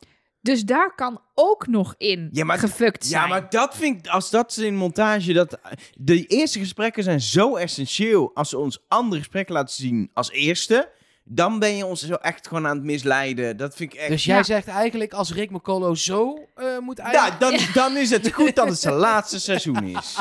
Dus 0.44 0.64
daar 0.66 0.96
kan 0.96 1.22
ook 1.34 1.68
nog 1.68 1.96
in 1.98 2.30
Ja, 2.32 2.44
maar- 2.46 2.58
gefukt 2.60 3.06
zijn. 3.06 3.22
Ja, 3.22 3.28
maar 3.28 3.50
dat 3.50 3.76
vind 3.76 4.06
ik, 4.06 4.12
als 4.12 4.30
dat 4.30 4.58
in 4.58 4.76
montage, 4.76 5.34
dat 5.34 5.60
de 5.98 6.26
eerste 6.26 6.60
gesprekken 6.60 7.04
zijn 7.04 7.22
zo 7.22 7.56
essentieel. 7.56 8.32
Als 8.34 8.50
ze 8.50 8.58
ons 8.58 8.84
andere 8.88 9.22
gesprekken 9.22 9.54
laten 9.56 9.76
zien 9.76 10.10
als 10.14 10.32
eerste, 10.32 10.89
dan 11.24 11.60
ben 11.60 11.76
je 11.78 11.86
ons 11.86 12.02
zo 12.06 12.14
echt 12.14 12.48
gewoon 12.48 12.68
aan 12.68 12.76
het 12.76 12.86
misleiden. 12.86 13.58
Dat 13.58 13.76
vind 13.76 13.94
ik 13.94 14.00
echt. 14.00 14.10
Dus 14.10 14.24
jij 14.26 14.38
Ja. 14.38 14.44
zegt 14.44 14.68
eigenlijk 14.68 15.14
als 15.14 15.34
Rick 15.34 15.50
McCollo 15.52 15.96
zo 15.96 16.48
eh, 16.56 16.78
moet 16.80 17.00
eindigen. 17.00 17.28
ja, 17.32 17.38
dan, 17.38 17.60
dan 17.74 17.98
is 17.98 18.10
het 18.10 18.32
goed 18.34 18.56
dat 18.56 18.68
het 18.70 18.80
zijn 18.80 18.94
laatste 19.10 19.39
seizoen 19.39 19.84
is. 19.84 20.18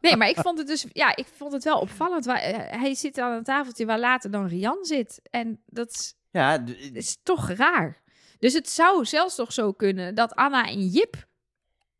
Nee, 0.00 0.16
maar 0.16 0.28
ik 0.28 0.36
vond 0.40 0.58
het 0.58 0.66
dus, 0.66 0.86
ja, 0.92 1.16
ik 1.16 1.26
vond 1.36 1.52
het 1.52 1.64
wel 1.64 1.78
opvallend. 1.78 2.24
Waar, 2.24 2.38
eh, 2.40 2.80
hij 2.80 2.94
zit 2.94 3.18
aan 3.18 3.32
een 3.32 3.44
tafeltje 3.44 3.86
waar 3.86 3.98
later 3.98 4.30
dan 4.30 4.46
Rian 4.46 4.78
zit. 4.84 5.20
En 5.30 5.60
dat 5.66 5.90
is, 5.90 6.14
Ja, 6.30 6.64
is 6.92 7.18
toch 7.22 7.50
raar. 7.50 8.01
Dus 8.42 8.52
het 8.52 8.68
zou 8.68 9.04
zelfs 9.04 9.34
toch 9.34 9.52
zo 9.52 9.72
kunnen 9.72 10.14
dat 10.14 10.34
Anna 10.34 10.68
en 10.68 10.86
Jip 10.86 11.26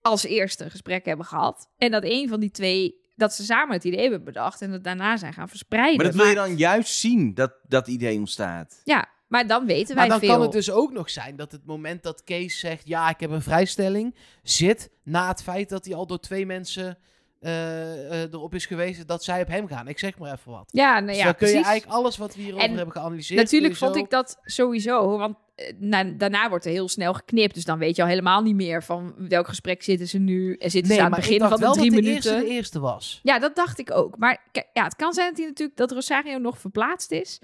als 0.00 0.24
eerste 0.24 0.64
een 0.64 0.70
gesprek 0.70 1.04
hebben 1.04 1.26
gehad. 1.26 1.68
En 1.76 1.90
dat 1.90 2.02
een 2.04 2.28
van 2.28 2.40
die 2.40 2.50
twee, 2.50 3.00
dat 3.16 3.34
ze 3.34 3.44
samen 3.44 3.74
het 3.74 3.84
idee 3.84 4.00
hebben 4.00 4.24
bedacht 4.24 4.62
en 4.62 4.70
het 4.70 4.84
daarna 4.84 5.16
zijn 5.16 5.32
gaan 5.32 5.48
verspreiden. 5.48 5.96
maar 5.96 6.06
dat 6.06 6.14
wil 6.14 6.26
je 6.26 6.34
dan 6.34 6.56
juist 6.56 6.94
zien, 6.94 7.34
dat 7.34 7.52
dat 7.68 7.88
idee 7.88 8.18
ontstaat. 8.18 8.80
Ja, 8.84 9.08
maar 9.28 9.46
dan 9.46 9.66
weten 9.66 9.94
Maar 9.96 10.08
wij 10.08 10.08
dan 10.08 10.18
veel. 10.18 10.28
kan 10.28 10.40
het 10.42 10.52
dus 10.52 10.70
ook 10.70 10.92
nog 10.92 11.10
zijn 11.10 11.36
dat 11.36 11.52
het 11.52 11.66
moment 11.66 12.02
dat 12.02 12.24
Kees 12.24 12.58
zegt... 12.58 12.88
ja, 12.88 13.08
ik 13.08 13.20
heb 13.20 13.30
een 13.30 13.42
vrijstelling, 13.42 14.16
zit 14.42 14.90
na 15.02 15.28
het 15.28 15.42
feit 15.42 15.68
dat 15.68 15.84
hij 15.84 15.94
al 15.94 16.06
door 16.06 16.20
twee 16.20 16.46
mensen 16.46 16.98
eh, 17.40 18.22
eh, 18.22 18.32
erop 18.32 18.54
is 18.54 18.66
geweest... 18.66 19.06
dat 19.08 19.24
zij 19.24 19.40
op 19.42 19.48
hem 19.48 19.66
gaan. 19.66 19.88
Ik 19.88 19.98
zeg 19.98 20.18
maar 20.18 20.32
even 20.32 20.52
wat. 20.52 20.68
Ja, 20.72 20.92
nou 20.94 21.06
dus 21.06 21.16
ja, 21.16 21.24
dan 21.24 21.34
kun 21.34 21.46
je 21.46 21.52
precies. 21.52 21.68
eigenlijk 21.68 21.98
alles 21.98 22.16
wat 22.16 22.34
we 22.34 22.42
hierover 22.42 22.68
En 22.68 22.76
hebben 22.76 22.92
geanalyseerd... 22.94 23.40
Natuurlijk 23.40 23.76
vond 23.76 23.94
zo- 23.94 24.00
ik 24.00 24.10
dat 24.10 24.38
sowieso, 24.44 25.18
want 25.18 25.36
na- 25.78 26.04
daarna 26.04 26.48
wordt 26.48 26.64
er 26.64 26.70
heel 26.70 26.88
snel 26.88 27.14
geknipt. 27.14 27.54
Dus 27.54 27.64
dan 27.64 27.78
weet 27.78 27.96
je 27.96 28.02
al 28.02 28.08
helemaal 28.08 28.42
niet 28.42 28.54
meer 28.54 28.82
van 28.82 29.14
welk 29.28 29.48
gesprek 29.48 29.82
zitten 29.82 30.08
ze 30.08 30.18
nu. 30.18 30.56
En 30.56 30.70
zitten 30.70 30.88
Nee, 30.90 30.98
ze 30.98 31.04
aan 31.04 31.12
het 31.12 31.20
begin 31.20 31.38
van 31.40 31.60
de 31.60 31.70
drie 31.70 31.90
minuten. 31.90 32.12
eerste 32.14 32.34
de 32.38 32.46
eerste 32.46 32.80
was. 32.80 33.20
Ja, 33.22 33.38
dat 33.38 33.56
dacht 33.56 33.78
ik 33.78 33.90
ook. 33.90 34.18
Maar 34.18 34.44
ja, 34.72 34.84
het 34.84 34.96
kan 34.96 35.12
zijn 35.12 35.28
dat 35.28 35.38
hij 35.38 35.46
natuurlijk 35.46 35.78
dat 35.78 35.90
Rosario 35.92 36.38
nog 36.38 36.58
verplaatst 36.58 37.10
is. 37.10 37.40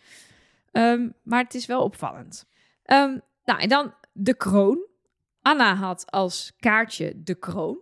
Ehm, 0.72 1.08
maar 1.22 1.42
het 1.42 1.54
is 1.54 1.66
wel 1.66 1.82
opvallend. 1.82 2.44
Ehm, 2.82 3.18
nou, 3.44 3.60
en 3.60 3.68
dan 3.68 3.94
de 4.12 4.36
kroon. 4.36 4.86
Anna 5.42 5.74
had 5.74 6.10
als 6.10 6.52
kaartje 6.60 7.12
de 7.22 7.34
kroon 7.34 7.78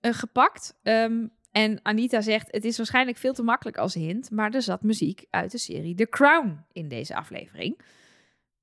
eh, 0.00 0.12
gepakt. 0.12 0.74
Ehm, 0.82 1.26
en 1.52 1.80
Anita 1.82 2.20
zegt: 2.20 2.48
Het 2.50 2.64
is 2.64 2.76
waarschijnlijk 2.76 3.16
veel 3.18 3.32
te 3.32 3.42
makkelijk 3.42 3.76
als 3.76 3.94
hint. 3.94 4.30
Maar 4.30 4.54
er 4.54 4.62
zat 4.62 4.82
muziek 4.82 5.24
uit 5.30 5.50
de 5.50 5.58
serie 5.58 5.94
The 5.94 6.08
Crown 6.08 6.64
in 6.72 6.88
deze 6.88 7.14
aflevering. 7.16 7.80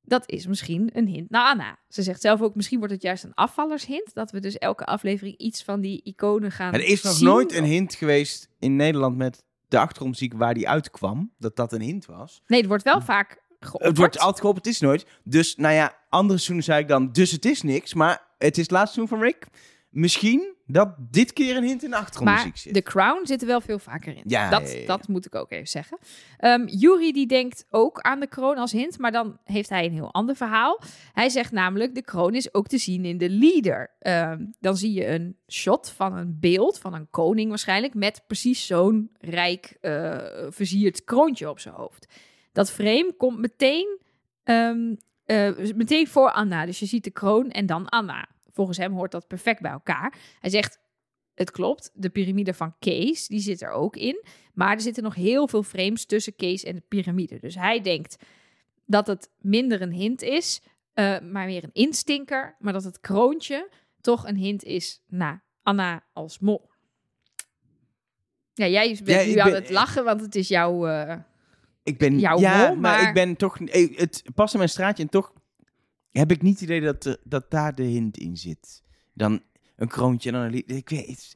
Dat 0.07 0.29
is 0.29 0.47
misschien 0.47 0.89
een 0.93 1.07
hint 1.07 1.29
naar 1.29 1.51
Anna. 1.51 1.77
Ze 1.89 2.01
zegt 2.01 2.21
zelf 2.21 2.41
ook: 2.41 2.55
Misschien 2.55 2.77
wordt 2.77 2.93
het 2.93 3.01
juist 3.01 3.23
een 3.23 3.33
afvallershint. 3.33 4.13
Dat 4.13 4.31
we 4.31 4.39
dus 4.39 4.57
elke 4.57 4.85
aflevering 4.85 5.37
iets 5.37 5.63
van 5.63 5.81
die 5.81 6.01
iconen 6.03 6.51
gaan. 6.51 6.73
Er 6.73 6.83
is 6.83 7.01
nog 7.03 7.13
zien. 7.13 7.27
nooit 7.27 7.53
een 7.53 7.63
hint 7.63 7.95
geweest 7.95 8.49
in 8.59 8.75
Nederland 8.75 9.17
met 9.17 9.43
de 9.67 9.79
achtergrondmuziek 9.79 10.33
waar 10.33 10.53
die 10.53 10.69
uitkwam, 10.69 11.33
dat 11.37 11.55
dat 11.55 11.73
een 11.73 11.81
hint 11.81 12.05
was. 12.05 12.41
Nee, 12.47 12.59
het 12.59 12.67
wordt 12.67 12.83
wel 12.83 13.01
vaak 13.01 13.41
geopperd. 13.59 13.89
Het 13.89 13.97
wordt 13.97 14.19
altijd 14.19 14.39
gehoord, 14.39 14.57
het 14.57 14.67
is 14.67 14.79
nooit. 14.79 15.05
Dus, 15.23 15.55
nou 15.55 15.73
ja, 15.73 15.97
andere 16.09 16.39
seizoenen 16.39 16.63
zei 16.63 16.81
ik 16.81 16.87
dan, 16.87 17.11
dus 17.11 17.31
het 17.31 17.45
is 17.45 17.61
niks. 17.61 17.93
Maar 17.93 18.27
het 18.37 18.57
is 18.57 18.63
het 18.63 18.71
laatste 18.71 18.93
seizoen 18.93 19.17
van 19.17 19.27
Rick. 19.27 19.47
Misschien 19.97 20.55
dat 20.65 20.95
dit 20.97 21.33
keer 21.33 21.55
een 21.55 21.63
hint 21.63 21.83
in 21.83 21.89
de 21.89 21.95
achtergrondmuziek 21.95 22.45
Maar 22.45 22.57
zit. 22.57 22.73
The 22.73 22.81
Crown 22.81 23.25
zit 23.25 23.41
er 23.41 23.47
wel 23.47 23.61
veel 23.61 23.79
vaker 23.79 24.15
in. 24.15 24.23
Ja, 24.25 24.49
dat, 24.49 24.71
ja, 24.71 24.79
ja. 24.79 24.85
dat 24.85 25.07
moet 25.07 25.25
ik 25.25 25.35
ook 25.35 25.51
even 25.51 25.67
zeggen. 25.67 25.97
Ehm 26.37 26.65
Yuri 26.65 27.11
die 27.11 27.27
denkt 27.27 27.65
ook 27.69 27.99
aan 27.99 28.19
de 28.19 28.27
kroon 28.27 28.57
als 28.57 28.71
hint, 28.71 28.97
maar 28.97 29.11
dan 29.11 29.37
heeft 29.43 29.69
hij 29.69 29.85
een 29.85 29.93
heel 29.93 30.13
ander 30.13 30.35
verhaal. 30.35 30.81
Hij 31.13 31.29
zegt 31.29 31.51
namelijk, 31.51 31.95
de 31.95 32.01
kroon 32.01 32.33
is 32.33 32.53
ook 32.53 32.67
te 32.67 32.77
zien 32.77 33.05
in 33.05 33.17
de 33.17 33.29
leader. 33.29 33.91
Ehm, 33.99 34.45
dan 34.59 34.77
zie 34.77 34.93
je 34.93 35.07
een 35.07 35.37
shot 35.47 35.89
van 35.89 36.17
een 36.17 36.37
beeld 36.39 36.79
van 36.79 36.93
een 36.93 37.09
koning 37.09 37.49
waarschijnlijk... 37.49 37.93
met 37.93 38.23
precies 38.27 38.65
zo'n 38.65 39.09
rijk 39.19 39.77
eh, 39.81 40.17
versierd 40.49 41.03
kroontje 41.03 41.49
op 41.49 41.59
zijn 41.59 41.75
hoofd. 41.75 42.07
Dat 42.51 42.71
frame 42.71 43.13
komt 43.17 43.39
meteen, 43.39 43.99
ehm, 44.43 44.95
eh, 45.25 45.73
meteen 45.75 46.07
voor 46.07 46.31
Anna. 46.31 46.65
Dus 46.65 46.79
je 46.79 46.85
ziet 46.85 47.03
de 47.03 47.11
kroon 47.11 47.49
en 47.49 47.65
dan 47.65 47.89
Anna. 47.89 48.27
Volgens 48.57 48.77
hem 48.77 48.93
hoort 48.93 49.11
dat 49.11 49.27
perfect 49.27 49.61
bij 49.61 49.71
elkaar. 49.71 50.17
Hij 50.39 50.49
zegt, 50.49 50.79
het 51.35 51.51
klopt, 51.51 51.91
de 51.93 52.09
piramide 52.09 52.53
van 52.53 52.75
Kees, 52.79 53.27
die 53.27 53.39
zit 53.39 53.61
er 53.61 53.69
ook 53.71 53.95
in. 53.95 54.25
Maar 54.53 54.71
er 54.73 54.81
zitten 54.81 55.03
nog 55.03 55.15
heel 55.15 55.47
veel 55.47 55.63
frames 55.63 56.05
tussen 56.05 56.35
Kees 56.35 56.63
en 56.63 56.75
de 56.75 56.83
piramide. 56.87 57.39
Dus 57.39 57.55
hij 57.55 57.81
denkt 57.81 58.15
dat 58.85 59.07
het 59.07 59.29
minder 59.39 59.81
een 59.81 59.91
hint 59.93 60.21
is. 60.21 60.61
eh, 60.93 61.19
maar 61.19 61.45
meer 61.45 61.63
een 61.63 61.73
instinker. 61.73 62.55
Maar 62.59 62.73
dat 62.73 62.83
het 62.83 62.99
kroontje 62.99 63.69
toch 64.01 64.27
een 64.27 64.35
hint 64.35 64.63
is 64.63 65.01
naar 65.07 65.43
Anna 65.63 66.03
als 66.13 66.39
mol. 66.39 66.69
Ja, 68.53 68.67
jij 68.67 68.99
bent 69.03 69.07
Ja, 69.23 69.25
nu 69.25 69.37
aan 69.39 69.53
het 69.53 69.69
lachen, 69.69 70.03
want 70.03 70.21
het 70.21 70.35
is 70.35 70.47
jouw... 70.47 70.87
eh, 70.87 71.15
Ik 71.83 71.97
ben, 71.97 72.19
Jouw 72.19 72.39
ja, 72.39 72.57
maar... 72.57 72.77
maar- 72.77 73.07
ik 73.07 73.13
ben 73.13 73.35
toch... 73.35 73.59
eh, 73.59 73.97
Het 73.97 74.23
past 74.35 74.53
in 74.53 74.59
mijn 74.59 74.71
straatje 74.71 75.03
en 75.03 75.09
toch 75.09 75.33
heb 76.17 76.31
ik 76.31 76.41
niet 76.41 76.53
het 76.53 76.63
idee 76.63 76.81
dat, 76.81 77.05
er- 77.05 77.19
dat 77.23 77.51
daar 77.51 77.75
de 77.75 77.83
hint 77.83 78.17
in 78.17 78.37
zit. 78.37 78.83
Dan 79.13 79.41
een 79.75 79.87
kroontje 79.87 80.29
en 80.29 80.35
dan 80.35 80.43
een 80.45 80.51
lied. 80.51 80.71
Ik 80.71 80.89
weet. 80.89 81.35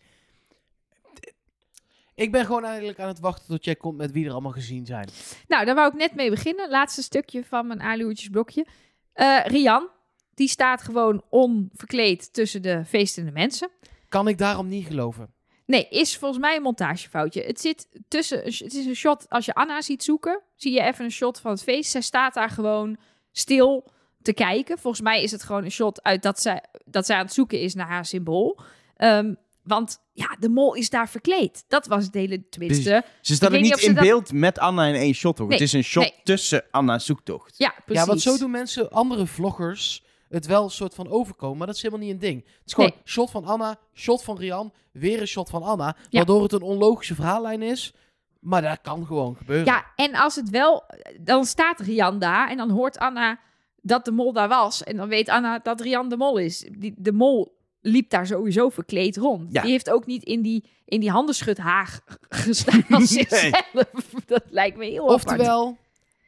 Ik 2.16 2.32
ben 2.32 2.46
gewoon 2.46 2.64
eigenlijk 2.66 3.00
aan 3.00 3.08
het 3.08 3.20
wachten 3.20 3.48
tot 3.48 3.66
jij 3.66 3.76
komt 3.76 3.98
met 3.98 4.12
wie 4.12 4.26
er 4.26 4.32
allemaal 4.32 4.52
gezien 4.52 4.86
zijn. 4.86 5.10
Nou, 5.48 5.66
daar 5.66 5.76
wou 5.76 5.88
ik 5.88 5.98
net 5.98 6.16
mee 6.16 6.30
beginnen. 6.30 6.70
Laatste 6.70 7.02
stukje 7.02 7.44
van 7.46 7.68
mijn 7.68 7.82
aluhoedjesblokje. 7.82 8.66
Eh 9.14 9.46
Rian, 9.46 9.90
die 10.34 10.48
staat 10.48 10.82
gewoon 10.82 11.24
onverkleed 11.30 12.34
tussen 12.34 12.62
de 12.62 12.86
feestende 12.86 13.32
mensen. 13.32 13.70
Kan 14.10 14.28
ik 14.28 14.38
daarom 14.38 14.68
niet 14.68 14.86
geloven? 14.86 15.34
Nee, 15.66 15.88
is 15.90 16.18
volgens 16.18 16.42
mij 16.42 16.56
een 16.56 16.62
montagefoutje. 16.62 17.42
Het 17.44 17.62
zit 17.62 17.88
tussen. 18.08 18.38
Het 18.44 18.74
is 18.74 18.86
een 18.86 18.96
shot. 18.96 19.30
Als 19.30 19.46
je 19.46 19.54
Anna 19.54 19.82
ziet 19.82 20.04
zoeken, 20.04 20.42
zie 20.56 20.72
je 20.74 20.82
even 20.82 21.06
een 21.06 21.12
shot 21.12 21.40
van 21.40 21.52
het 21.52 21.64
feest. 21.64 21.92
Zij 21.92 22.02
staat 22.02 22.34
daar 22.34 22.50
gewoon 22.50 22.98
stil 23.32 23.92
te 24.22 24.34
kijken. 24.34 24.78
Volgens 24.78 25.04
mij 25.04 25.24
is 25.24 25.32
het 25.32 25.44
gewoon 25.44 25.64
een 25.64 25.72
shot 25.72 26.04
uit 26.04 26.24
dat 26.24 26.42
zij, 26.42 26.64
dat 26.86 27.06
zij 27.06 27.16
aan 27.18 27.26
het 27.26 27.34
zoeken 27.34 27.60
is 27.60 27.74
naar 27.76 27.88
haar 27.88 28.06
symbool. 28.06 28.60
Ehm, 28.98 29.34
want 29.64 29.98
ja, 30.14 30.36
de 30.40 30.50
mol 30.50 30.74
is 30.74 30.90
daar 30.90 31.10
verkleed. 31.10 31.64
Dat 31.68 31.88
was 31.88 32.06
het 32.06 32.14
hele, 32.14 32.50
tenminste. 32.50 33.04
Ze 33.22 33.46
ook 33.46 33.52
niet 33.52 33.82
in 33.82 33.94
dat- 33.94 34.04
beeld 34.04 34.32
met 34.34 34.60
Anna 34.60 34.86
in 34.86 34.96
één 34.96 35.14
shot? 35.14 35.38
Nee, 35.40 35.48
het 35.48 35.62
is 35.62 35.74
een 35.74 35.84
shot 35.84 36.04
nee. 36.04 36.14
tussen 36.24 36.64
Anna's 36.72 37.06
zoektocht. 37.06 37.58
Ja, 37.58 37.74
precies. 37.86 38.02
Ja, 38.04 38.06
want 38.08 38.22
zo 38.22 38.38
doen 38.38 38.52
mensen, 38.52 38.90
andere 38.90 39.28
vloggers, 39.28 40.04
het 40.30 40.46
wel 40.46 40.64
een 40.64 40.70
soort 40.70 40.96
van 40.96 41.10
overkomen. 41.10 41.58
Maar 41.58 41.68
dat 41.68 41.76
is 41.76 41.82
helemaal 41.82 42.06
niet 42.06 42.14
een 42.14 42.20
ding. 42.20 42.44
Het 42.46 42.62
is 42.66 42.74
gewoon 42.74 42.90
Nee. 42.90 43.02
shot 43.06 43.32
van 43.32 43.46
Anna, 43.46 43.80
shot 43.94 44.24
van 44.24 44.38
Rian, 44.38 44.74
weer 44.92 45.22
een 45.22 45.28
shot 45.28 45.50
van 45.50 45.64
Anna. 45.64 45.86
Ja. 45.86 46.18
Waardoor 46.18 46.44
het 46.44 46.52
een 46.52 46.62
onlogische 46.62 47.16
verhaallijn 47.16 47.62
is. 47.62 47.94
Maar 48.40 48.62
dat 48.62 48.80
kan 48.82 49.06
gewoon 49.06 49.36
gebeuren. 49.36 49.66
Ja, 49.66 49.86
en 49.96 50.16
als 50.16 50.36
het 50.36 50.50
wel, 50.50 50.84
dan 51.20 51.46
staat 51.46 51.80
Rian 51.80 52.20
daar 52.20 52.50
en 52.50 52.58
dan 52.58 52.70
hoort 52.70 52.98
Anna 52.98 53.40
dat 53.82 54.06
de 54.06 54.12
mol 54.12 54.34
daar 54.34 54.48
was. 54.48 54.84
En 54.84 54.96
dan 54.96 55.08
weet 55.08 55.30
Anna 55.30 55.60
dat 55.60 55.82
Rian 55.82 56.10
de 56.10 56.18
mol 56.18 56.38
is. 56.38 56.66
Die, 56.78 56.94
de 56.98 57.12
mol 57.12 57.60
liep 57.82 58.10
daar 58.10 58.28
sowieso 58.28 58.70
verkleed 58.70 59.18
rond. 59.18 59.52
Ja. 59.52 59.62
Die 59.62 59.72
heeft 59.72 59.90
ook 59.90 60.06
niet 60.06 60.24
in 60.24 60.42
die, 60.42 60.70
in 60.86 61.00
die 61.00 61.12
handenschuthaag 61.12 62.00
gestaan 62.30 62.86
als 62.90 63.12
Nee. 63.12 63.52
Dat 64.26 64.44
lijkt 64.50 64.78
me 64.78 64.86
heel 64.86 65.04
apart. 65.04 65.26
Oftewel, 65.26 65.78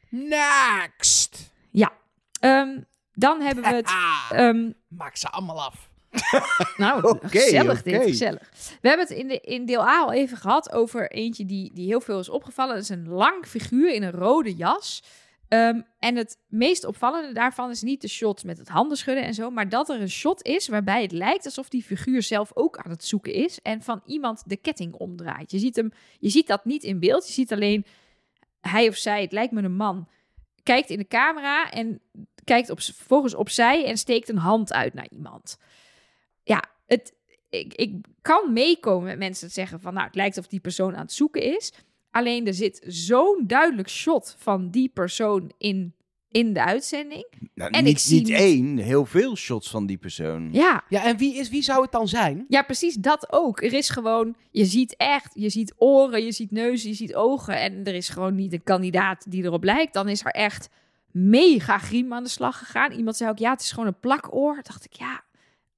next. 0.08 1.52
Ehm, 2.44 2.80
dan 3.12 3.40
hebben 3.40 3.64
we 3.64 3.74
het... 3.74 3.86
Ah, 3.94 4.30
ehm, 4.30 4.70
maak 4.88 5.16
ze 5.16 5.28
allemaal 5.28 5.62
af. 5.62 5.88
Nou, 6.76 7.18
gezellig 7.22 7.82
dit, 7.82 7.94
oké. 7.94 8.04
gezellig. 8.04 8.50
We 8.80 8.88
hebben 8.88 9.06
het 9.06 9.16
in, 9.16 9.28
de, 9.28 9.40
in 9.40 9.66
deel 9.66 9.80
A 9.80 10.00
al 10.00 10.12
even 10.12 10.36
gehad 10.36 10.72
over 10.72 11.10
eentje 11.10 11.44
die, 11.44 11.70
die 11.74 11.86
heel 11.86 12.00
veel 12.00 12.18
is 12.18 12.28
opgevallen. 12.28 12.74
Dat 12.74 12.82
is 12.82 12.88
een 12.88 13.08
lang 13.08 13.46
figuur 13.46 13.94
in 13.94 14.02
een 14.02 14.10
rode 14.10 14.54
jas. 14.54 15.02
Ehm, 15.54 15.80
en 15.98 16.16
het 16.16 16.38
meest 16.48 16.84
opvallende 16.84 17.32
daarvan 17.32 17.70
is 17.70 17.82
niet 17.82 18.00
de 18.00 18.08
shot 18.08 18.44
met 18.44 18.58
het 18.58 18.68
handen 18.68 18.96
schudden 18.96 19.24
en 19.24 19.34
zo, 19.34 19.50
maar 19.50 19.68
dat 19.68 19.88
er 19.88 20.00
een 20.00 20.10
shot 20.10 20.42
is 20.42 20.68
waarbij 20.68 21.02
het 21.02 21.12
lijkt 21.12 21.44
alsof 21.44 21.68
die 21.68 21.82
figuur 21.82 22.22
zelf 22.22 22.50
ook 22.54 22.76
aan 22.76 22.90
het 22.90 23.04
zoeken 23.04 23.32
is 23.32 23.60
en 23.62 23.82
van 23.82 24.02
iemand 24.06 24.42
de 24.46 24.56
ketting 24.56 24.94
omdraait. 24.94 25.50
Je 25.50 25.58
ziet, 25.58 25.76
hem, 25.76 25.92
je 26.18 26.28
ziet 26.28 26.46
dat 26.46 26.64
niet 26.64 26.82
in 26.82 27.00
beeld, 27.00 27.26
je 27.26 27.32
ziet 27.32 27.52
alleen 27.52 27.84
hij 28.60 28.88
of 28.88 28.96
zij, 28.96 29.22
het 29.22 29.32
lijkt 29.32 29.52
me 29.52 29.62
een 29.62 29.76
man, 29.76 30.08
kijkt 30.62 30.90
in 30.90 30.98
de 30.98 31.06
camera 31.06 31.70
en 31.70 32.00
kijkt 32.44 32.70
op, 32.70 32.80
vervolgens 32.80 33.34
opzij 33.34 33.84
en 33.84 33.98
steekt 33.98 34.28
een 34.28 34.38
hand 34.38 34.72
uit 34.72 34.94
naar 34.94 35.08
iemand. 35.10 35.58
Ja, 36.42 36.64
het, 36.86 37.14
ik, 37.48 37.74
ik 37.74 38.06
kan 38.22 38.52
meekomen 38.52 39.04
met 39.04 39.18
mensen 39.18 39.46
dat 39.46 39.54
zeggen 39.54 39.80
van, 39.80 39.94
nou, 39.94 40.06
het 40.06 40.14
lijkt 40.14 40.38
of 40.38 40.46
die 40.46 40.60
persoon 40.60 40.94
aan 40.94 41.02
het 41.02 41.12
zoeken 41.12 41.42
is. 41.42 41.72
Alleen 42.14 42.46
er 42.46 42.54
zit 42.54 42.84
zo'n 42.86 43.44
duidelijk 43.46 43.88
shot 43.88 44.36
van 44.38 44.70
die 44.70 44.88
persoon 44.88 45.52
in, 45.58 45.94
in 46.30 46.52
de 46.52 46.64
uitzending. 46.64 47.26
Nou, 47.54 47.70
En 47.70 47.84
niet, 47.84 47.92
ik 47.92 47.98
zie 47.98 48.18
niet 48.18 48.30
één, 48.30 48.76
heel 48.78 49.04
veel 49.04 49.36
shots 49.36 49.70
van 49.70 49.86
die 49.86 49.96
persoon. 49.96 50.48
Ja, 50.52 50.84
Ja, 50.88 51.04
en 51.04 51.16
wie, 51.16 51.36
is, 51.36 51.48
wie 51.48 51.62
zou 51.62 51.82
het 51.82 51.92
dan 51.92 52.08
zijn? 52.08 52.44
ja, 52.48 52.62
precies 52.62 52.94
dat 52.94 53.32
ook. 53.32 53.62
Er 53.62 53.72
is 53.72 53.88
gewoon, 53.88 54.36
je 54.50 54.64
ziet 54.64 54.96
echt, 54.96 55.30
je 55.34 55.48
ziet 55.48 55.74
oren, 55.76 56.24
je 56.24 56.32
ziet 56.32 56.50
neuzen, 56.50 56.88
je 56.88 56.94
ziet 56.94 57.14
ogen. 57.14 57.60
En 57.60 57.84
er 57.84 57.94
is 57.94 58.08
gewoon 58.08 58.34
niet 58.34 58.52
een 58.52 58.62
kandidaat 58.62 59.30
die 59.30 59.44
erop 59.44 59.64
lijkt. 59.64 59.94
Dan 59.94 60.08
is 60.08 60.24
er 60.24 60.30
echt 60.30 60.68
mega 61.10 61.78
griem 61.78 62.12
aan 62.12 62.22
de 62.22 62.28
slag 62.28 62.58
gegaan. 62.58 62.92
Iemand 62.92 63.16
zei 63.16 63.30
ook, 63.30 63.38
ja, 63.38 63.50
het 63.50 63.60
is 63.60 63.72
gewoon 63.72 63.88
een 63.88 64.00
plakoor. 64.00 64.58
Dacht 64.62 64.84
ik, 64.84 64.92
ja, 64.92 65.24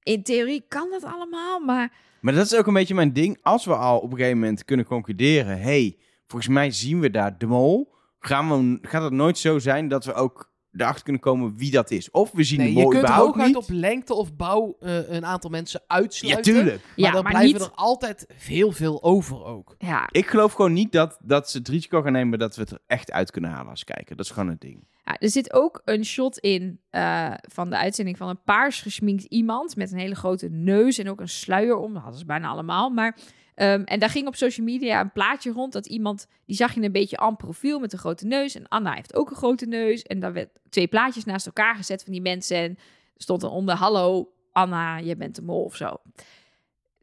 in 0.03 0.23
theorie 0.23 0.65
kan 0.67 0.89
dat 0.89 1.03
allemaal, 1.03 1.59
maar... 1.59 1.93
Maar 2.21 2.33
dat 2.33 2.45
is 2.45 2.55
ook 2.55 2.67
een 2.67 2.73
beetje 2.73 2.93
mijn 2.95 3.13
ding. 3.13 3.37
Als 3.41 3.65
we 3.65 3.75
al 3.75 3.97
op 3.97 4.11
een 4.11 4.17
gegeven 4.17 4.39
moment 4.39 4.65
kunnen 4.65 4.85
concluderen... 4.85 5.61
hey, 5.61 5.97
volgens 6.27 6.51
mij 6.53 6.71
zien 6.71 6.99
we 6.99 7.09
daar 7.09 7.37
de 7.37 7.45
mol... 7.45 7.95
Gaan 8.19 8.49
we, 8.49 8.87
gaat 8.87 9.03
het 9.03 9.13
nooit 9.13 9.37
zo 9.37 9.59
zijn 9.59 9.87
dat 9.87 10.05
we 10.05 10.13
ook 10.13 10.51
erachter 10.71 11.03
kunnen 11.03 11.21
komen 11.21 11.55
wie 11.57 11.71
dat 11.71 11.91
is. 11.91 12.11
Of 12.11 12.31
we 12.31 12.43
zien 12.43 12.57
Nee, 12.57 12.67
de 12.67 12.73
je 12.73 12.79
mol 12.81 12.89
kunt 12.89 13.01
überhaupt 13.03 13.27
hooguit 13.35 13.47
niet. 13.47 13.63
op 13.63 13.69
lengte 13.69 14.13
of 14.13 14.35
bouw 14.35 14.75
eh, 14.79 15.09
een 15.09 15.25
aantal 15.25 15.49
mensen 15.49 15.79
Ja, 15.87 15.95
uitsluiten. 15.95 16.53
tuurlijk. 16.53 16.81
Maar 16.83 16.91
Ja, 16.95 17.11
dan 17.11 17.23
maar 17.23 17.31
blijven 17.31 17.59
niet- 17.59 17.69
er 17.69 17.75
altijd 17.75 18.25
heel 18.43 18.71
veel 18.71 19.03
over 19.03 19.45
ook. 19.45 19.75
Ja, 19.77 20.07
Ik 20.11 20.27
geloof 20.27 20.53
gewoon 20.53 20.73
niet 20.73 20.91
dat, 20.91 21.17
dat 21.23 21.49
ze 21.49 21.57
het 21.57 21.67
risico 21.67 22.01
gaan 22.01 22.11
nemen 22.11 22.39
dat 22.39 22.55
we 22.55 22.61
het 22.61 22.71
er 22.71 22.79
echt 22.87 23.11
uit 23.11 23.31
kunnen 23.31 23.49
halen 23.51 23.69
als 23.69 23.83
kijken. 23.83 24.17
Dat 24.17 24.25
is 24.25 24.31
gewoon 24.31 24.49
het 24.49 24.61
ding. 24.61 24.87
Ja, 25.05 25.15
er 25.19 25.29
zit 25.29 25.53
ook 25.53 25.81
een 25.85 26.05
shot 26.05 26.37
in 26.37 26.79
eh, 26.89 27.33
van 27.51 27.69
de 27.69 27.77
uitzending 27.77 28.17
van 28.17 28.29
een 28.29 28.43
paars 28.43 28.81
gesminkt 28.81 29.23
iemand 29.23 29.75
met 29.75 29.91
een 29.91 29.97
hele 29.99 30.15
grote 30.15 30.47
neus 30.49 30.97
en 30.97 31.09
ook 31.09 31.19
een 31.19 31.29
sluier 31.29 31.75
om. 31.77 31.93
Dat 31.93 32.01
hadden 32.01 32.19
ze 32.19 32.25
bijna 32.25 32.47
allemaal. 32.47 32.89
Maar, 32.89 33.17
ehm, 33.57 33.81
en 33.83 33.99
daar 33.99 34.09
ging 34.09 34.27
op 34.27 34.35
social 34.35 34.65
media 34.65 35.01
een 35.01 35.11
plaatje 35.11 35.51
rond 35.51 35.73
dat 35.73 35.85
iemand, 35.85 36.27
die 36.45 36.55
zag 36.55 36.73
je 36.73 36.81
een 36.81 36.91
beetje 36.91 37.17
aan 37.17 37.35
profiel 37.35 37.79
met 37.79 37.93
een 37.93 37.99
grote 37.99 38.25
neus. 38.25 38.55
En 38.55 38.67
Anna 38.67 38.93
heeft 38.93 39.15
ook 39.15 39.29
een 39.29 39.35
grote 39.35 39.65
neus. 39.65 40.03
En 40.03 40.19
daar 40.19 40.33
werd 40.33 40.49
twee 40.69 40.87
plaatjes 40.87 41.25
naast 41.25 41.45
elkaar 41.45 41.75
gezet 41.75 42.03
van 42.03 42.11
die 42.11 42.21
mensen. 42.21 42.57
En 42.57 42.77
stond 43.15 43.43
er 43.43 43.49
onder, 43.49 43.75
hallo 43.75 44.31
Anna, 44.51 44.97
je 44.97 45.15
bent 45.15 45.35
de 45.35 45.41
mol 45.41 45.63
of 45.63 45.75
zo. 45.75 45.97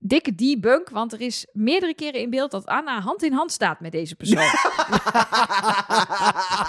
Dikke 0.07 0.35
debunk, 0.35 0.89
want 0.89 1.13
er 1.13 1.21
is 1.21 1.47
meerdere 1.53 1.95
keren 1.95 2.21
in 2.21 2.31
beeld 2.31 2.51
dat 2.51 2.67
Anna 2.67 3.01
hand 3.01 3.23
in 3.23 3.33
hand 3.33 3.53
staat 3.53 3.81
met 3.81 3.93
deze 3.93 4.17
persoon. 4.17 4.37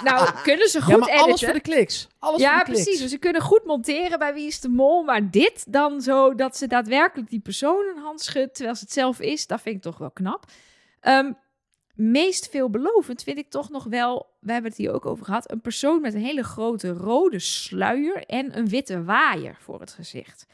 nou, 0.08 0.30
kunnen 0.42 0.68
ze 0.68 0.82
goed 0.82 0.92
ja, 0.92 0.96
maar 0.98 1.10
alles 1.10 1.44
voor 1.44 1.52
de 1.52 1.60
kliks. 1.60 2.08
Alles 2.18 2.40
Ja, 2.40 2.50
voor 2.50 2.58
de 2.58 2.64
kliks. 2.64 2.82
precies. 2.82 3.00
Dus 3.00 3.10
ze 3.10 3.18
kunnen 3.18 3.42
goed 3.42 3.64
monteren 3.64 4.18
bij 4.18 4.34
wie 4.34 4.46
is 4.46 4.60
de 4.60 4.68
mol. 4.68 5.02
Maar 5.02 5.30
dit 5.30 5.72
dan 5.72 6.00
zo 6.00 6.34
dat 6.34 6.56
ze 6.56 6.66
daadwerkelijk 6.66 7.30
die 7.30 7.40
persoon 7.40 7.84
een 7.96 8.02
hand 8.02 8.20
schudt 8.20 8.54
terwijl 8.54 8.76
ze 8.76 8.84
het 8.84 8.92
zelf 8.92 9.20
is, 9.20 9.46
dat 9.46 9.60
vind 9.60 9.76
ik 9.76 9.82
toch 9.82 9.98
wel 9.98 10.10
knap. 10.10 10.44
Ehm, 11.00 11.32
meest 11.94 12.48
veelbelovend 12.48 13.22
vind 13.22 13.38
ik 13.38 13.50
toch 13.50 13.70
nog 13.70 13.84
wel, 13.84 14.26
we 14.40 14.52
hebben 14.52 14.70
het 14.70 14.80
hier 14.80 14.92
ook 14.92 15.06
over 15.06 15.24
gehad, 15.24 15.50
een 15.50 15.60
persoon 15.60 16.00
met 16.00 16.14
een 16.14 16.24
hele 16.24 16.44
grote 16.44 16.92
rode 16.92 17.38
sluier 17.38 18.24
en 18.26 18.58
een 18.58 18.68
witte 18.68 19.04
waaier 19.04 19.56
voor 19.60 19.80
het 19.80 19.92
gezicht. 19.92 20.46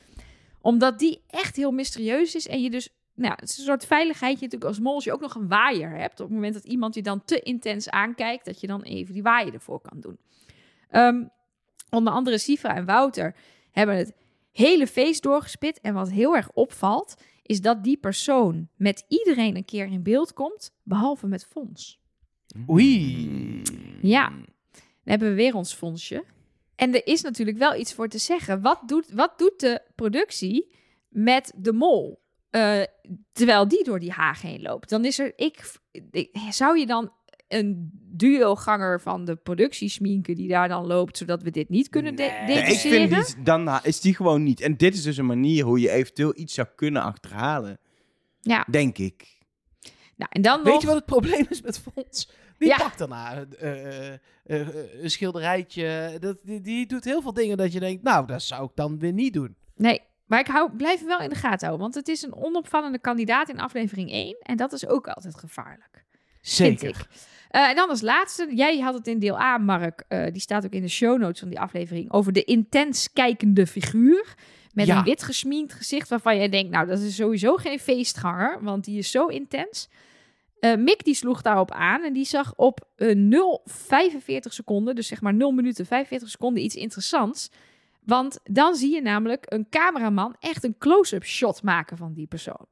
Omdat 0.63 0.99
die 0.99 1.23
echt 1.27 1.57
heel 1.57 1.71
mysterieus 1.71 2.35
is 2.35 2.49
en 2.49 2.63
je 2.63 2.71
dus, 2.71 2.89
nou, 3.15 3.35
het 3.35 3.49
is 3.49 3.59
een 3.59 3.65
soort 3.65 3.87
veiligheidje 3.87 4.45
natuurlijk 4.45 4.71
als 4.71 4.81
mol 4.81 4.95
als 4.95 5.05
je 5.05 5.13
ook 5.13 5.21
nog 5.21 5.35
een 5.35 5.49
waaier 5.49 5.91
hebt. 5.91 6.21
Op 6.21 6.27
het 6.27 6.35
moment 6.35 6.55
dat 6.55 6.65
iemand 6.65 6.95
je 6.95 7.03
dan 7.03 7.25
te 7.25 7.41
intens 7.41 7.89
aankijkt, 7.89 8.45
dat 8.45 8.61
je 8.61 8.67
dan 8.67 8.83
even 8.83 9.15
die 9.15 9.23
waaier 9.23 9.55
ervoor 9.55 9.81
kan 9.81 10.01
doen. 10.01 10.19
Ehm, 10.91 11.25
onder 11.91 12.13
andere 12.13 12.39
Sifra 12.39 12.75
en 12.75 12.85
Wouter 12.85 13.35
hebben 13.71 13.97
het 13.97 14.15
hele 14.53 14.87
feest 14.87 15.23
doorgespit. 15.23 15.81
En 15.81 15.95
wat 15.95 16.11
heel 16.11 16.37
erg 16.37 16.51
opvalt, 16.53 17.15
is 17.43 17.61
dat 17.61 17.85
die 17.85 17.97
persoon 17.97 18.69
met 18.77 19.05
iedereen 19.09 19.57
een 19.57 19.65
keer 19.65 19.87
in 19.87 20.03
beeld 20.03 20.33
komt, 20.33 20.75
behalve 20.83 21.27
met 21.27 21.47
Fons. 21.47 22.01
Oei. 22.69 23.63
Ja, 24.03 24.29
dan 24.29 24.45
hebben 25.05 25.29
we 25.29 25.35
weer 25.35 25.55
ons 25.55 25.75
Fonsje. 25.75 26.25
En 26.83 26.95
er 26.95 27.07
is 27.07 27.23
natuurlijk 27.23 27.59
wel 27.59 27.75
iets 27.77 27.95
voor 27.95 28.09
te 28.09 28.19
zeggen. 28.19 28.61
Wat 28.61 28.81
doet, 28.87 29.11
wat 29.13 29.39
doet 29.39 29.61
de 29.61 29.81
productie 29.95 30.75
met 31.09 31.53
de 31.57 31.73
mol? 31.73 32.21
Eh, 32.51 32.83
terwijl 33.33 33.69
die 33.69 33.85
door 33.85 33.99
die 34.01 34.11
haag 34.11 34.43
heen 34.43 34.63
loopt. 34.63 34.89
Dan 34.89 35.05
is 35.05 35.19
er. 35.19 35.33
Ik, 35.37 35.73
ik- 36.11 36.37
zou 36.51 36.79
je 36.79 36.87
dan 36.87 37.13
een 37.49 37.91
duoganger 38.15 39.01
van 39.01 39.25
de 39.25 39.37
productie 39.37 39.89
sminken 39.89 40.35
die 40.35 40.49
daar 40.49 40.69
dan 40.69 40.87
loopt, 40.87 41.17
zodat 41.17 41.43
we 41.43 41.51
dit 41.51 41.69
niet 41.69 41.89
kunnen 41.89 42.15
de- 42.17 42.23
Nee. 42.47 42.57
Nee, 42.57 42.73
ik 42.73 42.79
vind 42.79 43.47
dan 43.47 43.79
is 43.83 44.01
die 44.01 44.15
gewoon 44.17 44.43
niet. 44.43 44.61
En 44.61 44.77
dit 44.77 44.95
is 44.95 45.03
dus 45.03 45.17
een 45.17 45.27
manier 45.27 45.65
hoe 45.65 45.81
je 45.81 45.91
eventueel 45.91 46.33
iets 46.39 46.55
zou 46.55 46.69
kunnen 46.77 47.03
achterhalen. 47.03 47.79
Ja. 48.41 48.67
Denk 48.71 48.99
ik. 48.99 49.39
Nou, 50.17 50.31
en 50.33 50.43
dan 50.43 50.63
Weet 50.63 50.73
nog... 50.73 50.81
je 50.81 50.87
wat 50.87 50.97
het 50.97 51.07
probleem 51.07 51.47
is 51.49 51.63
met 51.63 51.79
Fons? 51.79 52.29
Die 52.63 52.71
Ja. 52.71 52.77
pakt 52.77 52.99
daarna 52.99 53.45
eh, 53.59 54.09
eh, 54.09 54.19
eh, 54.47 54.67
een 55.03 55.11
schilderijtje. 55.11 56.17
Dat, 56.21 56.37
die, 56.43 56.61
die 56.61 56.87
doet 56.87 57.05
heel 57.05 57.23
veel 57.23 57.33
dingen 57.33 57.57
dat 57.57 57.73
je 57.73 57.81
denkt, 57.81 58.03
nou, 58.03 58.27
dat 58.27 58.43
zou 58.43 58.65
ik 58.65 58.71
dan 58.75 58.99
weer 58.99 59.13
niet 59.13 59.33
doen. 59.33 59.57
Nee, 59.77 60.01
maar 60.27 60.41
ik 60.41 60.47
hou, 60.47 60.71
blijf 60.77 60.99
hem 60.99 61.09
wel 61.09 61.21
in 61.21 61.29
de 61.29 61.35
gaten 61.35 61.59
houden. 61.67 61.81
Want 61.81 61.95
het 61.95 62.09
is 62.09 62.23
een 62.23 62.35
onopvallende 62.35 62.99
kandidaat 62.99 63.49
in 63.49 63.61
aflevering 63.61 64.11
1. 64.11 64.37
En 64.43 64.57
dat 64.57 64.73
is 64.73 64.87
ook 64.87 65.09
altijd 65.09 65.37
gevaarlijk. 65.39 66.05
Zeker. 66.41 67.07
En 67.51 67.75
dan 67.77 67.89
als 67.89 68.01
laatste, 68.01 68.55
jij 68.55 68.79
had 68.79 68.95
het 68.95 69.07
in 69.07 69.19
deel 69.19 69.41
A, 69.41 69.59
Mark, 69.59 70.05
die 70.09 70.41
staat 70.41 70.65
ook 70.65 70.73
in 70.73 70.83
de 70.83 70.89
show 70.89 71.19
notes 71.21 71.39
van 71.41 71.49
die 71.49 71.61
aflevering, 71.61 72.13
over 72.13 72.33
de 72.33 72.45
intens 72.45 73.13
kijkende 73.13 73.67
figuur. 73.67 74.35
Met 74.75 74.87
Ja. 74.87 74.99
een 74.99 75.05
wit 75.05 75.23
gesminkt 75.23 75.73
gezicht 75.73 76.09
waarvan 76.09 76.37
jij 76.37 76.49
denkt, 76.49 76.71
nou, 76.71 76.87
dat 76.87 76.99
is 76.99 77.15
sowieso 77.17 77.57
geen 77.57 77.79
feestganger, 77.79 78.59
want 78.63 78.85
die 78.85 78.99
is 78.99 79.11
zo 79.11 79.27
intens. 79.27 79.89
Eh, 80.63 80.77
Mick 80.77 81.05
die 81.05 81.15
sloeg 81.15 81.43
daarop 81.43 81.71
aan 81.71 82.03
en 82.03 82.13
die 82.13 82.25
zag 82.25 82.55
op 82.57 82.89
eh 82.97 83.15
0,45 83.15 84.53
seconden, 84.53 84.95
dus 84.95 85.07
zeg 85.07 85.21
maar 85.21 85.35
0 85.35 85.53
minuten 85.53 85.87
45 85.87 86.29
seconden, 86.31 86.63
iets 86.63 86.75
interessants. 86.75 87.51
Want 88.01 88.41
dan 88.45 88.75
zie 88.75 88.95
je 88.95 89.03
namelijk 89.03 89.45
een 89.49 89.69
cameraman 89.69 90.37
echt 90.41 90.65
een 90.65 90.79
close-up 90.79 91.25
shot 91.25 91.63
maken 91.63 91.97
van 91.97 92.13
die 92.13 92.27
persoon. 92.27 92.67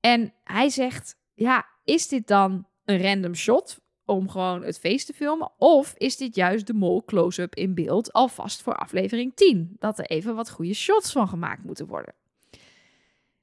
En 0.00 0.32
hij 0.44 0.68
zegt, 0.68 1.16
ja, 1.34 1.66
is 1.84 2.08
dit 2.08 2.26
dan 2.26 2.66
een 2.84 3.02
random 3.02 3.34
shot 3.34 3.80
om 4.04 4.28
gewoon 4.28 4.64
het 4.64 4.78
feest 4.78 5.06
te 5.06 5.12
filmen? 5.12 5.52
Of 5.56 5.94
is 5.96 6.16
dit 6.16 6.34
juist 6.34 6.66
de 6.66 6.74
mol 6.74 7.04
close-up 7.04 7.54
in 7.54 7.74
beeld 7.74 8.12
alvast 8.12 8.62
voor 8.62 8.76
aflevering 8.76 9.32
10? 9.34 9.76
Dat 9.78 9.98
er 9.98 10.04
even 10.04 10.34
wat 10.34 10.50
goede 10.50 10.74
shots 10.74 11.12
van 11.12 11.28
gemaakt 11.28 11.64
moeten 11.64 11.86
worden. 11.86 12.14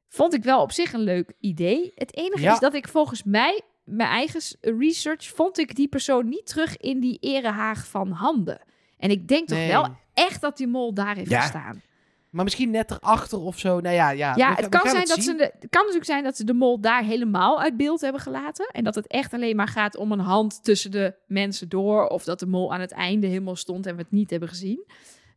Vond 0.09 0.33
ik 0.33 0.43
wel 0.43 0.61
op 0.61 0.71
zich 0.71 0.93
een 0.93 0.99
leuk 1.03 1.33
idee. 1.39 1.91
Het 1.95 2.15
enige 2.17 2.41
Ja. 2.41 2.53
is 2.53 2.59
dat 2.59 2.73
ik 2.73 2.87
volgens 2.87 3.23
mij, 3.23 3.61
mijn 3.83 4.09
eigen 4.09 4.41
research, 4.61 5.27
vond 5.27 5.57
ik 5.57 5.75
die 5.75 5.87
persoon 5.87 6.29
niet 6.29 6.45
terug 6.47 6.77
in 6.77 6.99
die 6.99 7.17
erehaag 7.21 7.87
van 7.87 8.11
handen. 8.11 8.59
En 8.97 9.09
ik 9.09 9.27
denk 9.27 9.47
toch 9.47 9.67
wel 9.67 9.87
echt 10.13 10.41
dat 10.41 10.57
die 10.57 10.67
mol 10.67 10.93
daar 10.93 11.15
heeft 11.15 11.29
Ja. 11.29 11.41
gestaan. 11.41 11.81
Maar 12.29 12.43
misschien 12.43 12.71
net 12.71 12.91
erachter 12.91 13.39
of 13.39 13.59
zo. 13.59 13.79
Nou 13.79 13.95
ja, 13.95 14.09
ja. 14.09 14.35
Ja, 14.35 14.53
het 14.55 14.69
kan, 14.69 14.89
zijn 14.89 15.05
dat 15.05 15.15
zien. 15.15 15.23
ze 15.23 15.35
de, 15.35 15.43
het 15.43 15.69
kan 15.69 15.81
natuurlijk 15.81 16.05
zijn 16.05 16.23
dat 16.23 16.37
ze 16.37 16.43
de 16.43 16.53
mol 16.53 16.79
daar 16.79 17.03
helemaal 17.03 17.61
uit 17.61 17.77
beeld 17.77 18.01
hebben 18.01 18.21
gelaten. 18.21 18.69
En 18.71 18.83
dat 18.83 18.95
het 18.95 19.07
echt 19.07 19.33
alleen 19.33 19.55
maar 19.55 19.67
gaat 19.67 19.97
om 19.97 20.11
een 20.11 20.19
hand 20.19 20.63
tussen 20.63 20.91
de 20.91 21.15
mensen 21.27 21.69
door. 21.69 22.07
Of 22.07 22.23
dat 22.23 22.39
de 22.39 22.45
mol 22.47 22.73
aan 22.73 22.79
het 22.81 22.91
einde 22.91 23.27
helemaal 23.27 23.55
stond 23.55 23.85
en 23.85 23.95
we 23.95 24.01
het 24.01 24.11
niet 24.11 24.29
hebben 24.29 24.49
gezien. 24.49 24.85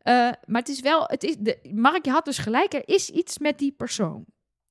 Eh, 0.03 0.14
maar 0.47 0.61
het 0.61 0.69
is 0.69 0.81
wel, 0.81 1.05
het 1.07 1.25
is, 1.25 1.37
de, 1.39 1.59
Mark, 1.75 2.05
je 2.05 2.11
had 2.11 2.25
dus 2.25 2.39
gelijk, 2.39 2.73
er 2.75 2.89
is 2.89 3.11
iets 3.11 3.39
met 3.39 3.59
die 3.59 3.73
persoon. 3.77 4.25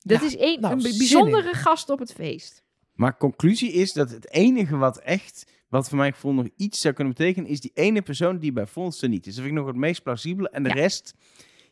Dat 0.08 0.20
Ja, 0.20 0.26
is 0.26 0.36
een, 0.38 0.60
nou, 0.62 0.74
een 0.74 0.82
bijzondere 0.82 1.54
gast 1.54 1.90
op 1.90 2.00
het 2.00 2.14
feest. 2.14 2.64
Maar 2.94 3.18
conclusie 3.18 3.72
is 3.72 3.94
dat 3.94 4.10
het 4.12 4.30
enige 4.32 4.78
wat 4.78 4.98
echt, 4.98 5.52
wat 5.70 5.90
voor 5.90 5.98
mijn 5.98 6.14
gevoel 6.14 6.34
nog 6.34 6.48
iets 6.56 6.80
zou 6.82 6.94
kunnen 6.94 7.14
betekenen, 7.14 7.50
is 7.50 7.60
die 7.60 7.72
ene 7.74 8.02
persoon 8.02 8.40
die 8.40 8.52
bij 8.52 8.68
Fons 8.68 9.02
er 9.02 9.10
niet 9.10 9.28
is. 9.28 9.34
Dat 9.36 9.44
vind 9.44 9.56
ik 9.56 9.62
nog 9.64 9.68
het 9.72 9.80
meest 9.82 10.04
plausibele. 10.04 10.50
En 10.50 10.64
de 10.64 10.70
Ja. 10.70 10.76
rest, 10.76 11.14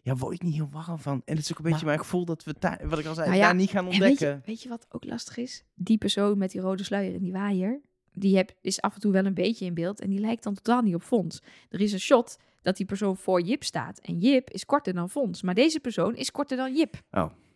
ja, 0.02 0.16
word 0.16 0.34
ik 0.34 0.42
niet 0.44 0.54
heel 0.54 0.70
warm 0.72 1.00
van. 1.00 1.22
En 1.26 1.36
het 1.36 1.44
is 1.46 1.52
ook 1.52 1.58
een 1.58 1.64
beetje 1.64 1.78
Maar- 1.78 1.86
mijn 1.86 2.00
gevoel 2.00 2.26
dat 2.26 2.44
we, 2.44 2.56
daar- 2.60 2.82
wat 2.90 3.00
ik 3.00 3.06
al 3.06 3.14
zei, 3.14 3.28
Nou 3.28 3.40
ja, 3.40 3.46
daar 3.46 3.56
niet 3.56 3.70
gaan 3.70 3.86
En 3.86 3.92
weet 3.92 4.00
ontdekken. 4.02 4.28
je, 4.28 4.42
weet 4.46 4.62
je 4.62 4.70
wat 4.70 4.86
ook 4.90 5.06
lastig 5.06 5.38
is? 5.38 5.64
Die 5.76 5.98
persoon 5.98 6.38
met 6.38 6.52
die 6.52 6.62
rode 6.62 6.84
sluier 6.84 7.14
en 7.14 7.22
die 7.22 7.32
waaier, 7.32 7.82
die 8.14 8.36
heb, 8.38 8.52
is 8.62 8.82
af 8.82 8.94
en 8.94 9.00
toe 9.00 9.12
wel 9.12 9.26
een 9.26 9.34
beetje 9.34 9.66
in 9.66 9.74
beeld. 9.74 10.00
En 10.02 10.10
die 10.10 10.20
lijkt 10.20 10.44
dan 10.44 10.54
totaal 10.54 10.82
niet 10.82 10.96
op 10.96 11.04
Fons. 11.04 11.42
Er 11.70 11.82
is 11.82 11.92
een 11.94 12.00
shot 12.00 12.38
dat 12.62 12.78
die 12.78 12.86
persoon 12.86 13.18
voor 13.18 13.42
Jip 13.42 13.64
staat. 13.64 14.00
En 14.00 14.18
Jip 14.20 14.50
is 14.50 14.66
korter 14.66 14.94
dan 14.94 15.10
Fons. 15.10 15.42
Maar 15.42 15.54
deze 15.56 15.80
persoon 15.80 16.16
is 16.16 16.32
korter 16.32 16.58
dan 16.58 16.76
Jip. 16.76 17.02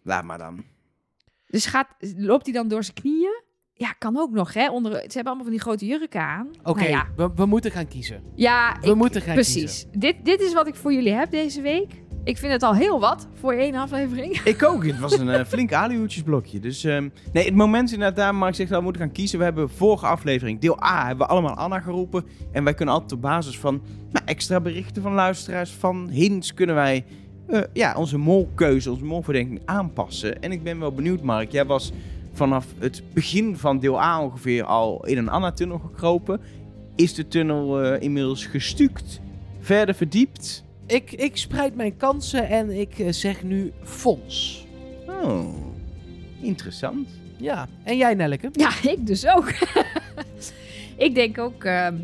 Laat 0.04 0.24
maar 0.24 0.38
dan. 0.38 0.64
Dus 1.48 1.66
gaat, 1.66 1.88
loopt 2.18 2.46
hij 2.46 2.54
dan 2.54 2.68
door 2.68 2.84
zijn 2.84 2.96
knieën? 2.96 3.42
Ja, 3.74 3.92
kan 3.98 4.18
ook 4.18 4.32
nog, 4.32 4.54
hè? 4.54 4.70
Onder, 4.70 4.92
ze 4.92 4.98
hebben 5.00 5.24
allemaal 5.26 5.44
van 5.44 5.52
die 5.52 5.60
grote 5.62 5.86
jurken 5.86 6.22
aan. 6.22 6.48
Oké, 6.64 6.80
Nou 6.80 6.90
ja, 6.92 7.08
we, 7.16 7.30
we 7.36 7.46
moeten 7.46 7.72
gaan 7.72 7.88
kiezen. 7.88 8.24
ja 8.36 8.78
We 8.82 8.88
ik- 8.90 8.96
moeten 8.96 9.22
gaan 9.22 9.34
precies. 9.34 9.62
kiezen. 9.64 10.00
Dit, 10.00 10.16
dit 10.26 10.42
is 10.42 10.54
wat 10.54 10.68
ik 10.68 10.76
voor 10.76 10.94
jullie 10.94 11.14
heb 11.14 11.32
deze 11.32 11.62
week. 11.62 11.92
Ik 12.24 12.38
vind 12.38 12.52
het 12.52 12.64
al 12.64 12.74
heel 12.76 13.00
wat 13.00 13.28
voor 13.34 13.54
één 13.54 13.76
aflevering. 13.76 14.38
Ik 14.54 14.64
ook. 14.64 14.86
Het 14.86 15.00
was 15.00 15.18
een 15.18 15.30
eh, 15.30 15.46
flink 15.46 15.74
alihoedjesblokje. 15.74 16.60
Dus 16.60 16.84
ehm, 16.84 17.10
nee, 17.34 17.46
het 17.46 17.56
moment 17.56 17.88
is 17.88 17.94
inderdaad 17.94 18.18
daar, 18.18 18.36
Mark 18.36 18.56
zegt 18.56 18.70
wel, 18.70 18.78
we 18.78 18.84
moeten 18.84 19.02
gaan 19.02 19.12
kiezen. 19.12 19.38
We 19.38 19.44
hebben 19.44 19.70
vorige 19.70 20.06
aflevering, 20.06 20.60
deel 20.60 20.84
A, 20.84 21.06
hebben 21.08 21.26
we 21.28 21.32
allemaal 21.34 21.56
Anna 21.56 21.80
geroepen. 21.80 22.26
En 22.52 22.64
wij 22.64 22.74
kunnen 22.74 22.94
altijd 22.94 23.12
op 23.12 23.22
basis 23.22 23.60
van 23.60 23.82
nou, 24.12 24.26
extra 24.26 24.60
berichten 24.62 25.02
van 25.02 25.14
luisteraars, 25.14 25.72
van 25.72 26.08
hints, 26.10 26.54
kunnen 26.54 26.76
wij 26.76 27.06
eh, 27.50 27.62
ja, 27.74 27.96
onze 27.96 28.18
molkeuze, 28.18 28.92
onze 28.92 29.06
molverdenking 29.06 29.62
aanpassen. 29.66 30.42
En 30.42 30.52
ik 30.52 30.64
ben 30.64 30.80
wel 30.80 30.92
benieuwd, 30.92 31.22
Mark. 31.22 31.52
Jij 31.52 31.66
was 31.66 31.92
vanaf 32.34 32.66
het 32.80 33.04
begin 33.14 33.58
van 33.58 33.80
deel 33.80 34.02
A 34.02 34.24
ongeveer 34.24 34.64
al 34.64 35.06
in 35.06 35.18
een 35.18 35.30
Anna-tunnel 35.30 35.80
gekropen. 35.80 36.42
Is 36.96 37.14
de 37.14 37.28
tunnel 37.28 37.82
eh, 37.82 38.02
inmiddels 38.02 38.46
gestuukt? 38.46 39.20
Verder 39.60 39.96
verdiept? 39.96 40.64
Ik, 40.86 41.12
ik 41.12 41.38
spreid 41.38 41.76
mijn 41.76 41.98
kansen 41.98 42.48
en 42.48 42.70
ik 42.70 43.00
eh, 43.00 43.12
zeg 43.12 43.44
nu 43.44 43.72
Fons. 43.84 44.68
Oh, 45.08 45.56
interessant. 46.42 47.10
Ja, 47.38 47.68
en 47.84 47.98
jij 47.98 48.14
Nelleke? 48.14 48.50
Ja, 48.52 48.72
ik 48.90 49.08
dus 49.08 49.28
ook. 49.28 49.54
ik 51.08 51.16
denk 51.16 51.38
ook 51.38 51.64
ehm, 51.64 51.96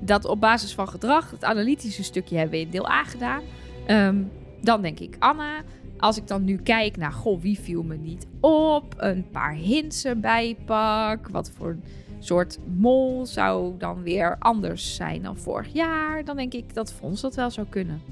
dat 0.00 0.24
op 0.24 0.40
basis 0.40 0.74
van 0.74 0.88
gedrag, 0.88 1.30
het 1.30 1.44
analytische 1.44 2.02
stukje 2.02 2.36
hebben 2.36 2.58
we 2.58 2.64
in 2.64 2.70
deel 2.70 2.88
A 2.90 3.04
gedaan. 3.04 3.42
Ehm, 3.86 4.16
dan 4.62 4.82
denk 4.82 5.00
ik 5.00 5.16
Anna. 5.18 5.62
Als 5.98 6.16
ik 6.16 6.26
dan 6.26 6.44
nu 6.44 6.56
kijk 6.56 6.96
naar, 6.96 7.12
goh, 7.12 7.40
wie 7.40 7.58
viel 7.58 7.82
me 7.82 7.96
niet 7.96 8.26
op? 8.40 8.94
Een 8.96 9.30
paar 9.30 9.54
hints 9.54 10.04
erbij 10.04 10.56
pak. 10.64 11.28
Wat 11.28 11.50
voor 11.56 11.76
soort 12.18 12.58
mol 12.76 13.26
zou 13.26 13.74
dan 13.78 14.02
weer 14.02 14.36
anders 14.38 14.94
zijn 14.94 15.22
dan 15.22 15.36
vorig 15.36 15.72
jaar? 15.72 16.24
Dan 16.24 16.36
denk 16.36 16.52
ik 16.52 16.74
dat 16.74 16.92
Fons 16.92 17.20
dat 17.20 17.34
wel 17.34 17.50
zou 17.50 17.66
kunnen. 17.66 18.02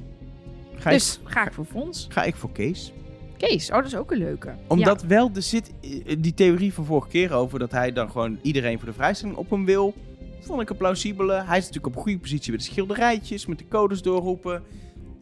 Ga, 0.74 0.90
dus 0.90 1.20
ik, 1.22 1.28
ga 1.28 1.46
ik 1.46 1.52
voor 1.52 1.64
Fons. 1.64 2.06
ga 2.08 2.22
ik 2.22 2.34
voor 2.34 2.52
Kees. 2.52 2.92
Kees, 3.36 3.70
oh, 3.70 3.76
dat 3.76 3.86
is 3.86 3.96
ook 3.96 4.10
een 4.10 4.18
leuke. 4.18 4.54
Omdat 4.66 5.02
wel, 5.02 5.30
er 5.34 5.42
zit 5.42 5.72
eh, 5.80 6.16
die 6.18 6.34
theorie 6.34 6.74
van 6.74 6.84
vorige 6.84 7.08
keer 7.08 7.32
over 7.32 7.58
dat 7.58 7.70
hij 7.70 7.92
dan 7.92 8.10
gewoon 8.10 8.38
iedereen 8.42 8.78
voor 8.78 8.88
de 8.88 8.94
vrijstelling 8.94 9.36
op 9.36 9.50
hem 9.50 9.64
wil. 9.64 9.94
Vond 10.40 10.60
ik 10.60 10.70
een 10.70 10.76
plausibele. 10.76 11.32
Hij 11.32 11.58
is 11.58 11.64
natuurlijk 11.64 11.86
op 11.86 11.96
een 11.96 12.02
goede 12.02 12.18
positie 12.18 12.52
met 12.52 12.60
de 12.60 12.66
schilderijtjes, 12.66 13.46
met 13.46 13.58
de 13.58 13.68
codes 13.68 14.02
doorroepen. 14.02 14.62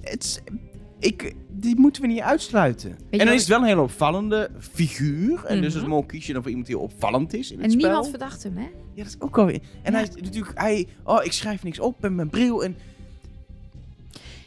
Het 0.00 0.24
is, 0.24 0.40
ik, 0.98 1.34
die 1.48 1.76
moeten 1.80 2.02
we 2.02 2.08
niet 2.08 2.20
uitsluiten. 2.20 2.98
en 3.10 3.18
dan 3.18 3.28
is 3.28 3.40
het 3.40 3.48
wel 3.48 3.58
een 3.60 3.64
hele 3.66 3.80
opvallende 3.80 4.50
figuur. 4.58 5.44
En 5.44 5.60
dus 5.60 5.72
Mhm. 5.74 5.82
als 5.82 5.92
mol 5.92 6.02
kies 6.04 6.26
je 6.26 6.32
dan 6.32 6.40
voor 6.40 6.50
iemand 6.50 6.68
die 6.68 6.78
opvallend 6.78 7.34
is 7.34 7.50
in 7.50 7.56
het 7.56 7.64
En 7.66 7.70
spel. 7.72 7.84
niemand 7.86 8.08
verdacht 8.08 8.42
hem, 8.42 8.56
hè? 8.56 8.62
Ja, 8.94 9.02
dat 9.02 9.06
is 9.06 9.16
ook 9.18 9.38
alweer. 9.38 9.60
En 9.82 9.92
Ja. 9.92 9.98
hij 9.98 10.08
is 10.14 10.22
natuurlijk, 10.22 10.58
hij, 10.60 10.86
oh, 11.04 11.24
ik 11.24 11.32
schrijf 11.32 11.62
niks 11.62 11.78
op 11.80 12.00
met 12.00 12.12
mijn 12.12 12.30
bril. 12.30 12.64
En 12.64 12.76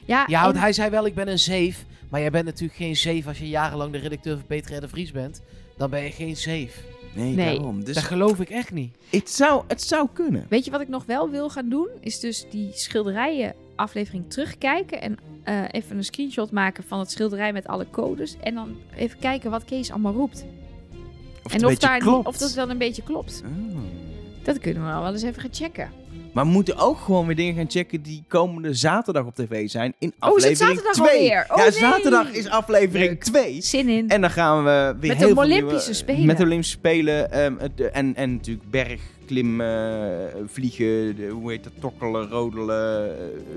Ja, 0.06 0.24
Ja, 0.28 0.44
want 0.44 0.56
en- 0.56 0.62
hij 0.62 0.74
zei 0.74 0.90
wel, 0.90 1.06
ik 1.06 1.16
ben 1.16 1.28
een 1.28 1.40
zeef. 1.40 1.86
Maar 2.10 2.20
jij 2.22 2.32
bent 2.32 2.46
natuurlijk 2.46 2.74
geen 2.78 2.96
zeef 2.96 3.28
als 3.28 3.38
je 3.40 3.48
jarenlang 3.50 3.92
de 3.92 3.98
redacteur 3.98 4.36
van 4.38 4.46
Peter 4.46 4.76
R. 4.78 4.82
de 4.82 4.88
Vries 4.88 5.12
bent. 5.12 5.42
Dan 5.78 5.90
ben 5.90 6.04
je 6.04 6.12
geen 6.12 6.38
zeef. 6.38 6.84
nee, 7.16 7.36
Nee. 7.36 7.56
daarom. 7.56 7.84
Dus 7.84 7.96
Dat 7.96 8.04
geloof 8.04 8.40
ik 8.40 8.50
echt 8.50 8.72
niet. 8.72 8.96
het, 9.10 9.30
zou, 9.30 9.64
het 9.68 9.82
zou 9.82 10.08
kunnen. 10.14 10.46
Weet 10.50 10.66
je 10.66 10.72
wat 10.72 10.82
ik 10.82 10.88
nog 10.88 11.06
wel 11.06 11.30
wil 11.30 11.50
gaan 11.50 11.70
doen? 11.70 11.88
Is 12.00 12.20
dus 12.20 12.46
die 12.50 12.70
schilderijen 12.74 13.54
aflevering 13.82 14.30
terugkijken 14.30 15.02
en 15.02 15.18
eh, 15.44 15.64
even 15.72 15.98
een 15.98 16.04
screenshot 16.04 16.52
maken 16.52 16.84
van 16.84 17.00
het 17.00 17.12
schilderij 17.12 17.54
met 17.54 17.68
alle 17.68 17.86
codes. 17.92 18.36
En 18.40 18.54
dan 18.54 18.78
even 18.96 19.20
kijken 19.20 19.52
wat 19.52 19.66
Kees 19.66 19.92
allemaal 19.92 20.14
roept. 20.14 20.46
Of 21.44 21.54
en 21.54 21.60
of, 21.64 21.70
beetje 21.70 21.88
daar, 21.88 22.00
klopt. 22.00 22.28
of 22.28 22.38
dat 22.38 22.54
wel 22.54 22.70
een 22.70 22.78
beetje 22.78 23.04
klopt. 23.04 23.44
Oh. 23.46 23.78
Dat 24.44 24.60
kunnen 24.60 24.84
we 24.84 25.02
wel 25.02 25.12
eens 25.12 25.24
even 25.24 25.42
gaan 25.42 25.54
checken. 25.54 26.01
Maar 26.34 26.46
we 26.46 26.52
moeten 26.52 26.78
ook 26.78 26.98
gewoon 27.00 27.26
weer 27.28 27.36
dingen 27.36 27.56
gaan 27.56 27.70
checken 27.70 28.02
die 28.02 28.24
komende 28.28 28.74
zaterdag 28.74 29.26
op 29.26 29.36
tv 29.36 29.70
zijn. 29.70 29.94
In 30.00 30.14
Oh, 30.20 30.38
is 30.38 30.44
aflevering 30.44 30.58
zaterdag 30.80 30.94
2. 31.08 31.08
alweer? 31.20 31.46
Oh, 31.50 31.58
ja, 31.58 31.64
nee. 31.64 31.72
zaterdag 31.72 32.32
is 32.32 32.50
aflevering 32.50 33.10
Leuk. 33.10 33.24
2. 33.24 33.62
Zin 33.62 33.90
in. 33.90 34.10
En 34.10 34.22
dan 34.22 34.30
gaan 34.30 34.64
we 34.64 34.70
weer 35.00 35.10
Met 35.10 35.20
de 35.20 35.26
heel 35.26 35.34
veel 35.36 35.44
Olympische 35.44 35.90
nieuwe- 35.90 35.94
Spelen. 35.94 36.26
Met 36.26 36.38
de 36.38 36.44
Olympische 36.44 36.78
Spelen. 36.78 37.30
het- 37.60 37.92
en, 37.92 38.16
en 38.16 38.32
natuurlijk 38.34 38.70
bergklim, 38.70 39.62
eh, 39.62 39.68
vliegen, 40.46 41.16
de, 41.16 41.28
hoe 41.32 41.52
heet 41.52 41.64
dat, 41.64 41.74
tokkelen, 41.80 42.30
rodelen, 42.30 43.10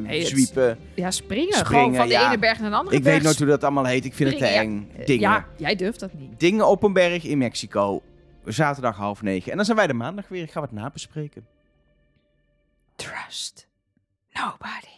eh, 0.07 0.19
het- 0.19 0.27
zwiepen. 0.27 0.79
ja, 0.95 1.11
springen. 1.11 1.53
Springen, 1.53 1.67
Gewoon 1.67 1.95
van 1.95 2.07
de 2.07 2.13
ja. 2.13 2.29
ene 2.29 2.39
berg 2.39 2.61
naar 2.61 2.71
de 2.71 2.77
andere 2.77 2.97
Ik 2.97 3.03
berg. 3.03 3.15
weet 3.15 3.25
nooit 3.25 3.39
hoe 3.39 3.47
dat 3.47 3.63
allemaal 3.65 3.85
heet. 3.87 4.05
Ik 4.05 4.15
vind 4.15 4.31
het 4.31 4.39
te 4.39 4.47
eng. 4.47 4.89
Eh, 4.97 5.07
Dingen. 5.07 5.21
Ja, 5.21 5.47
jij 5.57 5.77
durft 5.77 6.01
dat 6.01 6.11
niet. 6.15 6.41
Dingen 6.41 6.69
op 6.69 6.83
een 6.83 6.93
berg 6.93 7.25
in 7.25 7.39
Mexico. 7.39 8.03
Zaterdag 8.47 8.97
half 8.97 9.23
negen. 9.23 9.51
En 9.51 9.57
dan 9.57 9.65
zijn 9.65 9.77
wij 9.77 9.87
de 9.87 9.93
maandag 9.95 10.29
weer. 10.29 10.43
Ik 10.43 10.51
ga 10.51 10.61
wat 10.61 10.73
nabespreken. 10.73 11.45
Trust 12.99 13.67
nobody. 14.37 14.94